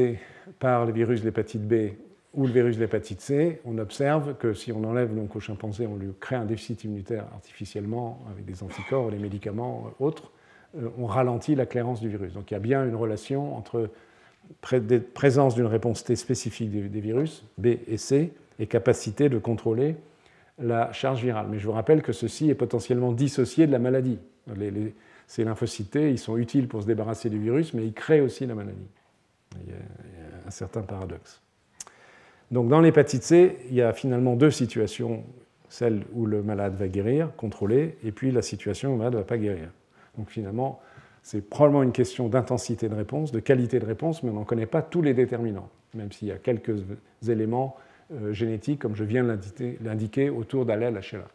par 0.58 0.84
le 0.86 0.92
virus 0.92 1.20
de 1.20 1.26
l'hépatite 1.26 1.66
B 1.66 1.94
ou 2.34 2.46
le 2.46 2.52
virus 2.52 2.76
de 2.76 2.80
l'hépatite 2.80 3.20
C, 3.20 3.60
on 3.64 3.78
observe 3.78 4.36
que 4.36 4.54
si 4.54 4.72
on 4.72 4.82
enlève 4.84 5.14
donc 5.14 5.36
au 5.36 5.40
chimpanzé, 5.40 5.86
on 5.86 5.96
lui 5.96 6.08
crée 6.18 6.36
un 6.36 6.44
déficit 6.44 6.84
immunitaire 6.84 7.26
artificiellement 7.32 8.24
avec 8.30 8.44
des 8.44 8.62
anticorps 8.62 9.10
des 9.10 9.18
médicaments 9.18 9.90
autres, 10.00 10.32
euh, 10.76 10.88
on 10.98 11.06
ralentit 11.06 11.54
la 11.54 11.66
clairance 11.66 12.00
du 12.00 12.08
virus. 12.08 12.32
Donc 12.32 12.50
il 12.50 12.54
y 12.54 12.56
a 12.56 12.60
bien 12.60 12.84
une 12.84 12.96
relation 12.96 13.56
entre 13.56 13.88
présence 14.60 15.54
d'une 15.54 15.66
réponse 15.66 16.04
T 16.04 16.16
spécifique 16.16 16.70
des 16.70 17.00
virus, 17.00 17.44
B 17.58 17.66
et 17.86 17.96
C, 17.96 18.32
et 18.58 18.66
capacité 18.66 19.28
de 19.28 19.38
contrôler 19.38 19.96
la 20.58 20.92
charge 20.92 21.22
virale. 21.22 21.46
Mais 21.50 21.58
je 21.58 21.66
vous 21.66 21.72
rappelle 21.72 22.02
que 22.02 22.12
ceci 22.12 22.50
est 22.50 22.54
potentiellement 22.54 23.12
dissocié 23.12 23.66
de 23.66 23.72
la 23.72 23.78
maladie. 23.78 24.18
ces 25.26 25.44
lymphocytes 25.44 25.90
T, 25.90 26.10
ils 26.10 26.18
sont 26.18 26.36
utiles 26.36 26.68
pour 26.68 26.82
se 26.82 26.86
débarrasser 26.86 27.30
du 27.30 27.38
virus, 27.38 27.74
mais 27.74 27.84
ils 27.84 27.92
créent 27.92 28.20
aussi 28.20 28.46
la 28.46 28.54
maladie. 28.54 28.86
Il 29.64 29.70
y 29.70 29.72
a 29.72 30.46
un 30.46 30.50
certain 30.50 30.82
paradoxe. 30.82 31.40
Donc 32.50 32.68
dans 32.68 32.80
l'hépatite 32.80 33.22
C, 33.22 33.58
il 33.68 33.74
y 33.74 33.82
a 33.82 33.92
finalement 33.92 34.36
deux 34.36 34.50
situations, 34.50 35.24
celle 35.68 36.02
où 36.12 36.26
le 36.26 36.42
malade 36.42 36.76
va 36.76 36.88
guérir, 36.88 37.30
contrôlé, 37.36 37.96
et 38.04 38.12
puis 38.12 38.30
la 38.30 38.42
situation 38.42 38.90
où 38.90 38.92
le 38.92 38.98
malade 38.98 39.14
ne 39.14 39.18
va 39.18 39.24
pas 39.24 39.38
guérir. 39.38 39.70
Donc 40.16 40.30
finalement, 40.30 40.80
c'est 41.24 41.40
probablement 41.40 41.82
une 41.82 41.92
question 41.92 42.28
d'intensité 42.28 42.90
de 42.90 42.94
réponse, 42.94 43.32
de 43.32 43.40
qualité 43.40 43.80
de 43.80 43.86
réponse, 43.86 44.22
mais 44.22 44.28
on 44.28 44.34
n'en 44.34 44.44
connaît 44.44 44.66
pas 44.66 44.82
tous 44.82 45.00
les 45.00 45.14
déterminants, 45.14 45.70
même 45.94 46.12
s'il 46.12 46.28
y 46.28 46.32
a 46.32 46.36
quelques 46.36 46.84
éléments 47.26 47.76
euh, 48.12 48.34
génétiques, 48.34 48.80
comme 48.80 48.94
je 48.94 49.04
viens 49.04 49.24
de 49.24 49.38
l'indiquer, 49.82 50.28
autour 50.28 50.66
d'allèle 50.66 51.00
HLA. 51.00 51.26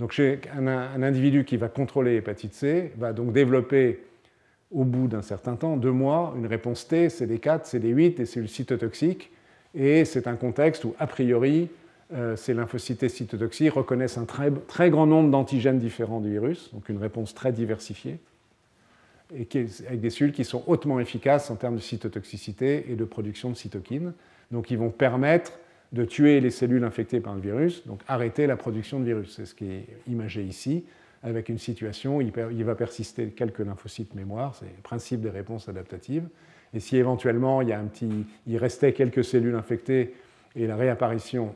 Donc 0.00 0.20
un, 0.20 0.66
individu 1.02 1.44
qui 1.44 1.56
va 1.56 1.68
contrôler 1.68 2.14
l'hépatite 2.14 2.54
C, 2.54 2.92
va 2.98 3.12
donc 3.12 3.32
développer 3.32 4.02
au 4.72 4.82
bout 4.82 5.06
d'un 5.06 5.22
certain 5.22 5.54
temps, 5.54 5.76
deux 5.76 5.92
mois, 5.92 6.34
une 6.36 6.46
réponse 6.46 6.88
T, 6.88 7.06
CD4, 7.06 7.70
CD8 7.70 8.20
et 8.20 8.26
cellules 8.26 8.48
cytotoxiques. 8.48 9.30
Et 9.76 10.04
c'est 10.04 10.26
un 10.26 10.34
contexte 10.34 10.84
où, 10.84 10.96
a 10.98 11.06
priori, 11.06 11.68
euh, 12.12 12.34
ces 12.34 12.52
lymphocytes 12.52 13.08
cytotoxiques 13.08 13.74
reconnaissent 13.74 14.18
un 14.18 14.26
très 14.66 14.90
grand 14.90 15.06
nombre 15.06 15.30
d'antigènes 15.30 15.78
différents 15.78 16.20
du 16.20 16.30
virus, 16.30 16.74
donc 16.74 16.88
une 16.88 16.98
réponse 16.98 17.32
très 17.32 17.52
diversifiée 17.52 18.18
et 19.34 19.48
avec 19.86 20.00
des 20.00 20.10
cellules 20.10 20.32
qui 20.32 20.44
sont 20.44 20.62
hautement 20.66 21.00
efficaces 21.00 21.50
en 21.50 21.56
termes 21.56 21.76
de 21.76 21.80
cytotoxicité 21.80 22.90
et 22.90 22.96
de 22.96 23.04
production 23.04 23.50
de 23.50 23.54
cytokines. 23.54 24.12
Donc, 24.50 24.70
ils 24.70 24.78
vont 24.78 24.90
permettre 24.90 25.52
de 25.92 26.04
tuer 26.04 26.40
les 26.40 26.50
cellules 26.50 26.84
infectées 26.84 27.20
par 27.20 27.34
le 27.34 27.40
virus, 27.40 27.86
donc 27.86 28.00
arrêter 28.06 28.46
la 28.46 28.56
production 28.56 29.00
de 29.00 29.04
virus. 29.04 29.34
C'est 29.36 29.46
ce 29.46 29.54
qui 29.54 29.70
est 29.70 29.86
imagé 30.08 30.42
ici, 30.42 30.84
avec 31.22 31.48
une 31.48 31.58
situation 31.58 32.18
où 32.18 32.20
il, 32.20 32.64
va 32.64 32.74
persister 32.74 33.28
quelques 33.28 33.58
lymphocytes 33.58 34.14
mémoire, 34.14 34.54
c'est 34.54 34.66
le 34.66 34.82
principe 34.82 35.20
des 35.20 35.30
réponses 35.30 35.68
adaptatives. 35.68 36.28
Et 36.72 36.80
si 36.80 36.96
éventuellement 36.96 37.60
il, 37.60 38.56
restait 38.56 38.92
quelques 38.92 39.24
cellules 39.24 39.56
infectées 39.56 40.14
et 40.54 40.66
la 40.66 40.76
réapparition 40.76 41.54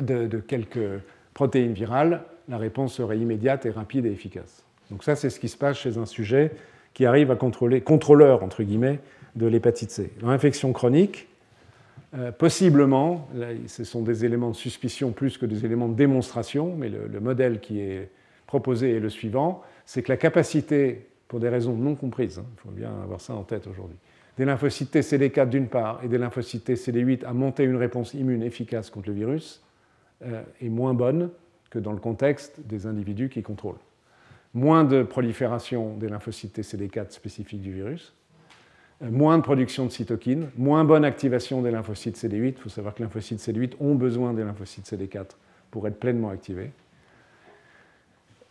de, 0.00 0.26
de 0.26 0.38
quelques 0.40 1.00
protéines 1.32 1.72
virales, 1.72 2.24
la 2.48 2.58
réponse 2.58 2.94
serait 2.94 3.18
immédiate 3.18 3.64
et 3.66 3.70
rapide 3.70 4.06
et 4.06 4.10
efficace. 4.10 4.64
Donc 4.90 5.04
ça, 5.04 5.14
c'est 5.14 5.30
ce 5.30 5.38
qui 5.38 5.48
se 5.48 5.56
passe 5.56 5.78
chez 5.78 5.96
un 5.96 6.06
sujet 6.06 6.50
qui 6.94 7.06
arrive 7.06 7.30
à 7.30 7.36
contrôler, 7.36 7.80
contrôleur 7.80 8.42
entre 8.42 8.62
guillemets, 8.62 9.00
de 9.36 9.46
l'hépatite 9.46 9.90
C. 9.90 10.12
L'infection 10.22 10.72
chronique, 10.72 11.28
euh, 12.14 12.30
possiblement, 12.30 13.28
ce 13.66 13.84
sont 13.84 14.02
des 14.02 14.24
éléments 14.24 14.50
de 14.50 14.56
suspicion 14.56 15.12
plus 15.12 15.38
que 15.38 15.46
des 15.46 15.64
éléments 15.64 15.88
de 15.88 15.94
démonstration, 15.94 16.74
mais 16.76 16.90
le, 16.90 17.20
modèle 17.20 17.60
qui 17.60 17.80
est 17.80 18.10
proposé 18.46 18.96
est 18.96 19.00
le 19.00 19.08
suivant, 19.08 19.62
c'est 19.86 20.02
que 20.02 20.12
la 20.12 20.18
capacité, 20.18 21.06
pour 21.28 21.40
des 21.40 21.48
raisons 21.48 21.74
non 21.74 21.94
comprises, 21.94 22.38
hein, 22.38 22.44
il 22.56 22.60
faut 22.60 22.70
bien 22.70 22.92
avoir 23.02 23.22
ça 23.22 23.34
en 23.34 23.44
tête 23.44 23.66
aujourd'hui, 23.66 23.96
des 24.36 24.44
lymphocytes 24.44 24.94
CD4 24.94 25.48
d'une 25.48 25.68
part 25.68 26.00
et 26.04 26.08
des 26.08 26.18
lymphocytes 26.18 26.68
CD8 26.68 27.24
à 27.24 27.32
monter 27.32 27.64
une 27.64 27.76
réponse 27.76 28.12
immune 28.12 28.42
efficace 28.42 28.90
contre 28.90 29.08
le 29.08 29.14
virus 29.14 29.62
euh, 30.22 30.42
est 30.60 30.68
moins 30.68 30.92
bonne 30.92 31.30
que 31.70 31.78
dans 31.78 31.92
le 31.92 31.98
contexte 31.98 32.60
des 32.66 32.86
individus 32.86 33.30
qui 33.30 33.42
contrôlent 33.42 33.80
moins 34.54 34.84
de 34.84 35.02
prolifération 35.02 35.96
des 35.96 36.08
lymphocytes 36.08 36.58
CD4 36.58 37.10
spécifiques 37.10 37.62
du 37.62 37.72
virus, 37.72 38.14
euh, 39.02 39.10
moins 39.10 39.38
de 39.38 39.42
production 39.42 39.86
de 39.86 39.90
cytokines, 39.90 40.50
moins 40.56 40.84
bonne 40.84 41.04
activation 41.04 41.62
des 41.62 41.70
lymphocytes 41.70 42.16
CD8. 42.16 42.48
Il 42.48 42.60
faut 42.60 42.68
savoir 42.68 42.94
que 42.94 43.00
les 43.00 43.06
lymphocytes 43.06 43.40
CD8 43.40 43.72
ont 43.80 43.94
besoin 43.94 44.34
des 44.34 44.44
lymphocytes 44.44 44.86
CD4 44.92 45.26
pour 45.70 45.86
être 45.88 45.98
pleinement 45.98 46.28
activés. 46.28 46.70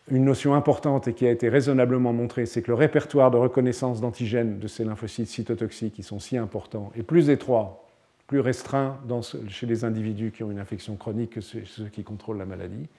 Une 0.10 0.26
notion 0.26 0.56
importante 0.56 1.08
et 1.08 1.14
qui 1.14 1.28
a 1.28 1.32
été 1.32 1.48
raisonnablement 1.48 2.12
montrée, 2.12 2.48
c'est 2.48 2.64
que 2.64 2.72
le 2.72 2.76
répertoire 2.76 3.30
de 3.30 3.38
reconnaissance 3.38 4.02
d'antigènes 4.02 4.58
de 4.60 4.68
ces 4.68 4.84
lymphocytes 4.84 5.28
cytotoxiques 5.28 5.94
qui 5.94 6.04
sont 6.04 6.20
si 6.20 6.38
importants 6.38 6.92
est 6.98 7.04
plus 7.04 7.30
étroit, 7.30 7.88
plus 8.26 8.40
restreint 8.40 8.98
chez 9.48 9.68
les 9.68 9.86
individus 9.86 10.32
qui 10.32 10.44
ont 10.44 10.52
une 10.52 10.60
infection 10.60 10.96
chronique 10.96 11.32
que 11.32 11.42
ceux 11.42 11.86
qui 11.92 12.04
contrôlent 12.04 12.40
la 12.40 12.46
maladie. 12.46 12.90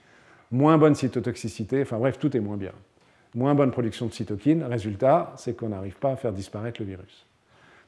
Moins 0.53 0.79
bonne 0.79 0.95
cytotoxicité, 0.95 1.83
enfin 1.83 1.99
bref, 1.99 2.19
tout 2.19 2.35
est 2.37 2.41
moins 2.41 2.57
bien 2.57 2.73
moins 3.35 3.55
bonne 3.55 3.71
production 3.71 4.07
de 4.07 4.13
cytokines. 4.13 4.63
Résultat, 4.65 5.33
c'est 5.37 5.57
qu'on 5.57 5.71
n'arrive 5.71 5.97
pas 5.97 6.13
à 6.13 6.17
faire 6.17 6.33
disparaître 6.33 6.81
le 6.81 6.87
virus. 6.87 7.27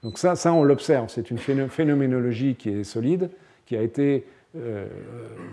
Donc 0.03 0.19
ça, 0.19 0.37
ça 0.37 0.53
on 0.53 0.63
l'observe, 0.63 1.09
c'est 1.09 1.31
une 1.31 1.39
phénoménologie 1.39 2.57
qui 2.57 2.69
est 2.69 2.85
solide, 2.85 3.31
qui 3.65 3.77
a 3.77 3.83
été 3.83 4.27
euh, 4.57 4.87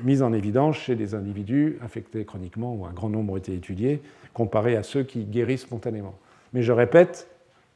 mise 0.03 0.21
en 0.21 0.33
évidence 0.33 0.75
chez 0.75 0.95
des 0.95 1.15
individus 1.15 1.77
infectés 1.81 2.25
chroniquement, 2.25 2.75
où 2.75 2.85
un 2.85 2.91
grand 2.91 3.09
nombre 3.09 3.33
ont 3.33 3.37
été 3.37 3.53
étudiés, 3.53 4.01
comparé 4.33 4.75
à 4.75 4.83
ceux 4.83 5.03
qui 5.03 5.23
guérissent 5.23 5.61
spontanément. 5.61 6.15
Mais 6.53 6.61
je 6.61 6.73
répète, 6.73 7.29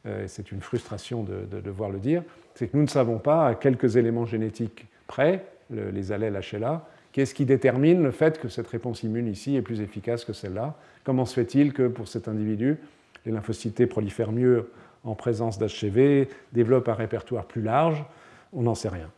euh, 0.05 0.25
c'est 0.27 0.51
une 0.51 0.61
frustration 0.61 1.23
de, 1.23 1.61
devoir 1.61 1.89
le 1.89 1.99
dire, 1.99 2.23
c'est 2.55 2.67
que 2.67 2.75
nous 2.75 2.83
ne 2.83 2.89
savons 2.89 3.19
pas 3.19 3.47
à 3.47 3.55
quelques 3.55 3.95
éléments 3.95 4.25
génétiques 4.25 4.85
près, 5.07 5.45
les 5.71 6.11
allèles 6.11 6.39
HLA, 6.51 6.85
Qu'est-ce 7.15 7.33
qui 7.33 7.45
détermine 7.45 8.03
le 8.03 8.11
fait 8.11 8.41
que 8.41 8.49
cette 8.49 8.67
réponse 8.67 9.03
immune 9.03 9.27
ici 9.27 9.55
est 9.55 9.61
plus 9.61 9.79
efficace 9.79 10.25
que 10.25 10.33
celle-là? 10.33 10.75
Comment 11.05 11.23
se 11.23 11.33
fait-il 11.33 11.71
que 11.71 11.87
pour 11.87 12.09
cet 12.09 12.27
individu, 12.27 12.77
les 13.25 13.31
lymphocytes 13.31 13.85
prolifèrent 13.85 14.33
mieux 14.33 14.69
en 15.05 15.15
présence 15.15 15.57
d'HCV, 15.57 16.27
développent 16.51 16.89
un 16.89 16.93
répertoire 16.93 17.45
plus 17.45 17.61
large? 17.61 18.03
On 18.51 18.63
n'en 18.63 18.75
sait 18.75 18.89
rien. 18.89 19.09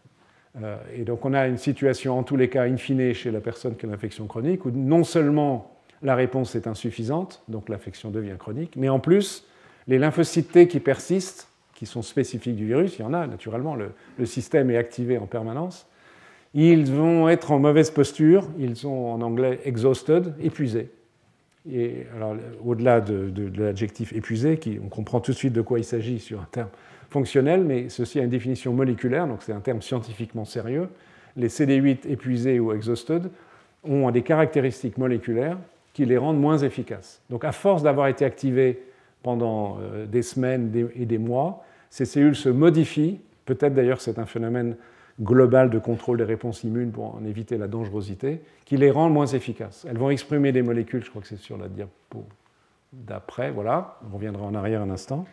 Euh, 0.61 0.77
et 0.95 1.05
donc 1.05 1.25
on 1.25 1.33
a 1.33 1.47
une 1.47 1.57
situation 1.57 2.19
en 2.19 2.21
tous 2.21 2.35
les 2.35 2.49
cas 2.49 2.65
in 2.65 2.77
fine 2.77 3.15
chez 3.15 3.31
la 3.31 3.41
personne 3.41 3.75
qui 3.75 3.87
a 3.87 3.89
l'infection 3.89 4.27
chronique 4.27 4.63
où 4.65 4.69
non 4.69 5.03
seulement 5.03 5.75
la 6.03 6.13
réponse 6.13 6.53
est 6.53 6.67
insuffisante, 6.67 7.41
donc 7.47 7.67
l'infection 7.67 8.11
devient 8.11 8.35
chronique, 8.37 8.75
mais 8.75 8.89
en 8.89 8.99
plus 8.99 9.43
les 9.87 9.97
lymphocytes 9.97 10.51
T 10.51 10.67
qui 10.67 10.79
persistent, 10.79 11.47
qui 11.73 11.87
sont 11.87 12.03
spécifiques 12.03 12.57
du 12.57 12.67
virus, 12.67 12.99
il 12.99 13.01
y 13.01 13.05
en 13.05 13.15
a 13.15 13.25
naturellement, 13.25 13.75
le 13.75 14.25
système 14.27 14.69
est 14.69 14.77
activé 14.77 15.17
en 15.17 15.25
permanence, 15.25 15.87
ils 16.53 16.91
vont 16.91 17.29
être 17.29 17.51
en 17.51 17.59
mauvaise 17.59 17.91
posture, 17.91 18.47
ils 18.57 18.75
sont 18.75 18.89
en 18.89 19.21
anglais 19.21 19.59
exhausted, 19.65 20.33
épuisés. 20.41 20.89
Et 21.71 22.05
alors, 22.15 22.36
au-delà 22.63 23.01
de, 23.01 23.32
l'adjectif 23.57 24.13
épuisé, 24.13 24.59
on 24.83 24.87
comprend 24.87 25.19
tout 25.19 25.32
de 25.32 25.37
suite 25.37 25.53
de 25.53 25.61
quoi 25.61 25.79
il 25.79 25.83
s'agit 25.83 26.19
sur 26.19 26.39
un 26.39 26.47
terme 26.49 26.69
fonctionnel, 27.09 27.63
mais 27.63 27.89
ceci 27.89 28.19
a 28.19 28.24
une 28.24 28.29
définition 28.29 28.74
moléculaire, 28.74 29.28
donc 29.28 29.43
c'est 29.43 29.53
un 29.53 29.59
terme 29.59 29.82
scientifiquement 29.82 30.45
sérieux. 30.45 30.87
Les 31.36 31.49
CD8 31.49 32.09
épuisés 32.09 32.59
ou 32.59 32.71
exhausted 32.74 33.29
ont 33.83 34.09
des 34.11 34.21
caractéristiques 34.21 34.97
moléculaires 34.97 35.57
qui 35.93 36.05
les 36.05 36.17
rendent 36.17 36.39
moins 36.39 36.57
efficaces. 36.57 37.21
Donc, 37.29 37.43
à 37.43 37.51
force 37.51 37.83
d'avoir 37.83 38.07
été 38.07 38.24
activés 38.24 38.82
pendant 39.24 39.78
euh, 39.82 40.05
des 40.05 40.21
semaines 40.21 40.71
et 40.95 41.05
des 41.05 41.17
mois, 41.17 41.65
ces 41.89 42.05
cellules 42.05 42.36
se 42.36 42.49
modifient. 42.49 43.19
Peut-être 43.45 43.74
d'ailleurs 43.74 44.01
c'est 44.01 44.19
un 44.19 44.25
phénomène 44.25 44.75
global 45.21 45.69
de 45.69 45.79
contrôle 45.79 46.17
des 46.17 46.23
réponses 46.23 46.63
immunes 46.63 46.91
pour 46.91 47.15
en 47.15 47.25
éviter 47.25 47.57
la 47.57 47.67
dangerosité, 47.67 48.41
qui 48.65 48.77
les 48.77 48.91
rend 48.91 49.09
moins 49.09 49.27
efficaces. 49.27 49.85
Elles 49.89 49.97
vont 49.97 50.09
exprimer 50.09 50.51
des 50.51 50.61
molécules, 50.61 51.03
je 51.03 51.09
crois 51.09 51.21
que 51.21 51.27
c'est 51.27 51.39
sur 51.39 51.57
la 51.57 51.67
diapo 51.67 52.25
d'après, 52.93 53.51
voilà, 53.51 53.99
on 54.09 54.15
reviendra 54.15 54.45
en 54.45 54.55
arrière 54.55 54.81
un 54.81 54.89
instant. 54.89 55.25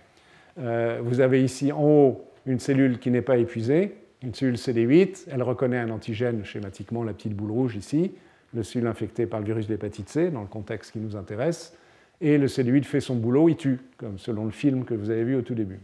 Euh, 0.58 1.00
vous 1.02 1.20
avez 1.20 1.42
ici 1.42 1.72
en 1.72 1.82
haut 1.82 2.24
une 2.46 2.58
cellule 2.58 2.98
qui 2.98 3.10
n'est 3.10 3.22
pas 3.22 3.36
épuisée, 3.36 3.94
une 4.22 4.34
cellule 4.34 4.56
CD8, 4.56 5.26
elle 5.30 5.42
reconnaît 5.42 5.78
un 5.78 5.90
antigène 5.90 6.44
schématiquement, 6.44 7.02
la 7.02 7.12
petite 7.12 7.34
boule 7.34 7.50
rouge 7.50 7.76
ici, 7.76 8.12
le 8.54 8.62
cellule 8.62 8.88
infecté 8.88 9.26
par 9.26 9.40
le 9.40 9.46
virus 9.46 9.66
d'hépatite 9.66 10.08
C, 10.08 10.30
dans 10.30 10.42
le 10.42 10.46
contexte 10.46 10.92
qui 10.92 10.98
nous 10.98 11.16
intéresse, 11.16 11.76
et 12.20 12.38
le 12.38 12.46
CD8 12.46 12.84
fait 12.84 13.00
son 13.00 13.16
boulot, 13.16 13.48
il 13.48 13.56
tue, 13.56 13.80
comme 13.96 14.18
selon 14.18 14.44
le 14.44 14.50
film 14.50 14.84
que 14.84 14.94
vous 14.94 15.10
avez 15.10 15.24
vu 15.24 15.36
au 15.36 15.42
tout 15.42 15.54
début. 15.54 15.80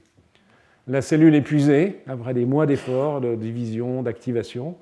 La 0.91 1.03
cellule 1.03 1.37
épuisée, 1.37 2.01
après 2.09 2.35
des 2.35 2.45
mois 2.45 2.67
d'efforts, 2.67 3.21
de 3.21 3.37
division, 3.37 4.03
d'activation, 4.03 4.77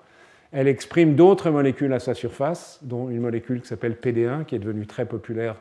elle 0.53 0.67
exprime 0.67 1.17
d'autres 1.17 1.51
molécules 1.51 1.93
à 1.93 1.99
sa 1.99 2.15
surface, 2.15 2.79
dont 2.81 3.11
une 3.11 3.21
molécule 3.21 3.61
qui 3.61 3.69
s'appelle 3.69 3.93
PD1, 3.93 4.47
qui 4.47 4.55
est 4.55 4.59
devenue 4.59 4.87
très 4.87 5.05
populaire 5.05 5.57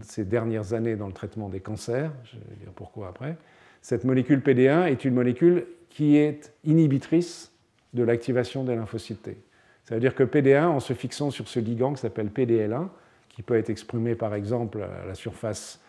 ces 0.00 0.24
dernières 0.24 0.72
années 0.72 0.96
dans 0.96 1.08
le 1.08 1.12
traitement 1.12 1.50
des 1.50 1.60
cancers. 1.60 2.10
Je 2.24 2.36
vais 2.36 2.56
dire 2.58 2.72
pourquoi 2.74 3.08
après. 3.08 3.36
Cette 3.82 4.04
molécule 4.04 4.38
PD1 4.38 4.90
est 4.90 5.04
une 5.04 5.12
molécule 5.12 5.66
qui 5.90 6.16
est 6.16 6.54
inhibitrice 6.64 7.52
de 7.92 8.02
l'activation 8.02 8.64
des 8.64 8.74
lymphocytes 8.74 9.20
T. 9.20 9.36
Ça 9.84 9.96
veut 9.96 10.00
dire 10.00 10.14
que 10.14 10.22
PD1, 10.22 10.68
en 10.68 10.80
se 10.80 10.94
fixant 10.94 11.30
sur 11.30 11.48
ce 11.48 11.60
ligand 11.60 11.92
qui 11.92 12.00
s'appelle 12.00 12.28
PDL1, 12.28 12.88
qui 13.28 13.42
peut 13.42 13.58
être 13.58 13.68
exprimé 13.68 14.14
par 14.14 14.34
exemple 14.34 14.80
à 14.80 15.04
la 15.06 15.14
surface 15.14 15.81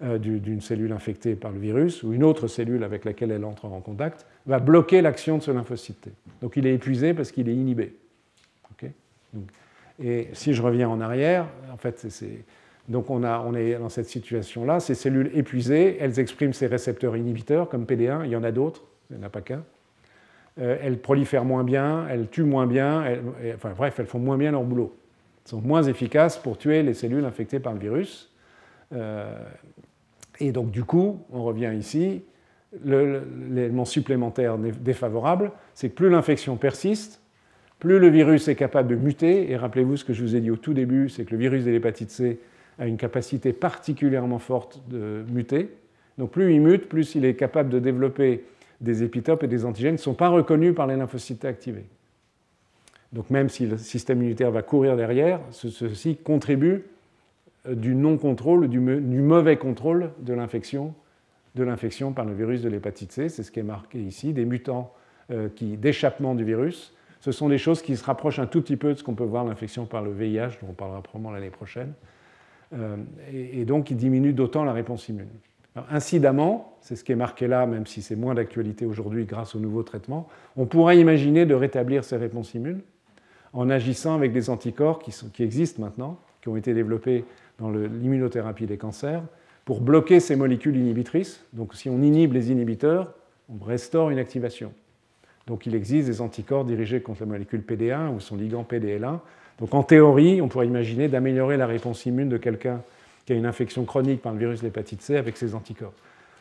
d'une 0.00 0.60
cellule 0.60 0.92
infectée 0.92 1.34
par 1.34 1.50
le 1.50 1.58
virus 1.58 2.04
ou 2.04 2.12
une 2.12 2.22
autre 2.22 2.46
cellule 2.46 2.84
avec 2.84 3.04
laquelle 3.04 3.32
elle 3.32 3.44
entre 3.44 3.64
en 3.64 3.80
contact 3.80 4.26
va 4.46 4.60
bloquer 4.60 5.02
l'action 5.02 5.38
de 5.38 5.42
ce 5.42 5.50
lymphocyte. 5.50 6.08
Donc 6.40 6.56
il 6.56 6.66
est 6.66 6.74
épuisé 6.74 7.14
parce 7.14 7.32
qu'il 7.32 7.48
est 7.48 7.54
inhibé. 7.54 7.96
et 10.00 10.28
si 10.34 10.54
je 10.54 10.62
reviens 10.62 10.88
en 10.88 11.00
arrière, 11.00 11.46
en 11.72 11.76
fait, 11.76 12.06
c'est 12.08 12.44
donc 12.88 13.10
on, 13.10 13.54
est 13.54 13.74
dans 13.74 13.90
cette 13.90 14.08
situation-là. 14.08 14.80
Ces 14.80 14.94
cellules 14.94 15.30
épuisées, 15.34 15.98
elles 16.00 16.18
expriment 16.18 16.54
ces 16.54 16.66
récepteurs 16.66 17.16
inhibiteurs 17.16 17.68
comme 17.68 17.84
PD1, 17.84 18.24
il 18.24 18.30
y 18.30 18.36
en 18.36 18.42
a 18.42 18.50
d'autres, 18.50 18.82
il 19.10 19.16
n'y 19.16 19.22
en 19.22 19.26
a 19.26 19.30
pas 19.30 19.42
qu'un. 19.42 19.62
Euh, 20.58 20.78
elles 20.82 20.98
prolifèrent 20.98 21.44
moins 21.44 21.64
bien, 21.64 22.06
elles 22.08 22.28
tuent 22.28 22.44
moins 22.44 22.66
bien, 22.66 23.04
enfin 23.54 23.74
bref, 23.76 24.00
elles 24.00 24.06
font 24.06 24.18
moins 24.18 24.38
bien 24.38 24.52
leur 24.52 24.64
boulot. 24.64 24.96
Elles 25.44 25.50
sont 25.50 25.60
moins 25.60 25.82
efficaces 25.82 26.38
pour 26.38 26.56
tuer 26.56 26.82
les 26.82 26.94
cellules 26.94 27.24
infectées 27.24 27.60
par 27.60 27.74
le 27.74 27.78
virus. 27.78 28.32
Euh, 28.94 29.38
et 30.40 30.52
donc 30.52 30.70
du 30.70 30.84
coup, 30.84 31.20
on 31.32 31.42
revient 31.42 31.72
ici, 31.78 32.22
l'élément 32.84 33.84
supplémentaire 33.84 34.58
défavorable, 34.58 35.52
c'est 35.74 35.88
que 35.88 35.94
plus 35.94 36.10
l'infection 36.10 36.56
persiste, 36.56 37.20
plus 37.78 37.98
le 37.98 38.08
virus 38.08 38.48
est 38.48 38.56
capable 38.56 38.88
de 38.88 38.96
muter, 38.96 39.50
et 39.50 39.56
rappelez-vous 39.56 39.96
ce 39.96 40.04
que 40.04 40.12
je 40.12 40.22
vous 40.22 40.36
ai 40.36 40.40
dit 40.40 40.50
au 40.50 40.56
tout 40.56 40.74
début, 40.74 41.08
c'est 41.08 41.24
que 41.24 41.30
le 41.30 41.38
virus 41.38 41.64
de 41.64 41.70
l'hépatite 41.70 42.10
C 42.10 42.40
a 42.78 42.86
une 42.86 42.96
capacité 42.96 43.52
particulièrement 43.52 44.38
forte 44.38 44.82
de 44.88 45.24
muter. 45.30 45.70
Donc 46.18 46.32
plus 46.32 46.52
il 46.52 46.60
mute, 46.60 46.88
plus 46.88 47.14
il 47.14 47.24
est 47.24 47.34
capable 47.34 47.70
de 47.70 47.78
développer 47.78 48.44
des 48.80 49.02
épitopes 49.02 49.42
et 49.44 49.48
des 49.48 49.64
antigènes 49.64 49.94
qui 49.94 50.00
ne 50.00 50.04
sont 50.04 50.14
pas 50.14 50.28
reconnus 50.28 50.74
par 50.74 50.86
les 50.86 50.96
lymphocytes 50.96 51.44
activés. 51.44 51.86
Donc 53.12 53.30
même 53.30 53.48
si 53.48 53.66
le 53.66 53.78
système 53.78 54.18
immunitaire 54.18 54.50
va 54.50 54.62
courir 54.62 54.96
derrière, 54.96 55.40
ceci 55.50 56.16
contribue 56.16 56.82
du 57.74 57.94
non-contrôle, 57.94 58.68
du, 58.68 58.80
mauvais 58.80 59.56
contrôle 59.56 60.10
de 60.20 60.32
l'infection, 60.32 60.94
par 62.14 62.24
le 62.24 62.34
virus 62.34 62.62
de 62.62 62.68
l'hépatite 62.68 63.12
C. 63.12 63.28
C'est 63.28 63.42
ce 63.42 63.50
qui 63.50 63.60
est 63.60 63.64
marqué 63.64 64.00
ici, 64.00 64.32
des 64.32 64.44
mutants 64.44 64.92
euh, 65.30 65.48
d'échappement 65.60 66.34
du 66.34 66.44
virus. 66.44 66.94
Ce 67.20 67.32
sont 67.32 67.48
des 67.48 67.58
choses 67.58 67.82
qui 67.82 67.96
se 67.96 68.04
rapprochent 68.04 68.38
un 68.38 68.46
tout 68.46 68.62
petit 68.62 68.76
peu 68.76 68.94
de 68.94 68.98
ce 68.98 69.02
qu'on 69.02 69.14
peut 69.14 69.24
voir 69.24 69.44
l'infection 69.44 69.86
par 69.86 70.02
le 70.02 70.12
VIH, 70.12 70.58
dont 70.62 70.68
on 70.70 70.72
parlera 70.72 71.02
probablement 71.02 71.32
l'année 71.32 71.50
prochaine. 71.50 71.92
Euh, 72.74 72.96
et, 73.32 73.64
donc 73.64 73.90
il 73.90 73.96
diminue 73.96 74.32
d'autant 74.32 74.64
la 74.64 74.72
réponse 74.72 75.08
immune. 75.08 75.28
incidemment, 75.90 76.76
c'est 76.80 76.96
ce 76.96 77.02
qui 77.02 77.12
est 77.12 77.16
marqué 77.16 77.48
là, 77.48 77.66
même 77.66 77.86
si 77.86 78.02
c'est 78.02 78.16
moins 78.16 78.34
d'actualité 78.34 78.86
aujourd'hui 78.86 79.24
grâce 79.24 79.54
aux 79.54 79.58
nouveaux 79.58 79.82
traitements, 79.82 80.28
on 80.56 80.66
pourrait 80.66 80.98
imaginer 80.98 81.46
de 81.46 81.54
rétablir 81.54 82.04
ces 82.04 82.16
réponses 82.16 82.54
immunes 82.54 82.82
en 83.52 83.70
agissant 83.70 84.14
avec 84.14 84.32
des 84.32 84.50
anticorps 84.50 84.98
qui, 84.98 85.12
qui 85.32 85.42
existent 85.42 85.82
maintenant, 85.82 86.20
qui 86.42 86.48
ont 86.48 86.56
été 86.56 86.74
développés 86.74 87.24
dans 87.58 87.70
l'immunothérapie 87.70 88.66
des 88.66 88.76
cancers, 88.76 89.22
pour 89.64 89.80
bloquer 89.80 90.20
ces 90.20 90.36
molécules 90.36 90.76
inhibitrices. 90.76 91.44
Donc 91.52 91.74
si 91.74 91.88
on 91.90 92.00
inhibe 92.00 92.32
les 92.32 92.50
inhibiteurs, 92.50 93.14
on 93.48 93.62
restaure 93.64 94.10
une 94.10 94.18
activation. 94.18 94.72
Donc 95.46 95.66
il 95.66 95.74
existe 95.74 96.08
des 96.08 96.20
anticorps 96.20 96.64
dirigés 96.64 97.00
contre 97.00 97.20
la 97.20 97.26
molécule 97.26 97.62
PD1 97.66 98.14
ou 98.14 98.20
son 98.20 98.36
ligand 98.36 98.66
PDL1 98.68 99.18
donc 99.58 99.74
en 99.74 99.82
théorie, 99.82 100.40
on 100.40 100.48
pourrait 100.48 100.66
imaginer 100.66 101.08
d'améliorer 101.08 101.56
la 101.56 101.66
réponse 101.66 102.06
immune 102.06 102.28
de 102.28 102.36
quelqu'un 102.36 102.80
qui 103.26 103.32
a 103.32 103.36
une 103.36 103.46
infection 103.46 103.84
chronique 103.84 104.22
par 104.22 104.32
le 104.32 104.38
virus 104.38 104.60
de 104.60 104.66
l'hépatite 104.66 105.02
C 105.02 105.16
avec 105.16 105.36
ses 105.36 105.54
anticorps. 105.54 105.92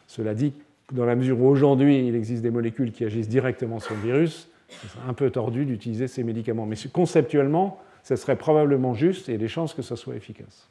Cela 0.07 0.33
dit, 0.33 0.53
dans 0.93 1.05
la 1.05 1.15
mesure 1.15 1.41
où 1.41 1.47
aujourd'hui 1.47 2.07
il 2.07 2.15
existe 2.15 2.43
des 2.43 2.51
molécules 2.51 2.91
qui 2.91 3.03
agissent 3.03 3.27
directement 3.27 3.79
sur 3.79 3.95
le 3.95 4.01
virus, 4.01 4.47
c'est 4.69 5.09
un 5.09 5.13
peu 5.13 5.29
tordu 5.29 5.65
d'utiliser 5.65 6.07
ces 6.07 6.23
médicaments. 6.23 6.65
Mais 6.65 6.75
conceptuellement, 6.91 7.81
ce 8.03 8.15
serait 8.15 8.35
probablement 8.35 8.93
juste 8.93 9.27
et 9.27 9.33
il 9.33 9.35
y 9.35 9.37
a 9.37 9.39
des 9.39 9.47
chances 9.47 9.73
que 9.73 9.81
ce 9.81 9.95
soit 9.95 10.15
efficace. 10.15 10.69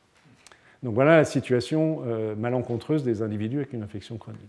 Donc 0.83 0.95
voilà 0.95 1.17
la 1.17 1.25
situation 1.25 2.03
euh, 2.07 2.35
malencontreuse 2.35 3.03
des 3.03 3.23
individus 3.23 3.59
avec 3.59 3.73
une 3.73 3.83
infection 3.83 4.17
chronique. 4.17 4.41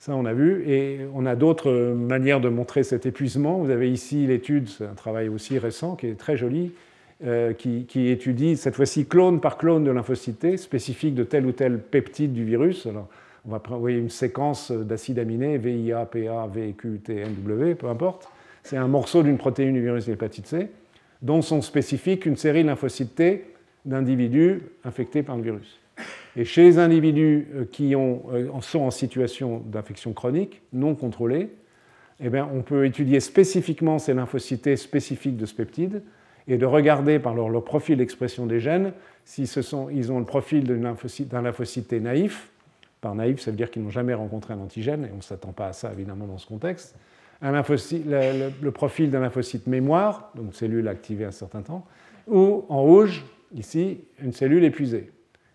Ça, 0.00 0.16
on 0.16 0.24
a 0.24 0.32
vu. 0.32 0.64
Et 0.66 1.00
on 1.14 1.26
a 1.26 1.36
d'autres 1.36 1.92
manières 1.92 2.40
de 2.40 2.48
montrer 2.48 2.82
cet 2.84 3.04
épuisement. 3.04 3.58
Vous 3.58 3.70
avez 3.70 3.90
ici 3.90 4.26
l'étude, 4.26 4.68
c'est 4.68 4.86
un 4.86 4.94
travail 4.94 5.28
aussi 5.28 5.58
récent 5.58 5.94
qui 5.94 6.06
est 6.06 6.18
très 6.18 6.38
joli, 6.38 6.72
euh, 7.22 7.52
qui, 7.52 8.08
étudie 8.08 8.56
cette 8.56 8.76
fois-ci 8.76 9.04
clone 9.04 9.40
par 9.40 9.58
clone 9.58 9.84
de 9.84 9.90
lymphocytes 9.90 10.56
spécifique 10.56 11.14
de 11.14 11.22
tel 11.22 11.44
ou 11.44 11.52
tel 11.52 11.78
peptide 11.78 12.32
du 12.32 12.46
virus. 12.46 12.88
On 13.46 13.50
va 13.50 13.62
envoyer 13.70 13.98
une 13.98 14.08
séquence 14.08 14.72
d'acides 14.72 15.18
aminés, 15.18 15.58
VIA, 15.58 16.06
PA, 16.06 16.46
VQ, 16.46 17.00
T, 17.04 17.24
NW, 17.24 17.74
peu 17.74 17.88
importe. 17.88 18.30
C'est 18.62 18.78
un 18.78 18.88
morceau 18.88 19.22
d'une 19.22 19.36
protéine 19.36 19.74
du 19.74 19.82
virus 19.82 20.06
de 20.06 20.12
l'hépatite 20.12 20.46
C, 20.46 20.70
dont 21.20 21.42
sont 21.42 21.60
spécifiques 21.60 22.24
une 22.24 22.36
série 22.36 22.62
de 22.62 22.68
lymphocytes 22.68 23.14
T 23.14 23.44
d'individus 23.84 24.62
infectés 24.84 25.22
par 25.22 25.36
le 25.36 25.42
virus. 25.42 25.80
Et 26.36 26.44
chez 26.44 26.62
les 26.62 26.78
individus 26.78 27.48
euh, 27.54 27.64
qui 27.70 27.94
euh, 27.94 28.48
sont 28.60 28.80
en 28.80 28.90
situation 28.90 29.62
d'infection 29.66 30.12
chronique 30.12 30.62
non 30.72 30.94
contrôlée, 30.94 31.50
eh 32.22 32.28
on 32.40 32.62
peut 32.62 32.84
étudier 32.84 33.18
spécifiquement 33.20 33.98
ces 33.98 34.12
lymphocytes 34.12 34.76
spécifiques 34.76 35.38
de 35.38 35.46
ce 35.46 35.54
peptide 35.54 36.02
et 36.48 36.58
de 36.58 36.66
regarder 36.66 37.18
par 37.18 37.34
leur, 37.34 37.64
profil 37.64 37.96
d'expression 37.96 38.46
des 38.46 38.60
gènes 38.60 38.92
si 39.24 39.44
ils 39.44 40.12
ont 40.12 40.18
le 40.18 40.24
profil 40.24 40.64
d'un 40.64 40.76
lymphocyte, 40.76 41.32
lymphocyte 41.32 41.92
naïf. 41.92 42.50
Par 43.00 43.14
naïf, 43.14 43.40
ça 43.40 43.50
veut 43.50 43.56
dire 43.56 43.70
qu'ils 43.70 43.82
n'ont 43.82 43.90
jamais 43.90 44.12
rencontré 44.12 44.52
un 44.52 44.58
antigène, 44.58 45.04
et 45.04 45.08
on 45.12 45.18
ne 45.18 45.22
s'attend 45.22 45.52
pas 45.52 45.68
à 45.68 45.72
ça 45.72 45.90
évidemment 45.92 46.26
dans 46.26 46.36
ce 46.36 46.46
contexte. 46.46 46.94
Un 47.40 47.52
le, 47.52 48.50
le, 48.60 48.70
profil 48.70 49.10
d'un 49.10 49.20
lymphocyte 49.20 49.66
mémoire, 49.66 50.30
donc 50.34 50.54
cellule 50.54 50.88
activée 50.88 51.24
un 51.24 51.30
certain 51.30 51.62
temps, 51.62 51.86
ou 52.26 52.66
en 52.68 52.82
rouge, 52.82 53.24
ici, 53.54 54.04
une 54.22 54.32
cellule 54.32 54.64
épuisée. 54.64 55.10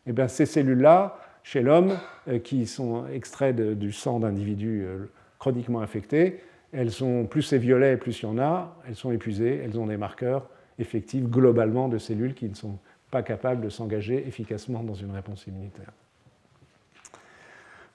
Eh 0.07 0.13
bien, 0.13 0.27
ces 0.27 0.45
cellules-là, 0.45 1.19
chez 1.43 1.61
l'homme, 1.61 1.97
euh, 2.27 2.39
qui 2.39 2.65
sont 2.67 3.05
extraites 3.07 3.59
du 3.59 3.91
sang 3.91 4.19
d'individus 4.19 4.83
euh, 4.85 5.05
chroniquement 5.39 5.81
infectés, 5.81 6.41
elles 6.73 6.91
sont, 6.91 7.25
plus 7.25 7.41
c'est 7.41 7.57
violet, 7.57 7.97
plus 7.97 8.21
il 8.21 8.25
y 8.25 8.27
en 8.27 8.37
a, 8.37 8.75
elles 8.87 8.95
sont 8.95 9.11
épuisées, 9.11 9.61
elles 9.63 9.79
ont 9.79 9.87
des 9.87 9.97
marqueurs 9.97 10.49
effectifs 10.77 11.23
globalement 11.23 11.87
de 11.87 11.97
cellules 11.97 12.33
qui 12.33 12.49
ne 12.49 12.55
sont 12.55 12.77
pas 13.11 13.23
capables 13.23 13.61
de 13.61 13.69
s'engager 13.69 14.27
efficacement 14.27 14.83
dans 14.83 14.93
une 14.93 15.11
réponse 15.11 15.47
immunitaire. 15.47 15.91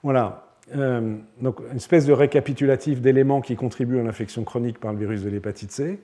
Voilà. 0.02 0.46
Euh, 0.74 1.16
donc, 1.40 1.60
une 1.70 1.76
espèce 1.76 2.06
de 2.06 2.12
récapitulatif 2.12 3.00
d'éléments 3.00 3.40
qui 3.40 3.56
contribuent 3.56 3.98
à 3.98 4.02
l'infection 4.02 4.44
chronique 4.44 4.78
par 4.78 4.92
le 4.92 4.98
virus 4.98 5.22
de 5.22 5.28
l'hépatite 5.28 5.72
C. 5.72 6.00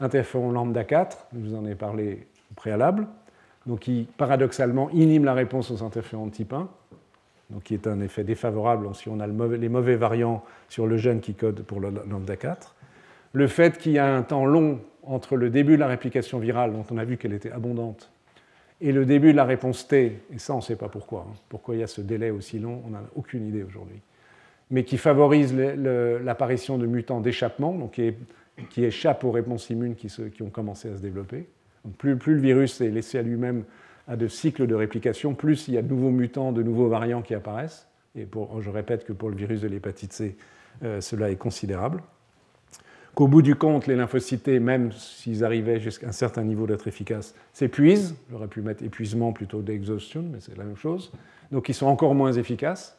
Interféron 0.00 0.50
lambda 0.50 0.84
4, 0.84 1.28
je 1.34 1.38
vous 1.38 1.54
en 1.54 1.66
ai 1.66 1.74
parlé 1.74 2.26
au 2.50 2.54
préalable 2.54 3.06
donc 3.68 3.80
qui 3.80 4.08
paradoxalement 4.16 4.88
inhibe 4.90 5.24
la 5.24 5.34
réponse 5.34 5.70
aux 5.70 5.84
interférons 5.84 6.26
de 6.26 6.32
type 6.32 6.54
1, 6.54 6.68
donc 7.50 7.62
qui 7.64 7.74
est 7.74 7.86
un 7.86 8.00
effet 8.00 8.24
défavorable 8.24 8.88
si 8.94 9.10
on 9.10 9.20
a 9.20 9.26
les 9.26 9.68
mauvais 9.68 9.96
variants 9.96 10.42
sur 10.70 10.86
le 10.86 10.96
gène 10.96 11.20
qui 11.20 11.34
code 11.34 11.62
pour 11.62 11.78
le 11.78 11.90
lambda 12.08 12.36
4. 12.36 12.74
Le 13.34 13.46
fait 13.46 13.76
qu'il 13.76 13.92
y 13.92 13.98
a 13.98 14.16
un 14.16 14.22
temps 14.22 14.46
long 14.46 14.80
entre 15.02 15.36
le 15.36 15.50
début 15.50 15.74
de 15.74 15.80
la 15.80 15.86
réplication 15.86 16.38
virale, 16.38 16.72
dont 16.72 16.84
on 16.90 16.96
a 16.96 17.04
vu 17.04 17.18
qu'elle 17.18 17.34
était 17.34 17.52
abondante, 17.52 18.10
et 18.80 18.90
le 18.90 19.04
début 19.04 19.32
de 19.32 19.36
la 19.36 19.44
réponse 19.44 19.86
T, 19.86 20.18
et 20.32 20.38
ça 20.38 20.54
on 20.54 20.58
ne 20.58 20.62
sait 20.62 20.76
pas 20.76 20.88
pourquoi, 20.88 21.26
hein. 21.28 21.34
pourquoi 21.50 21.74
il 21.74 21.80
y 21.80 21.84
a 21.84 21.86
ce 21.86 22.00
délai 22.00 22.30
aussi 22.30 22.58
long, 22.58 22.82
on 22.86 22.90
n'a 22.90 23.02
aucune 23.16 23.46
idée 23.46 23.64
aujourd'hui, 23.64 24.00
mais 24.70 24.84
qui 24.84 24.96
favorise 24.96 25.54
l'apparition 25.54 26.78
de 26.78 26.86
mutants 26.86 27.20
d'échappement, 27.20 27.74
donc 27.74 28.00
qui, 28.70 28.84
échappent 28.84 29.24
aux 29.24 29.30
réponses 29.30 29.68
immunes 29.68 29.94
qui 29.94 30.42
ont 30.42 30.50
commencé 30.50 30.88
à 30.88 30.96
se 30.96 31.02
développer 31.02 31.46
plus, 31.98 32.34
le 32.34 32.40
virus 32.40 32.80
est 32.80 32.90
laissé 32.90 33.18
à 33.18 33.22
lui-même 33.22 33.64
à 34.06 34.16
de 34.16 34.26
cycles 34.26 34.66
de 34.66 34.74
réplication, 34.74 35.34
plus 35.34 35.68
il 35.68 35.74
y 35.74 35.78
a 35.78 35.82
de 35.82 35.88
nouveaux 35.88 36.10
mutants, 36.10 36.52
de 36.52 36.62
nouveaux 36.62 36.88
variants 36.88 37.22
qui 37.22 37.34
apparaissent. 37.34 37.86
Et 38.16 38.26
je 38.60 38.70
répète 38.70 39.04
que 39.04 39.12
pour 39.12 39.28
le 39.28 39.36
virus 39.36 39.60
de 39.60 39.68
l'hépatite 39.68 40.12
C, 40.12 40.36
euh, 40.82 41.00
cela 41.00 41.30
est 41.30 41.36
considérable. 41.36 42.02
Qu'au 43.14 43.26
bout 43.26 43.42
du 43.42 43.54
compte, 43.54 43.86
les 43.86 43.96
lymphocytes, 43.96 44.48
même 44.48 44.92
s'ils 44.92 45.44
arrivaient 45.44 45.80
jusqu'à 45.80 46.08
un 46.08 46.12
certain 46.12 46.42
niveau 46.42 46.66
d'être 46.66 46.86
efficaces, 46.86 47.34
s'épuisent. 47.52 48.14
J'aurais 48.30 48.46
pu 48.46 48.62
mettre 48.62 48.82
épuisement 48.82 49.32
plutôt 49.32 49.60
d'exhaustion, 49.60 50.24
mais 50.32 50.38
c'est 50.40 50.56
la 50.56 50.64
même 50.64 50.76
chose. 50.76 51.12
Donc 51.50 51.68
ils 51.68 51.74
sont 51.74 51.86
encore 51.86 52.14
moins 52.14 52.32
efficaces. 52.32 52.96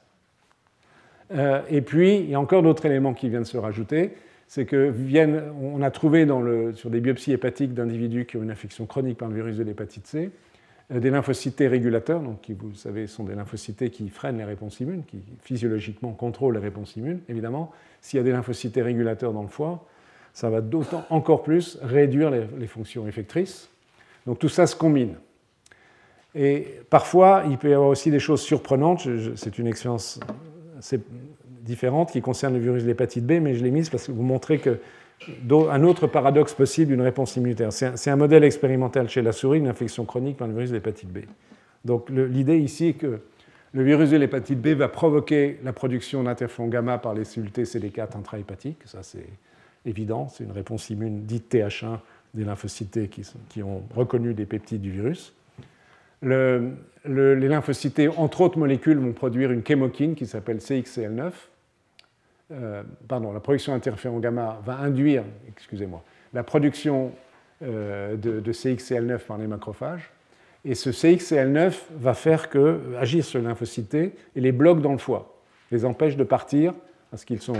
Euh, 1.32 1.62
et 1.70 1.82
puis, 1.82 2.18
il 2.18 2.30
y 2.30 2.36
a 2.36 2.40
encore 2.40 2.64
d'autres 2.64 2.86
éléments 2.86 3.14
qui 3.14 3.30
viennent 3.30 3.46
se 3.46 3.58
rajouter 3.58 4.14
c'est 4.50 4.66
que 4.66 4.90
viennent, 4.90 5.44
on 5.62 5.84
a 5.84 5.92
trouvé 5.92 6.28
sur 6.74 6.90
des 6.90 7.00
biopsies 7.00 7.32
hépatiques 7.32 7.76
d'individus 7.76 8.26
qui 8.26 8.36
ont 8.36 8.42
une 8.42 8.50
infection 8.50 8.88
chronique 8.88 9.20
par 9.20 9.30
le 9.30 9.36
virus 9.36 9.58
de 9.58 9.64
l'hépatite 9.64 10.08
C, 10.08 10.32
euh, 10.92 11.00
des 11.00 11.12
lymphocytes 11.12 11.60
régulateurs, 11.60 12.20
donc 12.20 12.42
qui, 12.42 12.54
vous 12.54 12.74
savez, 12.74 13.06
sont 13.06 13.24
des 13.26 13.36
lymphocytes 13.36 13.92
qui 13.92 14.10
freinent 14.10 14.40
les 14.40 14.44
réponses 14.44 14.80
immunes, 14.80 15.04
qui 15.06 15.22
physiologiquement 15.44 16.14
contrôlent 16.14 16.56
les 16.56 16.62
réponses 16.62 16.96
immunes. 16.96 17.20
Évidemment, 17.30 17.72
s'il 18.02 18.18
y 18.18 18.22
a 18.22 18.24
des 18.24 18.32
lymphocytes 18.32 18.78
régulateurs 18.78 19.34
dans 19.34 19.44
le 19.44 19.50
foie, 19.50 19.86
ça 20.34 20.50
va 20.50 20.62
d'autant 20.62 21.06
encore 21.12 21.44
plus 21.44 21.78
réduire 21.84 22.32
les, 22.32 22.68
fonctions 22.68 23.08
effectrices. 23.08 23.70
Donc 24.26 24.40
tout 24.40 24.50
ça 24.50 24.66
se 24.66 24.76
combine. 24.76 25.14
Et 26.34 26.80
parfois, 26.90 27.44
il 27.48 27.60
peut 27.60 27.70
y 27.70 27.74
avoir 27.74 27.90
aussi 27.90 28.10
des 28.10 28.20
choses 28.20 28.42
surprenantes. 28.42 29.08
C'est 29.36 29.60
une 29.60 29.68
expérience 29.68 30.20
différente 31.62 32.12
qui 32.12 32.22
concerne 32.22 32.54
le 32.54 32.60
virus 32.60 32.84
de 32.84 32.88
l'hépatite 32.88 33.26
B, 33.26 33.34
mais 33.42 33.56
je 33.56 33.64
l'ai 33.64 33.72
mise 33.72 33.90
parce 33.90 34.08
que 34.08 34.12
vous 34.12 34.24
montrez 34.24 34.60
que 34.60 34.80
un 35.52 35.84
autre 35.84 36.08
paradoxe 36.08 36.54
possible 36.54 36.92
d'une 36.92 37.02
réponse 37.02 37.36
immunitaire. 37.36 37.74
C'est 37.74 38.10
un, 38.10 38.16
modèle 38.16 38.46
expérimental 38.46 39.10
chez 39.10 39.22
la 39.22 39.34
souris, 39.34 39.60
une 39.60 39.68
infection 39.68 40.06
chronique 40.06 40.38
par 40.38 40.48
le 40.48 40.54
virus 40.54 40.70
de 40.70 40.76
l'hépatite 40.76 41.12
B. 41.12 41.20
Donc 41.84 42.10
l'idée 42.10 42.58
ici 42.58 42.88
est 42.88 42.94
que 42.94 43.20
Le 43.72 43.84
virus 43.84 44.10
de 44.10 44.18
l'hépatite 44.18 44.60
B 44.60 44.70
va 44.70 44.88
provoquer 44.88 45.60
la 45.64 45.74
production 45.74 46.24
d'interféron 46.24 46.68
gamma 46.70 46.98
par 46.98 47.14
les 47.14 47.24
cellules 47.24 47.52
T 47.52 47.64
CD4 47.64 48.18
intrahépatiques. 48.18 48.80
Ça, 48.86 49.04
c'est 49.04 49.28
évident. 49.86 50.28
C'est 50.28 50.44
une 50.44 50.52
réponse 50.52 50.90
immune 50.90 51.26
dite 51.26 51.54
TH1 51.54 52.00
des 52.34 52.46
lymphocytes 52.46 53.10
qui, 53.50 53.64
ont 53.64 53.84
reconnu 53.96 54.34
des 54.34 54.46
peptides 54.46 54.82
du 54.82 54.92
virus. 54.92 55.36
Les 56.22 57.48
lymphocytes 57.48 57.96
T, 57.96 58.08
entre 58.10 58.42
autres 58.42 58.58
molécules, 58.58 58.98
vont 58.98 59.14
produire 59.14 59.52
une 59.52 59.66
chémokine 59.66 60.16
qui 60.16 60.26
s'appelle 60.26 60.58
CXCL9. 60.58 61.32
Euh, 62.52 62.84
pardon, 63.08 63.32
la 63.32 63.40
production 63.40 63.74
d'interféron 63.74 64.20
gamma 64.20 64.60
va 64.66 64.78
induire, 64.78 65.24
excusez-moi, 65.48 66.04
la 66.34 66.44
production 66.44 67.12
euh, 67.62 68.16
de, 68.16 68.40
de 68.40 68.54
CXCL9 68.54 69.20
par 69.20 69.38
les 69.38 69.48
macrophages 69.48 70.12
et 70.66 70.76
ce 70.76 70.90
CXCL9 70.90 71.74
va 72.00 72.14
faire 72.14 72.50
que, 72.50 72.80
agir 73.00 73.24
sur 73.24 73.40
les 73.40 73.46
lymphocytes 73.46 73.94
et 73.94 74.14
les 74.36 74.52
bloque 74.52 74.82
dans 74.82 74.92
le 74.92 74.98
foie, 74.98 75.36
les 75.72 75.86
empêche 75.86 76.18
de 76.18 76.24
partir, 76.24 76.74
parce 77.12 77.24
qu'ils 77.24 77.42
sont, 77.42 77.54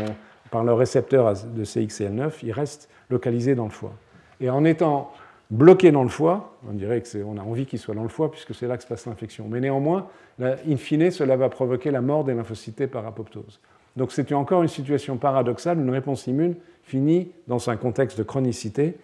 par 0.52 0.64
leur 0.64 0.78
récepteur 0.78 1.34
de 1.34 1.64
CXCL9, 1.64 2.32
ils 2.44 2.52
restent 2.52 2.90
localisés 3.10 3.56
dans 3.56 3.66
le 3.66 3.72
foie. 3.72 3.94
Et 4.42 4.50
en 4.50 4.66
étant 4.66 5.12
bloqués 5.50 5.92
dans 5.92 6.04
le 6.04 6.10
foie, 6.10 6.58
on 6.70 6.74
dirait 6.74 7.02
qu'on 7.02 7.38
a 7.38 7.42
envie 7.42 7.66
qu'ils 7.66 7.80
soient 7.80 7.96
dans 7.96 8.04
le 8.04 8.10
foie, 8.10 8.32
puisque 8.32 8.54
c'est 8.54 8.68
là 8.68 8.78
que 8.78 8.84
se 8.84 8.88
passe 8.88 9.06
l'infection. 9.06 9.48
Mais 9.50 9.60
néanmoins, 9.60 10.08
in 10.40 10.78
fine, 10.78 11.10
cela 11.12 11.36
va 11.36 11.50
provoquer 11.50 11.92
la 11.92 12.02
mort 12.02 12.24
des 12.24 12.34
lymphocytes 12.34 12.88
par 12.88 13.06
apoptose. 13.06 13.60
Donc 13.96 14.12
c'est 14.12 14.32
encore 14.34 14.62
une 14.62 14.70
situation 14.70 15.18
paradoxale, 15.18 15.80
une 15.80 15.90
réponse 15.90 16.28
immune 16.28 16.56
finit 16.84 17.32
dans 17.48 17.70
un 17.70 17.76
contexte 17.76 18.18
de 18.18 18.24
chronicité 18.24 18.96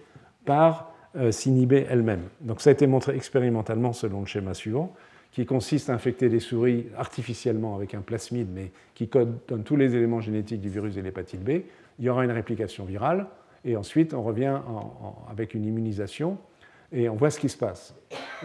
par 0.45 0.91
euh, 1.17 1.31
s'inhiber 1.31 1.85
elle-même. 1.89 2.23
Donc 2.41 2.61
ça 2.61 2.69
a 2.69 2.73
été 2.73 2.87
montré 2.87 3.15
expérimentalement 3.15 3.93
selon 3.93 4.21
le 4.21 4.25
schéma 4.25 4.53
suivant, 4.53 4.93
qui 5.31 5.45
consiste 5.45 5.89
à 5.89 5.93
infecter 5.93 6.29
des 6.29 6.39
souris 6.39 6.85
artificiellement 6.97 7.75
avec 7.75 7.93
un 7.93 8.01
plasmide, 8.01 8.47
mais 8.53 8.71
qui 8.93 9.07
code, 9.09 9.37
donne 9.47 9.63
tous 9.63 9.75
les 9.75 9.95
éléments 9.95 10.21
génétiques 10.21 10.61
du 10.61 10.69
virus 10.69 10.95
de 10.95 11.01
l'hépatite 11.01 11.43
B. 11.43 11.61
Il 11.99 12.05
y 12.05 12.09
aura 12.09 12.23
une 12.23 12.31
réplication 12.31 12.85
virale, 12.85 13.27
et 13.65 13.75
ensuite 13.75 14.13
on 14.13 14.23
revient 14.23 14.59
avec 15.29 15.53
une 15.53 15.65
immunisation, 15.65 16.37
et 16.91 17.09
on 17.09 17.15
voit 17.15 17.31
ce 17.31 17.39
qui 17.39 17.49
se 17.49 17.57
passe. 17.57 17.95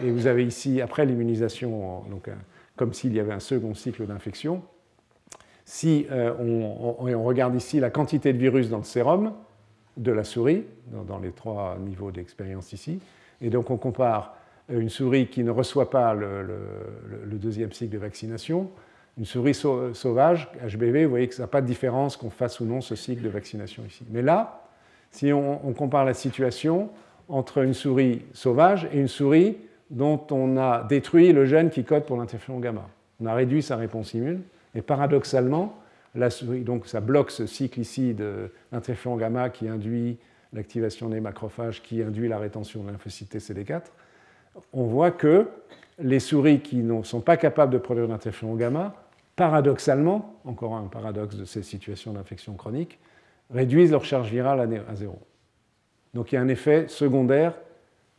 Et 0.03 0.11
vous 0.11 0.27
avez 0.27 0.43
ici, 0.43 0.81
après 0.81 1.05
l'immunisation, 1.05 2.03
donc, 2.09 2.29
comme 2.75 2.93
s'il 2.93 3.13
y 3.13 3.19
avait 3.19 3.33
un 3.33 3.39
second 3.39 3.73
cycle 3.73 4.05
d'infection, 4.07 4.63
si 5.65 6.05
euh, 6.11 6.33
on, 6.39 7.23
regarde 7.23 7.55
ici 7.55 7.79
la 7.79 7.89
quantité 7.89 8.33
de 8.33 8.37
virus 8.37 8.69
dans 8.69 8.79
le 8.79 8.83
sérum, 8.83 9.33
de 9.95 10.11
la 10.11 10.23
souris, 10.23 10.65
dans, 11.07 11.19
les 11.19 11.31
trois 11.31 11.77
niveaux 11.79 12.11
d'expérience 12.11 12.73
ici. 12.73 12.99
Et 13.41 13.49
donc 13.49 13.69
on 13.69 13.77
compare 13.77 14.35
une 14.69 14.89
souris 14.89 15.27
qui 15.27 15.43
ne 15.43 15.51
reçoit 15.51 15.89
pas 15.89 16.13
le, 16.13 17.37
deuxième 17.37 17.71
cycle 17.71 17.93
de 17.93 17.97
vaccination, 17.97 18.69
une 19.17 19.25
souris 19.25 19.53
sauvage, 19.53 20.49
HBV, 20.61 21.05
vous 21.05 21.09
voyez 21.09 21.27
que 21.27 21.35
ça 21.35 21.43
n'a 21.43 21.47
pas 21.47 21.61
de 21.61 21.67
différence 21.67 22.17
qu'on 22.17 22.29
fasse 22.29 22.59
ou 22.59 22.65
non 22.65 22.81
ce 22.81 22.95
cycle 22.95 23.21
de 23.21 23.29
vaccination 23.29 23.83
ici. 23.87 24.05
Mais 24.09 24.21
là, 24.21 24.60
si 25.11 25.31
on, 25.33 25.73
compare 25.73 26.05
la 26.05 26.13
situation 26.13 26.89
entre 27.29 27.59
une 27.59 27.73
souris 27.73 28.21
sauvage 28.33 28.87
et 28.93 28.99
une 28.99 29.07
souris 29.07 29.57
dont 29.89 30.21
on 30.31 30.57
a 30.57 30.83
détruit 30.83 31.33
le 31.33 31.45
gène 31.45 31.69
qui 31.69 31.83
code 31.83 32.05
pour 32.05 32.17
l'interféron 32.17 32.59
gamma, 32.59 32.87
on 33.21 33.25
a 33.25 33.33
réduit 33.33 33.61
sa 33.61 33.75
réponse 33.75 34.13
immune, 34.13 34.41
et 34.73 34.81
paradoxalement, 34.81 35.77
donc 36.15 36.87
ça 36.87 37.01
bloque 37.01 37.31
ce 37.31 37.45
cycle 37.45 37.79
ici 37.79 38.15
d'interféron 38.71 39.17
gamma 39.17 39.49
qui 39.49 39.67
induit 39.67 40.17
l'activation 40.53 41.09
des 41.09 41.19
macrophages, 41.19 41.81
qui 41.81 42.01
induit 42.01 42.27
la 42.27 42.39
rétention 42.39 42.83
de 42.83 42.91
lymphocytes 42.91 43.35
CD4. 43.37 43.83
On 44.73 44.83
voit 44.85 45.11
que 45.11 45.47
les 45.99 46.19
souris 46.19 46.61
qui 46.61 46.77
ne 46.77 47.03
sont 47.03 47.21
pas 47.21 47.37
capables 47.37 47.71
de 47.71 47.77
produire 47.77 48.07
d'interféron 48.07 48.55
gamma, 48.55 48.95
paradoxalement, 49.35 50.35
encore 50.45 50.75
un 50.75 50.87
paradoxe 50.87 51.35
de 51.35 51.45
ces 51.45 51.63
situations 51.63 52.13
d'infection 52.13 52.53
chronique, 52.53 52.99
réduisent 53.53 53.91
leur 53.91 54.05
charge 54.05 54.29
virale 54.31 54.81
à 54.87 54.95
zéro. 54.95 55.19
Donc 56.13 56.31
il 56.31 56.35
y 56.35 56.37
a 56.37 56.41
un 56.41 56.47
effet 56.47 56.87
secondaire 56.87 57.53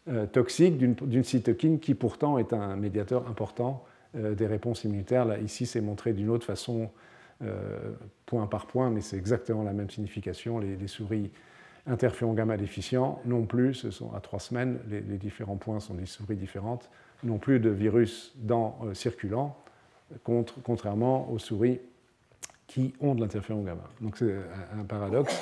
euh, 0.08 0.26
toxique 0.26 0.78
d'une 0.78 1.22
cytokine 1.22 1.78
qui 1.78 1.94
pourtant 1.94 2.36
est 2.38 2.52
un 2.52 2.74
médiateur 2.74 3.28
important 3.28 3.84
euh, 4.16 4.34
des 4.34 4.48
réponses 4.48 4.82
immunitaires. 4.82 5.40
Ici, 5.40 5.64
c'est 5.64 5.80
montré 5.80 6.12
d'une 6.12 6.28
autre 6.28 6.44
façon 6.44 6.90
euh, 7.44 7.92
point 8.26 8.46
par 8.48 8.66
point, 8.66 8.90
mais 8.90 9.00
c'est 9.00 9.16
exactement 9.16 9.62
la 9.62 9.72
même 9.72 9.90
signification. 9.90 10.58
Les, 10.58 10.88
souris 10.88 11.30
interféron 11.86 12.32
gamma 12.32 12.56
déficients 12.56 13.20
non 13.24 13.44
plus, 13.44 13.74
ce 13.74 13.92
sont 13.92 14.12
à 14.12 14.20
trois 14.20 14.40
semaines, 14.40 14.78
les, 14.88 15.00
différents 15.18 15.56
points 15.56 15.78
sont 15.78 15.94
des 15.94 16.06
souris 16.06 16.36
différentes, 16.36 16.90
non 17.22 17.38
plus 17.38 17.60
de 17.60 17.70
virus 17.70 18.32
dans, 18.38 18.78
circulant, 18.94 19.56
contrairement 20.24 21.30
aux 21.30 21.38
souris 21.38 21.80
qui 22.72 22.94
ont 23.00 23.14
de 23.14 23.20
l'interféron 23.20 23.62
gamma. 23.62 23.84
Donc 24.00 24.16
c'est 24.16 24.34
un 24.78 24.84
paradoxe 24.84 25.40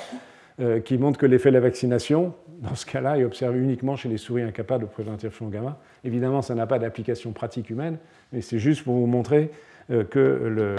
euh, 0.59 0.79
qui 0.79 0.97
montre 0.97 1.17
que 1.17 1.25
l'effet 1.25 1.49
de 1.49 1.55
la 1.55 1.61
vaccination, 1.61 2.33
dans 2.59 2.75
ce 2.75 2.85
cas-là, 2.85 3.17
est 3.17 3.23
observé 3.23 3.59
uniquement 3.59 3.95
chez 3.95 4.09
les 4.09 4.17
souris 4.17 4.41
incapables 4.41 4.83
de 4.83 4.89
produire 4.89 5.13
l'interféron 5.13 5.49
gamma. 5.49 5.79
Évidemment, 6.03 6.41
ça 6.41 6.55
n'a 6.55 6.67
pas 6.67 6.79
d'application 6.79 7.31
pratique 7.31 7.69
humaine, 7.69 7.97
mais 8.33 8.41
c'est 8.41 8.59
juste 8.59 8.83
pour 8.83 8.95
vous 8.95 9.07
montrer 9.07 9.51
que 9.89 10.19
le, 10.19 10.75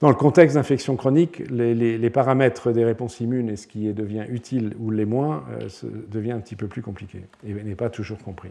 dans 0.00 0.08
le 0.08 0.14
contexte 0.14 0.54
d'infection 0.54 0.96
chronique, 0.96 1.42
les, 1.50 2.10
paramètres 2.10 2.70
des 2.70 2.84
réponses 2.84 3.18
immunes 3.20 3.50
et 3.50 3.56
ce 3.56 3.66
qui 3.66 3.92
devient 3.92 4.24
utile 4.28 4.74
ou 4.78 4.90
les 4.90 5.04
moins 5.04 5.44
euh, 5.60 5.68
devient 6.08 6.32
un 6.32 6.40
petit 6.40 6.56
peu 6.56 6.68
plus 6.68 6.82
compliqué 6.82 7.22
et 7.44 7.52
n'est 7.52 7.74
pas 7.74 7.90
toujours 7.90 8.18
compris. 8.18 8.50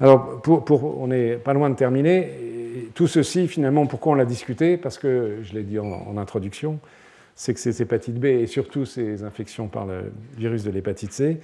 Alors, 0.00 0.42
on 0.46 1.06
n'est 1.06 1.36
pas 1.36 1.52
loin 1.52 1.70
de 1.70 1.76
terminer. 1.76 2.30
tout 2.94 3.06
ceci, 3.06 3.46
finalement, 3.46 3.86
pourquoi 3.86 4.12
on 4.12 4.16
l'a 4.16 4.24
discuté? 4.24 4.76
Parce 4.76 4.98
que, 4.98 5.38
je 5.42 5.54
l'ai 5.54 5.62
dit 5.62 5.78
en, 5.78 6.16
introduction, 6.16 6.80
c'est 7.36 7.54
que 7.54 7.60
ces 7.60 7.80
hépatites 7.82 8.18
B 8.18 8.26
et 8.26 8.46
surtout 8.46 8.84
ces 8.84 9.22
infections 9.22 9.68
par 9.68 9.86
le 9.86 10.12
virus 10.36 10.64
de 10.64 10.70
l'hépatite 10.70 11.12
C 11.12 11.40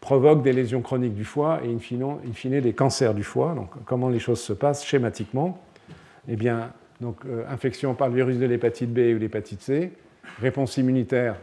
provoquent 0.00 0.42
des 0.42 0.52
lésions 0.52 0.80
chroniques 0.80 1.14
du 1.14 1.24
foie 1.24 1.60
et 1.64 1.68
in 1.68 1.78
fine, 1.78 2.02
in 2.02 2.32
fine, 2.32 2.60
des 2.60 2.72
cancers 2.72 3.14
du 3.14 3.22
foie. 3.22 3.54
Donc, 3.54 3.68
comment 3.84 4.08
les 4.08 4.18
choses 4.18 4.40
se 4.40 4.52
passent 4.52 4.84
schématiquement? 4.84 5.60
Eh 6.26 6.36
bien, 6.36 6.72
donc 7.00 7.18
euh, 7.26 7.44
infection 7.50 7.94
par 7.94 8.08
le 8.08 8.14
virus 8.14 8.38
de 8.38 8.46
l'hépatite 8.46 8.92
B 8.92 9.14
ou 9.14 9.18
l'hépatite 9.18 9.60
C, 9.60 9.92
réponse 10.40 10.76
immunitaire 10.78 11.36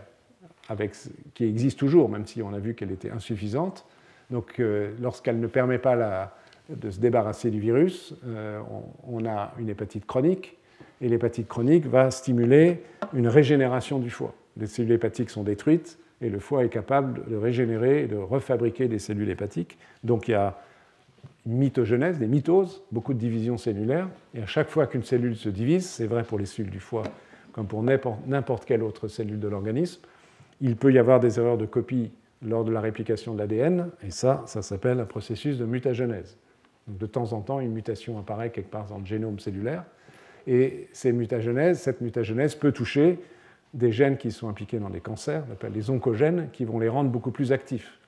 qui 1.33 1.45
existe 1.45 1.79
toujours, 1.79 2.09
même 2.09 2.25
si 2.25 2.41
on 2.41 2.53
a 2.53 2.59
vu 2.59 2.73
qu'elle 2.73 2.91
était 2.91 3.11
insuffisante. 3.11 3.85
Donc 4.31 4.59
euh, 4.59 4.93
lorsqu'elle 5.01 5.39
ne 5.39 5.47
permet 5.47 5.77
pas 5.77 6.33
de 6.69 6.89
se 6.89 6.99
débarrasser 6.99 7.49
du 7.49 7.59
virus, 7.59 8.13
euh, 8.25 8.59
on, 9.07 9.25
a 9.25 9.53
une 9.59 9.69
hépatite 9.69 10.05
chronique, 10.05 10.57
et 11.01 11.07
l'hépatite 11.07 11.47
chronique 11.47 11.85
va 11.85 12.11
stimuler 12.11 12.83
une 13.13 13.27
régénération 13.27 13.99
du 13.99 14.09
foie. 14.09 14.33
Les 14.57 14.67
cellules 14.67 14.93
hépatiques 14.93 15.29
sont 15.29 15.43
détruites, 15.43 15.99
et 16.21 16.29
le 16.29 16.39
foie 16.39 16.65
est 16.65 16.69
capable 16.69 17.29
de 17.29 17.35
régénérer 17.35 18.03
et 18.03 18.07
de 18.07 18.17
refabriquer 18.17 18.87
des 18.87 18.99
cellules 18.99 19.29
hépatiques. 19.29 19.77
Donc 20.03 20.27
il 20.27 20.31
y 20.31 20.35
a 20.35 20.59
mitogenèse, 21.45 22.19
des 22.19 22.27
mitoses, 22.27 22.83
beaucoup 22.91 23.13
de 23.13 23.19
divisions 23.19 23.57
cellulaires. 23.57 24.09
Et 24.33 24.41
à 24.41 24.47
chaque 24.47 24.69
fois 24.69 24.87
qu'une 24.87 25.03
cellule 25.03 25.35
se 25.35 25.47
divise, 25.47 25.87
c'est 25.87 26.07
vrai 26.07 26.23
pour 26.23 26.39
les 26.39 26.45
cellules 26.45 26.71
du 26.71 26.79
foie 26.79 27.03
comme 27.57 27.65
pour 27.65 27.81
n'importe 27.81 28.65
quelle 28.65 28.83
autre 28.83 29.07
cellule 29.07 29.39
de 29.39 29.47
l'organisme, 29.47 30.01
il 30.61 30.75
peut 30.75 30.93
y 30.93 30.99
avoir 30.99 31.19
des 31.19 31.39
erreurs 31.39 31.57
de 31.57 31.65
copie 31.65 32.11
lors 32.41 32.63
de 32.63 32.71
la 32.71 32.81
réplication 32.81 33.33
de 33.33 33.39
l'ADN, 33.39 33.89
et 34.03 34.11
ça, 34.11 34.43
ça 34.45 34.61
s'appelle 34.61 34.99
un 34.99 35.05
processus 35.05 35.57
de 35.57 35.65
mutagenèse. 35.65 36.37
De 36.87 37.05
temps 37.05 37.33
en 37.33 37.41
temps, 37.41 37.59
une 37.59 37.73
mutation 37.73 38.17
apparaît 38.19 38.51
quelque 38.51 38.69
part 38.69 38.87
dans 38.87 38.99
le 38.99 39.05
génome 39.05 39.39
cellulaire, 39.39 39.83
et 40.45 40.87
cette 40.93 41.15
mutagenèse 41.15 42.55
peut 42.55 42.71
toucher 42.71 43.19
des 43.73 43.91
gènes 43.91 44.17
qui 44.17 44.31
sont 44.31 44.47
impliqués 44.47 44.79
dans 44.79 44.89
les 44.89 45.01
cancers, 45.01 45.43
on 45.49 45.53
appelle 45.53 45.73
les 45.73 45.89
oncogènes, 45.89 46.49
qui 46.53 46.63
vont 46.63 46.79
les 46.79 46.89
rendre 46.89 47.09
beaucoup 47.09 47.31
plus 47.31 47.51
actifs. 47.51 47.99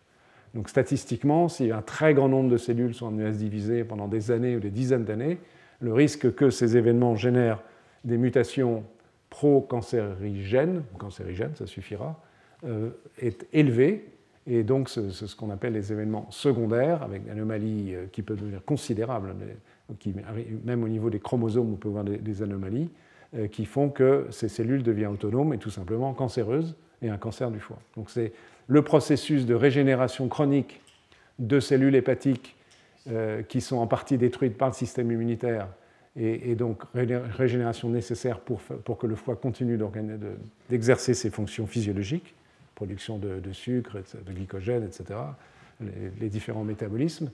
Donc 0.53 0.69
statistiquement, 0.69 1.47
si 1.47 1.71
un 1.71 1.81
très 1.81 2.13
grand 2.13 2.29
nombre 2.29 2.49
de 2.49 2.57
cellules 2.57 2.95
sont 2.95 3.07
amenées 3.07 3.25
à 3.25 3.33
se 3.33 3.37
diviser 3.37 3.83
pendant 3.83 4.07
des 4.07 4.31
années 4.31 4.55
ou 4.55 4.59
des 4.59 4.71
dizaines 4.71 5.05
d'années, 5.05 5.37
le 5.79 5.93
risque 5.93 6.33
que 6.33 6.49
ces 6.49 6.75
événements 6.77 7.15
génèrent 7.15 7.61
des 8.03 8.17
mutations 8.17 8.83
pro-cancérigènes, 9.29 10.83
cancérigènes, 10.97 11.55
ça 11.55 11.67
suffira, 11.67 12.21
euh, 12.65 12.89
est 13.19 13.47
élevé. 13.53 14.07
Et 14.51 14.63
donc, 14.63 14.89
c'est 14.89 15.11
ce 15.11 15.35
qu'on 15.35 15.51
appelle 15.51 15.73
les 15.73 15.91
événements 15.91 16.25
secondaires, 16.31 17.03
avec 17.03 17.23
des 17.23 17.29
anomalies 17.29 17.93
euh, 17.93 18.05
qui 18.11 18.23
peuvent 18.23 18.39
devenir 18.39 18.65
considérables, 18.65 19.35
qui, 19.99 20.13
même 20.65 20.83
au 20.83 20.87
niveau 20.87 21.11
des 21.11 21.19
chromosomes, 21.19 21.71
on 21.73 21.75
peut 21.75 21.87
voir 21.87 22.03
des, 22.03 22.41
anomalies, 22.41 22.89
euh, 23.37 23.47
qui 23.47 23.65
font 23.65 23.89
que 23.89 24.25
ces 24.31 24.49
cellules 24.49 24.81
deviennent 24.81 25.11
autonomes 25.11 25.53
et 25.53 25.59
tout 25.59 25.69
simplement 25.69 26.13
cancéreuses 26.13 26.75
et 27.03 27.09
un 27.09 27.17
cancer 27.17 27.51
du 27.51 27.59
foie. 27.59 27.77
Donc, 27.95 28.09
c'est 28.09 28.33
le 28.67 28.81
processus 28.81 29.45
de 29.45 29.53
régénération 29.53 30.27
chronique 30.27 30.81
de 31.37 31.59
cellules 31.59 31.95
hépatiques 31.95 32.55
euh, 33.11 33.43
qui 33.43 33.61
sont 33.61 33.77
en 33.77 33.87
partie 33.87 34.17
détruites 34.17 34.57
par 34.57 34.69
le 34.69 34.73
système 34.73 35.11
immunitaire 35.11 35.67
et, 36.15 36.55
donc 36.55 36.81
régénération 36.93 37.87
nécessaire 37.87 38.39
pour, 38.39 38.97
que 38.97 39.07
le 39.07 39.15
foie 39.15 39.35
continue 39.35 39.79
d'exercer 40.69 41.13
ses 41.13 41.29
fonctions 41.29 41.65
physiologiques, 41.65 42.35
production 42.79 43.17
de, 43.17 43.51
sucre, 43.51 43.97
de 44.25 44.31
glycogène, 44.31 44.85
etc., 44.85 45.19
les, 45.81 46.29
différents 46.29 46.63
métabolismes. 46.63 47.29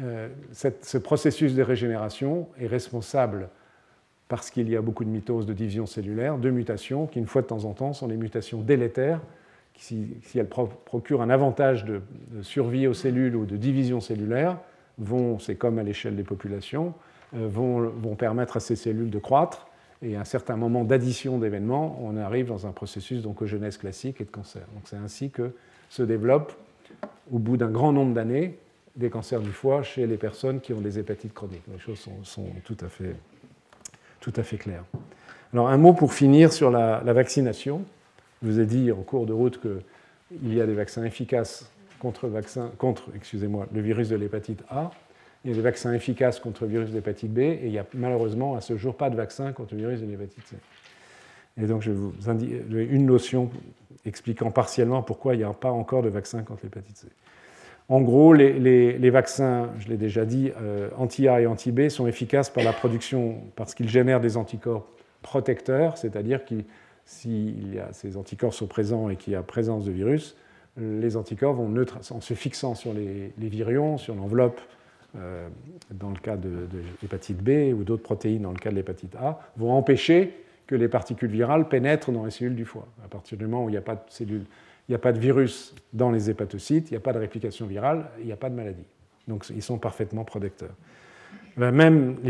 Euh, 0.00 0.28
ce 0.52 0.98
processus 0.98 1.54
de 1.54 1.62
régénération 1.62 2.48
est 2.58 2.66
responsable 2.66 3.48
parce 4.26 4.50
qu'il 4.50 4.68
y 4.68 4.74
a 4.76 4.82
beaucoup 4.82 5.04
de 5.04 5.08
mitoses 5.08 5.46
de 5.46 5.52
division 5.52 5.86
cellulaire, 5.86 6.36
deux 6.36 6.50
mutations 6.50 7.06
qui, 7.06 7.20
une 7.20 7.28
fois 7.28 7.42
de 7.42 7.46
temps 7.46 7.64
en 7.64 7.74
temps, 7.74 7.92
sont 7.92 8.08
des 8.08 8.16
mutations 8.16 8.60
délétères, 8.60 9.20
qui, 9.72 10.16
si, 10.22 10.40
elles 10.40 10.48
procurent 10.48 11.22
un 11.22 11.30
avantage 11.30 11.84
de, 11.84 12.02
survie 12.42 12.88
aux 12.88 12.94
cellules 12.94 13.36
ou 13.36 13.46
de 13.46 13.56
division 13.56 14.00
cellulaire, 14.00 14.58
vont, 14.98 15.38
c'est 15.38 15.54
comme 15.54 15.78
à 15.78 15.84
l'échelle 15.84 16.16
des 16.16 16.24
populations, 16.24 16.92
euh, 17.36 17.46
vont 17.48 18.16
permettre 18.16 18.56
à 18.56 18.60
ces 18.60 18.74
cellules 18.74 19.10
de 19.10 19.20
croître, 19.20 19.68
et 20.02 20.16
un 20.16 20.24
certain 20.24 20.56
moment 20.56 20.84
d'addition 20.84 21.38
d'événements, 21.38 21.98
on 22.02 22.16
arrive 22.16 22.46
dans 22.46 22.66
un 22.66 22.72
processus 22.72 23.22
d'oncogenèse 23.22 23.76
classique 23.76 24.20
et 24.20 24.24
de 24.24 24.30
cancer. 24.30 24.62
Donc 24.74 24.82
c'est 24.86 24.96
ainsi 24.96 25.30
que 25.30 25.52
se 25.88 26.02
développe, 26.02 26.52
au 27.30 27.38
bout 27.38 27.56
d'un 27.56 27.70
grand 27.70 27.92
nombre 27.92 28.12
d'années, 28.12 28.58
des 28.96 29.10
cancers 29.10 29.40
du 29.40 29.52
foie 29.52 29.82
chez 29.82 30.06
les 30.06 30.16
personnes 30.16 30.60
qui 30.60 30.72
ont 30.72 30.80
des 30.80 30.98
hépatites 30.98 31.32
chroniques. 31.32 31.62
Les 31.72 31.78
choses 31.78 32.06
sont, 32.24 32.46
tout, 32.64 32.76
à 32.80 32.88
fait, 32.88 33.14
tout 34.20 34.32
à 34.36 34.42
fait 34.42 34.58
claires. 34.58 34.84
Alors 35.52 35.68
un 35.68 35.78
mot 35.78 35.92
pour 35.92 36.12
finir 36.12 36.52
sur 36.52 36.70
la, 36.70 37.00
vaccination. 37.00 37.84
Je 38.42 38.48
vous 38.48 38.60
ai 38.60 38.66
dit 38.66 38.90
en 38.90 39.02
cours 39.02 39.26
de 39.26 39.32
route 39.32 39.60
qu'il 39.60 40.54
y 40.54 40.60
a 40.60 40.66
des 40.66 40.74
vaccins 40.74 41.04
efficaces 41.04 41.70
contre, 42.00 42.28
contre 42.76 43.04
excusez-moi, 43.14 43.68
le 43.72 43.80
virus 43.80 44.08
de 44.08 44.16
l'hépatite 44.16 44.62
A. 44.68 44.90
Il 45.44 45.50
y 45.50 45.54
a 45.54 45.56
des 45.56 45.62
vaccins 45.62 45.92
efficaces 45.92 46.38
contre 46.38 46.64
le 46.64 46.70
virus 46.70 46.90
de 46.90 46.94
l'hépatite 46.94 47.32
B 47.32 47.38
et 47.38 47.60
il 47.64 47.70
n'y 47.70 47.78
a 47.78 47.86
malheureusement 47.94 48.54
à 48.54 48.60
ce 48.60 48.76
jour 48.76 48.96
pas 48.96 49.10
de 49.10 49.16
vaccin 49.16 49.52
contre 49.52 49.74
le 49.74 49.80
virus 49.80 50.00
de 50.00 50.06
l'hépatite 50.06 50.46
C. 50.46 50.56
Et 51.60 51.66
donc 51.66 51.82
je 51.82 51.90
vais 51.90 51.96
vous 51.96 52.30
indiquer 52.30 52.62
une 52.70 53.06
notion 53.06 53.50
expliquant 54.04 54.50
partiellement 54.50 55.02
pourquoi 55.02 55.34
il 55.34 55.38
n'y 55.38 55.44
a 55.44 55.52
pas 55.52 55.70
encore 55.70 56.02
de 56.02 56.08
vaccin 56.08 56.42
contre 56.42 56.60
l'hépatite 56.64 56.96
C. 56.96 57.08
En 57.88 58.00
gros, 58.00 58.32
les, 58.32 59.10
vaccins, 59.10 59.70
je 59.80 59.88
l'ai 59.88 59.96
déjà 59.96 60.24
dit, 60.24 60.52
euh, 60.60 60.88
anti-A 60.96 61.42
et 61.42 61.46
anti-B 61.46 61.88
sont 61.88 62.06
efficaces 62.06 62.48
par 62.48 62.64
la 62.64 62.72
production, 62.72 63.42
parce 63.56 63.74
qu'ils 63.74 63.88
génèrent 63.88 64.20
des 64.20 64.36
anticorps 64.36 64.86
protecteurs, 65.20 65.98
c'est-à-dire 65.98 66.44
que 66.44 66.54
si 67.04 67.54
ces 67.90 68.16
anticorps 68.16 68.54
sont 68.54 68.66
présents 68.66 69.10
et 69.10 69.16
qu'il 69.16 69.32
y 69.32 69.36
a 69.36 69.42
présence 69.42 69.84
de 69.84 69.90
virus, 69.90 70.36
les 70.78 71.16
anticorps 71.16 71.54
vont 71.54 71.72
en 72.10 72.20
se 72.20 72.34
fixant 72.34 72.74
sur 72.74 72.94
les, 72.94 73.32
virions, 73.36 73.98
sur 73.98 74.14
l'enveloppe, 74.14 74.60
dans 75.14 76.10
le 76.10 76.18
cas 76.18 76.36
de, 76.36 76.66
l'hépatite 77.02 77.42
B 77.42 77.74
ou 77.74 77.84
d'autres 77.84 78.02
protéines 78.02 78.42
dans 78.42 78.52
le 78.52 78.58
cas 78.58 78.70
de 78.70 78.76
l'hépatite 78.76 79.14
A, 79.16 79.40
vont 79.56 79.72
empêcher 79.72 80.34
que 80.66 80.74
les 80.74 80.88
particules 80.88 81.30
virales 81.30 81.68
pénètrent 81.68 82.12
dans 82.12 82.24
les 82.24 82.30
cellules 82.30 82.56
du 82.56 82.64
foie. 82.64 82.86
À 83.04 83.08
partir 83.08 83.36
du 83.36 83.46
moment 83.46 83.64
où 83.64 83.68
il 83.68 83.72
n'y 83.72 83.76
a 84.94 84.98
pas 84.98 85.12
de 85.12 85.18
virus 85.18 85.74
dans 85.92 86.10
les 86.10 86.30
hépatocytes, 86.30 86.90
il 86.90 86.94
n'y 86.94 86.96
a 86.96 87.00
pas 87.00 87.12
de 87.12 87.18
réplication 87.18 87.66
virale, 87.66 88.06
il 88.20 88.26
n'y 88.26 88.32
a 88.32 88.36
pas 88.36 88.48
de 88.48 88.54
maladie. 88.54 88.86
Donc 89.28 89.46
ils 89.54 89.62
sont 89.62 89.78
parfaitement 89.78 90.24
protecteurs. 90.24 90.74
les 91.58 91.72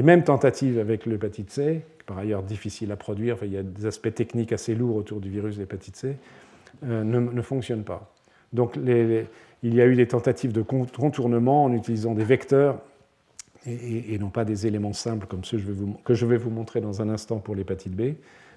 mêmes 0.03 0.25
tentatives 0.25 0.79
avec 0.79 1.07
l'hépatite 1.07 1.51
C, 1.51 1.83
par 2.07 2.19
ailleurs 2.19 2.43
difficile 2.43 2.91
à 2.93 2.97
produire, 2.97 3.39
il 3.43 3.53
y 3.53 3.57
a 3.57 3.63
des 3.63 3.87
aspects 3.87 4.13
techniques 4.13 4.53
assez 4.53 4.75
lourds 4.75 4.97
autour 4.97 5.21
du 5.21 5.31
virus 5.31 5.57
de 5.57 5.61
l'hépatite 5.61 5.97
C, 5.97 6.17
euh, 6.85 7.05
ne, 7.05 7.43
fonctionnent 7.43 7.85
pas. 7.85 8.13
Donc 8.53 8.77
il 9.63 9.75
y 9.75 9.81
a 9.81 9.87
eu 9.87 9.95
des 9.95 10.09
tentatives 10.09 10.53
de 10.53 10.63
contournement 10.63 11.65
en 11.65 11.73
utilisant 11.73 12.15
des 12.15 12.25
vecteurs 12.25 12.81
et, 13.67 14.19
non 14.19 14.31
pas 14.31 14.45
des 14.45 14.67
éléments 14.67 14.93
simples 14.93 15.27
comme 15.27 15.45
ceux 15.45 15.59
que 16.05 16.15
je 16.15 16.27
vais 16.27 16.37
vous 16.37 16.51
montrer 16.51 16.81
dans 16.81 17.01
un 17.01 17.09
instant 17.09 17.39
pour 17.39 17.55
l'hépatite 17.55 17.95
B, 17.95 18.15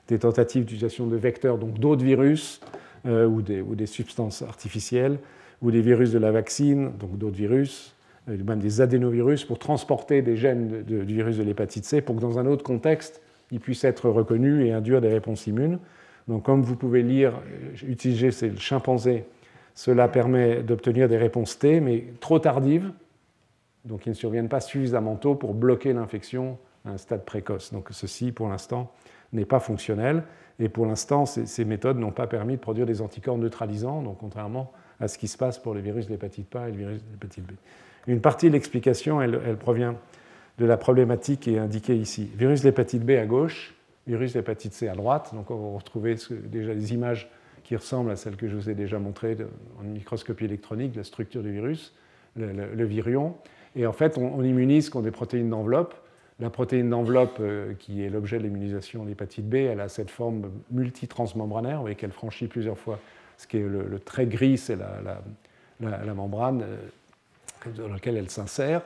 des 0.07 0.19
tentatives 0.19 0.63
d'utilisation 0.63 1.07
de 1.07 1.15
vecteurs, 1.15 1.57
donc 1.57 1.79
d'autres 1.79 2.03
virus, 2.03 2.59
euh, 3.05 3.27
ou, 3.27 3.41
des, 3.41 3.85
substances 3.85 4.41
artificielles, 4.41 5.19
ou 5.61 5.69
des 5.69 5.81
virus 5.81 6.11
de 6.11 6.17
la 6.17 6.31
vaccine, 6.31 6.91
donc 6.99 7.17
d'autres 7.19 7.35
virus, 7.35 7.93
euh, 8.29 8.37
même 8.43 8.59
des 8.59 8.81
adénovirus, 8.81 9.45
pour 9.45 9.59
transporter 9.59 10.23
des 10.23 10.37
gènes 10.37 10.81
du 10.81 11.03
virus 11.03 11.37
de 11.37 11.43
l'hépatite 11.43 11.85
C 11.85 12.01
pour 12.01 12.15
que 12.15 12.21
dans 12.21 12.39
un 12.39 12.47
autre 12.47 12.63
contexte, 12.63 13.21
ils 13.51 13.59
puissent 13.59 13.83
être 13.83 14.09
reconnus 14.09 14.65
et 14.65 14.71
induire 14.71 15.01
des 15.01 15.09
réponses 15.09 15.45
immunes. 15.45 15.77
Donc, 16.27 16.41
comme 16.41 16.63
vous 16.63 16.75
pouvez 16.75 17.03
lire, 17.03 17.33
euh, 17.35 17.87
utiliser 17.87 18.31
ces 18.31 18.55
chimpanzés, 18.57 19.25
cela 19.75 20.07
permet 20.07 20.63
d'obtenir 20.63 21.07
des 21.09 21.17
réponses 21.17 21.59
T, 21.59 21.81
mais 21.81 22.05
trop 22.21 22.39
tardives, 22.39 22.91
donc 23.83 24.05
ils 24.05 24.09
ne 24.09 24.15
surviennent 24.15 24.49
pas 24.49 24.61
suffisamment 24.61 25.15
tôt 25.15 25.35
pour 25.35 25.53
bloquer 25.53 25.93
l'infection 25.93 26.57
à 26.85 26.91
un 26.91 26.97
stade 26.97 27.25
précoce. 27.25 27.71
Donc, 27.71 27.89
ceci, 27.91 28.31
pour 28.31 28.47
l'instant, 28.47 28.91
n'est 29.33 29.45
pas 29.45 29.59
fonctionnel. 29.59 30.23
Et 30.59 30.69
pour 30.69 30.85
l'instant, 30.85 31.25
ces, 31.25 31.65
méthodes 31.65 31.97
n'ont 31.97 32.11
pas 32.11 32.27
permis 32.27 32.55
de 32.55 32.61
produire 32.61 32.85
des 32.85 33.01
anticorps 33.01 33.37
neutralisants, 33.37 34.01
donc 34.01 34.17
contrairement 34.19 34.71
à 35.01 35.09
ce 35.09 35.17
qui 35.17 35.27
se 35.27 35.37
passe 35.37 35.59
pour 35.59 35.73
le 35.73 35.81
virus 35.81 36.05
de 36.05 36.11
l'hépatite 36.11 36.55
A 36.55 36.69
et 36.69 36.71
le 36.71 36.77
virus 36.77 37.03
de 37.03 37.11
l'hépatite 37.11 37.45
B. 37.45 37.51
Une 38.07 38.21
partie 38.21 38.47
de 38.47 38.53
l'explication, 38.53 39.21
elle, 39.21 39.57
provient 39.57 39.95
de 40.57 40.65
la 40.65 40.77
problématique 40.77 41.41
qui 41.41 41.55
est 41.55 41.59
indiquée 41.59 41.97
ici. 41.97 42.31
Virus 42.37 42.61
de 42.61 42.67
l'hépatite 42.67 43.03
B 43.03 43.11
à 43.11 43.25
gauche, 43.25 43.75
virus 44.07 44.31
de 44.31 44.39
l'hépatite 44.39 44.71
C 44.71 44.87
à 44.87 44.95
droite. 44.95 45.31
Donc 45.33 45.51
on 45.51 45.71
va 45.71 45.77
retrouver 45.77 46.15
déjà 46.45 46.73
des 46.73 46.93
images 46.93 47.29
qui 47.65 47.75
ressemblent 47.75 48.11
à 48.11 48.15
celles 48.15 48.37
que 48.37 48.47
je 48.47 48.55
vous 48.55 48.69
ai 48.69 48.75
déjà 48.75 48.97
montrées 48.99 49.35
en 49.79 49.83
microscopie 49.83 50.45
électronique, 50.45 50.95
la 50.95 51.03
structure 51.03 51.43
du 51.43 51.51
virus, 51.51 51.93
le, 52.37 52.85
virion. 52.85 53.35
Et 53.75 53.85
en 53.85 53.91
fait, 53.91 54.17
on, 54.17 54.33
on 54.35 54.43
immunise 54.43 54.89
contre 54.89 55.03
des 55.03 55.11
protéines 55.11 55.49
d'enveloppe 55.49 55.95
la 56.39 56.49
protéine 56.49 56.89
d'enveloppe, 56.89 57.37
euh, 57.39 57.73
qui 57.79 58.03
est 58.03 58.09
l'objet 58.09 58.37
de 58.37 58.43
l'immunisation 58.43 59.05
l'hépatite 59.05 59.47
B, 59.47 59.55
elle 59.55 59.79
a 59.79 59.87
cette 59.87 60.11
forme 60.11 60.51
multitransmembranaire, 60.71 61.77
vous 61.77 61.81
voyez 61.81 61.95
qu'elle 61.95 62.11
franchit 62.11 62.47
plusieurs 62.47 62.77
fois 62.77 62.99
ce 63.37 63.47
qui 63.47 63.57
est 63.57 63.61
le, 63.61 63.99
trait 63.99 64.27
gris, 64.27 64.57
c'est 64.57 64.77
la, 64.77 66.13
membrane 66.13 66.63
euh, 66.63 67.71
dans 67.77 67.87
laquelle 67.87 68.17
elle 68.17 68.29
s'insère. 68.29 68.81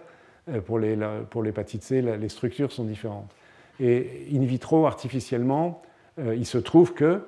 Euh, 0.47 0.61
pour 0.61 1.43
l'hépatite 1.43 1.83
C, 1.83 2.01
les 2.01 2.29
structures 2.29 2.71
sont 2.71 2.83
différentes. 2.83 3.31
Et 3.79 4.27
in 4.33 4.43
vitro, 4.43 4.85
artificiellement, 4.87 5.81
il 6.17 6.45
se 6.45 6.57
trouve 6.57 6.93
que 6.93 7.21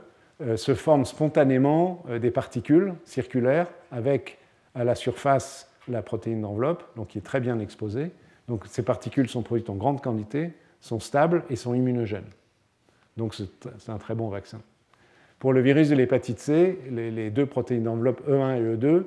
se 0.55 0.73
forment 0.73 1.05
spontanément 1.05 2.03
des 2.19 2.31
particules 2.31 2.93
circulaires 3.05 3.68
avec 3.91 4.39
à 4.76 4.84
la 4.84 4.95
surface 4.95 5.72
la 5.88 6.01
protéine 6.01 6.41
d'enveloppe, 6.41 6.84
donc 6.95 7.09
qui 7.09 7.18
est 7.18 7.22
très 7.22 7.39
bien 7.39 7.59
exposée, 7.59 8.11
donc 8.47 8.65
ces 8.68 8.84
particules 8.84 9.30
sont 9.30 9.43
produites 9.43 9.69
en 9.69 9.76
grande 9.76 10.01
quantité, 10.01 10.53
sont 10.80 10.99
stables 10.99 11.43
et 11.49 11.55
sont 11.55 11.73
immunogènes. 11.73 12.30
Donc 13.18 13.35
c'est 13.35 13.89
un 13.89 13.97
très 13.97 14.15
bon 14.15 14.30
vaccin. 14.30 14.61
Pour 15.39 15.53
le 15.53 15.61
virus 15.61 15.89
de 15.89 15.95
l'hépatite 15.95 16.39
C, 16.39 16.80
les, 16.89 17.30
deux 17.30 17.45
protéines 17.45 17.84
d'enveloppe 17.84 18.27
E1 18.30 18.57
et 18.57 18.76
E2, 18.76 19.03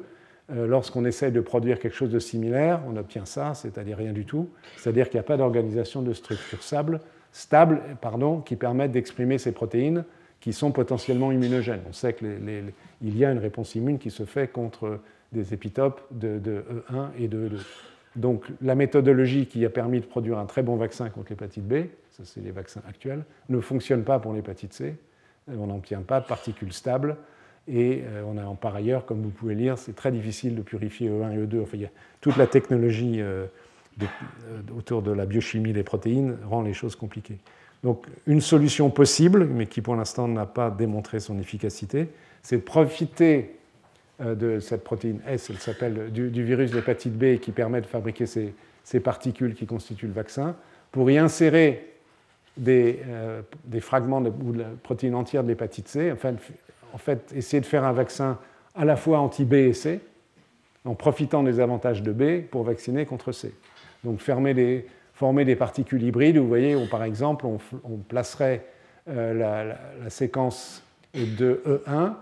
euh, 0.50 0.66
lorsqu'on 0.66 1.04
essaie 1.04 1.30
de 1.30 1.40
produire 1.40 1.78
quelque 1.78 1.94
chose 1.94 2.10
de 2.10 2.18
similaire, 2.18 2.80
on 2.88 2.96
obtient 2.96 3.24
ça, 3.24 3.54
c'est-à-dire 3.54 3.96
rien 3.96 4.12
du 4.12 4.26
tout. 4.26 4.50
C'est-à-dire 4.76 5.08
qu'il 5.08 5.18
n'y 5.18 5.24
a 5.24 5.28
pas 5.28 5.36
d'organisation 5.36 6.02
de 6.02 6.12
structure 6.12 6.62
stable, 6.62 7.00
stable 7.32 7.80
pardon, 8.00 8.40
qui 8.40 8.56
permettent 8.56 8.92
d'exprimer 8.92 9.38
ces 9.38 9.52
protéines 9.52 10.04
qui 10.44 10.52
sont 10.52 10.72
potentiellement 10.72 11.32
immunogènes. 11.32 11.80
On 11.88 11.94
sait 11.94 12.12
qu'il 12.12 12.70
y 13.00 13.24
a 13.24 13.32
une 13.32 13.38
réponse 13.38 13.76
immune 13.76 13.98
qui 13.98 14.10
se 14.10 14.26
fait 14.26 14.46
contre 14.46 15.00
des 15.32 15.54
épitopes 15.54 16.02
de, 16.10 16.38
de 16.38 16.62
E1 16.90 17.06
et 17.18 17.28
de 17.28 17.48
E2. 17.48 17.60
Donc 18.16 18.44
la 18.60 18.74
méthodologie 18.74 19.46
qui 19.46 19.64
a 19.64 19.70
permis 19.70 20.00
de 20.00 20.04
produire 20.04 20.36
un 20.38 20.44
très 20.44 20.62
bon 20.62 20.76
vaccin 20.76 21.08
contre 21.08 21.30
l'hépatite 21.30 21.66
B, 21.66 21.86
ça 22.10 22.24
c'est 22.26 22.42
les 22.42 22.50
vaccins 22.50 22.82
actuels, 22.86 23.24
ne 23.48 23.58
fonctionne 23.58 24.04
pas 24.04 24.18
pour 24.18 24.34
l'hépatite 24.34 24.74
C. 24.74 24.96
On 25.48 25.68
n'obtient 25.68 26.02
pas 26.02 26.20
de 26.20 26.26
particules 26.26 26.74
stables. 26.74 27.16
Et 27.66 28.02
euh, 28.04 28.22
on 28.26 28.36
a 28.36 28.54
par 28.54 28.76
ailleurs, 28.76 29.06
comme 29.06 29.22
vous 29.22 29.30
pouvez 29.30 29.54
lire, 29.54 29.78
c'est 29.78 29.96
très 29.96 30.12
difficile 30.12 30.56
de 30.56 30.60
purifier 30.60 31.08
E1 31.08 31.32
et 31.32 31.46
E2. 31.46 31.62
Enfin, 31.62 31.78
toute 32.20 32.36
la 32.36 32.46
technologie 32.46 33.22
euh, 33.22 33.46
euh, 34.02 34.06
autour 34.76 35.00
de 35.00 35.10
la 35.10 35.24
biochimie 35.24 35.72
des 35.72 35.84
protéines 35.84 36.36
rend 36.44 36.60
les 36.60 36.74
choses 36.74 36.96
compliquées. 36.96 37.38
Donc 37.84 38.06
une 38.26 38.40
solution 38.40 38.88
possible, 38.88 39.44
mais 39.44 39.66
qui 39.66 39.82
pour 39.82 39.94
l'instant 39.94 40.26
n'a 40.26 40.46
pas 40.46 40.70
démontré 40.70 41.20
son 41.20 41.38
efficacité, 41.38 42.08
c'est 42.42 42.56
de 42.56 42.62
profiter 42.62 43.56
euh, 44.22 44.34
de 44.34 44.58
cette 44.58 44.82
protéine 44.82 45.20
S, 45.28 45.50
elle 45.50 45.58
s'appelle 45.58 46.10
du, 46.10 46.42
virus 46.42 46.70
d'hépatite 46.70 47.12
B 47.12 47.38
qui 47.38 47.52
permet 47.52 47.82
de 47.82 47.86
fabriquer 47.86 48.24
ces, 48.26 48.54
particules 49.00 49.54
qui 49.54 49.66
constituent 49.66 50.06
le 50.06 50.14
vaccin, 50.14 50.56
pour 50.92 51.10
y 51.10 51.18
insérer 51.18 51.92
des, 52.56 53.00
euh, 53.06 53.42
fragments 53.80 54.22
ou 54.22 54.52
de 54.52 54.60
la 54.60 54.68
protéine 54.82 55.14
entière 55.14 55.42
de 55.42 55.48
l'hépatite 55.48 55.88
C, 55.88 56.10
en 56.12 56.98
fait, 56.98 57.32
essayer 57.34 57.60
de 57.60 57.66
faire 57.66 57.84
un 57.84 57.92
vaccin 57.92 58.38
à 58.74 58.86
la 58.86 58.96
fois 58.96 59.18
anti-B 59.18 59.52
et 59.54 59.72
C, 59.74 60.00
en 60.86 60.94
profitant 60.94 61.42
des 61.42 61.60
avantages 61.60 62.02
de 62.02 62.12
B 62.12 62.46
pour 62.48 62.62
vacciner 62.62 63.04
contre 63.04 63.32
C. 63.32 63.52
Donc 64.04 64.20
former 65.24 65.46
des 65.46 65.56
particules 65.56 66.02
hybrides, 66.02 66.36
vous 66.36 66.46
voyez, 66.46 66.76
par 66.90 67.02
exemple 67.02 67.46
on, 67.46 67.96
placerait 67.96 68.66
euh, 69.08 69.32
la, 70.02 70.10
séquence 70.10 70.82
de 71.14 71.62
E1 71.66 72.12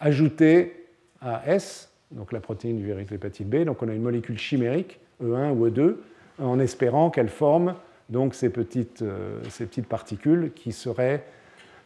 ajoutée 0.00 0.86
à 1.20 1.42
S, 1.46 1.92
donc 2.10 2.32
la 2.32 2.40
protéine 2.40 2.78
du 2.78 2.86
virus 2.86 3.04
de 3.04 3.10
l'hépatite 3.10 3.50
B. 3.50 3.64
Donc 3.64 3.82
on 3.82 3.88
a 3.90 3.92
une 3.92 4.00
molécule 4.00 4.38
chimérique, 4.38 4.98
E1 5.22 5.50
ou 5.50 5.68
E2, 5.68 5.96
en 6.38 6.58
espérant 6.58 7.10
qu'elle 7.10 7.28
forme 7.28 7.74
donc 8.08 8.34
ces 8.34 8.48
petites, 8.48 9.02
euh, 9.02 9.38
ces 9.50 9.66
petites 9.66 9.86
particules 9.86 10.52
qui 10.54 10.72
seraient 10.72 11.24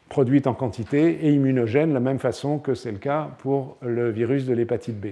produites 0.09 0.47
en 0.47 0.55
quantité 0.55 1.27
et 1.27 1.33
immunogènes, 1.33 1.89
de 1.89 1.95
la 1.95 1.99
même 1.99 2.21
façon 2.21 2.61
que 2.61 2.75
c'est 2.75 2.93
le 2.93 2.99
cas 2.99 3.31
pour 3.39 3.79
le 3.83 4.11
virus 4.11 4.47
de 4.47 4.55
l'hépatite 4.55 5.01
B. 5.01 5.07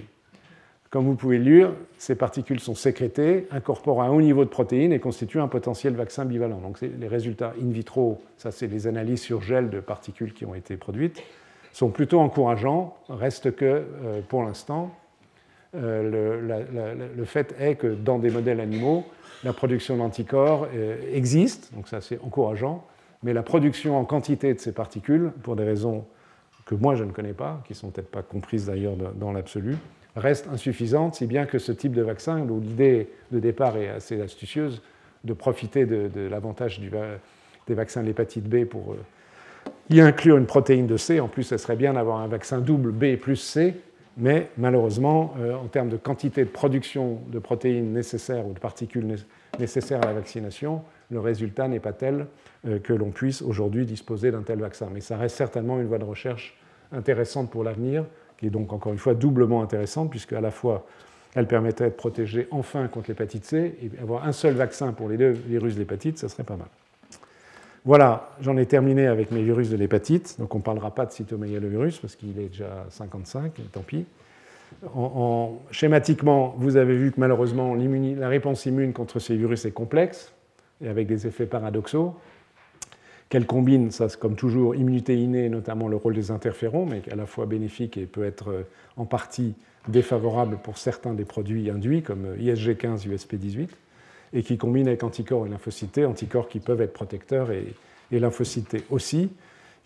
comme 0.91 1.07
vous 1.07 1.17
pouvez 1.17 1.39
le 1.39 1.45
lire, 1.45 1.73
ces 1.99 2.15
particules 2.15 2.61
sont 2.61 2.77
sécrétées, 2.77 3.49
incorporent 3.51 4.03
un 4.03 4.11
haut 4.11 4.21
niveau 4.21 4.45
de 4.45 4.51
protéines 4.51 4.93
et 4.93 5.01
constituent 5.01 5.41
un 5.41 5.49
potentiel 5.49 5.95
vaccin 5.95 6.25
bivalent. 6.25 6.61
Donc 6.61 6.81
les 6.81 7.09
résultats 7.09 7.53
in 7.61 7.71
vitro, 7.71 8.23
ça 8.37 8.53
c'est 8.53 8.69
les 8.69 8.87
analyses 8.87 9.21
sur 9.21 9.43
gel 9.43 9.71
de 9.71 9.81
particules 9.81 10.33
qui 10.33 10.45
ont 10.45 10.55
été 10.55 10.77
produites, 10.77 11.21
sont 11.73 11.91
plutôt 11.91 12.21
encourageants. 12.21 12.97
Reste 13.09 13.57
que, 13.57 13.65
euh, 13.65 14.21
pour 14.29 14.45
l'instant, 14.45 14.95
euh, 15.75 16.65
le, 17.17 17.25
fait 17.25 17.55
est 17.59 17.75
que 17.75 17.89
dans 17.89 18.21
des 18.21 18.31
modèles 18.31 18.61
animaux, 18.61 19.05
la 19.43 19.53
production 19.53 19.97
d'anticorps 19.97 20.69
euh, 20.73 20.97
existe, 21.13 21.75
donc 21.75 21.89
ça 21.89 22.01
c'est 22.01 22.21
encourageant, 22.23 22.87
mais 23.25 23.33
la 23.33 23.43
production 23.43 23.99
en 23.99 24.05
quantité 24.05 24.55
de 24.55 24.61
ces 24.61 24.73
particules, 24.73 25.33
pour 25.43 25.57
des 25.57 25.65
raisons 25.65 26.05
que 26.65 26.77
moi 26.77 26.95
je 26.95 27.03
ne 27.03 27.11
connais 27.11 27.33
pas, 27.33 27.61
qui 27.67 27.73
ne 27.73 27.77
sont 27.79 27.91
peut-être 27.91 28.11
pas 28.11 28.23
comprises 28.23 28.67
d'ailleurs 28.67 28.95
dans 29.17 29.33
l'absolu, 29.33 29.77
reste 30.17 30.49
insuffisante, 30.53 31.17
si 31.17 31.27
bien 31.27 31.47
que 31.47 31.59
ce 31.59 31.73
type 31.73 31.93
de 31.93 32.03
vaccin, 32.03 32.41
où 32.41 32.61
l'idée 32.61 33.09
de 33.33 33.39
départ 33.41 33.77
est 33.77 33.89
assez 33.89 34.21
astucieuse, 34.21 34.83
de 35.25 35.33
profiter 35.33 35.87
de, 35.87 36.29
l'avantage 36.29 36.81
des 36.81 37.75
vaccins 37.75 38.03
de 38.03 38.07
l'hépatite 38.07 38.45
B 38.45 38.65
pour 38.65 38.93
euh, 38.93 38.97
y 39.91 40.01
inclure 40.01 40.37
une 40.37 40.47
protéine 40.47 40.87
de 40.87 40.97
C. 40.97 41.19
En 41.21 41.29
plus, 41.29 41.45
ce 41.45 41.57
serait 41.57 41.77
bien 41.77 41.95
d'avoir 41.95 42.19
un 42.19 42.29
vaccin 42.29 42.61
double 42.61 42.93
B 42.93 43.17
plus 43.17 43.37
C, 43.37 43.75
mais 44.17 44.49
malheureusement, 44.59 45.35
euh, 45.41 45.55
en 45.55 45.67
termes 45.67 45.89
de 45.89 45.97
quantité 45.97 46.45
de 46.45 46.51
production 46.51 47.21
de 47.29 47.39
protéines 47.39 47.93
nécessaires 47.93 48.47
ou 48.47 48.53
de 48.53 48.59
particules 48.59 49.17
nécessaires 49.59 50.03
à 50.03 50.07
la 50.07 50.13
vaccination, 50.13 50.83
le 51.11 51.21
résultat 51.21 51.69
n'est 51.69 51.81
pas 51.81 51.93
tel 51.93 52.27
euh, 52.67 52.79
que 52.79 52.93
l'on 52.93 53.11
puisse 53.11 53.43
aujourd'hui 53.43 53.87
disposer 53.87 54.31
d'un 54.31 54.43
tel 54.43 54.61
vaccin. 54.61 54.89
Mais 54.93 55.01
ça 55.01 55.17
reste 55.17 55.37
certainement 55.37 55.81
une 55.81 55.87
voie 55.87 55.99
de 55.99 56.05
recherche 56.05 56.57
intéressante 56.93 57.51
pour 57.51 57.65
l'avenir 57.65 58.05
est 58.47 58.51
donc 58.51 58.73
encore 58.73 58.93
une 58.93 58.99
fois 58.99 59.15
doublement 59.15 59.63
intéressante, 59.63 60.11
puisque 60.11 60.33
à 60.33 60.41
la 60.41 60.51
fois 60.51 60.87
elle 61.35 61.47
permettrait 61.47 61.91
de 61.91 61.95
protéger 61.95 62.47
enfin 62.51 62.87
contre 62.87 63.09
l'hépatite 63.09 63.45
C, 63.45 63.77
et 63.83 63.91
avoir 64.01 64.27
un 64.27 64.33
seul 64.33 64.55
vaccin 64.55 64.93
pour 64.93 65.09
les 65.09 65.17
deux 65.17 65.31
virus 65.31 65.75
de 65.75 65.81
l'hépatite, 65.81 66.19
ça 66.19 66.29
serait 66.29 66.45
pas 66.45 66.57
mal. 66.57 66.69
Voilà, 67.85 68.31
j'en 68.41 68.57
ai 68.57 68.67
terminé 68.67 69.07
avec 69.07 69.31
mes 69.31 69.43
virus 69.43 69.69
de 69.69 69.77
l'hépatite, 69.77 70.37
donc 70.39 70.55
on 70.55 70.59
ne 70.59 70.63
parlera 70.63 70.95
pas 70.95 71.05
de 71.07 71.13
cytomégalovirus, 71.13 71.99
parce 71.99 72.17
qu'il 72.17 72.39
est 72.39 72.49
déjà 72.49 72.87
55, 72.89 73.53
tant 73.73 73.81
pis. 73.81 74.07
En, 74.95 75.59
schématiquement, 75.71 76.55
vous 76.59 76.77
avez 76.77 76.97
vu 76.97 77.13
que 77.13 77.21
malheureusement, 77.21 77.75
la 77.75 78.29
réponse 78.29 78.65
immune 78.67 78.93
contre 78.93 79.19
ces 79.19 79.37
virus 79.37 79.65
est 79.67 79.73
complexe, 79.73 80.33
et 80.83 80.89
avec 80.89 81.07
des 81.07 81.27
effets 81.27 81.47
paradoxaux 81.47 82.15
qu'elle 83.35 83.47
combine, 83.47 83.91
ça 83.91 84.07
comme 84.17 84.37
toujours, 84.37 84.77
immunité 84.77 85.19
innée, 85.19 85.49
notamment 85.49 85.89
le 85.89 85.97
rôle 85.97 86.15
des 86.15 86.31
interférons, 86.31 86.87
mais 86.87 87.03
à 87.11 87.17
la 87.17 87.27
fois 87.27 87.47
bénéfique 87.47 87.97
et 87.97 88.07
peut 88.07 88.23
être 88.23 88.51
euh, 88.53 88.63
en 88.97 89.07
partie 89.07 89.55
défavorable 89.89 90.59
pour 90.63 90.79
certains 90.79 91.15
des 91.15 91.25
produits 91.25 91.69
induits, 91.69 92.03
comme 92.03 92.27
euh, 92.27 92.37
ISG15, 92.37 93.09
USP18, 93.09 93.71
et 94.35 94.45
qui 94.45 94.57
combine 94.57 94.87
avec 94.87 95.03
anticorps 95.03 95.47
et 95.47 95.49
lymphocytés, 95.49 96.05
anticorps 96.05 96.47
qui 96.47 96.61
peuvent 96.61 96.81
être 96.81 96.93
protecteurs 96.93 97.51
et, 97.51 97.75
et 98.13 98.21
lymphocytés 98.21 98.85
aussi, 98.89 99.31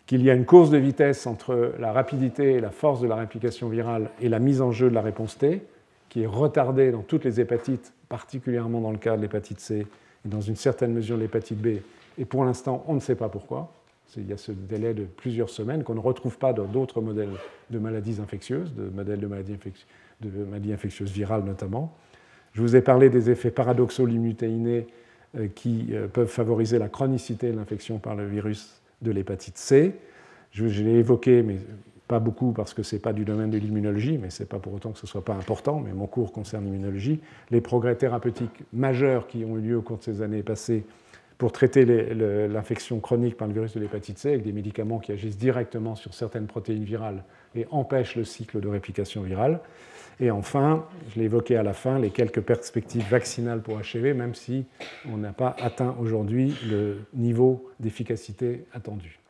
qu'il 0.06 0.22
y 0.22 0.30
a 0.30 0.34
une 0.34 0.44
course 0.44 0.68
de 0.68 0.76
vitesse 0.76 1.26
entre 1.26 1.72
la 1.78 1.92
rapidité 1.92 2.52
et 2.52 2.60
la 2.60 2.70
force 2.70 3.00
de 3.00 3.06
la 3.06 3.16
réplication 3.16 3.70
virale 3.70 4.10
et 4.20 4.28
la 4.28 4.40
mise 4.40 4.60
en 4.60 4.72
jeu 4.72 4.90
de 4.90 4.94
la 4.94 5.00
réponse 5.00 5.38
T, 5.38 5.62
qui 6.10 6.24
est 6.24 6.26
retardée 6.26 6.90
dans 6.90 7.00
toutes 7.00 7.24
les 7.24 7.40
hépatites, 7.40 7.94
particulièrement 8.10 8.82
dans 8.82 8.92
le 8.92 8.98
cas 8.98 9.16
de 9.16 9.22
l'hépatite 9.22 9.60
C 9.60 9.86
et 10.26 10.28
dans 10.28 10.42
une 10.42 10.56
certaine 10.56 10.92
mesure 10.92 11.16
l'hépatite 11.16 11.58
B, 11.58 11.78
et 12.18 12.24
pour 12.24 12.44
l'instant, 12.44 12.84
on 12.88 12.94
ne 12.94 13.00
sait 13.00 13.14
pas 13.14 13.28
pourquoi. 13.28 13.72
Il 14.16 14.26
y 14.26 14.32
a 14.32 14.36
ce 14.36 14.52
délai 14.52 14.94
de 14.94 15.04
plusieurs 15.04 15.50
semaines 15.50 15.84
qu'on 15.84 15.94
ne 15.94 16.00
retrouve 16.00 16.38
pas 16.38 16.52
dans 16.52 16.64
d'autres 16.64 17.00
modèles 17.00 17.28
de 17.70 17.78
maladies 17.78 18.20
infectieuses, 18.20 18.74
de 18.74 18.88
modèles 18.88 19.20
de 19.20 19.26
maladies, 19.26 20.72
infectieuses 20.72 21.10
virales 21.10 21.44
notamment. 21.44 21.94
Je 22.54 22.62
vous 22.62 22.74
ai 22.74 22.80
parlé 22.80 23.10
des 23.10 23.30
effets 23.30 23.50
paradoxaux 23.50 24.06
l'immunité 24.06 24.48
euh, 25.36 25.48
qui 25.54 25.88
euh, 25.92 26.08
peuvent 26.08 26.28
favoriser 26.28 26.78
la 26.78 26.88
chronicité 26.88 27.52
de 27.52 27.56
l'infection 27.56 27.98
par 27.98 28.16
le 28.16 28.26
virus 28.26 28.80
de 29.02 29.10
l'hépatite 29.10 29.58
C. 29.58 29.94
Je, 30.52 30.64
l'ai 30.64 30.94
évoqué, 30.94 31.42
mais 31.42 31.58
pas 32.08 32.18
beaucoup 32.18 32.52
parce 32.52 32.72
que 32.72 32.82
ce 32.82 32.96
n'est 32.96 33.02
pas 33.02 33.12
du 33.12 33.26
domaine 33.26 33.50
de 33.50 33.58
l'immunologie, 33.58 34.16
mais 34.16 34.30
ce 34.30 34.42
n'est 34.42 34.48
pas 34.48 34.58
pour 34.58 34.72
autant 34.72 34.92
que 34.92 34.98
ce 34.98 35.04
ne 35.04 35.10
soit 35.10 35.24
pas 35.24 35.34
important, 35.34 35.80
mais 35.84 35.92
mon 35.92 36.06
cours 36.06 36.32
concerne 36.32 36.64
l'immunologie. 36.64 37.20
Les 37.50 37.60
progrès 37.60 37.94
thérapeutiques 37.94 38.64
majeurs 38.72 39.28
qui 39.28 39.44
ont 39.44 39.58
eu 39.58 39.60
lieu 39.60 39.76
au 39.76 39.82
cours 39.82 39.98
de 39.98 40.02
ces 40.02 40.22
années 40.22 40.42
passées 40.42 40.84
pour 41.38 41.52
traiter 41.52 41.84
l'infection 41.84 42.98
chronique 42.98 43.36
par 43.36 43.46
le 43.46 43.54
virus 43.54 43.72
de 43.72 43.80
l'hépatite 43.80 44.18
C 44.18 44.30
avec 44.30 44.42
des 44.42 44.52
médicaments 44.52 44.98
qui 44.98 45.12
agissent 45.12 45.38
directement 45.38 45.94
sur 45.94 46.12
certaines 46.12 46.48
protéines 46.48 46.82
virales 46.82 47.22
et 47.54 47.66
empêchent 47.70 48.16
le 48.16 48.24
cycle 48.24 48.60
de 48.60 48.66
réplication 48.66 49.22
virale. 49.22 49.60
Et 50.20 50.32
enfin, 50.32 50.84
je 51.10 51.20
l'ai 51.20 51.26
évoqué 51.26 51.56
à 51.56 51.62
la 51.62 51.74
fin, 51.74 52.00
les 52.00 52.10
quelques 52.10 52.40
perspectives 52.40 53.08
vaccinales 53.08 53.62
pour 53.62 53.80
HIV, 53.80 54.16
même 54.16 54.34
si 54.34 54.66
on 55.08 55.16
n'a 55.16 55.32
pas 55.32 55.54
atteint 55.60 55.94
aujourd'hui 56.00 56.56
le 56.68 57.04
niveau 57.14 57.70
d'efficacité 57.78 58.64
attendu. 58.72 59.20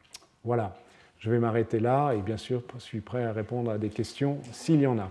Voilà, 0.45 0.79
je 1.19 1.31
vais 1.31 1.39
m'arrêter 1.39 1.79
là 1.79 2.13
et 2.13 2.23
bien 2.23 2.39
sûr, 2.39 2.63
je 2.77 2.81
suis 2.81 3.01
prêt 3.01 3.25
à 3.25 3.33
répondre 3.33 3.71
à 3.71 3.77
des 3.77 3.91
questions 3.91 4.39
s'il 4.51 4.81
y 4.81 4.87
en 4.87 4.99
a. 4.99 5.11